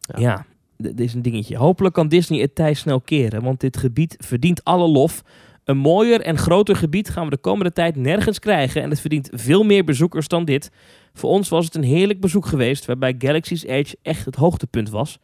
Ja. 0.00 0.18
ja, 0.18 0.46
dit 0.76 1.00
is 1.00 1.14
een 1.14 1.22
dingetje. 1.22 1.56
Hopelijk 1.56 1.94
kan 1.94 2.08
Disney 2.08 2.40
het 2.40 2.54
tij 2.54 2.74
snel 2.74 3.00
keren, 3.00 3.42
want 3.42 3.60
dit 3.60 3.76
gebied 3.76 4.16
verdient 4.18 4.64
alle 4.64 4.88
lof. 4.88 5.22
Een 5.64 5.76
mooier 5.76 6.20
en 6.20 6.38
groter 6.38 6.76
gebied 6.76 7.10
gaan 7.10 7.24
we 7.24 7.30
de 7.30 7.36
komende 7.36 7.72
tijd 7.72 7.96
nergens 7.96 8.38
krijgen 8.38 8.82
en 8.82 8.90
het 8.90 9.00
verdient 9.00 9.28
veel 9.32 9.62
meer 9.62 9.84
bezoekers 9.84 10.28
dan 10.28 10.44
dit. 10.44 10.70
Voor 11.12 11.30
ons 11.30 11.48
was 11.48 11.64
het 11.64 11.74
een 11.74 11.82
heerlijk 11.82 12.20
bezoek 12.20 12.46
geweest, 12.46 12.84
waarbij 12.84 13.14
Galaxy's 13.18 13.62
Edge 13.64 13.96
echt 14.02 14.24
het 14.24 14.34
hoogtepunt 14.34 14.90
was. 14.90 15.18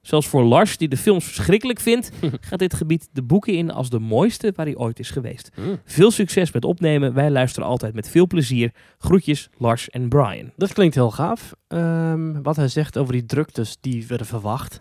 Zelfs 0.00 0.26
voor 0.26 0.42
Lars, 0.42 0.76
die 0.76 0.88
de 0.88 0.96
films 0.96 1.24
verschrikkelijk 1.24 1.80
vindt, 1.80 2.10
gaat 2.48 2.58
dit 2.58 2.74
gebied 2.74 3.08
de 3.12 3.22
boeken 3.22 3.52
in 3.52 3.70
als 3.70 3.90
de 3.90 3.98
mooiste 3.98 4.52
waar 4.56 4.66
hij 4.66 4.76
ooit 4.76 4.98
is 4.98 5.10
geweest. 5.10 5.50
Mm. 5.54 5.80
Veel 5.84 6.10
succes 6.10 6.52
met 6.52 6.64
opnemen. 6.64 7.14
Wij 7.14 7.30
luisteren 7.30 7.68
altijd 7.68 7.94
met 7.94 8.08
veel 8.08 8.26
plezier. 8.26 8.72
Groetjes, 8.98 9.48
Lars 9.56 9.90
en 9.90 10.08
Brian. 10.08 10.52
Dat 10.56 10.72
klinkt 10.72 10.94
heel 10.94 11.10
gaaf. 11.10 11.52
Ehm, 11.68 12.42
wat 12.42 12.56
hij 12.56 12.68
zegt 12.68 12.98
over 12.98 13.12
die 13.12 13.26
druktes 13.26 13.76
die 13.80 14.06
werden 14.06 14.26
verwacht. 14.26 14.80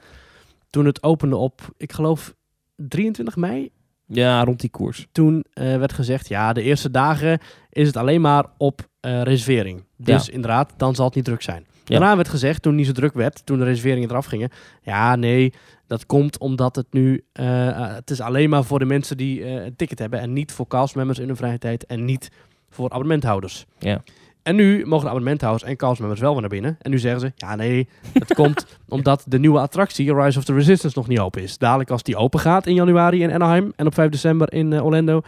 Toen 0.70 0.86
het 0.86 1.04
opende 1.04 1.36
op, 1.36 1.62
ik 1.78 1.94
geloof, 1.94 2.36
23 2.76 3.36
mei. 3.36 3.70
Ja, 4.06 4.44
rond 4.44 4.60
die 4.60 4.70
koers. 4.70 5.08
Toen 5.12 5.46
eh, 5.54 5.78
werd 5.78 5.94
gezegd, 5.94 6.28
ja, 6.28 6.54
de 6.54 6.62
eerste 6.62 6.92
dagen 6.92 7.40
is 7.70 7.88
het 7.88 7.98
alleen 7.98 8.22
maar 8.22 8.46
op 8.58 8.88
eh, 9.00 9.22
reservering. 9.22 9.84
Dus 9.98 10.30
inderdaad, 10.30 10.74
dan 10.78 10.96
zal 10.96 11.06
het 11.06 11.16
niet 11.16 11.26
druk 11.26 11.42
zijn. 11.42 11.66
Ja. 11.88 12.00
Daarna 12.00 12.16
werd 12.16 12.30
gezegd, 12.30 12.62
toen 12.62 12.72
het 12.72 12.82
niet 12.82 12.96
zo 12.96 13.02
druk 13.02 13.14
werd, 13.14 13.46
toen 13.46 13.58
de 13.58 13.64
reserveringen 13.64 14.10
eraf 14.10 14.26
gingen. 14.26 14.50
Ja, 14.82 15.16
nee, 15.16 15.54
dat 15.88 16.06
komt 16.06 16.38
omdat 16.38 16.76
het 16.76 16.88
nu, 16.92 17.24
eh, 17.34 17.68
eh, 17.68 17.96
het 17.96 18.10
is 18.10 18.22
alleen 18.22 18.50
maar 18.50 18.64
voor 18.64 18.80
de 18.80 18.86
mensen 18.86 19.18
die 19.18 19.44
eh, 19.44 19.66
een 19.66 19.76
ticket 19.76 20.00
hebben. 20.00 20.20
En 20.20 20.34
niet 20.34 20.52
voor 20.52 20.68
castmembers 20.68 21.20
in 21.20 21.28
hun 21.28 21.36
vrije 21.36 21.58
tijd 21.58 21.86
en 21.86 22.06
niet 22.06 22.32
voor 22.70 22.90
abonnementhouders. 22.90 23.66
Ja. 23.80 24.04
En 24.44 24.56
nu 24.56 24.86
mogen 24.86 25.04
de 25.04 25.10
abonnementhouders 25.10 25.64
en 25.64 25.76
castmembers 25.76 26.22
wel 26.22 26.32
weer 26.32 26.42
naar 26.42 26.50
binnen. 26.50 26.78
En 26.82 26.92
nu 26.92 27.00
zeggen 27.00 27.20
ze, 27.20 27.32
ja 27.36 27.56
nee, 27.56 27.88
het 28.14 28.34
komt 28.34 28.66
omdat 28.90 29.24
de 29.28 29.40
nieuwe 29.40 29.60
attractie, 29.60 30.14
Rise 30.14 30.38
of 30.38 30.46
the 30.46 30.54
Resistance, 30.54 30.98
nog 30.98 31.08
niet 31.08 31.20
open 31.20 31.42
is. 31.42 31.58
Dadelijk 31.58 31.90
als 31.90 32.04
die 32.04 32.16
open 32.16 32.40
gaat 32.40 32.66
in 32.66 32.74
januari 32.74 33.22
in 33.22 33.32
Anaheim 33.32 33.74
en 33.76 33.86
op 33.86 33.94
5 33.94 34.10
december 34.10 34.54
in 34.54 34.82
Orlando, 34.82 35.22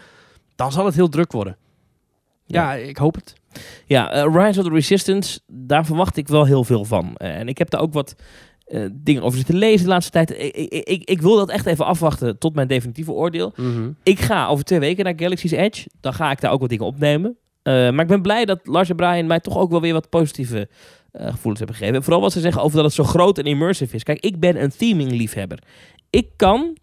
dan 0.55 0.71
zal 0.71 0.85
het 0.85 0.95
heel 0.95 1.09
druk 1.09 1.31
worden. 1.31 1.57
Ja, 2.45 2.73
ik 2.73 2.97
hoop 2.97 3.15
het. 3.15 3.38
Ja, 3.85 4.11
eh, 4.11 4.23
Rise 4.33 4.59
of 4.59 4.65
the 4.65 4.73
Resistance, 4.73 5.39
daar 5.47 5.85
verwacht 5.85 6.17
ik 6.17 6.27
wel 6.27 6.45
heel 6.45 6.63
veel 6.63 6.85
van. 6.85 7.15
Eh, 7.15 7.37
en 7.37 7.47
ik 7.47 7.57
heb 7.57 7.69
daar 7.69 7.81
ook 7.81 7.93
wat 7.93 8.15
eh, 8.65 8.85
dingen 8.93 9.23
over 9.23 9.37
zitten 9.37 9.55
lezen 9.55 9.83
de 9.83 9.91
laatste 9.91 10.11
tijd. 10.11 10.31
Ik, 10.31 10.55
ik, 10.55 10.87
ik, 10.87 11.09
ik 11.09 11.21
wil 11.21 11.35
dat 11.35 11.49
echt 11.49 11.65
even 11.65 11.85
afwachten 11.85 12.37
tot 12.37 12.55
mijn 12.55 12.67
definitieve 12.67 13.11
oordeel. 13.11 13.53
Ik 14.03 14.19
ga 14.19 14.47
over 14.47 14.63
twee 14.63 14.79
weken 14.79 15.03
naar 15.03 15.13
Galaxy's 15.15 15.51
Edge. 15.51 15.89
Dan 15.99 16.13
ga 16.13 16.31
ik 16.31 16.41
daar 16.41 16.51
ook 16.51 16.59
wat 16.59 16.69
dingen 16.69 16.85
opnemen. 16.85 17.37
Maar 17.63 17.99
ik 17.99 18.07
ben 18.07 18.21
blij 18.21 18.45
dat 18.45 18.59
Lars 18.63 18.89
en 18.89 18.95
Brian 18.95 19.27
mij 19.27 19.39
toch 19.39 19.57
ook 19.57 19.71
wel 19.71 19.81
weer 19.81 19.93
wat 19.93 20.09
positieve 20.09 20.69
gevoelens 21.11 21.57
hebben 21.57 21.75
gegeven. 21.75 21.95
En 21.95 22.03
vooral 22.03 22.21
wat 22.21 22.31
ze 22.31 22.39
zeggen 22.39 22.61
over 22.61 22.75
dat 22.75 22.85
het 22.85 22.93
zo 22.93 23.03
groot 23.03 23.37
en 23.37 23.43
immersive 23.43 23.95
is. 23.95 24.03
Kijk, 24.03 24.19
ik 24.19 24.39
ben 24.39 24.61
een 24.61 24.71
theming 24.77 25.11
liefhebber. 25.11 25.59
Ik 26.09 26.27
kan 26.35 26.77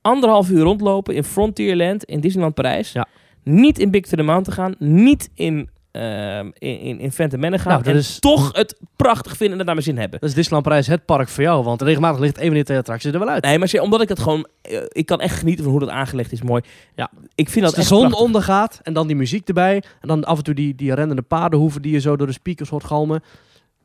anderhalf 0.00 0.50
uur 0.50 0.62
rondlopen 0.62 1.14
in 1.14 1.24
Frontierland 1.24 2.04
in 2.04 2.20
Disneyland 2.20 2.54
Parijs. 2.54 2.92
Ja. 2.92 3.06
Niet 3.44 3.78
in 3.78 3.90
Big 3.90 4.02
to 4.06 4.16
the 4.16 4.22
Mountain 4.22 4.56
gaan. 4.58 4.74
Niet 4.78 5.30
in, 5.34 5.68
ehm 5.90 6.50
in, 6.58 6.78
in, 6.80 7.00
in 7.00 7.12
Phantom 7.12 7.40
Manor 7.40 7.58
gaan. 7.58 7.72
Nou, 7.72 7.84
en 7.84 7.96
is- 7.96 8.18
toch 8.18 8.56
het 8.56 8.78
prachtig 8.96 9.30
vinden 9.36 9.50
en 9.52 9.56
het 9.56 9.66
naar 9.66 9.74
mijn 9.74 9.86
zin 9.86 9.98
hebben. 9.98 10.20
Dat 10.20 10.28
is 10.28 10.34
Disneyland 10.34 10.66
Parijs 10.66 10.86
het 10.86 11.04
park 11.04 11.28
voor 11.28 11.42
jou, 11.42 11.64
want 11.64 11.82
regelmatig 11.82 12.20
ligt 12.20 12.38
een 12.38 12.44
van 12.46 12.54
die 12.54 12.64
twee 12.64 12.78
attracties 12.78 13.12
er 13.12 13.18
wel 13.18 13.28
uit. 13.28 13.42
Nee, 13.44 13.58
maar 13.58 13.68
zie- 13.68 13.82
omdat 13.82 14.00
ik 14.00 14.08
dat 14.08 14.18
gewoon... 14.20 14.46
eh, 14.62 14.78
ik 14.88 15.06
kan 15.06 15.20
echt 15.20 15.38
genieten 15.38 15.62
van 15.64 15.72
hoe 15.72 15.80
dat 15.82 15.90
aangelegd 15.90 16.32
is. 16.32 16.42
Mooi. 16.42 16.62
Ja. 16.94 17.10
Ik 17.34 17.48
vind 17.50 17.64
dat 17.64 17.76
Als 17.76 17.88
de 17.88 17.94
zon 17.94 18.00
prachtig. 18.00 18.20
ondergaat 18.26 18.80
en 18.82 18.92
dan 18.92 19.06
die 19.06 19.16
muziek 19.16 19.48
erbij. 19.48 19.82
En 20.00 20.08
dan 20.08 20.24
af 20.24 20.38
en 20.38 20.44
toe 20.44 20.54
die, 20.54 20.74
die 20.74 20.94
rennende 20.94 21.22
paardenhoeven 21.22 21.82
die 21.82 21.92
je 21.92 22.00
zo 22.00 22.16
door 22.16 22.26
de 22.26 22.32
speakers 22.32 22.68
hoort 22.68 22.84
galmen. 22.84 23.22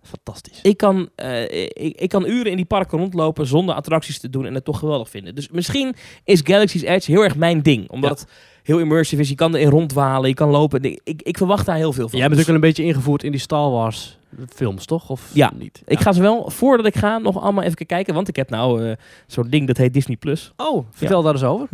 Fantastisch. 0.01 0.59
Ik 0.61 0.77
kan, 0.77 1.09
eh, 1.15 1.43
ik, 1.63 1.95
ik 2.01 2.09
kan 2.09 2.25
uren 2.25 2.51
in 2.51 2.55
die 2.55 2.65
parken 2.65 2.97
rondlopen 2.97 3.47
zonder 3.47 3.75
attracties 3.75 4.19
te 4.19 4.29
doen 4.29 4.45
en 4.45 4.53
het 4.53 4.65
toch 4.65 4.79
geweldig 4.79 5.09
vinden. 5.09 5.35
Dus 5.35 5.49
misschien 5.49 5.95
is 6.23 6.41
Galaxy's 6.43 6.81
Edge 6.81 7.11
heel 7.11 7.23
erg 7.23 7.35
mijn 7.35 7.61
ding. 7.61 7.89
Omdat 7.89 8.09
Ja. 8.09 8.15
het 8.25 8.33
heel 8.63 8.79
immersive 8.79 9.21
is. 9.21 9.29
Je 9.29 9.35
kan 9.35 9.55
erin 9.55 9.69
rondwalen, 9.69 10.29
je 10.29 10.35
kan 10.35 10.49
lopen. 10.49 10.83
Ik, 10.83 10.99
ik, 11.03 11.21
ik 11.21 11.37
verwacht 11.37 11.65
daar 11.65 11.75
heel 11.75 11.93
veel 11.93 12.09
van. 12.09 12.17
Jij 12.19 12.27
bent 12.27 12.37
Dus 12.37 12.47
wel 12.47 12.55
een 12.55 12.61
beetje 12.61 12.83
ingevoerd 12.83 13.23
in 13.23 13.31
die 13.31 13.39
Star 13.39 13.69
Wars 13.71 14.17
films, 14.49 14.85
toch? 14.85 15.09
Of 15.09 15.29
Ja. 15.33 15.51
niet? 15.57 15.81
Ik 15.85 15.99
ga 15.99 16.11
ze 16.11 16.21
wel, 16.21 16.49
voordat 16.49 16.85
ik 16.85 16.95
ga, 16.95 17.17
nog 17.17 17.41
allemaal 17.41 17.63
even 17.63 17.85
kijken. 17.85 18.13
Want 18.13 18.27
ik 18.27 18.35
heb 18.35 18.49
nou 18.49 18.85
eh, 18.89 18.95
zo'n 19.27 19.49
ding 19.49 19.67
dat 19.67 19.77
heet 19.77 19.93
Disney+. 19.93 20.15
Plus. 20.17 20.51
Oh, 20.57 20.87
vertel 20.91 21.21
daar 21.21 21.33
eens 21.33 21.43
over. 21.43 21.67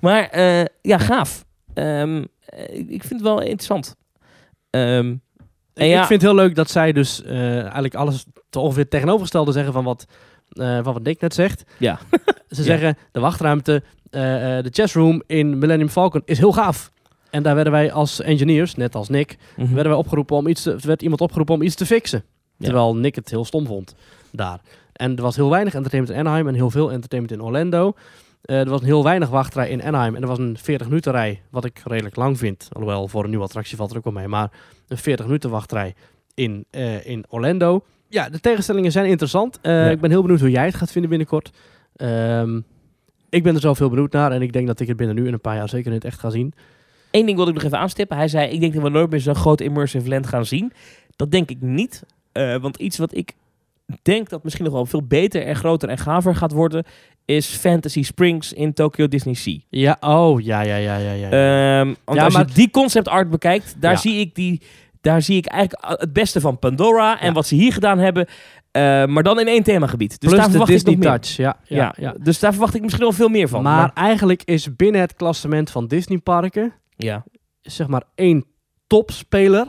Maar 0.00 0.28
eh, 0.28 0.64
ja, 0.82 0.98
gaaf. 0.98 1.44
Ehm, 1.74 2.24
eh, 2.44 2.78
ik 2.78 2.90
ik 2.90 3.00
vind 3.00 3.12
het 3.12 3.22
wel 3.22 3.40
interessant. 3.40 3.96
Ehm, 4.70 5.14
En 5.80 5.90
Ik 5.90 6.06
vind 6.06 6.22
het 6.22 6.30
heel 6.30 6.34
leuk 6.34 6.54
dat 6.54 6.70
zij 6.70 6.92
dus 6.92 7.22
eh, 7.22 7.60
eigenlijk 7.60 7.94
alles 7.94 8.24
te 8.50 8.58
ongeveer 8.58 8.88
tegenovergestelde 8.88 9.52
zeggen 9.52 9.72
van 9.72 9.84
wat, 9.84 10.06
eh, 10.48 10.74
van 10.82 10.92
wat 10.92 11.02
Nick 11.02 11.20
net 11.20 11.34
zegt. 11.34 11.64
Ja. 11.78 11.98
Ze 12.48 12.62
zeggen 12.62 12.96
de 13.12 13.20
wachtruimte, 13.20 13.82
eh, 14.10 14.20
de 14.20 14.68
chessroom 14.70 15.22
in 15.26 15.58
Millennium 15.58 15.88
Falcon 15.88 16.22
is 16.24 16.38
heel 16.38 16.52
gaaf. 16.52 16.90
En 17.30 17.42
daar 17.42 17.54
werden 17.54 17.72
wij 17.72 17.92
als 17.92 18.20
engineers, 18.20 18.74
net 18.74 18.94
als 18.94 19.08
Nick, 19.08 19.36
mhm. 19.56 19.74
werden 19.74 19.92
wij 19.92 20.00
opgeroepen 20.00 20.36
om 20.36 20.46
iets 20.46 20.62
te, 20.62 20.72
er 20.72 20.86
werd 20.86 21.02
iemand 21.02 21.20
opgeroepen 21.20 21.54
om 21.54 21.62
iets 21.62 21.74
te 21.74 21.86
fixen. 21.86 22.24
Terwijl 22.58 22.96
Nick 22.96 23.14
het 23.14 23.30
heel 23.30 23.44
stom 23.44 23.66
vond 23.66 23.94
daar. 24.30 24.60
En 24.92 25.16
er 25.16 25.22
was 25.22 25.36
heel 25.36 25.50
weinig 25.50 25.74
entertainment 25.74 26.16
in 26.16 26.20
Anaheim 26.26 26.48
en 26.48 26.54
heel 26.54 26.70
veel 26.70 26.92
entertainment 26.92 27.40
in 27.40 27.46
Orlando. 27.46 27.94
Eh, 28.42 28.58
er 28.60 28.68
was 28.68 28.80
een 28.80 28.86
heel 28.86 29.04
weinig 29.04 29.28
wachtrij 29.28 29.68
in 29.68 29.82
Anaheim 29.82 30.14
en 30.14 30.22
er 30.22 30.28
was 30.28 30.38
een 30.38 30.58
40 30.58 30.86
minuten 30.88 31.12
rij, 31.12 31.42
wat 31.50 31.64
ik 31.64 31.80
redelijk 31.84 32.16
lang 32.16 32.38
vind. 32.38 32.68
Alhoewel, 32.72 33.08
voor 33.08 33.22
een 33.24 33.28
nieuwe 33.30 33.44
attractie 33.44 33.76
valt 33.76 33.90
er 33.90 33.96
ook 33.96 34.04
wel 34.04 34.12
mee. 34.12 34.28
Maar 34.28 34.50
een 34.88 34.96
40 34.96 35.26
minuten 35.26 35.50
wachtrij 35.50 35.94
in, 36.34 36.64
eh, 36.70 37.06
in 37.06 37.24
Orlando. 37.28 37.84
Ja, 38.08 38.28
de 38.28 38.40
tegenstellingen 38.40 38.92
zijn 38.92 39.06
interessant. 39.06 39.58
Eh, 39.62 39.72
Ja. 39.72 39.90
Ik 39.90 40.00
ben 40.00 40.10
heel 40.10 40.22
benieuwd 40.22 40.40
hoe 40.40 40.50
jij 40.50 40.64
het 40.64 40.74
gaat 40.74 40.90
vinden 40.92 41.10
binnenkort. 41.10 41.50
Ehm, 41.96 42.60
ik 43.28 43.42
ben 43.42 43.54
er 43.54 43.60
zo 43.60 43.74
veel 43.74 43.88
benieuwd 43.88 44.12
naar 44.12 44.32
en 44.32 44.42
ik 44.42 44.52
denk 44.52 44.66
dat 44.66 44.80
ik 44.80 44.88
het 44.88 44.96
binnen 44.96 45.16
nu 45.16 45.26
en 45.26 45.32
een 45.32 45.40
paar 45.40 45.56
jaar 45.56 45.68
zeker 45.68 45.86
in 45.86 45.92
het 45.96 46.04
echt 46.04 46.20
ga 46.20 46.30
zien. 46.30 46.52
Eén 47.10 47.24
ding 47.24 47.36
wilde 47.36 47.50
ik 47.50 47.56
nog 47.56 47.66
even 47.66 47.78
aanstippen. 47.78 48.16
Hij 48.16 48.28
zei, 48.28 48.50
ik 48.50 48.60
denk 48.60 48.74
dat 48.74 48.82
we 48.82 48.88
nooit 48.88 49.10
meer 49.10 49.20
zo'n 49.20 49.34
groot 49.34 49.60
immersive 49.60 50.08
land 50.08 50.26
gaan 50.26 50.46
zien. 50.46 50.72
Dat 51.16 51.30
denk 51.30 51.50
ik 51.50 51.60
niet. 51.60 52.02
Want 52.60 52.76
iets 52.76 52.98
wat 52.98 53.14
ik 53.16 53.32
denk 54.02 54.28
dat 54.28 54.44
misschien 54.44 54.64
nog 54.64 54.74
wel 54.74 54.86
veel 54.86 55.06
beter 55.06 55.42
en 55.46 55.56
groter 55.56 55.88
en 55.88 55.98
gaver 55.98 56.34
gaat 56.34 56.52
worden... 56.52 56.84
is 57.24 57.46
Fantasy 57.46 58.02
Springs 58.02 58.52
in 58.52 58.72
Tokyo 58.72 59.08
Disney 59.08 59.34
Sea. 59.34 59.58
Ja, 59.68 59.96
oh, 60.00 60.40
ja, 60.40 60.60
ja, 60.60 60.76
ja, 60.76 60.96
ja, 60.96 61.12
ja. 61.12 61.30
Ehm, 61.80 61.94
want 62.04 62.18
Ja, 62.18 62.24
als 62.24 62.34
maar- 62.34 62.46
je 62.48 62.54
die 62.54 62.70
concept 62.70 63.08
art 63.08 63.30
bekijkt, 63.30 63.74
daar 63.80 63.92
Ja. 63.92 63.98
zie 63.98 64.20
ik 64.20 64.34
die... 64.34 64.62
Daar 65.00 65.22
zie 65.22 65.36
ik 65.36 65.46
eigenlijk 65.46 66.00
het 66.00 66.12
beste 66.12 66.40
van 66.40 66.58
Pandora 66.58 67.20
en 67.20 67.26
Ja. 67.26 67.32
wat 67.32 67.46
ze 67.46 67.54
hier 67.54 67.72
gedaan 67.72 67.98
hebben. 67.98 68.26
eh, 68.70 69.04
maar 69.06 69.22
dan 69.22 69.40
in 69.40 69.46
één 69.48 69.62
themagebied. 69.62 70.08
Dus 70.10 70.18
Plus 70.18 70.32
daar 70.32 70.44
de 70.44 70.50
verwacht 70.50 70.70
Disney 70.70 70.92
ik 70.92 70.98
nog 70.98 71.08
meer. 71.08 71.20
Touch, 71.20 71.36
ja. 71.36 71.56
ja, 71.64 71.76
Ja, 71.76 71.94
ja. 71.96 72.14
Dus 72.22 72.38
daar 72.38 72.50
verwacht 72.52 72.74
ik 72.74 72.82
misschien 72.82 73.02
wel 73.02 73.12
veel 73.12 73.28
meer 73.28 73.48
van. 73.48 73.62
Maar 73.62 73.90
eigenlijk 73.94 74.42
is 74.44 74.76
binnen 74.76 75.00
het 75.00 75.14
klassement 75.14 75.70
van 75.70 75.86
Disney-parken 75.86 76.72
ja. 76.96 77.24
zeg 77.60 77.86
maar 77.86 78.02
één 78.14 78.44
topspeler 78.86 79.66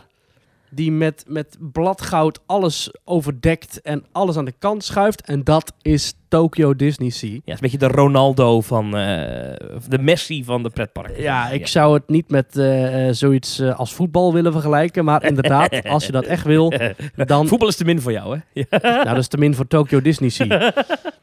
die 0.72 0.92
met, 0.92 1.24
met 1.28 1.58
bladgoud 1.60 2.40
alles 2.46 2.92
overdekt 3.04 3.82
en 3.82 4.06
alles 4.12 4.38
aan 4.38 4.46
de 4.46 4.54
kant 4.60 4.84
schuift. 4.84 5.22
En 5.22 5.44
dat 5.44 5.74
is 5.82 6.14
Tokyo 6.28 6.76
Disney 6.76 7.10
Sea. 7.10 7.30
Ja, 7.30 7.36
het 7.36 7.44
is 7.46 7.54
een 7.54 7.60
beetje 7.62 7.78
de 7.78 7.88
Ronaldo 7.88 8.62
van... 8.62 8.86
eh, 8.86 9.56
de 9.88 9.98
Messi 10.00 10.44
van 10.44 10.64
de 10.64 10.70
pretparken. 10.70 11.22
Ja, 11.22 11.50
ik 11.50 11.68
zou 11.68 11.94
het 11.94 12.10
niet 12.10 12.30
met 12.30 12.58
eh, 12.58 13.08
eh, 13.08 13.14
zoiets 13.16 13.62
als 13.62 13.94
voetbal 13.94 14.34
willen 14.34 14.52
vergelijken. 14.52 15.06
Maar 15.06 15.24
inderdaad, 15.24 15.84
als 15.90 16.06
je 16.06 16.12
dat 16.12 16.26
echt 16.26 16.46
wil, 16.46 16.74
dan... 17.16 17.48
Voetbal 17.48 17.68
is 17.68 17.76
te 17.76 17.86
min 17.86 18.02
voor 18.02 18.12
jou, 18.12 18.36
hè? 18.36 18.62
Ja. 18.62 18.80
Nou, 18.82 19.06
dat 19.06 19.18
is 19.18 19.28
te 19.28 19.38
min 19.38 19.56
voor 19.56 19.68
Tokyo 19.68 20.02
Disney 20.02 20.30
Sea. 20.30 20.74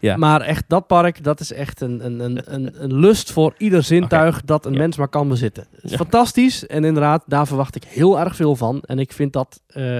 Ja. 0.00 0.16
Maar 0.16 0.40
echt, 0.40 0.64
dat 0.68 0.86
park, 0.86 1.24
dat 1.24 1.40
is 1.40 1.52
echt 1.52 1.80
een, 1.80 2.04
een, 2.04 2.20
een, 2.20 2.54
een, 2.54 2.82
een 2.82 2.94
lust 2.94 3.32
voor 3.32 3.54
ieder 3.58 3.82
zintuig 3.82 4.44
dat 4.44 4.66
een 4.66 4.72
Ja. 4.72 4.78
mens 4.78 4.96
maar 4.96 5.08
kan 5.08 5.28
bezitten. 5.28 5.66
Het 5.70 5.84
is 5.84 5.90
Ja. 5.90 5.96
fantastisch 5.96 6.66
en 6.66 6.84
inderdaad, 6.84 7.22
daar 7.26 7.46
verwacht 7.46 7.74
ik 7.76 7.84
heel 7.84 8.20
erg 8.20 8.36
veel 8.36 8.56
van. 8.56 8.80
En 8.86 8.98
ik 8.98 9.12
vind 9.12 9.32
dat 9.32 9.60
eh, 9.66 9.98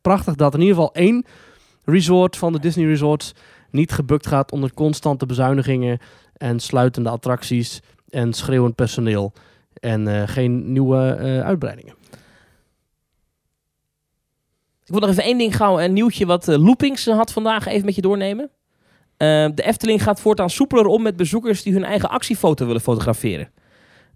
prachtig 0.00 0.34
dat 0.34 0.54
in 0.54 0.60
ieder 0.60 0.74
geval 0.74 0.94
één 0.94 1.24
resort 1.84 2.36
van 2.36 2.52
de 2.52 2.58
Disney 2.60 2.86
Resorts 2.86 3.32
niet 3.70 3.92
gebukt 3.92 4.26
gaat 4.26 4.52
onder 4.52 4.74
constante 4.74 5.26
bezuinigingen 5.26 5.98
en 6.36 6.60
sluitende 6.60 7.08
attracties 7.10 7.80
en 8.08 8.32
schreeuwend 8.32 8.74
personeel. 8.74 9.32
En 9.80 10.08
eh, 10.08 10.22
geen 10.28 10.72
nieuwe 10.72 11.06
eh, 11.14 11.40
uitbreidingen. 11.40 11.94
Ik 14.84 14.90
wil 14.90 15.00
nog 15.00 15.10
even 15.10 15.22
één 15.24 15.38
ding 15.38 15.56
gauw, 15.56 15.80
een 15.80 15.92
nieuwtje 15.92 16.26
wat 16.26 16.46
Loopings 16.46 17.06
had 17.06 17.32
vandaag 17.32 17.66
even 17.66 17.84
met 17.84 17.94
je 17.94 18.00
doornemen. 18.02 18.50
Eh, 19.16 19.46
de 19.54 19.62
Efteling 19.62 20.02
gaat 20.02 20.20
voortaan 20.20 20.50
soepeler 20.50 20.86
om 20.86 21.02
met 21.02 21.16
bezoekers 21.16 21.62
die 21.62 21.72
hun 21.72 21.84
eigen 21.84 22.10
actiefoto 22.10 22.66
willen 22.66 22.80
fotograferen. 22.80 23.48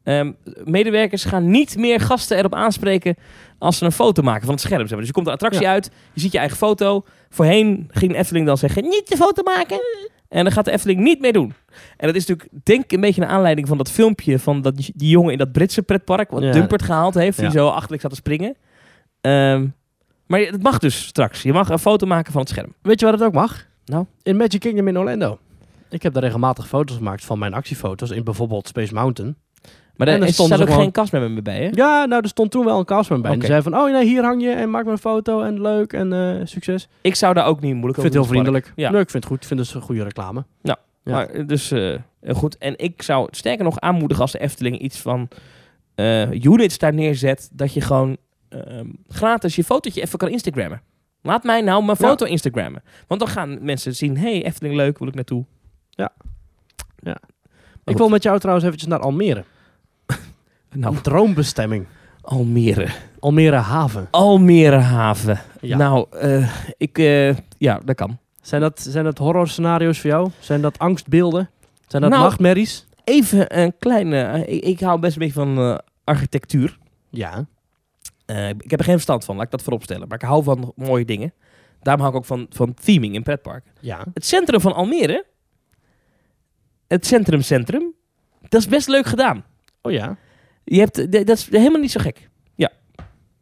Ehm, 0.05 0.32
medewerkers 0.64 1.24
gaan 1.24 1.51
niet 1.51 1.76
meer 1.76 2.01
gasten 2.01 2.36
erop 2.38 2.55
aanspreken 2.55 3.16
als 3.59 3.78
ze 3.78 3.84
een 3.84 3.92
foto 3.92 4.22
maken 4.22 4.42
van 4.44 4.51
het 4.55 4.61
scherm. 4.61 4.80
zeg 4.80 4.88
maar. 4.90 4.99
Dus 4.99 5.07
je 5.07 5.12
komt 5.12 5.26
de 5.26 5.32
attractie 5.32 5.62
Ja. 5.62 5.70
uit, 5.70 5.90
je 6.12 6.20
ziet 6.20 6.32
je 6.32 6.38
eigen 6.38 6.57
foto. 6.57 7.05
Voorheen 7.28 7.88
ging 7.90 8.12
de 8.12 8.18
Efteling 8.18 8.46
dan 8.46 8.59
zeggen, 8.59 8.82
niet 8.82 9.09
de 9.09 9.16
foto 9.16 9.42
maken. 9.42 9.80
En 10.28 10.44
dan 10.44 10.53
gaat 10.53 10.64
de 10.64 10.70
Efteling 10.70 11.01
niet 11.01 11.20
meer 11.20 11.32
doen. 11.32 11.55
En 11.96 12.07
dat 12.07 12.14
is 12.16 12.26
natuurlijk, 12.26 12.62
denk 12.64 12.84
ik, 12.84 12.92
een 12.92 13.01
beetje 13.01 13.22
een 13.22 13.28
aanleiding 13.28 13.68
van 13.68 13.76
dat 13.76 13.90
filmpje 13.90 14.38
van 14.38 14.61
dat, 14.62 14.76
die 14.76 15.09
jongen 15.11 15.32
in 15.32 15.38
dat 15.38 15.53
Britse 15.53 15.82
pretpark, 15.82 16.30
wat 16.30 16.42
Ja. 16.42 16.53
Dumpert 16.53 16.82
gehaald 16.82 17.14
heeft, 17.14 17.36
die 17.36 17.46
Ja. 17.46 17.53
zo 17.53 17.68
achterlijk 17.68 18.03
zat 18.03 18.11
te 18.11 18.16
springen. 18.16 18.57
Ehm, 19.20 19.66
maar 20.26 20.40
het 20.40 20.62
mag 20.62 20.78
dus 20.78 21.07
straks. 21.07 21.42
Je 21.42 21.53
mag 21.53 21.68
een 21.68 21.78
foto 21.78 22.07
maken 22.07 22.32
van 22.32 22.40
het 22.40 22.51
scherm. 22.51 22.74
Weet 22.82 22.99
je 23.01 23.05
waar 23.07 23.14
het 23.14 23.24
ook 23.24 23.32
mag? 23.32 23.66
Nou? 23.89 24.05
In 24.22 24.36
Magic 24.36 24.61
Kingdom 24.61 24.89
in 24.89 24.99
Orlando. 24.99 25.39
Ik 25.91 26.03
heb 26.03 26.12
daar 26.12 26.22
regelmatig 26.22 26.68
foto's 26.68 26.97
gemaakt 26.97 27.24
van 27.24 27.39
mijn 27.39 27.55
actiefoto's 27.55 28.11
in 28.11 28.24
bijvoorbeeld 28.24 28.68
Space 28.68 28.95
Mountain. 28.95 29.36
Maar 29.97 30.09
En 30.09 30.22
er 30.22 30.28
ze 30.32 30.43
ook 30.43 30.49
gewoon- 30.53 30.66
geen 30.68 30.91
kast 30.91 31.12
met 31.12 31.30
me 31.30 31.43
bij, 31.43 31.62
hè? 31.62 31.68
Ja, 31.72 32.05
nou, 32.05 32.22
er 32.22 32.28
stond 32.28 32.51
toen 32.51 32.64
wel 32.64 32.78
een 32.78 32.84
castman 32.84 33.20
bij. 33.22 33.30
En 33.30 33.36
Oké. 33.36 33.47
die 33.47 33.55
zei 33.55 33.70
van, 33.70 33.80
oh 33.80 33.93
nee, 33.93 34.05
hier 34.05 34.22
hang 34.22 34.43
je 34.43 34.51
en 34.51 34.70
maak 34.70 34.84
maar 34.84 34.93
een 34.93 34.99
foto 34.99 35.43
en 35.43 35.61
leuk 35.62 35.93
en 35.93 36.12
eh, 36.12 36.47
succes. 36.47 36.89
Ik 37.01 37.14
zou 37.14 37.34
daar 37.34 37.47
ook 37.47 37.61
niet 37.61 37.74
moeilijk 37.74 37.97
Ik 37.97 38.03
vind 38.03 38.05
het 38.05 38.12
heel 38.12 38.22
over 38.22 38.34
vriendelijk. 38.34 38.72
Ja. 38.76 38.91
Nee, 38.91 39.01
ik 39.01 39.11
vind 39.11 39.22
het 39.24 39.32
goed. 39.32 39.43
Ik 39.43 39.49
vind 39.49 39.61
het 39.61 39.74
een 39.74 39.80
goede 39.80 40.03
reclame. 40.03 40.45
Ja. 40.62 40.76
Maar, 41.03 41.28
eh, 41.28 41.47
dus 41.47 41.70
eh, 41.70 41.95
goed. 42.28 42.59
En 42.59 42.78
ik 42.78 43.03
zou 43.03 43.24
het 43.26 43.36
sterker 43.36 43.64
nog 43.64 43.80
aanmoedigen 43.80 44.22
als 44.22 44.32
de 44.32 44.39
Efteling 44.39 44.78
iets 44.78 44.99
van 44.99 45.28
eh, 45.95 46.30
units 46.32 46.78
daar 46.78 46.95
neerzet. 46.95 47.51
Dat 47.53 47.74
je 47.74 47.80
gewoon 47.80 48.16
ehm, 48.49 48.86
gratis 49.09 49.57
je 49.57 49.64
fotootje 49.64 50.01
even 50.01 50.18
kan 50.18 50.28
Instagrammen. 50.28 50.82
Laat 51.23 51.43
mij 51.45 51.61
nou 51.61 51.85
mijn 51.85 51.97
Ja. 52.01 52.09
foto 52.09 52.25
Instagrammen. 52.27 52.83
Want 53.07 53.21
dan 53.21 53.29
gaan 53.29 53.64
mensen 53.64 53.95
zien, 53.95 54.16
hey, 54.19 54.45
Efteling 54.45 54.75
leuk, 54.77 54.99
wil 54.99 55.09
ik 55.09 55.14
naartoe. 55.14 55.45
Ja. 55.91 56.12
Ja. 56.99 57.16
Ik 57.85 57.97
wil 57.97 58.09
met 58.09 58.23
jou 58.23 58.39
trouwens 58.39 58.66
eventjes 58.66 58.91
naar 58.91 59.01
Almere. 59.01 59.45
Nou, 60.75 60.95
Een 60.97 61.03
droombestemming. 61.03 61.87
Almere. 62.21 62.89
Almere 63.21 63.57
Haven. 63.57 64.09
Almere 64.11 64.77
haven. 64.77 65.41
Ja. 65.61 65.77
Nou, 65.77 66.07
eh, 66.11 66.55
ik, 66.77 66.99
eh, 66.99 67.37
ja, 67.59 67.81
dat 67.85 67.97
kan. 67.97 68.19
Zijn 68.43 68.61
dat, 68.61 68.81
zijn 68.81 69.05
dat 69.05 69.19
horror 69.19 69.49
scenario's 69.49 70.01
voor 70.01 70.11
jou? 70.11 70.31
Zijn 70.39 70.61
dat 70.61 70.79
angstbeelden? 70.79 71.51
Zijn 71.87 72.03
dat 72.03 72.11
Nou. 72.11 72.23
nachtmerries? 72.23 72.87
Even 73.05 73.59
een 73.61 73.75
kleine, 73.79 74.21
eh, 74.23 74.55
ik, 74.55 74.62
ik 74.64 74.81
hou 74.81 75.01
best 75.01 75.12
een 75.12 75.19
beetje 75.19 75.35
van 75.45 75.81
architectuur. 76.05 76.79
Ja. 77.11 77.47
Eh, 78.29 78.49
ik 78.49 78.70
heb 78.70 78.79
er 78.79 78.85
geen 78.85 78.95
verstand 78.95 79.24
van, 79.24 79.37
laat 79.37 79.45
ik 79.45 79.51
dat 79.51 79.62
voorop 79.62 79.83
stellen. 79.83 80.09
Maar 80.09 80.18
ik 80.18 80.24
hou 80.29 80.43
van 80.43 80.72
mooie 80.76 81.05
dingen. 81.05 81.33
Daarom 81.83 82.03
hou 82.03 82.14
ik 82.14 82.20
ook 82.20 82.26
van, 82.26 82.47
van 82.51 82.74
theming 82.74 83.14
in 83.14 83.22
pretparken. 83.22 83.72
Ja. 83.81 84.05
Het 84.14 84.24
centrum 84.26 84.61
van 84.61 84.74
Almere, 84.74 85.24
het 86.87 87.07
centrum 87.07 87.41
centrum, 87.43 87.95
dat 88.49 88.61
is 88.61 88.68
best 88.68 88.89
leuk 88.89 89.07
gedaan. 89.07 89.45
Oh 89.83 89.93
ja. 89.93 90.16
Je 90.64 90.79
hebt, 90.79 91.12
dat 91.12 91.29
is 91.37 91.49
helemaal 91.51 91.81
niet 91.81 91.91
zo 91.91 92.01
gek. 92.01 92.29
Ja, 92.55 92.70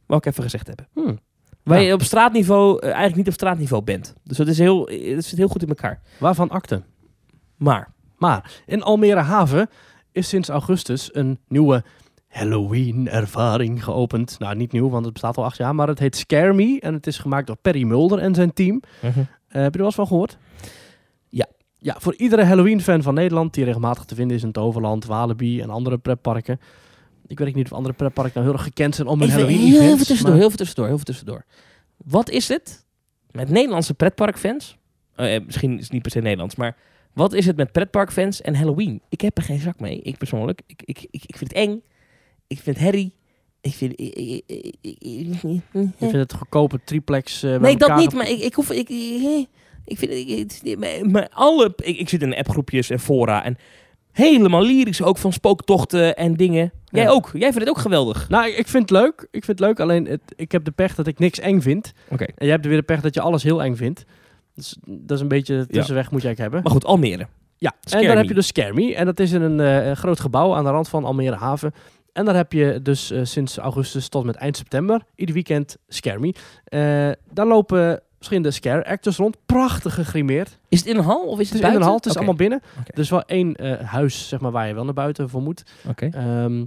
wou 0.07 0.21
ik 0.21 0.27
even 0.27 0.43
gezegd 0.43 0.67
hebben. 0.67 0.89
Hm. 0.95 1.17
Waar 1.63 1.81
Ja. 1.81 1.87
je 1.87 1.93
op 1.93 2.03
straatniveau 2.03 2.79
eh, 2.79 2.85
eigenlijk 2.87 3.17
niet 3.17 3.27
op 3.27 3.33
straatniveau 3.33 3.83
bent. 3.83 4.15
Dus 4.25 4.37
dat 4.37 4.47
is 4.49 4.59
heel, 4.59 4.87
het 4.87 5.25
zit 5.25 5.39
heel 5.39 5.49
goed 5.49 5.63
in 5.63 5.69
elkaar. 5.69 6.01
Waarvan 6.19 6.49
akte? 6.51 6.83
Maar, 7.57 7.93
Maar 8.19 8.53
in 8.67 8.83
Almere 8.83 9.21
Haven 9.21 9.69
is 10.13 10.29
sinds 10.29 10.49
augustus 10.49 11.15
een 11.15 11.39
nieuwe 11.49 11.85
Halloween-ervaring 12.37 13.85
geopend. 13.85 14.39
Nou, 14.39 14.57
niet 14.57 14.73
nieuw, 14.73 14.89
want 14.89 15.05
het 15.05 15.13
bestaat 15.13 15.37
al 15.37 15.45
acht 15.45 15.57
jaar, 15.57 15.75
maar 15.75 15.89
het 15.89 15.99
heet 15.99 16.17
Scare 16.17 16.53
Me. 16.53 16.81
En 16.81 16.95
het 16.95 17.07
is 17.07 17.19
gemaakt 17.19 17.47
door 17.47 17.57
Perry 17.57 17.83
Mulder 17.83 18.19
en 18.19 18.35
zijn 18.35 18.53
team. 18.53 18.83
Eh, 19.01 19.13
heb 19.49 19.53
je 19.53 19.59
er 19.59 19.77
wel 19.77 19.87
eens 19.87 19.95
van 19.95 20.07
gehoord? 20.07 20.39
Ja. 21.29 21.47
Ja, 21.79 21.97
voor 21.99 22.15
iedere 22.15 22.45
Halloween-fan 22.45 23.03
van 23.03 23.15
Nederland, 23.15 23.55
die 23.55 23.65
regelmatig 23.65 24.05
te 24.05 24.15
vinden 24.15 24.37
is 24.37 24.43
in 24.43 24.53
Toverland, 24.53 25.05
Walibi 25.05 25.61
en 25.61 25.71
andere 25.71 25.99
pretparken. 25.99 26.61
Ik 27.27 27.39
weet 27.39 27.55
niet 27.55 27.65
of 27.65 27.73
andere 27.73 27.95
pretparken 27.95 28.33
nou 28.35 28.47
heel 28.47 28.55
erg 28.57 28.65
gekend 28.67 28.95
zijn 28.95 29.07
om 29.09 29.21
hun 29.21 29.29
even, 29.29 29.41
Halloween-events. 29.41 29.81
heel 29.85 29.93
even 29.95 30.07
tussendoor, 30.07 30.29
maar- 30.29 30.37
heel 30.39 30.47
even 30.47 30.57
tussendoor, 30.59 30.85
heel 30.85 30.95
even 30.95 31.07
tussendoor. 31.07 31.45
Wat 31.97 32.31
is 32.31 32.49
het 32.49 32.85
met 33.31 33.49
Nederlandse 33.51 33.95
pretparkfans? 33.95 34.77
Eh, 35.15 35.35
eh, 35.35 35.45
misschien 35.45 35.77
is 35.79 35.83
het 35.83 35.93
niet 35.93 36.03
per 36.03 36.11
se 36.11 36.21
Nederlands, 36.21 36.55
maar 36.57 36.77
wat 37.13 37.33
is 37.33 37.47
het 37.47 37.57
met 37.57 37.73
pretparkfans 37.73 38.41
en 38.41 38.55
Halloween? 38.55 39.03
Ik 39.09 39.21
heb 39.21 39.37
er 39.37 39.43
geen 39.43 39.59
zak 39.61 39.81
mee, 39.81 40.01
ik 40.01 40.19
persoonlijk. 40.19 40.63
Ik, 40.67 40.83
ik, 40.85 41.07
ik, 41.11 41.25
ik 41.27 41.37
vind 41.37 41.51
het 41.51 41.59
eng. 41.69 41.83
Ik 42.47 42.61
vind 42.61 42.79
herrie. 42.79 43.15
Ik 43.61 43.75
vind... 43.75 44.01
ik- 44.01 44.43
Je 44.49 45.91
vindt 45.99 46.13
het 46.15 46.33
goedkope 46.35 46.81
triplex 46.85 47.43
eh, 47.43 47.57
Nee, 47.57 47.77
dat 47.77 47.97
niet, 47.97 48.15
maar 48.15 48.31
ik, 48.31 48.39
ik 48.41 48.55
hoef... 48.55 48.71
Ik, 48.71 48.89
ik, 49.85 49.99
vind... 49.99 50.61
Ik, 50.65 51.07
maar- 51.11 51.29
alle... 51.33 51.73
Ik, 51.77 52.09
zit 52.09 52.23
in 52.23 52.35
appgroepjes 52.37 52.91
en 52.91 53.01
fora 53.01 53.45
en 53.45 53.57
helemaal 54.13 54.63
lyrisch 54.63 55.03
ook 55.03 55.19
van 55.19 55.33
spooktochten 55.33 56.17
en 56.17 56.35
dingen. 56.35 56.73
Jij 56.85 57.03
Ja. 57.03 57.11
ook. 57.11 57.31
Jij 57.33 57.41
vindt 57.53 57.59
het 57.59 57.69
ook 57.69 57.79
geweldig. 57.79 58.29
Nou, 58.29 58.49
ik 58.51 58.69
vind 58.69 58.91
het 58.91 58.99
leuk. 59.01 59.21
Ik 59.31 59.45
vind 59.45 59.59
het 59.59 59.69
leuk, 59.69 59.81
alleen 59.81 60.07
het, 60.07 60.21
ik 60.37 60.53
heb 60.53 60.65
de 60.65 60.71
pech 60.71 60.95
dat 60.95 61.07
ik 61.07 61.19
niks 61.19 61.39
eng 61.41 61.61
vind. 61.61 61.93
Oké. 62.11 62.25
En 62.25 62.35
jij 62.39 62.51
hebt 62.51 62.63
er 62.65 62.71
weer 62.71 62.79
de 62.81 62.85
pech 62.87 63.01
dat 63.01 63.15
je 63.15 63.21
alles 63.21 63.43
heel 63.43 63.63
eng 63.63 63.75
vindt. 63.77 64.05
Dus 64.55 64.77
dat 64.87 65.17
is 65.17 65.23
een 65.23 65.29
beetje 65.29 65.57
de 65.57 65.67
tussenweg 65.67 66.11
moet 66.11 66.23
jij 66.23 66.35
eigenlijk 66.35 66.41
hebben. 66.41 66.63
Maar 66.63 66.73
goed, 66.73 66.85
Almere. 66.85 67.27
Ja, 67.59 67.73
Scare 67.81 68.01
en 68.03 68.07
dan 68.07 68.15
Me. 68.15 68.21
heb 68.21 68.29
je 68.29 68.35
dus 68.35 68.47
Scare 68.47 68.75
Me. 68.75 68.95
En 68.95 69.05
dat 69.05 69.21
is 69.21 69.33
in 69.33 69.43
een 69.43 69.61
eh, 69.61 69.87
een 69.87 69.97
groot 69.97 70.21
gebouw 70.21 70.55
aan 70.55 70.65
de 70.65 70.71
rand 70.71 70.89
van 70.89 71.05
Almere 71.05 71.37
Haven. 71.37 71.75
En 72.17 72.25
daar 72.25 72.35
heb 72.37 72.53
je 72.53 72.81
dus 72.83 73.11
eh, 73.11 73.21
sinds 73.25 73.57
augustus 73.57 74.09
tot 74.09 74.25
met 74.25 74.35
eind 74.35 74.57
september 74.57 75.03
ieder 75.15 75.35
weekend 75.35 75.77
Scare 75.89 76.19
Me. 76.19 76.35
Eh, 76.65 76.81
daar 77.33 77.47
lopen 77.47 78.01
verschillende 78.17 78.51
scare 78.51 78.87
actors 78.87 79.17
rond. 79.17 79.37
Prachtig 79.47 79.95
gegrimeerd. 79.95 80.59
Is 80.69 80.79
het 80.79 80.89
in 80.89 80.97
een 80.97 81.05
hal 81.05 81.23
of 81.23 81.41
is 81.41 81.51
Het 81.51 81.59
het, 81.59 81.69
is 81.69 81.75
in 81.75 81.77
een 81.77 81.87
hal, 81.87 81.97
het 81.97 82.07
is 82.07 82.17
allemaal 82.17 82.35
binnen. 82.35 82.63
Is 82.87 83.11
wel 83.11 83.23
één 83.23 83.55
eh, 83.55 83.81
huis 83.81 84.29
zeg 84.29 84.41
maar, 84.41 84.51
waar 84.51 84.69
je 84.69 84.75
wel 84.75 84.85
naar 84.85 84.95
buiten 84.95 85.29
voor 85.29 85.43
moet. 85.43 85.63
Oké. 85.89 86.09
Ehm, 86.13 86.65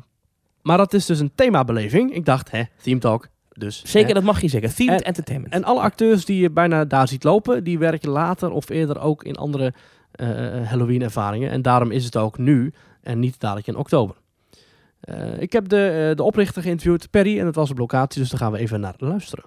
maar 0.62 0.78
dat 0.78 0.94
is 0.94 1.06
dus 1.06 1.20
een 1.20 1.32
themabeleving. 1.36 2.14
Ik 2.14 2.26
dacht, 2.26 2.52
hè, 2.52 2.64
theme 2.82 3.00
talk. 3.00 3.28
Dus, 3.54 3.84
Zeker, 3.86 4.08
hè. 4.08 4.14
dat 4.14 4.24
mag 4.24 4.42
je 4.42 4.48
zeggen. 4.48 4.76
Themed 4.76 5.00
En- 5.00 5.06
entertainment. 5.06 5.54
En 5.54 5.64
alle 5.64 5.80
acteurs 5.80 6.26
die 6.26 6.42
je 6.42 6.52
bijna 6.52 6.86
daar 6.86 7.08
ziet 7.08 7.24
lopen, 7.24 7.64
die 7.64 7.80
werken 7.80 8.10
later 8.10 8.52
of 8.52 8.70
eerder 8.70 9.00
ook 9.00 9.24
in 9.24 9.36
andere 9.36 9.74
eh, 10.12 10.28
Halloween-ervaringen. 10.64 11.52
En 11.52 11.62
daarom 11.62 11.92
is 11.92 12.06
het 12.06 12.18
ook 12.18 12.38
nu 12.38 12.74
en 13.02 13.20
niet 13.20 13.40
dadelijk 13.40 13.68
in 13.68 13.76
oktober. 13.76 14.16
Eh, 15.02 15.16
ik 15.40 15.54
heb 15.54 15.70
de, 15.70 16.08
eh, 16.10 16.16
de 16.16 16.24
oprichter 16.24 16.62
geïnterviewd, 16.62 17.10
Perry, 17.12 17.40
en 17.40 17.46
het 17.46 17.56
was 17.56 17.72
op 17.72 17.78
locatie, 17.78 18.22
dus 18.22 18.30
daar 18.30 18.40
gaan 18.40 18.52
we 18.52 18.58
even 18.58 18.80
naar 18.80 18.94
luisteren. 18.98 19.44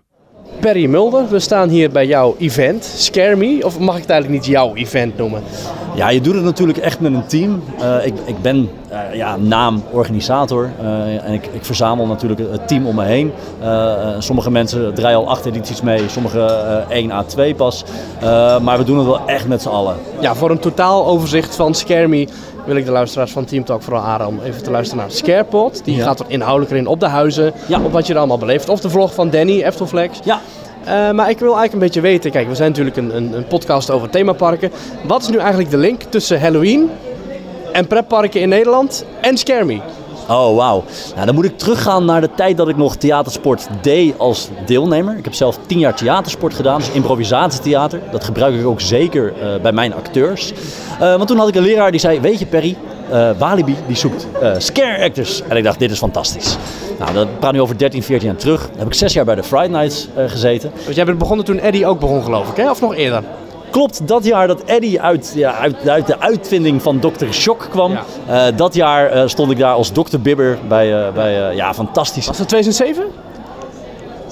Perry 0.60 0.86
Mulder, 0.86 1.28
we 1.28 1.38
staan 1.38 1.68
hier 1.68 1.90
bij 1.90 2.06
jouw 2.06 2.34
event, 2.38 2.84
Scare 2.84 3.36
Me. 3.36 3.60
Of 3.64 3.78
mag 3.78 3.94
ik 3.94 4.00
het 4.00 4.10
eigenlijk 4.10 4.42
niet 4.42 4.52
jouw 4.52 4.74
event 4.74 5.16
noemen? 5.16 5.42
Ja, 5.94 6.08
je 6.10 6.20
doet 6.20 6.34
het 6.34 6.44
natuurlijk 6.44 6.78
echt 6.78 7.00
met 7.00 7.14
een 7.14 7.26
team. 7.26 7.62
Eh, 7.80 8.06
ik, 8.06 8.14
ik 8.24 8.42
ben 8.42 8.68
eh, 8.88 9.14
ja, 9.14 9.36
naam 9.36 9.82
organisator 9.90 10.70
eh, 10.80 11.24
en 11.24 11.32
ik, 11.32 11.46
ik 11.46 11.64
verzamel 11.64 12.06
natuurlijk 12.06 12.40
het 12.50 12.68
team 12.68 12.86
om 12.86 12.94
me 12.94 13.04
heen. 13.04 13.32
Eh, 13.60 13.92
eh, 13.92 14.14
sommige 14.18 14.50
mensen 14.50 14.94
draaien 14.94 15.18
al 15.18 15.28
acht 15.28 15.44
edities 15.46 15.82
mee, 15.82 16.08
sommige 16.08 16.40
eh 16.88 16.96
1 16.96 17.10
à 17.12 17.22
2 17.22 17.54
pas. 17.54 17.84
Eh, 18.20 18.60
maar 18.60 18.78
we 18.78 18.84
doen 18.84 18.98
het 18.98 19.06
wel 19.06 19.26
echt 19.26 19.48
met 19.48 19.62
z'n 19.62 19.68
allen. 19.68 19.96
Ja, 20.20 20.34
voor 20.34 20.50
een 20.50 20.58
totaal 20.58 21.06
overzicht 21.06 21.56
van 21.56 21.74
Scare 21.74 22.08
Me 22.08 22.28
wil 22.64 22.76
ik 22.76 22.84
de 22.84 22.90
luisteraars 22.90 23.32
van 23.32 23.44
Team 23.44 23.64
Talk 23.64 23.82
vooral 23.82 24.02
aanraden 24.02 24.26
om 24.26 24.40
even 24.44 24.62
te 24.62 24.70
luisteren 24.70 25.02
naar 25.02 25.12
Scarepot. 25.12 25.84
Die 25.84 25.96
Ja. 25.96 26.04
gaat 26.04 26.20
er 26.20 26.26
inhoudelijker 26.28 26.76
in 26.76 26.86
op 26.86 27.00
de 27.00 27.06
huizen, 27.08 27.52
Ja. 27.66 27.80
op 27.84 27.92
wat 27.92 28.06
je 28.06 28.12
er 28.12 28.18
allemaal 28.18 28.38
beleeft. 28.38 28.68
Of 28.68 28.80
de 28.80 28.90
vlog 28.90 29.14
van 29.14 29.30
Danny, 29.30 29.62
Eftelflex. 29.62 30.18
Ja, 30.24 30.40
Eh, 30.84 31.10
maar 31.10 31.30
ik 31.30 31.38
wil 31.38 31.48
eigenlijk 31.56 31.72
een 31.72 31.78
beetje 31.78 32.00
weten, 32.00 32.30
kijk, 32.30 32.48
we 32.48 32.54
zijn 32.54 32.68
natuurlijk 32.68 32.96
een, 32.96 33.16
een, 33.16 33.32
een 33.36 33.46
podcast 33.46 33.90
over 33.90 34.10
themaparken. 34.10 34.70
Wat 35.04 35.22
is 35.22 35.28
nu 35.28 35.36
eigenlijk 35.38 35.70
de 35.70 35.76
link 35.76 36.02
tussen 36.02 36.40
Halloween 36.40 36.90
en 37.72 37.86
pretparken 37.86 38.40
in 38.40 38.48
Nederland 38.48 39.04
en 39.20 39.36
Scare 39.36 39.64
Me? 39.64 39.78
Oh, 40.28 40.56
wauw. 40.56 40.84
Nou, 41.14 41.26
dan 41.26 41.34
moet 41.34 41.44
ik 41.44 41.58
teruggaan 41.58 42.04
naar 42.04 42.20
de 42.20 42.30
tijd 42.34 42.56
dat 42.56 42.68
ik 42.68 42.76
nog 42.76 42.96
theatersport 42.96 43.68
deed 43.80 44.18
als 44.18 44.48
deelnemer. 44.66 45.16
Ik 45.16 45.24
heb 45.24 45.34
zelf 45.34 45.58
tien 45.66 45.78
jaar 45.78 45.94
theatersport 45.94 46.54
gedaan, 46.54 46.78
dus 46.78 46.90
improvisatietheater. 46.90 48.00
Dat 48.10 48.24
gebruik 48.24 48.54
ik 48.54 48.66
ook 48.66 48.80
zeker 48.80 49.32
eh, 49.40 49.60
bij 49.62 49.72
mijn 49.72 49.94
acteurs. 49.94 50.52
Eh, 51.00 51.16
want 51.16 51.26
toen 51.26 51.36
had 51.36 51.48
ik 51.48 51.54
een 51.54 51.62
leraar 51.62 51.90
die 51.90 52.00
zei, 52.00 52.20
weet 52.20 52.38
je 52.38 52.46
Perry, 52.46 52.76
eh, 53.10 53.30
Walibi 53.38 53.76
die 53.86 53.96
zoekt 53.96 54.26
scare 54.58 55.04
actors. 55.04 55.42
En 55.48 55.56
ik 55.56 55.64
dacht, 55.64 55.78
dit 55.78 55.90
is 55.90 55.98
fantastisch. 55.98 56.56
Nou, 56.98 57.12
dat 57.12 57.38
praat 57.38 57.52
nu 57.52 57.60
over 57.60 57.78
13, 57.78 58.02
14 58.02 58.28
jaar 58.28 58.36
terug. 58.36 58.60
Dan 58.60 58.78
heb 58.78 58.86
ik 58.86 58.94
zes 58.94 59.12
jaar 59.12 59.24
bij 59.24 59.34
de 59.34 59.42
Friday 59.42 59.68
Nights 59.68 60.08
gezeten. 60.26 60.70
Want 60.84 60.96
jij 60.96 61.04
bent 61.04 61.18
begonnen 61.18 61.44
toen 61.44 61.58
Eddie 61.58 61.86
ook 61.86 62.00
begon, 62.00 62.22
geloof 62.22 62.50
ik, 62.50 62.56
hè? 62.56 62.70
Of 62.70 62.80
nog 62.80 62.94
eerder? 62.94 63.22
Klopt, 63.72 64.08
dat 64.08 64.24
jaar 64.24 64.46
dat 64.46 64.62
Eddie 64.64 65.00
uit, 65.00 65.32
ja, 65.34 65.54
uit, 65.54 65.88
uit 65.88 66.06
de 66.06 66.20
uitvinding 66.20 66.82
van 66.82 66.98
Dr. 66.98 67.26
Shock 67.30 67.66
kwam. 67.70 67.92
Ja. 67.92 68.04
eh, 68.46 68.56
dat 68.56 68.74
jaar 68.74 69.10
eh, 69.10 69.22
stond 69.26 69.50
ik 69.50 69.58
daar 69.58 69.74
als 69.74 69.90
Dr. 69.90 70.18
Bibber 70.18 70.58
bij, 70.68 71.06
eh, 71.06 71.12
bij 71.12 71.54
ja, 71.54 71.74
fantastisch. 71.74 72.26
Was 72.26 72.38
dat 72.38 72.48
2007? 72.48 73.04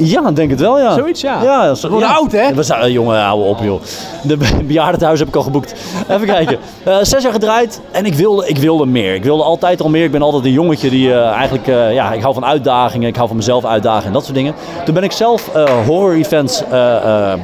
Ja, 0.05 0.31
denk 0.31 0.51
het 0.51 0.61
wel, 0.61 0.79
ja. 0.79 0.95
Zoiets, 0.95 1.21
ja. 1.21 1.43
Ja, 1.43 1.75
zo, 1.75 1.99
ja. 1.99 2.13
oud, 2.13 2.33
hè? 2.33 2.55
We 2.55 2.63
zijn, 2.63 2.81
eh, 2.81 2.93
jongen, 2.93 3.21
hou 3.21 3.45
op, 3.45 3.59
joh. 3.63 3.81
De 4.23 4.37
be- 4.37 4.65
bejaardentehuis 4.67 5.19
heb 5.19 5.29
ik 5.29 5.37
al 5.37 5.43
geboekt. 5.43 5.75
Even 6.09 6.27
kijken. 6.27 6.59
Eh, 6.85 6.97
zes 7.03 7.23
jaar 7.23 7.33
gedraaid 7.33 7.81
en 7.91 8.05
ik 8.05 8.15
wilde, 8.15 8.49
ik 8.49 8.59
wilde 8.59 8.87
meer. 8.87 9.15
Ik 9.15 9.25
wilde 9.25 9.43
altijd 9.43 9.83
al 9.83 9.89
meer. 9.89 10.05
Ik 10.05 10.11
ben 10.11 10.23
altijd 10.23 10.45
een 10.45 10.53
jongetje 10.53 10.91
die 10.91 11.13
eh, 11.13 11.31
eigenlijk, 11.31 11.67
ja, 11.67 12.13
ik 12.13 12.23
hou 12.23 12.35
van 12.35 12.45
uitdagingen. 12.45 13.09
Ik 13.09 13.17
hou 13.17 13.29
van 13.29 13.37
mezelf 13.37 13.65
uitdagen 13.65 14.07
en 14.07 14.13
dat 14.13 14.23
soort 14.23 14.35
dingen. 14.35 14.55
Toen 14.85 14.95
ben 14.95 15.03
ik 15.03 15.13
zelf 15.13 15.51
horror 15.87 16.15
events 16.15 16.63
eh, 16.65 16.71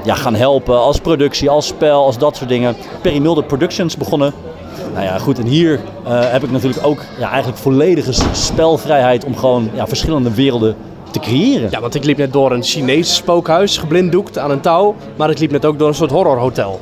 ja, 0.04 0.14
gaan 0.14 0.34
helpen. 0.34 0.80
Als 0.80 0.98
productie, 0.98 1.50
als 1.50 1.66
spel, 1.66 2.04
als 2.04 2.18
dat 2.18 2.36
soort 2.36 2.48
dingen. 2.48 2.76
Perry 3.02 3.18
Mulder 3.18 3.44
Productions 3.44 3.96
begonnen. 3.96 4.32
Nou 4.94 5.04
ja, 5.06 5.18
goed. 5.18 5.38
En 5.38 5.46
hier 5.46 5.80
heb 6.04 6.44
ik 6.44 6.50
natuurlijk 6.50 6.86
ook 6.86 7.02
ja, 7.18 7.28
eigenlijk 7.28 7.58
volledige 7.58 8.12
spelvrijheid 8.32 9.24
om 9.24 9.36
gewoon 9.36 9.70
ja, 9.74 9.86
verschillende 9.86 10.34
werelden 10.34 10.76
te 11.20 11.28
creëren. 11.28 11.68
Ja, 11.70 11.80
want 11.80 11.94
ik 11.94 12.04
liep 12.04 12.16
net 12.16 12.32
door 12.32 12.52
een 12.52 12.62
Chinees 12.62 13.14
spookhuis, 13.14 13.78
geblinddoekt 13.78 14.38
aan 14.38 14.50
een 14.50 14.60
touw. 14.60 14.94
Maar 15.16 15.30
ik 15.30 15.38
liep 15.38 15.50
net 15.50 15.64
ook 15.64 15.78
door 15.78 15.88
een 15.88 15.94
soort 15.94 16.10
horrorhotel. 16.10 16.80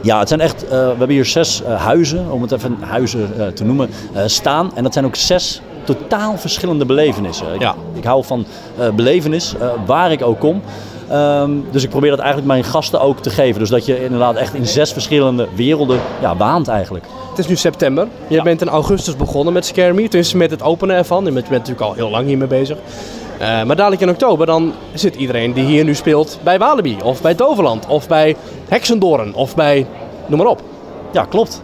Ja, 0.00 0.18
het 0.18 0.28
zijn 0.28 0.40
echt, 0.40 0.64
eh, 0.64 0.70
we 0.70 0.76
hebben 0.76 1.08
hier 1.08 1.24
zes 1.24 1.62
eh, 1.62 1.82
huizen, 1.84 2.30
om 2.30 2.42
het 2.42 2.52
even 2.52 2.76
huizen 2.80 3.30
eh, 3.38 3.46
te 3.46 3.64
noemen, 3.64 3.90
staan. 4.26 4.70
En 4.74 4.82
dat 4.82 4.92
zijn 4.92 5.04
ook 5.04 5.16
zes 5.16 5.60
totaal 5.84 6.38
verschillende 6.38 6.86
belevenissen. 6.86 7.54
Ik, 7.54 7.60
Ja. 7.60 7.74
ik 7.94 8.04
hou 8.04 8.24
van 8.24 8.46
belevenis, 8.94 9.54
waar 9.86 10.12
ik 10.12 10.22
ook 10.22 10.38
kom. 10.40 10.62
Ehm, 11.08 11.50
dus 11.70 11.82
ik 11.84 11.90
probeer 11.90 12.10
dat 12.10 12.18
eigenlijk 12.18 12.48
mijn 12.48 12.64
gasten 12.64 13.00
ook 13.00 13.20
te 13.20 13.30
geven. 13.30 13.60
Dus 13.60 13.68
dat 13.68 13.86
je 13.86 14.04
inderdaad 14.04 14.36
echt 14.36 14.54
in 14.54 14.66
zes 14.66 14.92
verschillende 14.92 15.48
werelden 15.54 16.00
ja, 16.20 16.36
waant 16.36 16.68
eigenlijk. 16.68 17.04
Het 17.30 17.38
is 17.38 17.46
nu 17.46 17.56
september. 17.56 18.06
Je 18.28 18.34
Ja. 18.34 18.42
bent 18.42 18.60
in 18.60 18.68
augustus 18.68 19.16
begonnen 19.16 19.52
met 19.52 19.66
Scare 19.66 19.92
Me. 19.92 20.02
Tenminste 20.08 20.36
met 20.36 20.50
het 20.50 20.62
openen 20.62 20.96
ervan. 20.96 21.24
Je 21.24 21.30
bent, 21.32 21.44
je 21.44 21.50
bent 21.50 21.66
natuurlijk 21.66 21.90
al 21.90 21.94
heel 21.94 22.10
lang 22.10 22.26
hiermee 22.26 22.48
bezig. 22.48 22.78
Eh, 23.38 23.62
maar 23.62 23.76
dadelijk 23.76 24.02
in 24.02 24.10
oktober 24.10 24.46
dan 24.46 24.72
zit 24.94 25.14
iedereen 25.14 25.52
die 25.52 25.64
hier 25.64 25.84
nu 25.84 25.94
speelt 25.94 26.38
bij 26.42 26.58
Walibi. 26.58 26.96
Of 27.02 27.22
bij 27.22 27.34
Toverland. 27.34 27.86
Of 27.86 28.08
bij 28.08 28.36
Heksendoorn. 28.68 29.34
Of 29.34 29.54
bij... 29.54 29.86
Noem 30.26 30.38
maar 30.38 30.46
op. 30.46 30.62
Ja, 31.12 31.24
klopt. 31.24 31.60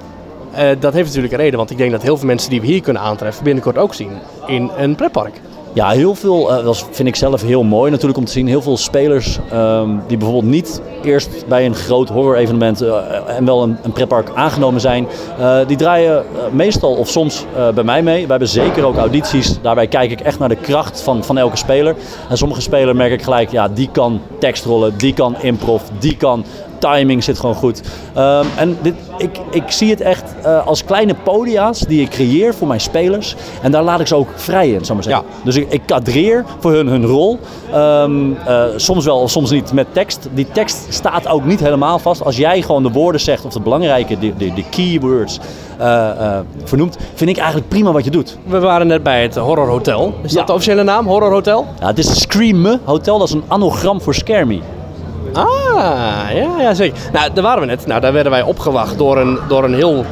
Eh, 0.52 0.68
dat 0.80 0.92
heeft 0.92 1.06
natuurlijk 1.06 1.32
een 1.32 1.40
reden. 1.40 1.58
Want 1.58 1.70
ik 1.70 1.78
denk 1.78 1.90
dat 1.90 2.02
heel 2.02 2.16
veel 2.16 2.26
mensen 2.26 2.50
die 2.50 2.60
we 2.60 2.66
hier 2.66 2.82
kunnen 2.82 3.02
aantreffen 3.02 3.44
binnenkort 3.44 3.78
ook 3.78 3.94
zien 3.94 4.10
in 4.46 4.70
een 4.76 4.94
pretpark. 4.94 5.40
Ja, 5.74 5.90
heel 5.90 6.14
veel, 6.14 6.52
eh, 6.52 6.64
dat 6.64 6.86
vind 6.90 7.08
ik 7.08 7.16
zelf 7.16 7.42
heel 7.42 7.62
mooi 7.62 7.90
natuurlijk 7.90 8.18
om 8.18 8.24
te 8.24 8.32
zien. 8.32 8.46
Heel 8.46 8.62
veel 8.62 8.76
spelers 8.76 9.38
ehm, 9.50 9.88
die 10.06 10.16
bijvoorbeeld 10.16 10.52
niet 10.52 10.82
eerst 11.02 11.46
bij 11.48 11.66
een 11.66 11.74
groot 11.74 12.08
horror-evenement 12.08 12.80
eh, 12.80 12.96
en 13.26 13.44
wel 13.44 13.62
een, 13.62 13.76
een 13.82 13.92
pretpark 13.92 14.30
aangenomen 14.34 14.80
zijn, 14.80 15.06
eh, 15.38 15.58
die 15.66 15.76
draaien 15.76 16.24
meestal 16.50 16.94
of 16.94 17.08
soms 17.08 17.44
bij 17.74 17.84
mij 17.84 18.02
mee. 18.02 18.22
We 18.22 18.30
hebben 18.30 18.48
zeker 18.48 18.84
ook 18.84 18.96
audities. 18.96 19.60
Daarbij 19.60 19.86
kijk 19.86 20.10
ik 20.10 20.20
echt 20.20 20.38
naar 20.38 20.48
de 20.48 20.56
kracht 20.56 21.00
van, 21.00 21.24
van 21.24 21.38
elke 21.38 21.56
speler. 21.56 21.94
En 22.28 22.36
sommige 22.36 22.60
spelers 22.60 22.96
merk 22.96 23.12
ik 23.12 23.22
gelijk, 23.22 23.50
ja, 23.50 23.68
die 23.68 23.88
kan 23.92 24.20
tekstrollen, 24.38 24.98
die 24.98 25.14
kan 25.14 25.36
improv, 25.40 25.82
die 25.98 26.16
kan 26.16 26.44
timing 26.90 27.24
zit 27.24 27.38
gewoon 27.38 27.54
goed. 27.54 27.82
Ehm, 28.14 28.44
en 28.56 28.78
dit, 28.82 28.94
ik, 29.18 29.38
ik 29.50 29.70
zie 29.70 29.90
het 29.90 30.00
echt 30.00 30.24
eh, 30.42 30.66
als 30.66 30.84
kleine 30.84 31.14
podia's 31.22 31.78
die 31.80 32.00
ik 32.00 32.08
creëer 32.10 32.54
voor 32.54 32.68
mijn 32.68 32.80
spelers. 32.80 33.36
En 33.62 33.70
daar 33.72 33.82
laat 33.82 34.00
ik 34.00 34.06
ze 34.06 34.14
ook 34.16 34.28
vrij 34.34 34.66
in, 34.70 34.84
zou 34.84 34.98
ik 34.98 35.04
maar 35.06 35.14
zeggen. 35.14 35.24
Ja. 35.38 35.44
Dus 35.44 35.56
ik, 35.56 35.66
ik 35.72 35.82
kadreer 35.86 36.44
voor 36.58 36.72
hun 36.72 36.86
hun 36.86 37.06
rol. 37.06 37.38
Ehm, 37.72 38.32
eh, 38.46 38.62
soms 38.76 39.04
wel, 39.04 39.28
soms 39.28 39.50
niet 39.50 39.72
met 39.72 39.86
tekst. 39.92 40.28
Die 40.34 40.46
tekst 40.52 40.86
staat 40.88 41.28
ook 41.28 41.44
niet 41.44 41.60
helemaal 41.60 41.98
vast. 41.98 42.24
Als 42.24 42.36
jij 42.36 42.62
gewoon 42.62 42.82
de 42.82 42.90
woorden 42.90 43.20
zegt 43.20 43.44
of 43.44 43.52
de 43.52 43.60
belangrijke, 43.60 44.18
de, 44.18 44.36
de, 44.36 44.54
de 44.54 44.64
keywords 44.70 45.38
eh, 45.78 46.38
vernoemt, 46.64 46.96
vind 47.14 47.30
ik 47.30 47.36
eigenlijk 47.36 47.68
prima 47.68 47.92
wat 47.92 48.04
je 48.04 48.10
doet. 48.10 48.38
We 48.46 48.58
waren 48.58 48.86
net 48.86 49.02
bij 49.02 49.22
het 49.22 49.36
Horror 49.36 49.68
Hotel. 49.68 50.14
Is 50.22 50.30
Ja. 50.32 50.38
dat 50.38 50.46
de 50.46 50.52
officiële 50.52 50.82
naam? 50.82 51.06
Horror 51.06 51.30
Hotel? 51.32 51.66
Ja, 51.80 51.86
het 51.86 51.98
is 51.98 52.20
Scream 52.20 52.78
Hotel, 52.84 53.18
dat 53.18 53.28
is 53.28 53.34
een 53.34 53.44
anagram 53.48 54.00
voor 54.00 54.14
Scare 54.14 54.44
Me. 54.44 54.60
Ah, 55.32 56.30
ja, 56.34 56.60
ja 56.60 56.74
zeker. 56.74 56.98
Nou, 57.12 57.32
daar 57.32 57.42
waren 57.42 57.60
we 57.60 57.66
net. 57.66 57.86
Nou, 57.86 58.00
daar 58.00 58.12
werden 58.12 58.32
wij 58.32 58.42
opgewacht 58.42 58.98
door 58.98 59.18
een, 59.18 59.38
door 59.48 59.64
een 59.64 59.74
heel 59.74 60.04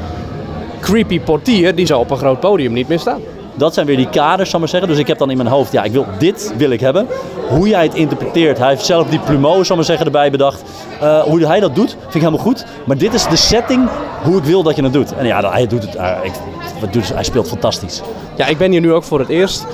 creepy 0.80 1.20
portier. 1.20 1.74
Die 1.74 1.86
zou 1.86 2.00
op 2.00 2.10
een 2.10 2.16
groot 2.16 2.40
podium 2.40 2.72
niet 2.72 2.88
meer 2.88 2.98
staan. 2.98 3.20
Dat 3.54 3.74
zijn 3.74 3.86
weer 3.86 3.96
die 3.96 4.08
kaders, 4.08 4.50
zal 4.50 4.60
ik 4.60 4.64
maar 4.64 4.68
zeggen. 4.68 4.88
Dus 4.88 4.98
ik 4.98 5.06
heb 5.06 5.18
dan 5.18 5.30
in 5.30 5.36
mijn 5.36 5.48
hoofd, 5.48 5.72
ja, 5.72 5.82
ik 5.82 5.92
wil 5.92 6.06
dit 6.18 6.54
wil 6.56 6.70
ik 6.70 6.80
hebben. 6.80 7.06
Hoe 7.48 7.68
jij 7.68 7.82
het 7.82 7.94
interpreteert, 7.94 8.58
hij 8.58 8.68
heeft 8.68 8.84
zelf 8.84 9.08
die 9.08 9.18
plumeau, 9.18 9.54
zal 9.54 9.64
ik 9.70 9.74
maar 9.74 9.84
zeggen, 9.84 10.06
erbij 10.06 10.30
bedacht. 10.30 10.62
Eh, 11.00 11.22
hoe 11.22 11.46
hij 11.46 11.60
dat 11.60 11.74
doet, 11.74 11.90
vind 11.90 12.14
ik 12.14 12.20
helemaal 12.20 12.44
goed. 12.44 12.66
Maar 12.84 12.98
dit 12.98 13.14
is 13.14 13.28
de 13.28 13.36
setting, 13.36 13.88
hoe 14.22 14.36
ik 14.36 14.44
wil 14.44 14.62
dat 14.62 14.76
je 14.76 14.82
het 14.82 14.92
doet. 14.92 15.14
En 15.14 15.26
ja, 15.26 15.50
hij 15.50 15.66
doet 15.66 15.82
het, 15.82 15.94
eh, 15.94 16.16
ik, 16.22 16.32
wat 16.80 16.92
doet, 16.92 17.14
hij 17.14 17.24
speelt 17.24 17.48
fantastisch. 17.48 18.00
Ja, 18.36 18.46
ik 18.46 18.58
ben 18.58 18.70
hier 18.70 18.80
nu 18.80 18.92
ook 18.92 19.04
voor 19.04 19.18
het 19.18 19.28
eerst. 19.28 19.66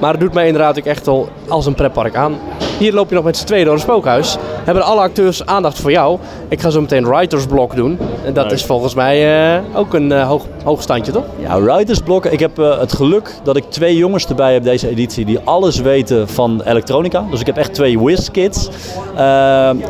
Maar 0.00 0.10
het 0.10 0.20
doet 0.20 0.32
mij 0.34 0.46
inderdaad 0.46 0.78
ook 0.78 0.84
echt 0.84 1.06
wel 1.06 1.28
als 1.48 1.66
een 1.66 1.74
pretpark 1.74 2.16
aan. 2.16 2.38
Hier 2.78 2.92
loop 2.92 3.08
je 3.08 3.14
nog 3.14 3.24
met 3.24 3.36
z'n 3.36 3.44
tweeën 3.44 3.64
door 3.64 3.74
een 3.74 3.80
spookhuis. 3.80 4.36
Hebben 4.64 4.84
alle 4.84 5.00
acteurs 5.00 5.46
aandacht 5.46 5.80
voor 5.80 5.90
jou. 5.90 6.18
Ik 6.48 6.60
ga 6.60 6.70
zo 6.70 6.80
meteen 6.80 7.06
writersblok 7.06 7.76
doen. 7.76 7.98
En 8.24 8.32
dat 8.32 8.52
is 8.52 8.64
volgens 8.64 8.94
mij 8.94 9.46
eh, 9.56 9.78
ook 9.78 9.94
een 9.94 10.12
eh, 10.12 10.26
hoog, 10.26 10.46
hoog 10.64 10.82
standje, 10.82 11.12
toch? 11.12 11.24
Ja, 11.38 11.60
writersblokken. 11.60 12.32
Ik 12.32 12.40
heb 12.40 12.58
eh, 12.58 12.78
het 12.78 12.92
geluk 12.92 13.34
dat 13.44 13.56
ik 13.56 13.64
twee 13.70 13.96
jongens 13.96 14.26
erbij 14.26 14.52
heb 14.52 14.62
deze 14.62 14.88
editie 14.88 15.24
die 15.24 15.38
alles 15.44 15.80
weten 15.80 16.28
van 16.28 16.62
elektronica. 16.64 17.26
Dus 17.30 17.40
ik 17.40 17.46
heb 17.46 17.56
echt 17.56 17.74
twee 17.74 17.98
whiz-kids. 17.98 18.68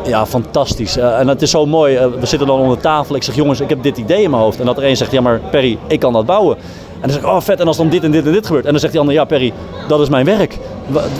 ja, 0.05 0.25
fantastisch. 0.25 0.97
En 0.97 1.27
het 1.27 1.41
is 1.41 1.51
zo 1.51 1.65
mooi. 1.65 1.97
We 2.19 2.25
zitten 2.25 2.47
dan 2.47 2.59
onder 2.59 2.77
tafel. 2.77 3.15
Ik 3.15 3.23
zeg, 3.23 3.35
jongens, 3.35 3.59
ik 3.59 3.69
heb 3.69 3.83
dit 3.83 3.97
idee 3.97 4.23
in 4.23 4.29
mijn 4.29 4.41
hoofd. 4.41 4.59
En 4.59 4.65
dat 4.65 4.77
er 4.77 4.83
een 4.83 4.97
zegt, 4.97 5.11
ja 5.11 5.21
maar 5.21 5.39
Perry, 5.51 5.77
ik 5.87 5.99
kan 5.99 6.13
dat 6.13 6.25
bouwen. 6.25 6.57
En 6.95 7.01
dan 7.01 7.09
zeg 7.09 7.21
ik, 7.21 7.27
oh 7.27 7.41
vet, 7.41 7.59
en 7.59 7.67
als 7.67 7.77
dan 7.77 7.89
dit 7.89 8.03
en 8.03 8.11
dit 8.11 8.25
en 8.25 8.31
dit 8.31 8.45
gebeurt. 8.45 8.65
En 8.65 8.71
dan 8.71 8.79
zegt 8.79 8.91
die 8.91 9.01
ander, 9.01 9.15
ja 9.15 9.25
Perry, 9.25 9.53
dat 9.87 9.99
is 9.99 10.09
mijn 10.09 10.25
werk. 10.25 10.57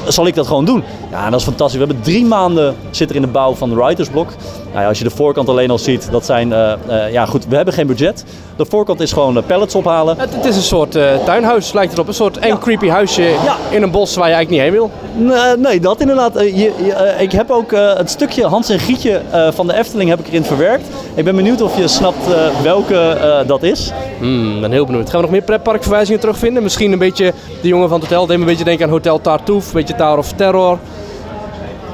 Zal 0.07 0.27
ik 0.27 0.35
dat 0.35 0.47
gewoon 0.47 0.65
doen? 0.65 0.83
Ja, 1.11 1.25
en 1.25 1.31
dat 1.31 1.39
is 1.39 1.45
fantastisch. 1.45 1.79
We 1.79 1.85
hebben 1.85 2.03
drie 2.03 2.25
maanden 2.25 2.75
zit 2.91 3.09
er 3.09 3.15
in 3.15 3.21
de 3.21 3.27
bouw 3.27 3.53
van 3.55 3.69
de 3.69 3.75
writersblok. 3.75 4.27
Nou 4.65 4.79
ja, 4.81 4.87
als 4.87 4.97
je 4.97 5.03
de 5.03 5.09
voorkant 5.09 5.49
alleen 5.49 5.69
al 5.71 5.77
ziet, 5.77 6.07
dat 6.11 6.25
zijn, 6.25 6.53
eh, 6.53 6.71
eh, 6.87 7.11
ja 7.11 7.25
goed, 7.25 7.45
we 7.47 7.55
hebben 7.55 7.73
geen 7.73 7.87
budget. 7.87 8.23
De 8.55 8.65
voorkant 8.65 8.99
is 8.99 9.11
gewoon 9.13 9.37
eh, 9.37 9.43
pallets 9.47 9.75
ophalen. 9.75 10.17
Het, 10.19 10.35
het 10.35 10.45
is 10.45 10.55
een 10.55 10.61
soort 10.61 10.95
eh, 10.95 11.03
tuinhuis, 11.25 11.73
lijkt 11.73 11.91
het 11.91 11.99
op. 11.99 12.07
Een 12.07 12.13
soort 12.13 12.37
eng 12.37 12.47
Ja. 12.47 12.57
creepy 12.57 12.87
huisje 12.87 13.21
Ja. 13.21 13.55
in 13.69 13.83
een 13.83 13.91
bos 13.91 14.15
waar 14.15 14.27
je 14.29 14.33
eigenlijk 14.33 14.49
niet 14.49 14.59
heen 14.61 14.71
wil. 14.71 14.91
Nee, 15.37 15.57
nee, 15.57 15.79
dat 15.79 15.99
inderdaad. 16.01 16.33
Je, 16.39 16.53
je, 16.55 17.15
ik 17.19 17.31
heb 17.31 17.49
ook 17.51 17.71
eh, 17.71 17.93
het 17.95 18.09
stukje 18.09 18.45
Hans 18.45 18.69
en 18.69 18.79
Gietje 18.79 19.21
eh, 19.31 19.47
van 19.51 19.67
de 19.67 19.73
Efteling 19.77 20.09
heb 20.09 20.19
ik 20.19 20.27
erin 20.27 20.43
verwerkt. 20.43 20.87
Ik 21.15 21.23
ben 21.23 21.35
benieuwd 21.35 21.61
of 21.61 21.77
je 21.77 21.87
snapt 21.87 22.31
eh, 22.33 22.61
welke 22.63 22.97
eh, 22.99 23.47
dat 23.47 23.63
is. 23.63 23.91
Hmm, 24.19 24.61
ben 24.61 24.71
heel 24.71 24.85
benieuwd. 24.85 25.05
Gaan 25.09 25.15
we 25.15 25.21
nog 25.21 25.31
meer 25.31 25.41
pretparkverwijzingen 25.41 26.19
terugvinden? 26.19 26.63
Misschien 26.63 26.91
een 26.91 26.99
beetje 26.99 27.33
de 27.61 27.67
jongen 27.67 27.89
van 27.89 27.99
het 27.99 28.09
hotel. 28.09 28.25
Deed 28.25 28.35
me 28.37 28.43
een 28.43 28.49
beetje 28.49 28.63
denken 28.63 28.85
aan 28.85 28.91
Hotel 28.91 29.21
Tartuffe, 29.55 29.77
een 29.77 29.85
beetje 29.85 29.95
Tower 29.95 30.17
of 30.17 30.31
Terror. 30.31 30.79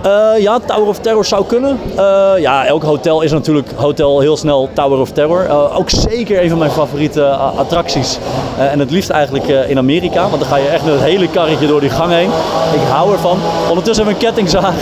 Eh, 0.02 0.42
ja, 0.42 0.60
Tower 0.60 0.88
of 0.88 1.00
Terror 1.00 1.26
zou 1.26 1.46
kunnen. 1.46 1.80
Eh, 1.96 2.32
ja, 2.38 2.66
elk 2.66 2.84
hotel 2.84 3.22
is 3.22 3.32
natuurlijk 3.32 3.72
hotel 3.76 4.20
heel 4.20 4.38
snel 4.38 4.70
Tower 4.74 5.00
of 5.00 5.12
Terror. 5.12 5.46
Eh, 5.46 5.78
ook 5.78 5.90
zeker 5.90 6.44
een 6.44 6.50
van 6.50 6.58
mijn 6.58 6.72
favoriete 6.72 7.26
attracties. 7.34 8.18
En 8.58 8.80
het 8.80 8.92
liefst 8.92 9.10
eigenlijk 9.10 9.48
in 9.48 9.78
Amerika, 9.78 10.30
want 10.30 10.42
dan 10.42 10.50
ga 10.50 10.58
je 10.58 10.68
echt 10.68 10.86
met 10.86 10.94
het 10.94 11.04
hele 11.04 11.28
karretje 11.28 11.68
door 11.68 11.80
die 11.80 11.90
gang 11.90 12.12
heen. 12.12 12.30
Ik 12.74 12.88
hou 12.90 13.12
ervan. 13.12 13.38
Ondertussen 13.70 14.06
hebben 14.06 14.22
we 14.22 14.28
een 14.28 14.34
kettingzaag. 14.34 14.74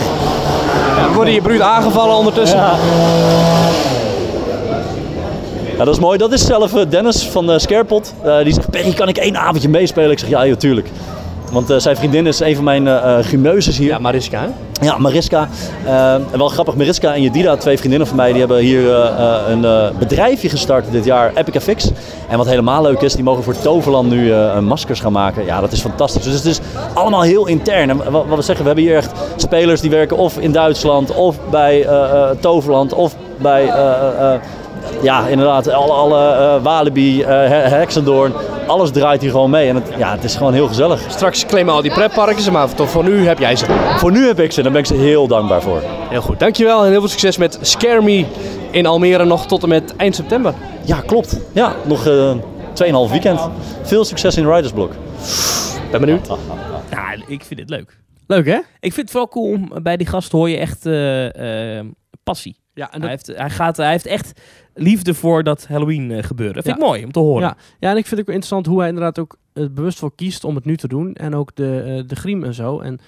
Ja, 0.96 1.14
worden 1.14 1.34
je 1.34 1.42
bruut 1.42 1.60
aangevallen 1.60 2.16
ondertussen? 2.16 2.58
Ja. 2.58 2.74
Ja, 5.76 5.84
dat 5.86 5.94
is 5.94 6.00
mooi. 6.00 6.18
Dat 6.18 6.32
is 6.32 6.46
zelf 6.46 6.72
Dennis 6.72 7.28
van 7.28 7.46
de 7.46 7.58
Scarepot. 7.58 8.14
Die 8.42 8.52
zegt, 8.52 8.70
Perry, 8.70 8.92
kan 8.92 9.08
ik 9.08 9.16
één 9.16 9.36
avondje 9.36 9.68
meespelen? 9.68 10.10
Ik 10.10 10.18
zeg, 10.18 10.28
ja, 10.28 10.44
natuurlijk. 10.44 10.88
Want 11.50 11.70
eh, 11.70 11.76
zijn 11.78 11.96
vriendin 11.96 12.26
is 12.26 12.40
een 12.40 12.54
van 12.54 12.64
mijn 12.64 12.88
eh 12.88 13.18
eh, 13.18 13.24
gumeuses 13.24 13.78
hier. 13.78 13.88
Ja, 13.88 13.98
Mariska, 13.98 14.40
hè? 14.40 14.46
Ja, 14.86 14.98
Mariska. 14.98 15.48
En 15.84 16.26
wel 16.38 16.48
grappig, 16.48 16.74
Mariska 16.74 17.14
en 17.14 17.22
Jedida, 17.22 17.56
twee 17.56 17.78
vriendinnen 17.78 18.08
van 18.08 18.16
mij, 18.16 18.30
die 18.30 18.38
hebben 18.38 18.58
hier 18.58 18.94
een 19.48 19.92
bedrijfje 19.98 20.48
gestart 20.48 20.92
dit 20.92 21.04
jaar, 21.04 21.32
Epica 21.34 21.60
Fix. 21.60 21.90
En 22.28 22.36
wat 22.36 22.46
helemaal 22.46 22.82
leuk 22.82 23.00
is, 23.00 23.14
die 23.14 23.24
mogen 23.24 23.42
voor 23.42 23.58
Toverland 23.58 24.10
nu 24.10 24.32
maskers 24.60 25.00
gaan 25.00 25.12
maken. 25.12 25.44
Ja, 25.44 25.60
dat 25.60 25.72
is 25.72 25.80
fantastisch. 25.80 26.24
Dus 26.24 26.34
het 26.34 26.44
is 26.44 26.60
allemaal 26.94 27.22
heel 27.22 27.46
intern. 27.46 27.90
En 27.90 27.96
wat, 27.96 28.26
wat 28.26 28.36
we 28.36 28.42
zeggen, 28.42 28.64
we 28.64 28.70
hebben 28.70 28.84
hier 28.84 28.96
echt 28.96 29.12
spelers 29.36 29.80
die 29.80 29.90
werken 29.90 30.16
of 30.16 30.38
in 30.38 30.52
Duitsland, 30.52 31.14
of 31.14 31.36
bij 31.50 31.86
Toverland, 32.40 32.92
of 32.92 33.14
bij... 33.36 33.72
ja, 35.02 35.26
inderdaad, 35.26 35.68
alle, 35.68 35.92
alle 35.92 36.28
eh, 36.34 36.62
Walibi, 36.62 37.22
eh, 37.22 37.28
He- 37.28 37.44
Hexendoorn, 37.68 38.32
alles 38.66 38.90
draait 38.90 39.20
hier 39.20 39.30
gewoon 39.30 39.50
mee. 39.50 39.68
En 39.68 39.74
het, 39.74 39.84
ja, 39.98 40.10
het 40.12 40.24
is 40.24 40.36
gewoon 40.36 40.52
heel 40.52 40.66
gezellig. 40.68 41.00
Straks 41.08 41.46
claimen 41.46 41.74
al 41.74 41.82
die 41.82 41.92
pretparken, 41.92 42.52
maar 42.52 42.74
toch 42.74 42.88
voor 42.90 43.04
nu 43.04 43.26
heb 43.26 43.38
jij 43.38 43.56
ze. 43.56 43.64
Voor 43.96 44.12
nu 44.12 44.26
heb 44.26 44.40
ik 44.40 44.52
ze, 44.52 44.62
daar 44.62 44.72
ben 44.72 44.80
ik 44.80 44.86
ze 44.86 44.94
heel 44.94 45.26
dankbaar 45.26 45.62
voor. 45.62 45.82
Heel 46.08 46.20
goed, 46.22 46.38
dankjewel 46.38 46.84
en 46.84 46.90
heel 46.90 47.00
veel 47.00 47.08
succes 47.08 47.36
met 47.36 47.58
Scare 47.60 48.02
Me 48.02 48.24
in 48.70 48.86
Almere 48.86 49.24
nog 49.24 49.46
tot 49.46 49.62
en 49.62 49.68
met 49.68 49.96
eind 49.96 50.14
september. 50.14 50.54
Ja, 50.84 51.00
klopt. 51.06 51.40
Ja, 51.52 51.74
nog 51.84 52.06
eh 52.06 52.32
2,5 53.06 53.10
weekend. 53.10 53.40
Veel 53.82 54.04
succes 54.04 54.36
in 54.36 54.46
Riders 54.52 54.72
Block. 54.72 54.92
Ben 55.90 56.00
benieuwd. 56.00 56.28
Ja, 56.90 57.12
ik 57.26 57.44
vind 57.44 57.60
het 57.60 57.70
leuk. 57.70 57.98
Leuk 58.26 58.46
hè? 58.46 58.54
Ik 58.80 58.92
vind 58.92 58.96
het 58.96 59.10
vooral 59.10 59.28
cool, 59.28 59.52
om- 59.52 59.82
bij 59.82 59.96
die 59.96 60.06
gast 60.06 60.32
hoor 60.32 60.50
je 60.50 60.56
echt 60.56 60.82
passie. 62.24 62.56
Ja, 62.74 62.92
en 62.92 63.00
Hij, 63.00 63.10
heeft, 63.10 63.26
hij, 63.26 63.50
gaat, 63.50 63.76
hij 63.76 63.90
heeft 63.90 64.06
echt 64.06 64.40
liefde 64.74 65.14
voor 65.14 65.42
dat 65.42 65.66
Halloween 65.66 66.10
eh, 66.10 66.22
gebeuren. 66.22 66.54
Dat 66.54 66.64
vind 66.64 66.76
Ja. 66.76 66.82
ik 66.82 66.88
mooi 66.88 67.04
om 67.04 67.12
te 67.12 67.18
horen. 67.18 67.42
Ja, 67.42 67.56
ja, 67.80 67.90
en 67.90 67.96
ik 67.96 68.06
vind 68.06 68.10
het 68.10 68.20
ook 68.20 68.34
interessant 68.34 68.66
hoe 68.66 68.78
hij 68.78 68.88
inderdaad 68.88 69.18
ook 69.18 69.36
eh, 69.52 69.64
bewust 69.70 69.98
voor 69.98 70.14
kiest 70.14 70.44
om 70.44 70.54
het 70.54 70.64
nu 70.64 70.76
te 70.76 70.88
doen. 70.88 71.14
En 71.14 71.34
ook 71.34 71.54
de, 71.54 71.82
eh, 71.82 72.08
de 72.08 72.16
griem 72.16 72.44
en 72.44 72.54
zo. 72.54 72.80
En 72.80 72.98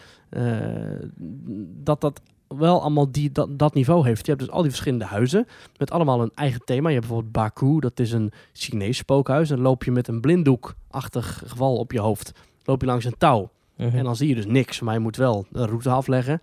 dat 1.85 2.01
dat 2.01 2.21
wel 2.49 2.81
allemaal 2.81 3.13
die, 3.13 3.33
dat, 3.33 3.59
dat 3.59 3.75
niveau 3.75 4.07
heeft. 4.07 4.27
Je 4.27 4.33
hebt 4.33 4.45
dus 4.45 4.53
al 4.55 4.61
die 4.63 4.71
verschillende 4.71 5.05
huizen 5.05 5.47
met 5.79 5.91
allemaal 5.91 6.23
een 6.23 6.31
eigen 6.35 6.61
thema. 6.65 6.89
Je 6.89 6.95
hebt 6.95 7.07
bijvoorbeeld 7.07 7.33
Baku, 7.33 7.81
dat 7.81 8.01
is 8.01 8.13
een 8.13 8.33
Chinees 8.53 8.97
spookhuis. 8.97 9.51
En 9.51 9.57
dan 9.57 9.65
loop 9.65 9.85
je 9.85 9.91
met 9.91 10.09
een 10.09 10.21
blinddoekachtig 10.21 11.43
geval 11.47 11.77
op 11.77 11.93
je 11.93 12.01
hoofd. 12.01 12.33
Loop 12.65 12.81
je 12.81 12.87
langs 12.87 13.05
een 13.05 13.15
touw. 13.19 13.51
Mhm. 13.77 13.97
En 13.97 14.05
dan 14.05 14.17
zie 14.17 14.29
je 14.29 14.35
dus 14.35 14.47
niks, 14.47 14.81
maar 14.81 14.95
je 14.95 15.01
moet 15.01 15.17
wel 15.17 15.47
een 15.53 15.67
route 15.67 15.91
afleggen. 15.91 16.41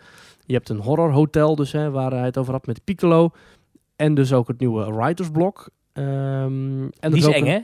Je 0.49 0.55
hebt 0.55 0.69
een 0.69 0.79
horrorhotel 0.79 1.55
dus, 1.55 1.71
hè, 1.71 1.91
waar 1.91 2.11
hij 2.11 2.25
het 2.25 2.37
over 2.37 2.53
had 2.53 2.65
met 2.65 2.83
Piccolo. 2.83 3.31
En 3.95 4.13
dus 4.13 4.33
ook 4.33 4.47
het 4.47 4.59
nieuwe 4.59 4.93
writersblok. 4.93 5.69
Ehm 5.93 6.05
en 6.83 6.91
Die 6.99 7.09
dus 7.09 7.19
is 7.19 7.27
ook 7.27 7.33
eng, 7.33 7.45
hè? 7.45 7.59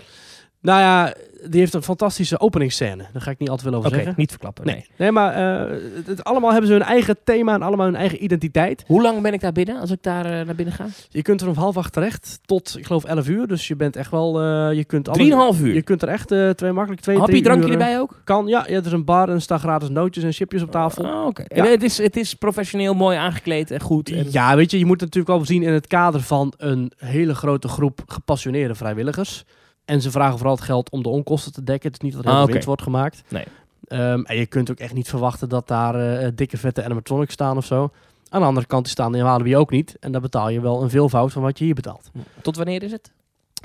nou 0.61 0.79
ja, 0.79 1.13
die 1.49 1.59
heeft 1.59 1.73
een 1.73 1.83
fantastische 1.83 2.39
openingsscène. 2.39 3.05
Daar 3.13 3.21
ga 3.21 3.31
ik 3.31 3.39
niet 3.39 3.49
altijd 3.49 3.69
veel 3.69 3.77
over 3.77 3.89
zeggen. 3.89 4.13
niet 4.17 4.29
verklappen. 4.29 4.65
Nee, 4.65 4.85
Nee. 4.97 5.11
maar 5.11 5.33
eh, 5.33 5.77
het, 6.05 6.23
allemaal 6.23 6.49
hebben 6.51 6.67
ze 6.67 6.73
hun 6.73 6.83
eigen 6.83 7.17
thema 7.23 7.53
en 7.53 7.61
allemaal 7.61 7.85
hun 7.85 7.95
eigen 7.95 8.23
identiteit. 8.23 8.83
Hoe 8.87 9.01
lang 9.01 9.21
ben 9.21 9.33
ik 9.33 9.41
daar 9.41 9.51
binnen 9.51 9.79
als 9.79 9.91
ik 9.91 9.97
daar 10.01 10.25
eh, 10.25 10.45
naar 10.45 10.55
binnen 10.55 10.73
ga? 10.73 10.85
Je 11.09 11.21
kunt 11.21 11.41
er 11.41 11.47
om 11.47 11.55
half 11.55 11.77
acht 11.77 11.93
terecht 11.93 12.39
tot, 12.45 12.75
ik 12.77 12.85
geloof, 12.85 13.03
11 13.03 13.27
uur. 13.27 13.47
Dus 13.47 13.67
je 13.67 13.75
bent 13.75 13.95
echt 13.95 14.11
wel, 14.11 14.41
eh, 14.41 14.77
je 14.77 14.83
kunt 14.83 15.07
alles... 15.07 15.19
Drieënhalf 15.19 15.59
uur. 15.61 15.73
Je 15.73 15.81
kunt 15.81 16.01
er 16.01 16.07
echt 16.07 16.27
twee 16.57 16.71
makkelijk 16.71 17.01
twee, 17.01 17.17
Happy 17.17 17.31
drie 17.31 17.43
drankje 17.43 17.71
erbij 17.71 17.99
ook? 17.99 18.21
Kan, 18.23 18.47
ja, 18.47 18.65
ja. 18.67 18.75
Er 18.75 18.85
is 18.85 18.91
een 18.91 19.05
bar 19.05 19.27
en 19.29 19.35
er 19.35 19.41
staan 19.41 19.59
gratis 19.59 19.89
nootjes 19.89 20.23
en 20.23 20.33
chipjes 20.33 20.61
op 20.61 20.71
tafel. 20.71 21.05
Ah, 21.05 21.25
Oké. 21.25 21.43
Ja. 21.47 21.63
En 21.65 21.71
Het, 21.71 21.83
is, 21.83 21.97
het 21.97 22.17
is 22.17 22.33
professioneel 22.33 22.93
mooi 22.93 23.17
aangekleed 23.17 23.71
en 23.71 23.81
goed. 23.81 24.09
En... 24.09 24.27
Ja, 24.31 24.55
weet 24.55 24.71
je, 24.71 24.77
je 24.77 24.85
moet 24.85 25.01
het 25.01 25.15
natuurlijk 25.15 25.37
wel 25.37 25.45
zien 25.45 25.63
in 25.63 25.73
het 25.73 25.87
kader 25.87 26.21
van 26.21 26.53
een 26.57 26.91
hele 26.97 27.35
grote 27.35 27.67
groep 27.67 28.03
gepassioneerde 28.05 28.75
vrijwilligers. 28.75 29.45
En 29.85 30.01
ze 30.01 30.11
vragen 30.11 30.37
vooral 30.37 30.55
het 30.55 30.63
geld 30.63 30.89
om 30.89 31.03
de 31.03 31.09
onkosten 31.09 31.53
te 31.53 31.63
dekken. 31.63 31.91
Het 31.91 31.97
is 32.01 32.03
niet 32.03 32.13
dat 32.15 32.25
er 32.25 32.31
heel 32.47 32.57
Ah, 32.57 32.63
wordt 32.63 32.81
gemaakt. 32.81 33.23
Nee. 33.27 33.43
Ehm, 33.87 34.21
en 34.23 34.37
je 34.37 34.45
kunt 34.45 34.71
ook 34.71 34.77
echt 34.79 34.93
niet 34.93 35.09
verwachten 35.09 35.49
dat 35.49 35.67
daar 35.67 35.95
eh, 36.19 36.27
dikke 36.35 36.57
vette 36.57 36.83
animatronics 36.83 37.33
staan 37.33 37.57
of 37.57 37.65
zo. 37.65 37.89
Aan 38.29 38.41
de 38.41 38.47
andere 38.47 38.65
kant 38.67 38.83
die 38.83 38.91
staan 38.91 39.15
in 39.15 39.23
Walibi 39.23 39.57
ook 39.57 39.71
niet. 39.71 39.95
En 39.99 40.11
dan 40.11 40.21
betaal 40.21 40.49
je 40.49 40.61
wel 40.61 40.83
een 40.83 40.89
veelvoud 40.89 41.31
van 41.31 41.41
wat 41.41 41.57
je 41.59 41.65
hier 41.65 41.73
betaalt. 41.73 42.11
Tot 42.41 42.55
wanneer 42.55 42.83
is 42.83 42.91
het? 42.91 43.11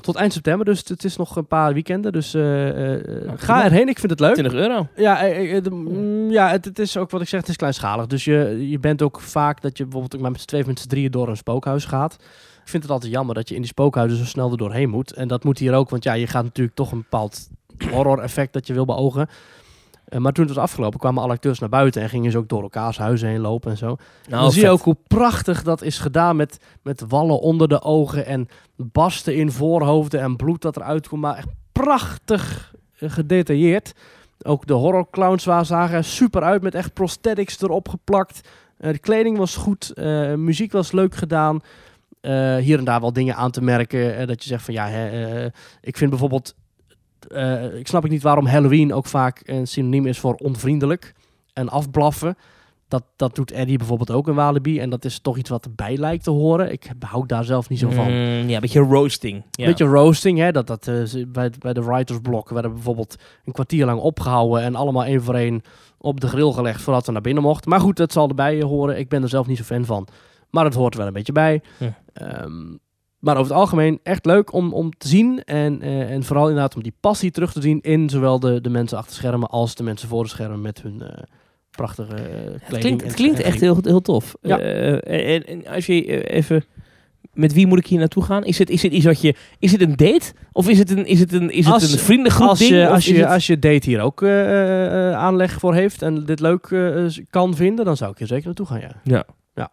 Tot 0.01 0.15
eind 0.17 0.33
september, 0.33 0.65
dus 0.67 0.83
het 0.89 1.05
is 1.05 1.17
nog 1.17 1.37
een 1.37 1.47
paar 1.47 1.73
weekenden. 1.73 2.13
Dus 2.13 2.35
eh, 2.35 2.69
eh, 2.69 2.95
eh, 3.17 3.25
Nou, 3.27 3.39
ga 3.39 3.65
erheen, 3.65 3.89
ik 3.89 3.99
vind 3.99 4.11
het 4.11 4.21
leuk. 4.21 4.33
20 4.35 4.55
euro. 4.55 4.87
Ja, 4.97 5.21
eh, 5.23 5.57
eh, 5.57 5.65
de- 5.65 5.71
mm, 5.71 6.31
ja 6.31 6.49
het, 6.51 6.65
het 6.65 6.79
is 6.79 6.97
ook 6.97 7.11
wat 7.11 7.21
ik 7.21 7.29
zeg, 7.29 7.41
het 7.41 7.49
is 7.49 7.57
kleinschalig. 7.57 8.07
Dus 8.07 8.25
je, 8.25 8.67
je 8.71 8.79
bent 8.79 9.03
ook 9.03 9.21
vaak 9.21 9.61
dat 9.63 9.77
je 9.77 9.83
bijvoorbeeld 9.83 10.17
ook 10.23 10.31
met 10.31 10.41
z'n 10.41 10.47
tweeën, 10.47 10.67
met 10.67 10.81
z'n 10.81 10.89
drieën 10.89 11.11
door 11.11 11.29
een 11.29 11.37
spookhuis 11.37 11.85
gaat. 11.85 12.17
Ik 12.71 12.77
vind 12.77 12.89
het 12.89 12.99
altijd 13.01 13.13
jammer 13.13 13.35
dat 13.35 13.49
je 13.49 13.55
in 13.55 13.61
die 13.61 13.71
spookhuizen 13.71 14.19
zo 14.19 14.25
snel 14.25 14.51
er 14.51 14.57
doorheen 14.57 14.91
moet. 14.91 15.13
En 15.13 15.29
dat 15.29 15.45
moet 15.45 15.59
hier 15.59 15.75
ook, 15.75 15.91
want 15.91 16.05
ja, 16.05 16.13
je 16.13 16.27
gaat 16.27 16.45
natuurlijk 16.45 16.77
toch 16.77 16.93
een 16.93 16.99
bepaald 16.99 17.49
horror 17.91 18.19
effect 18.19 18.53
dat 18.53 18.67
je 18.67 18.73
wil 18.73 18.85
beogen. 18.85 19.29
Eh, 20.05 20.19
maar 20.19 20.33
toen 20.33 20.47
het 20.47 20.55
was 20.55 20.65
afgelopen, 20.65 20.99
kwamen 20.99 21.23
alle 21.23 21.33
acteurs 21.33 21.59
naar 21.59 21.69
buiten 21.69 22.03
en 22.03 22.09
gingen 22.09 22.31
ze 22.31 22.39
ook 22.39 22.49
door 22.49 22.63
elkaars 22.63 22.99
huizen 22.99 23.29
heen 23.29 23.41
lopen 23.41 23.71
en 23.71 23.77
zo. 23.77 23.87
Nou, 24.29 24.43
dan 24.43 24.53
zie 24.53 24.63
je 24.63 24.71
ook 24.71 24.83
hoe 24.83 24.97
prachtig 25.07 25.63
dat 25.63 25.83
is 25.83 25.99
gedaan 25.99 26.37
met, 26.37 26.59
met 26.83 27.05
wallen 27.09 27.41
onder 27.41 27.69
de 27.69 27.83
ogen 27.83 28.27
en 28.27 28.49
basten 28.77 29.35
in 29.35 29.51
voorhoofden 29.51 30.21
en 30.21 30.37
bloed 30.37 30.63
dat 30.63 30.77
eruit 30.77 31.09
komt. 31.09 31.21
Maar 31.21 31.37
echt 31.37 31.51
prachtig 31.73 32.75
eh, 32.99 33.11
gedetailleerd. 33.11 33.93
Ook 34.43 34.67
de 34.67 34.73
horrorclowns 34.73 35.45
waar 35.45 35.67
zagen 35.67 36.05
super 36.05 36.43
uit 36.43 36.63
met 36.63 36.75
echt 36.75 36.93
prosthetics 36.93 37.63
erop 37.63 37.89
geplakt. 37.89 38.49
Eh, 38.79 38.93
de 38.93 38.99
kleding 38.99 39.37
was 39.37 39.57
goed, 39.57 39.93
muziek 40.37 40.73
was 40.73 40.93
leuk 40.93 41.15
gedaan. 41.15 41.61
Eh, 42.21 42.57
hier 42.57 42.79
en 42.79 42.85
daar 42.85 43.01
wel 43.01 43.13
dingen 43.13 43.37
aan 43.37 43.51
te 43.51 43.63
merken. 43.63 44.17
eh, 44.17 44.27
dat 44.27 44.43
je 44.43 44.49
zegt 44.49 44.65
van 44.65 44.75
ja, 44.75 44.89
hè, 44.89 45.09
eh, 45.45 45.51
ik 45.81 45.97
vind 45.97 46.11
bijvoorbeeld... 46.11 46.55
ik 47.75 47.87
snap 47.87 48.05
ik 48.05 48.11
niet 48.11 48.23
waarom 48.23 48.47
Halloween 48.47 48.93
ook 48.93 49.07
vaak 49.07 49.43
een 49.45 49.67
synoniem 49.67 50.07
is 50.07 50.19
voor 50.19 50.35
onvriendelijk 50.35 51.15
en 51.53 51.69
afblaffen. 51.69 52.37
Dat, 52.89 53.05
dat 53.17 53.35
doet 53.35 53.51
Eddie 53.51 53.79
bijvoorbeeld 53.79 54.11
ook 54.11 54.29
in 54.29 54.35
Walibi. 54.35 54.81
En 54.81 54.91
dat 54.91 55.05
is 55.05 55.19
toch 55.19 55.37
iets 55.37 55.51
wat 55.51 55.65
erbij 55.65 55.97
lijkt 55.97 56.25
te 56.25 56.31
horen. 56.31 56.73
Ik 56.73 56.91
hou 56.99 57.27
daar 57.27 57.45
zelf 57.45 57.69
niet 57.69 57.79
zo 57.79 57.91
van. 57.91 58.07
Mm, 58.07 58.49
ja, 58.49 58.55
een 58.55 58.61
beetje 58.61 58.81
roasting. 58.81 59.45
Ja. 59.51 59.67
Beetje 59.67 59.85
roasting, 59.85 60.39
hè? 60.39 60.53
Dat, 60.53 60.67
dat, 60.67 60.91
bij, 61.29 61.51
bij 61.59 61.73
de 61.73 61.85
writers 61.85 62.19
block 62.23 62.49
werden 62.49 62.73
bijvoorbeeld 62.73 63.17
een 63.45 63.53
kwartier 63.53 63.87
lang 63.87 64.01
opgehouden 64.01 64.63
en 64.63 64.75
allemaal 64.75 65.05
één 65.05 65.23
voor 65.23 65.35
één 65.35 65.63
op 65.99 66.21
de 66.21 66.29
grill 66.29 66.53
gelegd 66.53 66.83
voordat 66.83 67.07
we 67.07 67.13
naar 67.13 67.21
binnen 67.21 67.43
mochten. 67.43 67.71
Maar 67.71 67.81
goed, 67.81 67.97
dat 67.97 68.13
zal 68.13 68.29
erbij 68.29 68.63
horen. 68.63 68.99
Ik 68.99 69.09
ben 69.09 69.23
er 69.23 69.29
zelf 69.29 69.47
niet 69.47 69.59
zo 69.59 69.65
fan 69.65 69.85
van. 69.85 70.09
Maar 70.51 70.65
het 70.65 70.75
hoort 70.75 70.93
er 70.93 70.99
wel 70.99 71.09
een 71.09 71.13
beetje 71.15 71.33
bij. 71.33 71.61
Ja. 71.79 71.99
Ehm, 72.13 72.77
maar 73.19 73.37
over 73.37 73.51
het 73.53 73.61
algemeen 73.61 74.01
echt 74.03 74.27
leuk 74.27 74.53
om, 74.53 74.73
om 74.73 74.91
te 74.99 75.09
zien. 75.09 75.45
En, 75.45 75.83
eh, 75.83 76.11
en 76.11 76.25
vooral 76.25 76.49
inderdaad 76.49 76.77
om 76.77 76.83
die 76.83 76.95
passie 77.01 77.31
terug 77.31 77.53
te 77.53 77.61
zien 77.63 77.81
in 77.81 78.09
zowel 78.11 78.41
de, 78.41 78.61
de 78.61 78.71
mensen 78.71 78.99
achter 78.99 79.15
schermen 79.15 79.49
als 79.49 79.75
de 79.75 79.83
mensen 79.83 80.09
voor 80.09 80.23
de 80.23 80.29
schermen 80.29 80.61
met 80.61 80.83
hun 80.83 81.03
eh, 81.03 81.23
prachtige 81.71 82.15
eh, 82.15 82.23
kleding. 82.23 82.61
Het 82.69 82.79
klinkt, 82.79 83.03
het 83.05 83.15
klinkt 83.15 83.41
echt 83.41 83.61
heel, 83.61 83.79
heel 83.83 84.01
tof. 84.03 84.35
Ja. 84.43 84.59
En, 84.59 85.45
en 85.47 85.67
als 85.67 85.87
je 85.87 86.29
even... 86.31 86.65
Met 87.33 87.53
wie 87.53 87.67
moet 87.67 87.79
ik 87.79 87.87
hier 87.87 87.99
naartoe 87.99 88.23
gaan? 88.25 88.45
Is 88.45 88.59
het, 88.59 88.71
is 88.71 88.83
het 88.83 88.93
iets 88.93 89.05
wat 89.05 89.21
je... 89.21 89.35
Is 89.59 89.73
het 89.73 89.81
een 89.81 89.97
date? 89.97 90.33
Of 90.53 90.69
is 90.69 90.79
het 90.79 90.91
een, 90.91 91.07
is 91.07 91.21
het 91.21 91.33
een, 91.33 91.51
is 91.51 91.65
het 91.65 91.75
Als- 91.75 91.93
een 91.93 91.99
vriendengroep 91.99 92.49
als 92.49 92.69
je, 92.69 92.89
als, 92.89 93.05
je, 93.05 93.15
het- 93.15 93.29
als 93.31 93.47
je 93.47 93.59
date 93.59 93.89
hier 93.91 94.01
ook 94.01 94.25
aanleg 95.15 95.53
voor 95.59 95.75
heeft 95.75 96.03
en 96.03 96.25
dit 96.25 96.41
leuk 96.41 96.75
kan 97.31 97.55
vinden, 97.55 97.85
dan 97.85 97.97
zou 97.97 98.11
ik 98.11 98.21
er 98.21 98.27
zeker 98.27 98.47
naartoe 98.47 98.67
gaan, 98.67 98.81
ja. 98.81 98.91
Ja. 99.05 99.25
ja. 99.55 99.71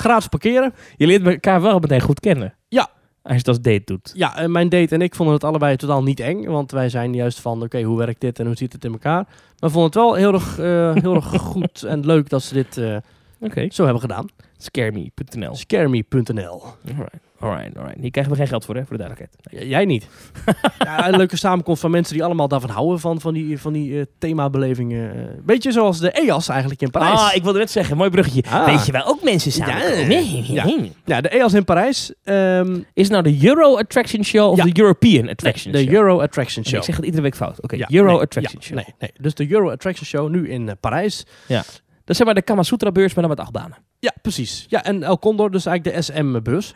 Gratis 0.00 0.26
parkeren. 0.26 0.74
Je 0.96 1.06
leert 1.06 1.26
elkaar 1.26 1.60
wel 1.60 1.78
meteen 1.78 2.00
goed 2.00 2.20
kennen. 2.20 2.54
Ja. 2.68 2.88
Als 3.22 3.32
je 3.32 3.38
het 3.38 3.48
als 3.48 3.60
date 3.60 3.82
doet. 3.84 4.12
Ja, 4.14 4.36
en 4.36 4.52
mijn 4.52 4.68
date 4.68 4.94
en 4.94 5.02
ik 5.02 5.14
vonden 5.14 5.34
het 5.34 5.44
allebei 5.44 5.76
totaal 5.76 6.02
niet 6.02 6.20
eng, 6.20 6.44
want 6.44 6.70
wij 6.70 6.88
zijn 6.88 7.14
juist 7.14 7.40
van, 7.40 7.62
oké, 7.62 7.82
hoe 7.82 7.98
werkt 7.98 8.20
dit 8.20 8.38
en 8.38 8.46
hoe 8.46 8.56
zit 8.56 8.72
het 8.72 8.84
in 8.84 8.92
elkaar? 8.92 9.26
Maar 9.58 9.70
vonden 9.70 9.84
het 9.84 9.94
wel 9.94 10.14
heel 10.14 10.32
erg, 10.32 10.58
eh, 10.58 10.94
heel 10.94 11.14
erg 11.14 11.26
goed 11.52 11.82
en 11.82 12.06
leuk 12.06 12.28
dat 12.28 12.42
ze 12.42 12.54
dit 12.54 12.76
eh, 12.76 13.68
zo 13.68 13.82
hebben 13.82 14.00
gedaan. 14.00 14.26
Scareme.nl. 14.56 15.54
Scaremy.nl. 15.54 16.62
Alright, 16.88 17.29
alright, 17.40 17.76
alright. 17.76 18.00
Hier 18.00 18.10
krijgen 18.10 18.32
we 18.32 18.38
geen 18.38 18.48
geld 18.48 18.64
voor, 18.64 18.74
hè, 18.74 18.84
voor 18.86 18.96
de 18.96 19.02
duidelijkheid. 19.02 19.52
Nee. 19.54 19.68
Jij 19.68 19.84
niet. 19.84 20.06
ja, 20.78 21.08
een 21.08 21.16
leuke 21.16 21.36
samenkomst 21.36 21.80
van 21.80 21.90
mensen 21.90 22.14
die 22.14 22.24
allemaal 22.24 22.48
daarvan 22.48 22.70
houden, 22.70 23.00
van, 23.00 23.20
van 23.20 23.34
die, 23.34 23.58
van 23.58 23.72
die 23.72 23.98
eh, 24.00 24.04
themabelevingen. 24.18 25.14
eh. 25.14 25.38
Beetje 25.44 25.72
zoals 25.72 25.98
de 25.98 26.10
EAS 26.10 26.48
eigenlijk 26.48 26.82
in 26.82 26.90
Parijs. 26.90 27.18
Ah, 27.20 27.34
ik 27.34 27.42
wilde 27.42 27.58
net 27.58 27.70
zeggen, 27.70 27.96
mooi 27.96 28.10
bruggetje. 28.10 28.42
Ah. 28.50 28.64
Weet 28.66 28.86
je 28.86 28.92
wel, 28.92 29.06
ook 29.06 29.22
mensen 29.22 29.52
samenkomen. 29.52 30.10
Ja. 30.46 30.64
Ja, 31.04 31.20
de 31.20 31.28
EAS 31.28 31.52
in 31.54 31.64
Parijs. 31.64 32.12
ehm, 32.24 32.74
Is 32.94 33.08
het 33.08 33.10
nou 33.10 33.22
de 33.22 33.46
Euro 33.46 33.76
Attraction 33.78 34.24
Show 34.24 34.50
of 34.50 34.56
Ja. 34.56 34.64
de 34.64 34.80
European 34.80 35.28
Attraction 35.28 35.72
de 35.72 35.78
Show? 35.82 35.92
Euro 35.94 36.20
Attraction 36.20 36.64
Show. 36.64 36.78
ik 36.78 36.84
zeg 36.84 36.96
het 36.96 37.04
iedere 37.04 37.22
week 37.22 37.34
fout. 37.36 37.62
Oké, 37.62 37.76
Ja, 37.76 37.86
Euro 37.90 38.12
nee, 38.12 38.20
Attraction 38.20 38.60
ja, 38.60 38.66
Show. 38.66 38.76
Nee, 38.76 38.94
nee. 38.98 39.10
Dus 39.20 39.34
de 39.34 39.50
Euro 39.50 39.70
Attraction 39.70 40.06
Show 40.06 40.28
nu 40.28 40.48
in 40.50 40.68
eh, 40.68 40.74
Parijs. 40.80 41.24
Dat 41.48 41.64
is 42.04 42.16
zeg 42.16 42.26
maar 42.26 42.34
de 42.34 42.42
Kamasutra 42.42 42.92
beurs, 42.92 43.14
maar 43.14 43.26
dan 43.26 43.36
met 43.36 43.40
achtbanen. 43.46 43.76
Ja, 44.00 44.12
precies. 44.22 44.66
Ja, 44.68 44.84
en 44.84 45.02
El 45.02 45.18
Condor, 45.18 45.50
dus 45.50 45.66
eigenlijk 45.66 45.96
de 45.96 46.02
SM-bus. 46.02 46.74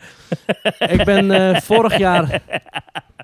ik 0.97 1.05
ben 1.05 1.31
eh, 1.31 1.59
vorig 1.61 1.97
jaar... 1.97 2.41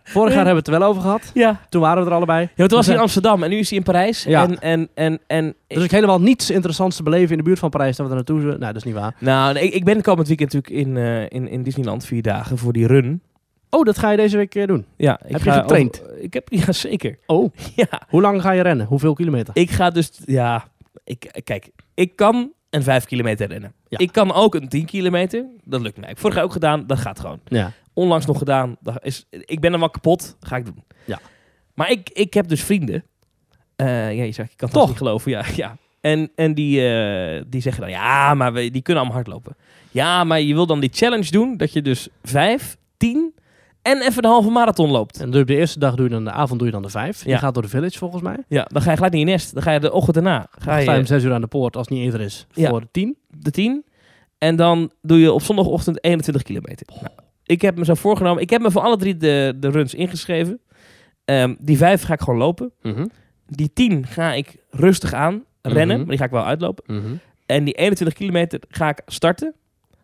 Vorig 0.03 0.33
jaar 0.33 0.45
hebben 0.45 0.63
we 0.63 0.71
het 0.71 0.73
er 0.73 0.79
wel 0.79 0.89
over 0.89 1.01
gehad. 1.01 1.31
Ja. 1.33 1.59
Toen 1.69 1.81
waren 1.81 2.03
we 2.03 2.09
er 2.09 2.15
allebei. 2.15 2.41
Ja, 2.55 2.63
het 2.63 2.71
was 2.71 2.79
Dus, 2.79 2.87
in 2.89 2.95
eh, 2.95 3.01
Amsterdam 3.01 3.43
en 3.43 3.49
nu 3.49 3.57
is 3.57 3.69
hij 3.69 3.77
in 3.77 3.83
Parijs. 3.83 4.23
Ja. 4.23 4.43
En, 4.43 4.59
en, 4.59 4.89
en, 4.93 5.19
en 5.27 5.55
Dus 5.67 5.83
ik 5.83 5.91
helemaal 5.91 6.21
niets 6.21 6.49
interessants 6.49 6.95
te 6.95 7.03
beleven 7.03 7.31
in 7.31 7.37
de 7.37 7.43
buurt 7.43 7.59
van 7.59 7.69
Parijs 7.69 7.95
dan 7.95 8.05
we 8.05 8.11
er 8.11 8.17
naartoe. 8.17 8.41
Nou, 8.41 8.59
dat 8.59 8.75
is 8.75 8.83
niet 8.83 8.93
waar. 8.93 9.15
Nou, 9.19 9.57
ik, 9.59 9.73
ik 9.73 9.83
ben 9.83 10.01
komend 10.01 10.27
weekend 10.27 10.53
natuurlijk 10.53 10.87
in, 10.87 10.97
eh, 10.97 11.21
in, 11.21 11.47
in 11.47 11.63
Disneyland 11.63 12.05
vier 12.05 12.21
dagen 12.21 12.57
voor 12.57 12.73
die 12.73 12.87
run. 12.87 13.21
Oh, 13.69 13.83
dat 13.85 13.97
ga 13.97 14.11
je 14.11 14.17
deze 14.17 14.37
week 14.37 14.67
doen. 14.67 14.85
Ja, 14.97 15.19
ik 15.25 15.31
Heb 15.31 15.43
je 15.43 15.51
getraind? 15.51 16.01
over- 16.03 16.17
ik 16.21 16.33
heb, 16.33 16.47
ja, 16.65 16.71
zeker. 16.71 17.17
Oh. 17.25 17.53
Ja, 17.75 18.01
Hoe 18.09 18.21
lang 18.21 18.41
ga 18.41 18.51
je 18.51 18.61
rennen? 18.61 18.85
Hoeveel 18.85 19.13
kilometer? 19.13 19.53
ik 19.55 19.69
ga 19.71 19.89
dus, 19.89 20.11
ja, 20.25 20.67
ik, 21.03 21.39
kijk, 21.43 21.69
ik 21.93 22.15
kan 22.15 22.51
een 22.69 22.83
vijf 22.83 23.05
kilometer 23.05 23.47
rennen. 23.47 23.73
Ja. 23.91 23.97
Ik 23.97 24.11
kan 24.11 24.33
ook 24.33 24.55
een 24.55 24.69
10 24.69 24.85
kilometer. 24.85 25.45
Dat 25.63 25.81
lukt 25.81 25.95
mij. 25.95 26.03
Ik 26.03 26.09
heb 26.09 26.19
vorig 26.19 26.35
jaar 26.35 26.45
ook 26.45 26.51
gedaan, 26.51 26.87
dat 26.87 26.99
gaat 26.99 27.19
gewoon. 27.19 27.39
Ja. 27.45 27.71
Onlangs 27.93 28.25
nog 28.25 28.37
gedaan. 28.37 28.77
Dat 28.79 28.97
is, 29.01 29.25
ik 29.29 29.59
ben 29.59 29.79
wel 29.79 29.89
kapot, 29.89 30.35
ga 30.39 30.55
ik 30.55 30.65
doen. 30.65 30.83
Ja. 31.05 31.19
Maar 31.73 31.91
ik, 31.91 32.09
ik 32.09 32.33
heb 32.33 32.47
dus 32.47 32.63
vrienden. 32.63 33.03
Eh, 33.75 34.15
ja, 34.15 34.23
je 34.23 34.31
zegt, 34.31 34.51
ik 34.51 34.57
kan 34.57 34.69
Toch? 34.69 34.87
niet 34.87 34.97
geloven. 34.97 35.31
Ja, 35.31 35.45
ja. 35.55 35.77
En, 36.01 36.31
en 36.35 36.53
die, 36.53 36.87
eh, 36.87 37.43
die 37.47 37.61
zeggen 37.61 37.81
dan, 37.81 37.91
ja, 37.91 38.33
maar 38.33 38.53
we, 38.53 38.71
die 38.71 38.81
kunnen 38.81 39.03
allemaal 39.03 39.21
hardlopen. 39.21 39.55
Ja, 39.91 40.23
maar 40.23 40.41
je 40.41 40.53
wil 40.53 40.65
dan 40.65 40.79
die 40.79 40.91
challenge 40.93 41.31
doen, 41.31 41.57
dat 41.57 41.73
je 41.73 41.81
dus 41.81 42.07
vijf, 42.23 42.77
tien 42.97 43.33
en 43.81 44.01
even 44.01 44.21
de 44.21 44.27
halve 44.27 44.49
marathon 44.49 44.89
loopt. 44.89 45.19
En 45.19 45.31
je 45.31 45.39
op 45.39 45.47
de 45.47 45.55
eerste 45.55 45.79
dag 45.79 45.95
doe 45.95 46.05
je 46.05 46.11
dan 46.11 46.23
de 46.23 46.31
avond 46.31 46.59
doe 46.59 46.67
je 46.67 46.73
dan 46.73 46.81
de 46.81 46.89
vijf. 46.89 47.25
Je 47.25 47.37
gaat 47.37 47.53
door 47.53 47.63
de 47.63 47.69
village 47.69 47.97
volgens 47.97 48.21
mij. 48.21 48.37
Ja, 48.47 48.65
dan 48.71 48.81
ga 48.81 48.89
je 48.89 48.95
gelijk 48.95 49.13
niet 49.13 49.25
in 49.25 49.31
nest. 49.31 49.53
Dan 49.53 49.63
ga 49.63 49.71
je 49.71 49.79
de 49.79 49.91
ochtend 49.91 50.15
daarna. 50.15 50.47
Ga 50.51 50.63
Ga 50.63 50.77
je 50.77 50.89
om 50.89 50.95
je 50.95 51.05
zes 51.05 51.23
uur 51.23 51.33
aan 51.33 51.41
de 51.41 51.47
poort 51.47 51.75
als 51.75 51.87
het 51.87 51.97
niet 51.97 52.05
eerder 52.05 52.21
is. 52.21 52.47
Ja. 52.53 52.69
Voor 52.69 52.81
de 52.81 52.87
tien. 52.91 53.17
de 53.27 53.51
10. 53.51 53.85
En 54.37 54.55
dan 54.55 54.91
doe 55.01 55.19
je 55.19 55.31
op 55.31 55.41
zondagochtend 55.41 56.03
21 56.03 56.43
kilometer. 56.43 56.87
Nou, 57.01 57.07
ik 57.43 57.61
heb 57.61 57.77
me 57.77 57.85
zo 57.85 57.93
voorgenomen. 57.93 58.41
Ik 58.41 58.49
heb 58.49 58.61
me 58.61 58.71
voor 58.71 58.81
alle 58.81 58.97
drie 58.97 59.17
de, 59.17 59.53
de 59.59 59.69
runs 59.69 59.93
ingeschreven. 59.93 60.59
Ehm, 61.25 61.55
die 61.59 61.77
vijf 61.77 62.03
ga 62.03 62.13
ik 62.13 62.21
gewoon 62.21 62.39
lopen. 62.39 62.71
Die 63.47 63.73
10 63.73 64.07
ga 64.07 64.33
ik 64.33 64.55
rustig 64.69 65.13
aan 65.13 65.43
rennen. 65.61 65.87
Mhm. 65.87 65.97
Maar 65.97 66.09
die 66.09 66.17
ga 66.17 66.25
ik 66.25 66.31
wel 66.31 66.45
uitlopen. 66.45 66.95
Mhm. 66.95 67.15
En 67.45 67.63
die 67.63 67.73
21 67.73 68.17
kilometer 68.17 68.59
ga 68.69 68.89
ik 68.89 69.01
starten. 69.05 69.53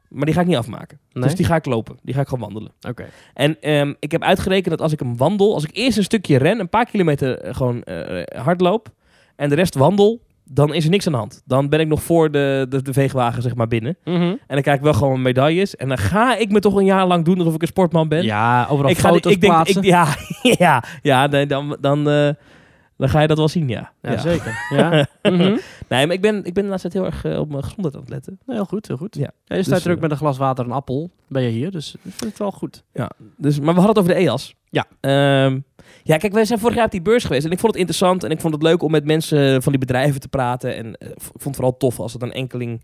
Maar 0.10 0.26
die 0.26 0.34
ga 0.34 0.42
ik 0.42 0.48
niet 0.48 0.56
afmaken. 0.56 1.00
Nee? 1.12 1.24
Dus 1.24 1.36
die 1.36 1.46
ga 1.46 1.56
ik 1.56 1.66
lopen. 1.66 1.98
Die 2.02 2.14
ga 2.14 2.22
ik 2.22 2.28
gewoon 2.28 2.44
wandelen. 2.44 2.72
Oké. 2.88 3.06
En 3.34 3.62
ehm, 3.62 3.94
ik 4.00 4.12
heb 4.12 4.22
uitgerekend 4.24 4.70
dat 4.70 4.82
als 4.82 4.92
ik 4.92 5.00
hem 5.00 5.18
wandel, 5.18 5.54
als 5.54 5.64
ik 5.64 5.70
eerst 5.74 5.98
een 5.98 6.04
stukje 6.04 6.38
ren, 6.38 6.60
een 6.60 6.70
paar 6.70 6.86
kilometer 6.86 7.40
eh, 7.40 7.56
gewoon 7.56 7.84
eh, 7.84 8.42
hard 8.44 8.62
loop 8.62 8.90
en 9.36 9.50
de 9.50 9.56
rest 9.56 9.76
wandel, 9.76 10.22
dan 10.50 10.74
is 10.74 10.84
er 10.84 10.90
niks 10.90 11.06
aan 11.06 11.12
de 11.12 11.18
hand. 11.18 11.42
Dan 11.46 11.70
ben 11.70 11.80
ik 11.80 11.88
nog 11.88 12.04
voor 12.04 12.32
de, 12.32 12.66
de, 12.70 12.82
de 12.82 12.94
veegwagen 12.94 13.42
zeg 13.42 13.56
maar 13.56 13.68
binnen. 13.68 13.98
Mhm. 14.04 14.22
En 14.22 14.38
dan 14.48 14.62
krijg 14.62 14.78
ik 14.78 14.84
wel 14.84 14.94
gewoon 14.94 15.22
medailles. 15.22 15.76
En 15.76 15.88
dan 15.88 15.98
ga 15.98 16.38
ik 16.38 16.52
me 16.52 16.60
toch 16.60 16.76
een 16.76 16.86
jaar 16.86 17.08
lang 17.08 17.26
doen 17.26 17.38
alsof 17.38 17.54
ik 17.56 17.62
een 17.62 17.68
sportman 17.68 18.08
ben. 18.08 18.24
Ja, 18.24 18.68
overal 18.70 18.92
ik 18.92 18.98
ga, 18.98 19.10
foto's 19.10 19.32
ik 19.32 19.42
denk, 19.42 19.68
ik, 19.68 19.84
ja, 19.96 20.16
ja, 20.42 20.84
ja, 21.02 21.28
dan, 21.28 21.78
dan, 21.80 22.10
eh, 22.10 22.30
dan 22.98 23.10
ga 23.10 23.22
je 23.22 23.28
dat 23.28 23.38
wel 23.38 23.48
zien, 23.48 23.68
ja. 23.68 23.92
ja, 24.02 24.12
Ja. 24.12 24.18
zeker. 24.18 24.66
Ja. 24.78 25.08
Mhm. 25.22 25.58
Nee, 25.90 26.06
maar 26.06 26.16
ik 26.16 26.22
ben, 26.22 26.44
ik 26.46 26.54
ben 26.54 26.64
de 26.64 26.70
laatste 26.70 26.90
tijd 26.90 27.04
heel 27.04 27.14
erg 27.14 27.26
eh, 27.26 27.40
op 27.40 27.50
mijn 27.50 27.64
gezondheid 27.64 27.96
aan 27.96 28.02
het 28.02 28.10
letten. 28.10 28.40
Heel 28.46 28.66
goed, 28.66 28.88
heel 28.88 28.98
goed. 28.98 29.16
Ja. 29.16 29.32
Ja, 29.46 29.56
je 29.56 29.62
staat 29.64 29.76
Dus, 29.76 29.86
er 29.86 29.90
ook 29.92 29.96
eh, 29.96 30.02
met 30.02 30.12
een 30.12 30.18
glas 30.18 30.38
water 30.38 30.66
en 30.66 30.72
appel. 30.72 31.12
Ben 31.28 31.42
je 31.44 31.50
hier, 31.50 31.72
dus 31.72 31.94
ik 31.96 32.00
vind 32.02 32.24
het 32.30 32.38
wel 32.38 32.52
goed. 32.52 32.84
Dus, 33.38 33.60
maar 33.60 33.74
we 33.74 33.80
hadden 33.82 34.04
het 34.04 34.12
over 34.12 34.14
de 34.14 34.30
EAS. 34.30 34.56
Ja. 34.70 34.86
Ehm, 35.00 35.60
Ja, 36.04 36.18
kijk, 36.18 36.34
wij 36.34 36.46
zijn 36.46 36.60
vorig 36.60 36.76
jaar 36.76 36.86
op 36.86 36.92
die 36.92 37.02
beurs 37.02 37.24
geweest 37.24 37.46
en 37.46 37.52
ik 37.52 37.60
vond 37.60 37.72
het 37.72 37.82
interessant 37.82 38.24
en 38.24 38.32
ik 38.32 38.40
vond 38.42 38.54
het 38.54 38.64
leuk 38.64 38.82
om 38.84 38.92
met 38.92 39.06
mensen 39.06 39.62
van 39.64 39.72
die 39.72 39.82
bedrijven 39.82 40.20
te 40.22 40.28
praten. 40.28 40.76
En 40.76 40.96
eh, 40.98 41.10
ik 41.10 41.16
vond 41.22 41.44
het 41.44 41.56
vooral 41.56 41.78
tof 41.78 42.00
als 42.00 42.14
het 42.14 42.22
een 42.22 42.34
enkeling 42.34 42.84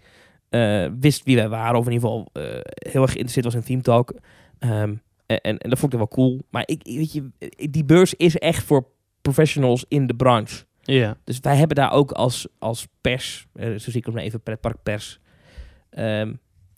wist 1.00 1.24
wie 1.24 1.36
wij 1.36 1.50
waren, 1.50 1.80
of 1.80 1.86
in 1.86 1.92
ieder 1.92 2.08
geval 2.10 2.28
heel 2.74 3.02
erg 3.02 3.12
geïnteresseerd 3.12 3.46
was 3.46 3.56
in 3.56 3.64
Team 3.64 3.82
Talk. 3.82 4.14
Ehm, 4.60 4.94
en, 5.26 5.42
en, 5.42 5.58
en 5.58 5.70
dat 5.70 5.80
vond 5.80 5.92
ik 5.94 5.98
wel 5.98 6.08
cool. 6.08 6.42
Maar 6.50 6.64
ik, 6.66 6.82
weet 6.84 7.14
je, 7.14 7.30
die 7.70 7.84
beurs 7.86 8.14
is 8.14 8.38
echt 8.38 8.64
voor 8.64 8.86
professionals 9.22 9.86
in 9.88 10.08
de 10.08 10.14
branche. 10.16 10.64
Ja. 10.84 11.16
Dus 11.24 11.40
wij 11.40 11.56
hebben 11.56 11.76
daar 11.76 11.92
ook 11.92 12.12
als, 12.12 12.48
als 12.60 12.88
pers, 13.02 13.48
eh, 13.54 13.68
zo 13.70 13.78
zie 13.92 13.96
ik 14.00 14.06
het 14.06 14.14
maar 14.14 14.24
even, 14.24 14.42
pretparkpers, 14.42 15.20
ehm 15.90 16.34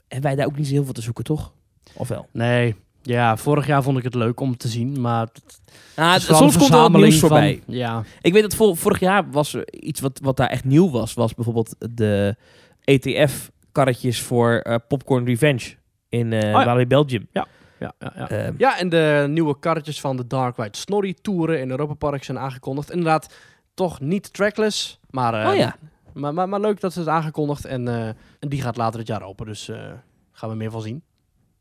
hebben 0.07 0.29
wij 0.29 0.35
daar 0.35 0.45
ook 0.45 0.57
niet 0.57 0.67
zo 0.67 0.73
heel 0.73 0.83
veel 0.83 0.93
te 0.93 1.01
zoeken, 1.01 1.23
toch? 1.23 1.53
Of 1.93 2.07
wel? 2.07 2.27
Nee. 2.31 2.75
Ja, 3.01 3.37
vorig 3.37 3.67
jaar 3.67 3.83
vond 3.83 3.97
ik 3.97 4.03
het 4.03 4.15
leuk 4.15 4.39
om 4.39 4.57
te 4.57 4.67
zien, 4.67 5.01
maar... 5.01 5.21
het 5.21 5.61
Ah, 5.95 6.15
is 6.15 6.23
vooral 6.25 6.41
soms 6.49 6.57
komt 6.57 6.69
er 6.69 6.75
nieuws 6.77 6.79
verzameling 6.79 7.13
voorbij. 7.13 7.61
van- 7.65 7.73
Ja. 7.75 8.03
Ik 8.21 8.33
weet 8.33 8.41
dat 8.41 8.55
vor- 8.55 8.77
vorig 8.77 8.99
jaar 8.99 9.31
was 9.31 9.53
er 9.53 9.73
iets 9.73 9.99
wat, 9.99 10.19
wat 10.23 10.37
daar 10.37 10.47
echt 10.49 10.63
nieuw 10.63 10.89
was. 10.89 11.13
Was 11.13 11.33
bijvoorbeeld 11.33 11.75
de 11.95 12.35
ETF-karretjes 12.83 14.21
voor 14.21 14.51
eh, 14.59 14.75
Popcorn 14.87 15.25
Revenge 15.25 15.73
in 16.09 16.33
eh 16.33 16.41
ja. 16.41 16.65
Walibi 16.65 16.87
Belgium. 16.87 17.27
Ja, 17.31 17.47
ja, 17.79 17.93
ja. 17.99 18.29
Ehm, 18.29 18.53
ja, 18.57 18.79
en 18.79 18.89
de 18.89 19.25
nieuwe 19.29 19.59
karretjes 19.59 19.99
van 20.01 20.17
de 20.17 20.27
Dark 20.27 20.57
Ride 20.57 20.77
Snorri 20.77 21.13
Touren 21.13 21.59
in 21.59 21.69
Europa 21.69 21.93
Park 21.93 22.23
zijn 22.23 22.39
aangekondigd. 22.39 22.89
Inderdaad, 22.91 23.33
toch 23.75 23.99
niet 23.99 24.33
trackless, 24.33 24.99
maar, 25.09 25.41
eh, 25.41 25.49
oh 25.49 25.55
ja. 25.55 25.75
maar, 26.13 26.33
maar, 26.33 26.49
maar 26.49 26.59
leuk 26.59 26.79
dat 26.79 26.93
ze 26.93 26.99
het 26.99 27.07
aangekondigd. 27.07 27.65
En, 27.65 27.87
eh, 27.87 28.07
en 28.07 28.49
die 28.49 28.61
gaat 28.61 28.77
later 28.77 28.99
het 28.99 29.07
jaar 29.07 29.23
open, 29.23 29.45
dus 29.45 29.69
eh 29.69 29.91
gaan 30.35 30.49
we 30.49 30.55
meer 30.55 30.71
van 30.71 30.81
zien. 30.81 31.03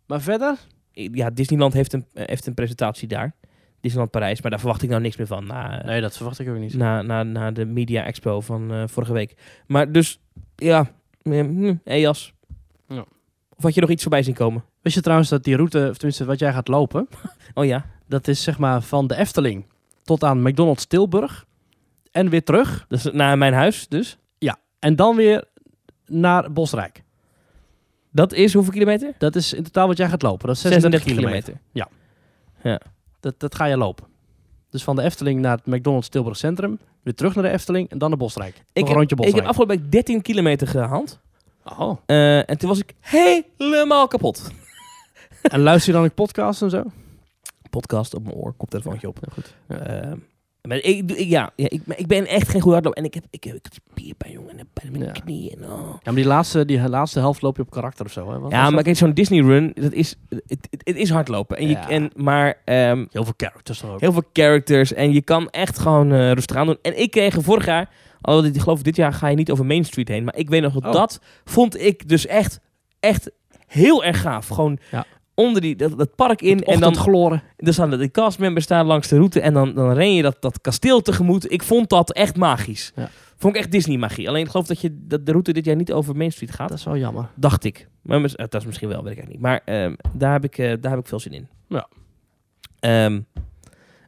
Maar 0.06 0.20
verder? 0.20 0.58
ja, 0.92 1.30
Disneyland 1.30 1.72
heeft 1.72 1.92
een, 1.92 2.06
heeft 2.12 2.46
een 2.46 2.54
presentatie 2.54 3.08
daar. 3.08 3.34
Disneyland 3.80 4.10
Parijs, 4.12 4.40
maar 4.40 4.50
daar 4.50 4.60
verwacht 4.60 4.82
ik 4.82 4.88
nou 4.88 5.02
niks 5.02 5.16
meer 5.16 5.26
van 5.26 5.46
na, 5.46 5.82
Nee, 5.84 6.00
dat 6.00 6.16
verwacht 6.16 6.38
ik 6.38 6.48
ook 6.48 6.58
niet. 6.58 6.74
na, 6.74 7.02
na, 7.02 7.22
na 7.22 7.50
de 7.50 7.64
Media 7.64 8.04
Expo 8.04 8.40
van 8.40 8.72
eh, 8.72 8.82
vorige 8.86 9.12
week. 9.12 9.36
Maar 9.66 9.92
dus, 9.92 10.20
ja, 10.56 10.90
hm, 11.22 11.74
EAS. 11.84 12.34
Ja. 12.88 13.04
Of 13.56 13.62
had 13.62 13.74
je 13.74 13.80
nog 13.80 13.90
iets 13.90 14.02
voorbij 14.02 14.22
zien 14.22 14.34
komen? 14.34 14.64
Wist 14.82 14.94
je 14.94 15.02
trouwens 15.02 15.28
dat 15.28 15.44
die 15.44 15.56
route, 15.56 15.86
of 15.90 15.96
tenminste 15.96 16.24
wat 16.24 16.38
jij 16.38 16.52
gaat 16.52 16.68
lopen, 16.68 17.08
Oh 17.54 17.64
ja, 17.64 17.86
dat 18.06 18.28
is 18.28 18.42
zeg 18.42 18.58
maar 18.58 18.82
van 18.82 19.06
de 19.06 19.16
Efteling 19.16 19.66
tot 20.02 20.24
aan 20.24 20.42
McDonald's 20.42 20.86
Tilburg 20.86 21.46
en 22.14 22.28
weer 22.28 22.44
terug. 22.44 22.86
is 22.88 23.04
naar 23.12 23.38
mijn 23.38 23.52
huis 23.52 23.88
dus. 23.88 24.18
En 24.84 24.96
dan 24.96 25.16
weer 25.16 25.44
naar 26.06 26.52
Bosrijk. 26.52 27.02
Dat 28.10 28.32
is 28.32 28.54
hoeveel 28.54 28.72
kilometer? 28.72 29.12
Dat 29.18 29.36
is 29.36 29.52
in 29.52 29.62
totaal 29.62 29.86
wat 29.86 29.96
jij 29.96 30.08
gaat 30.08 30.22
lopen. 30.22 30.46
Dat 30.46 30.56
is 30.56 30.62
36, 30.62 31.02
kilometer. 31.02 31.60
Dat, 33.20 33.40
dat 33.40 33.54
ga 33.54 33.64
je 33.64 33.76
lopen. 33.76 34.04
Dus 34.70 34.84
van 34.84 34.96
de 34.96 35.02
Efteling 35.02 35.40
naar 35.40 35.56
het 35.56 35.66
McDonald's 35.66 36.08
Tilburg 36.08 36.36
Centrum, 36.36 36.78
weer 37.02 37.14
terug 37.14 37.34
naar 37.34 37.44
de 37.44 37.50
Efteling 37.50 37.90
en 37.90 37.98
dan 37.98 38.08
naar 38.08 38.18
Bosrijk. 38.18 38.56
Ik 38.56 38.64
een 38.72 38.86
heb, 38.86 38.96
rondje 38.96 39.16
ik 39.16 39.34
heb 39.34 39.44
afgelopen 39.44 39.76
week 39.76 39.92
13 39.92 40.22
kilometer 40.22 40.66
gehaald. 40.66 41.20
Oh. 41.64 41.98
Eh, 42.06 42.50
en 42.50 42.58
toen 42.58 42.68
was 42.68 42.78
ik 42.78 42.94
helemaal 43.00 44.06
kapot. 44.08 44.50
En 45.42 45.60
luister 45.60 45.92
je 45.92 45.98
dan 45.98 46.08
ook 46.08 46.14
podcasts 46.14 46.62
en 46.62 46.70
zo? 46.70 46.82
Podcast 47.70 48.14
op 48.14 48.24
mijn 48.24 48.36
oor, 48.36 48.52
koptelefoontje 48.52 49.08
op. 49.08 49.18
Ja, 49.20 49.32
goed. 49.32 49.54
Eh, 49.66 50.12
maar 50.68 50.76
ik, 50.76 51.10
ik- 51.12 51.28
ja, 51.28 51.50
ja 51.56 51.68
ik, 51.70 51.82
ik 51.96 52.06
ben 52.06 52.26
echt 52.26 52.48
geen 52.48 52.60
goede 52.60 52.72
hardloper. 52.74 53.00
En 53.02 53.08
ik 53.08 53.14
heb, 53.14 53.24
ik 53.30 53.44
heb, 53.44 53.54
ik 53.54 53.64
heb 53.64 53.72
spierpijn, 53.92 54.32
jongen. 54.32 54.50
En 54.58 54.66
in 54.82 54.92
mijn 54.92 55.04
Ja. 55.04 55.10
knieën. 55.10 55.58
oh. 55.64 55.70
Ja, 55.90 55.98
maar 56.04 56.14
die 56.14 56.24
laatste, 56.26 56.64
die 56.64 56.88
laatste 56.88 57.18
helft 57.18 57.42
loop 57.42 57.56
je 57.56 57.62
op 57.62 57.70
karakter 57.70 58.04
of 58.06 58.12
zo. 58.12 58.30
Hè? 58.32 58.38
Wat 58.38 58.50
Ja, 58.50 58.70
maar 58.70 58.82
kijk, 58.82 58.96
zo'n 58.96 59.12
Disney 59.14 59.40
run, 59.40 59.72
dat 59.74 59.92
is, 59.92 60.16
het, 60.28 60.68
het, 60.84 60.96
is 60.96 61.10
hardlopen. 61.10 61.56
En 61.56 61.64
je, 61.66 61.72
Ja. 61.72 61.88
en, 61.88 62.10
maar 62.16 62.60
ehm, 62.64 63.04
Heel 63.10 63.24
veel 63.24 63.34
characters 63.36 63.82
er 63.82 63.90
ook. 63.90 64.00
heel 64.00 64.12
veel 64.12 64.24
characters. 64.32 64.92
En 64.92 65.12
je 65.12 65.22
kan 65.22 65.50
echt 65.50 65.78
gewoon 65.78 66.12
eh, 66.12 66.32
rustig 66.32 66.56
aan 66.56 66.66
doen. 66.66 66.78
En 66.82 67.00
ik 67.00 67.10
kreeg 67.10 67.36
vorig 67.40 67.66
jaar, 67.66 67.90
alhoewel 68.20 68.50
ik 68.54 68.60
geloof 68.60 68.82
dit 68.82 68.96
jaar 68.96 69.12
ga 69.12 69.28
je 69.28 69.36
niet 69.36 69.50
over 69.50 69.66
Main 69.66 69.84
Street 69.84 70.08
heen. 70.08 70.24
Maar 70.24 70.36
ik 70.36 70.48
weet 70.48 70.62
nog 70.62 70.72
dat 70.72 70.84
Oh. 70.84 70.92
dat 70.92 71.20
vond 71.44 71.80
ik 71.80 72.08
dus 72.08 72.26
echt, 72.26 72.60
echt 73.00 73.30
heel 73.66 74.04
erg 74.04 74.20
gaaf. 74.20 74.48
Gewoon 74.48 74.78
Ja. 74.90 75.04
Onder 75.34 75.60
die, 75.60 75.76
dat, 75.76 75.98
dat 75.98 76.14
park 76.14 76.42
in. 76.42 76.62
En 76.62 76.80
dan, 76.80 76.96
gloren. 76.96 77.42
dan 77.56 77.72
staan 77.72 77.90
de 77.90 78.10
castmembers 78.10 78.64
staan 78.64 78.86
langs 78.86 79.08
de 79.08 79.16
route. 79.16 79.40
En 79.40 79.52
dan, 79.52 79.74
dan 79.74 79.92
ren 79.92 80.14
je 80.14 80.22
dat, 80.22 80.36
dat 80.40 80.60
kasteel 80.60 81.00
tegemoet. 81.00 81.52
Ik 81.52 81.62
vond 81.62 81.88
dat 81.88 82.12
echt 82.12 82.36
magisch. 82.36 82.92
Ja. 82.94 83.10
Vond 83.36 83.54
ik 83.54 83.60
echt 83.60 83.72
Disney 83.72 83.96
magie. 83.96 84.28
Alleen 84.28 84.44
ik 84.44 84.50
geloof 84.50 84.66
dat, 84.66 84.80
je, 84.80 84.96
dat 85.00 85.26
de 85.26 85.32
route 85.32 85.52
dit 85.52 85.64
jaar 85.64 85.76
niet 85.76 85.92
over 85.92 86.16
Main 86.16 86.32
Street 86.32 86.50
gaat. 86.50 86.68
Dat 86.68 86.78
is 86.78 86.84
wel 86.84 86.96
jammer. 86.96 87.28
Dacht 87.34 87.64
ik. 87.64 87.88
Maar 88.02 88.24
eh, 88.24 88.30
dat 88.36 88.54
is 88.54 88.66
misschien 88.66 88.88
wel, 88.88 89.02
weet 89.02 89.12
ik 89.12 89.18
eigenlijk 89.18 89.42
niet. 89.42 89.66
Maar 89.66 89.82
ehm, 89.82 89.94
daar, 90.12 90.32
heb 90.32 90.44
ik, 90.44 90.58
eh, 90.58 90.72
daar 90.80 90.90
heb 90.90 91.00
ik 91.00 91.06
veel 91.06 91.20
zin 91.20 91.32
in. 91.32 91.48
Ja. 91.68 91.88
Ehm, 92.80 93.20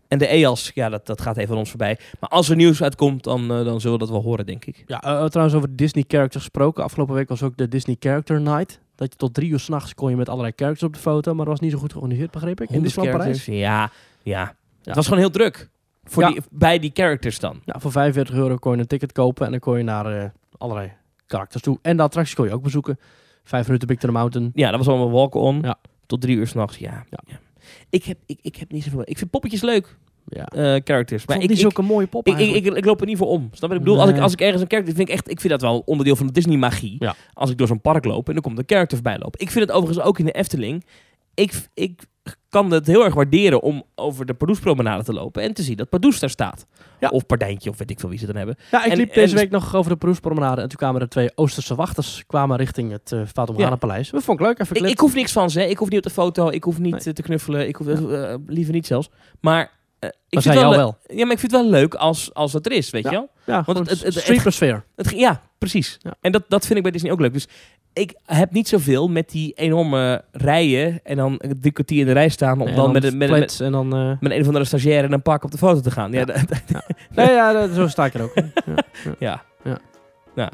en 0.08 0.18
de 0.18 0.26
EAS, 0.26 0.70
ja, 0.74 0.88
dat, 0.88 1.06
dat 1.06 1.20
gaat 1.20 1.36
even 1.36 1.52
aan 1.52 1.58
ons 1.58 1.68
voorbij. 1.68 1.98
Maar 2.20 2.30
als 2.30 2.48
er 2.48 2.56
nieuws 2.56 2.82
uitkomt, 2.82 3.24
dan, 3.24 3.40
eh, 3.42 3.64
dan 3.64 3.80
zullen 3.80 3.98
we 3.98 4.04
dat 4.04 4.14
wel 4.14 4.22
horen, 4.22 4.46
denk 4.46 4.64
ik. 4.64 4.84
Ja, 4.86 5.28
trouwens 5.28 5.56
over 5.56 5.76
Disney 5.76 6.04
characters 6.08 6.42
gesproken. 6.42 6.84
Afgelopen 6.84 7.14
week 7.14 7.28
was 7.28 7.42
ook 7.42 7.56
de 7.56 7.68
Disney 7.68 7.96
Character 7.98 8.40
Night. 8.40 8.80
Dat 8.96 9.12
je 9.12 9.18
tot 9.18 9.34
drie 9.34 9.50
uur 9.50 9.58
s'nachts 9.60 9.94
kon 9.94 10.10
je 10.10 10.16
met 10.16 10.28
allerlei 10.28 10.52
characters 10.56 10.86
op 10.86 10.94
de 10.94 11.00
foto. 11.00 11.30
Maar 11.34 11.44
dat 11.44 11.54
was 11.54 11.60
niet 11.62 11.72
zo 11.72 11.78
goed 11.78 11.92
georganiseerd, 11.92 12.30
begreep 12.30 12.60
ik. 12.60 12.68
In 12.68 12.74
100 12.74 12.84
Disneyland 12.94 13.18
Parijs. 13.18 13.42
characters. 13.44 13.60
Ja, 13.60 13.90
ja, 14.22 14.54
Het 14.84 14.94
was 14.94 15.04
gewoon 15.04 15.20
heel 15.20 15.30
druk. 15.30 15.68
Voor 16.04 16.22
Ja. 16.22 16.28
die, 16.30 16.40
bij 16.50 16.78
die 16.78 16.90
characters 16.94 17.38
dan. 17.38 17.60
Ja, 17.64 17.78
voor 17.80 17.90
45 17.92 18.34
euro 18.34 18.56
kon 18.56 18.72
je 18.72 18.78
een 18.78 18.86
ticket 18.86 19.12
kopen. 19.12 19.44
En 19.44 19.50
dan 19.50 19.60
kon 19.60 19.78
je 19.78 19.84
naar 19.84 20.06
eh, 20.22 20.30
allerlei 20.58 20.92
karakters 21.26 21.62
toe. 21.62 21.78
En 21.82 21.96
de 21.96 22.02
attracties 22.02 22.34
kon 22.34 22.44
je 22.46 22.52
ook 22.52 22.62
bezoeken. 22.62 22.98
Vijf 23.44 23.66
minuten 23.66 23.88
Big 23.88 23.98
to 23.98 24.06
the 24.06 24.12
Mountain. 24.12 24.50
Ja, 24.54 24.68
dat 24.70 24.78
was 24.78 24.88
allemaal 24.88 25.10
walk-on. 25.10 25.60
Ja. 25.62 25.78
Tot 26.06 26.20
drie 26.20 26.36
uur 26.36 26.46
s'nachts, 26.46 26.76
ja. 26.76 27.04
Ja. 27.10 27.18
ja. 27.26 27.38
Ik, 27.90 28.04
heb, 28.04 28.18
ik, 28.26 28.38
ik 28.42 28.56
heb 28.56 28.70
niet 28.72 28.84
zoveel... 28.84 29.02
Ik 29.04 29.18
vind 29.18 29.30
poppetjes 29.30 29.62
leuk, 29.62 29.96
Ja. 30.28 30.44
eh, 30.46 30.80
characters. 30.84 31.26
Maar 31.26 31.40
ik, 31.42 31.48
niet 31.48 31.58
zulke 31.58 31.82
mooie 31.82 32.06
pop 32.06 32.26
ik, 32.26 32.32
ik, 32.32 32.38
eigenlijk. 32.38 32.66
ik, 32.66 32.76
ik 32.76 32.84
loop 32.84 33.00
er 33.00 33.06
niet 33.06 33.18
voor 33.18 33.26
om. 33.28 33.48
Snap 33.52 33.70
je? 33.70 33.76
Ik 33.76 33.82
bedoel, 33.82 34.00
als, 34.00 34.10
ik, 34.10 34.18
als 34.18 34.32
ik 34.32 34.40
ergens 34.40 34.62
een 34.62 34.68
character 34.70 34.94
vind 34.94 35.08
ik 35.08 35.14
echt, 35.14 35.30
ik 35.30 35.40
vind 35.40 35.52
dat 35.52 35.60
wel 35.62 35.82
onderdeel 35.86 36.16
van 36.16 36.26
de 36.26 36.32
Disney 36.32 36.56
magie. 36.56 36.96
Ja. 36.98 37.14
Als 37.32 37.50
ik 37.50 37.58
door 37.58 37.66
zo'n 37.66 37.80
park 37.80 38.04
loop 38.04 38.26
en 38.28 38.32
dan 38.34 38.42
komt 38.42 38.58
een 38.58 38.64
character 38.66 38.96
voorbij 38.96 39.18
lopen. 39.18 39.40
Ik 39.40 39.50
vind 39.50 39.66
het 39.66 39.76
overigens 39.76 40.06
ook 40.06 40.18
in 40.18 40.24
de 40.24 40.32
Efteling. 40.32 40.84
Ik, 41.34 41.68
ik 41.74 42.00
kan 42.48 42.70
het 42.70 42.86
heel 42.86 43.04
erg 43.04 43.14
waarderen 43.14 43.62
om 43.62 43.82
over 43.94 44.26
de 44.26 44.34
Pardoespromenade 44.34 45.02
te 45.04 45.12
lopen 45.12 45.42
en 45.42 45.54
te 45.54 45.62
zien 45.62 45.76
dat 45.76 45.88
Pardoes 45.88 46.20
daar 46.20 46.30
staat. 46.30 46.66
Ja. 47.00 47.08
Of 47.08 47.26
Pardijntje, 47.26 47.70
of 47.70 47.78
weet 47.78 47.90
ik 47.90 48.00
veel 48.00 48.08
wie 48.08 48.18
ze 48.18 48.26
dan 48.26 48.36
hebben. 48.36 48.56
Ja, 48.70 48.84
ik 48.84 48.90
En- 48.90 48.96
liep 48.96 49.14
deze 49.14 49.34
en- 49.34 49.40
week 49.40 49.50
nog 49.50 49.74
over 49.74 49.90
de 49.90 49.96
Proefpromenade 49.96 50.60
en 50.60 50.68
toen 50.68 50.78
kwamen 50.78 51.00
er 51.00 51.08
twee 51.08 51.30
Oosterse 51.34 51.74
wachters 51.74 52.24
kwamen 52.26 52.56
richting 52.56 52.92
het 52.92 53.10
uh, 53.12 53.20
Fatum 53.32 53.58
Ja. 53.58 53.76
Paleis. 53.76 54.10
Dat 54.10 54.22
vond 54.22 54.40
ik 54.40 54.46
leuk, 54.46 54.58
even 54.58 54.76
Ik, 54.76 54.82
ik 54.84 54.98
hoef 54.98 55.14
niks 55.14 55.32
van 55.32 55.50
ze. 55.50 55.60
hè. 55.60 55.66
Ik 55.66 55.78
hoef 55.78 55.88
niet 55.88 55.98
op 55.98 56.04
de 56.04 56.10
foto. 56.10 56.48
Ik 56.48 56.64
hoef 56.64 56.78
niet 56.78 56.92
Nee. 56.92 57.02
eh, 57.04 57.12
te 57.12 57.22
knuffelen. 57.22 57.68
Ik 57.68 57.76
hoef 57.76 57.86
eh, 57.86 58.32
eh, 58.32 58.38
liever 58.46 58.72
niet 58.72 58.86
zelfs. 58.86 59.08
Maar 59.40 59.60
eh, 59.62 59.68
ik 60.06 60.34
maar 60.34 60.42
vind 60.42 60.54
wel, 60.54 60.70
wel. 60.70 60.98
Ja, 61.06 61.22
maar 61.24 61.32
ik 61.32 61.38
vind 61.38 61.52
het 61.52 61.60
wel 61.60 61.70
leuk 61.70 61.94
als, 61.94 62.34
als 62.34 62.52
dat 62.52 62.66
er 62.66 62.72
is, 62.72 62.90
weet 62.90 63.04
Ja. 63.04 63.10
je 63.10 63.16
wel? 63.16 63.28
Ja, 63.44 63.62
gewoon 63.62 63.80
het- 63.82 63.90
het- 63.90 64.02
het-. 64.26 64.84
Het, 64.96 65.10
ja, 65.10 65.40
precies. 65.58 65.98
Ja. 66.00 66.14
En 66.20 66.32
dat, 66.32 66.42
dat 66.48 66.64
vind 66.64 66.76
ik 66.76 66.82
bij 66.82 66.92
Disney 66.92 67.12
ook 67.12 67.20
leuk. 67.20 67.32
Dus 67.32 67.48
ik 67.92 68.14
heb 68.24 68.52
niet 68.52 68.68
zoveel 68.68 69.08
met 69.08 69.30
die 69.30 69.52
enorme 69.52 70.24
rijen 70.32 71.00
en 71.02 71.16
dan 71.16 71.40
drie 71.60 71.72
kwartier 71.72 72.00
in 72.00 72.06
de 72.06 72.12
rij 72.12 72.28
staan 72.28 72.60
om 72.60 72.66
En 72.66 72.74
dan, 72.74 72.92
met, 72.92 73.04
een- 73.04 73.16
met, 73.16 73.30
met, 73.30 73.60
en 73.60 73.72
dan... 73.72 73.94
eh, 73.94 74.12
met 74.20 74.32
een 74.32 74.40
of 74.40 74.46
andere 74.46 74.64
stagiair 74.64 75.04
in 75.04 75.12
een 75.12 75.22
park 75.22 75.44
op 75.44 75.50
de 75.50 75.58
foto 75.58 75.80
te 75.80 75.90
gaan. 75.90 76.12
Ja, 76.12 76.24
nee, 77.14 77.30
ja, 77.30 77.52
dat- 77.52 77.70
zo 77.74 77.88
sta 77.88 78.04
ik 78.04 78.14
er 78.14 78.22
ook. 78.22 78.34
Ja. 79.18 79.42
ja. 80.34 80.50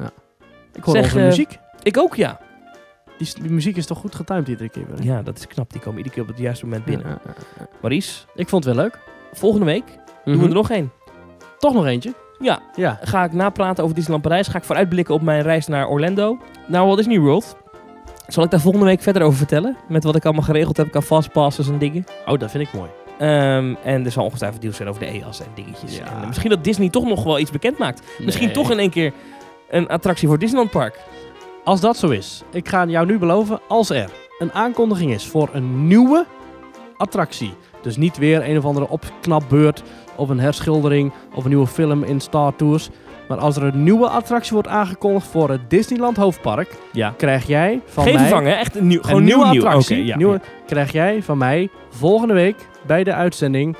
Ik 0.73 0.83
hoor 0.83 0.93
Zeg, 0.95 1.03
onze 1.03 1.19
eh, 1.19 1.25
muziek. 1.25 1.57
ik 1.83 1.97
ook, 1.97 2.15
ja. 2.15 2.39
Die, 3.17 3.27
die 3.41 3.51
muziek 3.51 3.77
is 3.77 3.85
toch 3.85 3.97
goed 3.97 4.15
getimed 4.15 4.47
iedere 4.47 4.69
keer 4.69 4.85
weer. 4.87 5.03
Ja, 5.05 5.21
dat 5.21 5.37
is 5.37 5.47
knap. 5.47 5.71
Die 5.71 5.81
komen 5.81 5.97
iedere 5.97 6.15
keer 6.15 6.23
op 6.23 6.29
het 6.29 6.39
juiste 6.39 6.65
moment 6.65 6.85
binnen. 6.85 7.07
Ja, 7.07 7.19
ja, 7.25 7.33
ja. 7.59 7.67
Maurice, 7.81 8.21
Ik 8.35 8.49
vond 8.49 8.65
het 8.65 8.75
wel 8.75 8.83
leuk. 8.83 8.99
Volgende 9.33 9.65
week 9.65 9.85
doen 10.25 10.33
we 10.33 10.39
Mhm. 10.39 10.43
er 10.47 10.53
nog 10.53 10.69
één. 10.69 10.91
Toch 11.59 11.73
nog 11.73 11.85
eentje? 11.85 12.13
Ja, 12.39 12.59
Ja. 12.75 12.99
ga 13.01 13.23
ik 13.23 13.33
napraten 13.33 13.83
over 13.83 13.95
Disneyland 13.95 14.27
Parijs. 14.27 14.47
Ga 14.47 14.57
ik 14.57 14.63
vooruitblikken 14.63 15.13
op 15.15 15.21
mijn 15.21 15.41
reis 15.41 15.67
naar 15.67 15.87
Orlando. 15.87 16.37
Naar 16.67 16.85
Walt 16.85 16.97
Disney 16.97 17.19
World. 17.19 17.55
Zal 18.27 18.43
ik 18.43 18.49
daar 18.49 18.59
volgende 18.59 18.85
week 18.85 19.01
verder 19.01 19.21
over 19.21 19.37
vertellen? 19.37 19.77
Met 19.87 20.03
wat 20.03 20.15
ik 20.15 20.23
allemaal 20.25 20.43
geregeld 20.43 20.77
heb 20.77 20.91
qua 20.91 21.01
fastpasses 21.01 21.67
en 21.67 21.77
dingen. 21.77 22.03
Oh, 22.25 22.39
dat 22.39 22.51
vind 22.51 22.67
ik 22.67 22.73
mooi. 22.73 22.89
Ehm, 23.19 23.75
en 23.83 24.05
er 24.05 24.11
zal 24.11 24.23
ongetwijfeld 24.25 24.61
nieuws 24.61 24.75
zijn 24.75 24.89
over 24.89 25.01
de 25.01 25.07
EAS 25.07 25.39
en 25.39 25.47
dingetjes. 25.55 25.97
Ja. 25.97 26.21
En 26.21 26.27
misschien 26.27 26.49
dat 26.49 26.63
Disney 26.63 26.89
toch 26.89 27.05
nog 27.05 27.23
wel 27.23 27.39
iets 27.39 27.51
bekend 27.51 27.77
maakt. 27.77 28.01
Misschien 28.19 28.51
toch 28.53 28.71
in 28.71 28.79
één 28.79 28.89
keer 28.89 29.13
een 29.69 29.87
attractie 29.87 30.27
voor 30.27 30.39
Disneyland 30.39 30.71
Park. 30.71 30.99
Als 31.63 31.81
dat 31.81 31.97
zo 31.97 32.09
is, 32.09 32.43
ik 32.51 32.69
ga 32.69 32.85
jou 32.85 33.05
nu 33.05 33.17
beloven, 33.17 33.59
als 33.67 33.89
er 33.89 34.09
een 34.39 34.53
aankondiging 34.53 35.11
is 35.13 35.25
voor 35.27 35.49
een 35.53 35.87
nieuwe 35.87 36.25
attractie. 36.97 37.53
Dus 37.83 37.97
niet 37.97 38.17
weer 38.17 38.49
een 38.49 38.57
of 38.57 38.65
andere 38.65 38.89
opknapbeurt 38.89 39.83
of 40.15 40.29
een 40.29 40.39
herschildering 40.39 41.11
of 41.35 41.43
een 41.43 41.49
nieuwe 41.49 41.67
film 41.67 42.03
in 42.03 42.19
Star 42.19 42.55
Tours. 42.55 42.89
Maar 43.27 43.37
als 43.37 43.55
er 43.55 43.63
een 43.63 43.83
nieuwe 43.83 44.07
attractie 44.07 44.53
wordt 44.53 44.67
aangekondigd 44.67 45.27
voor 45.27 45.49
het 45.49 45.69
Disneyland 45.69 46.17
Hoofdpark, 46.17 46.75
Ja. 46.91 47.13
krijg 47.17 47.47
jij 47.47 47.81
van 47.85 48.03
Geen 48.03 48.13
mij 48.13 48.21
vervangen, 48.21 48.51
hè? 48.51 48.57
echt 48.57 48.75
een 48.75 48.87
nieuw, 48.87 49.01
gewoon 49.01 49.17
een 49.17 49.23
nieuw, 49.23 49.35
nieuwe 49.37 49.51
nieuw. 49.51 49.65
attractie. 49.65 50.05
Ja, 50.05 50.17
nieuwe, 50.17 50.33
ja. 50.33 50.39
Krijg 50.65 50.91
jij 50.91 51.23
van 51.23 51.37
mij 51.37 51.69
volgende 51.89 52.33
week 52.33 52.55
bij 52.87 53.03
de 53.03 53.13
uitzending 53.13 53.75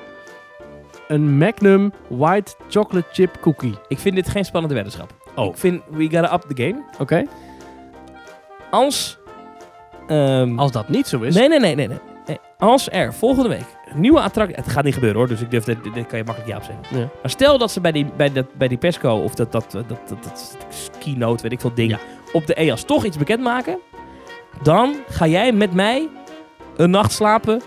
een 1.08 1.38
Magnum 1.38 1.92
White 2.08 2.54
Chocolate 2.70 3.08
Chip 3.12 3.38
Cookie. 3.42 3.74
Ik 3.88 4.00
vind 4.00 4.16
dit 4.16 4.30
geen 4.30 4.46
spannende 4.46 4.76
weddenschap. 4.76 5.14
Oh. 5.36 5.46
Ik 5.46 5.58
vind 5.58 5.82
we 5.92 6.04
gotta 6.04 6.34
up 6.34 6.42
the 6.56 6.64
game. 6.64 6.84
Oké? 7.00 7.24
Als... 8.72 9.18
ehm, 10.08 10.60
Als 10.60 10.72
dat 10.72 10.90
niet 10.90 11.08
zo 11.08 11.22
is, 11.22 11.36
nee, 11.36 11.48
nee, 11.48 11.60
nee, 11.60 11.76
nee, 11.76 11.88
nee. 11.88 11.98
Als 12.64 12.92
er 12.92 13.14
volgende 13.14 13.50
week 13.50 13.66
een 13.86 14.00
nieuwe 14.00 14.22
attractie... 14.22 14.56
Het 14.56 14.68
gaat 14.68 14.84
niet 14.84 14.94
gebeuren 14.94 15.20
hoor, 15.20 15.28
dus 15.28 15.42
ik 15.42 15.52
durf, 15.52 15.64
dit, 15.64 15.84
dit 15.94 16.08
kan 16.08 16.18
je 16.18 16.24
makkelijk 16.24 16.52
ja 16.52 16.58
op 16.58 16.64
zeggen. 16.64 17.00
Ja. 17.00 17.10
Maar 17.22 17.30
stel 17.32 17.58
dat 17.58 17.72
ze 17.72 17.82
bij 17.82 17.92
die, 17.92 18.06
bij 18.18 18.32
dat, 18.32 18.54
bij 18.54 18.68
die 18.68 18.78
Pesco 18.78 19.10
of 19.16 19.36
dat, 19.36 19.52
dat, 19.52 19.72
dat, 19.72 19.90
dat, 19.90 20.00
dat, 20.10 20.24
dat 20.24 20.90
keynote, 21.00 21.44
weet 21.44 21.52
ik 21.52 21.62
veel 21.62 21.74
ding, 21.74 21.92
Ja. 21.92 22.00
op 22.34 22.46
de 22.48 22.54
EAS 22.54 22.84
toch 22.84 23.06
iets 23.06 23.18
bekendmaken. 23.18 23.80
Dan 24.62 24.96
ga 25.10 25.28
jij 25.28 25.52
met 25.52 25.74
mij 25.74 26.10
een 26.76 26.90
nacht 26.90 27.12
slapen 27.12 27.62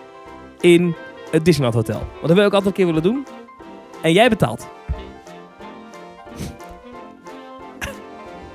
in 0.60 0.94
het 1.30 1.44
Disneyland 1.44 1.74
Hotel. 1.74 1.98
Want 1.98 2.26
dat 2.26 2.36
wil 2.36 2.46
ik 2.46 2.52
altijd 2.52 2.66
een 2.66 2.72
keer 2.72 2.86
willen 2.86 3.02
doen. 3.02 3.26
En 4.02 4.12
jij 4.12 4.28
betaalt. 4.28 4.68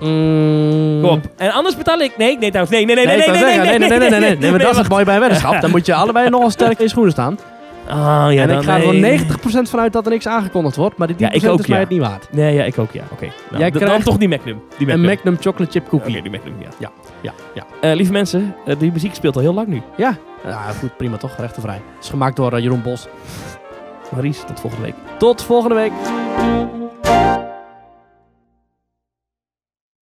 Mm. 0.01 1.01
Kom 1.01 1.09
op. 1.09 1.19
En 1.37 1.51
anders 1.51 1.77
betaal 1.77 1.99
ik. 1.99 2.17
Nee, 2.17 2.37
nee 2.37 2.49
trouwens. 2.49 2.77
Nee, 2.77 2.85
nee, 2.85 2.95
nee, 2.95 3.05
nee, 3.05 3.17
Nee, 3.17 3.27
nee, 3.27 3.43
nee, 3.43 3.43
nee, 3.43 3.79
nee, 3.79 3.99
nee, 3.99 4.09
nee, 4.09 4.19
nee, 4.19 4.37
nee, 4.37 4.49
maar 4.49 4.59
dat 4.59 4.71
is 4.71 4.77
het 4.77 4.89
mooie 4.89 5.05
bij 5.05 5.13
een 5.13 5.19
weddenschap. 5.19 5.61
Dan 5.61 5.69
moet 5.69 5.85
je 5.85 5.93
allebei 5.93 6.29
nogal 6.29 6.49
sterk 6.49 6.77
in 6.77 6.83
je 6.83 6.89
schoenen 6.89 7.11
staan. 7.11 7.37
Ah, 7.87 8.33
ja, 8.33 8.41
en 8.41 8.49
ik 8.49 8.63
ga 8.63 8.79
er 8.79 8.93
nee. 8.93 9.19
voor 9.19 9.59
90% 9.59 9.69
vanuit 9.69 9.93
dat 9.93 10.05
er 10.05 10.11
niks 10.11 10.27
aangekondigd 10.27 10.75
wordt, 10.75 10.97
maar 10.97 11.07
die 11.07 11.15
10% 11.15 11.19
Ja, 11.19 11.31
ik 11.31 11.45
ook, 11.45 11.59
is 11.59 11.67
mij 11.67 11.77
ja. 11.77 11.83
het 11.83 11.91
niet 11.91 12.01
waard. 12.01 12.27
Nee, 12.31 12.53
ja, 12.53 12.63
ik 12.63 12.79
ook, 12.79 12.91
ja. 12.91 13.03
Oké. 13.11 13.25
Nou, 13.49 13.61
Jij 13.61 13.71
krijgt 13.71 14.05
toch 14.05 14.17
die 14.17 14.27
Magnum. 14.27 14.61
Die 14.77 14.79
Een 14.79 14.99
Magnum. 14.99 15.15
Magnum 15.15 15.37
chocolate 15.41 15.71
chip 15.71 15.87
cookie. 15.87 16.11
Oké, 16.11 16.21
die 16.21 16.31
Magnum, 16.31 16.53
ja. 16.59 16.89
Ja, 17.21 17.33
ja. 17.53 17.63
Eh, 17.81 17.95
lieve 17.95 18.11
mensen, 18.11 18.55
eh, 18.65 18.79
die 18.79 18.91
muziek 18.91 19.15
speelt 19.15 19.35
al 19.35 19.41
heel 19.41 19.53
lang 19.53 19.67
nu. 19.67 19.81
Ja, 19.97 20.17
goed, 20.79 20.97
prima 20.97 21.17
toch, 21.17 21.35
rechtenvrij. 21.37 21.81
Het 21.95 22.03
is 22.03 22.09
gemaakt 22.09 22.35
door 22.35 22.53
eh, 22.53 22.63
Jeroen 22.63 22.81
Bos. 22.81 23.07
Maries, 24.15 24.43
tot 24.47 24.59
volgende 24.59 24.85
week. 24.85 24.95
Tot 25.17 25.43
volgende 25.43 25.75
week. 25.75 25.91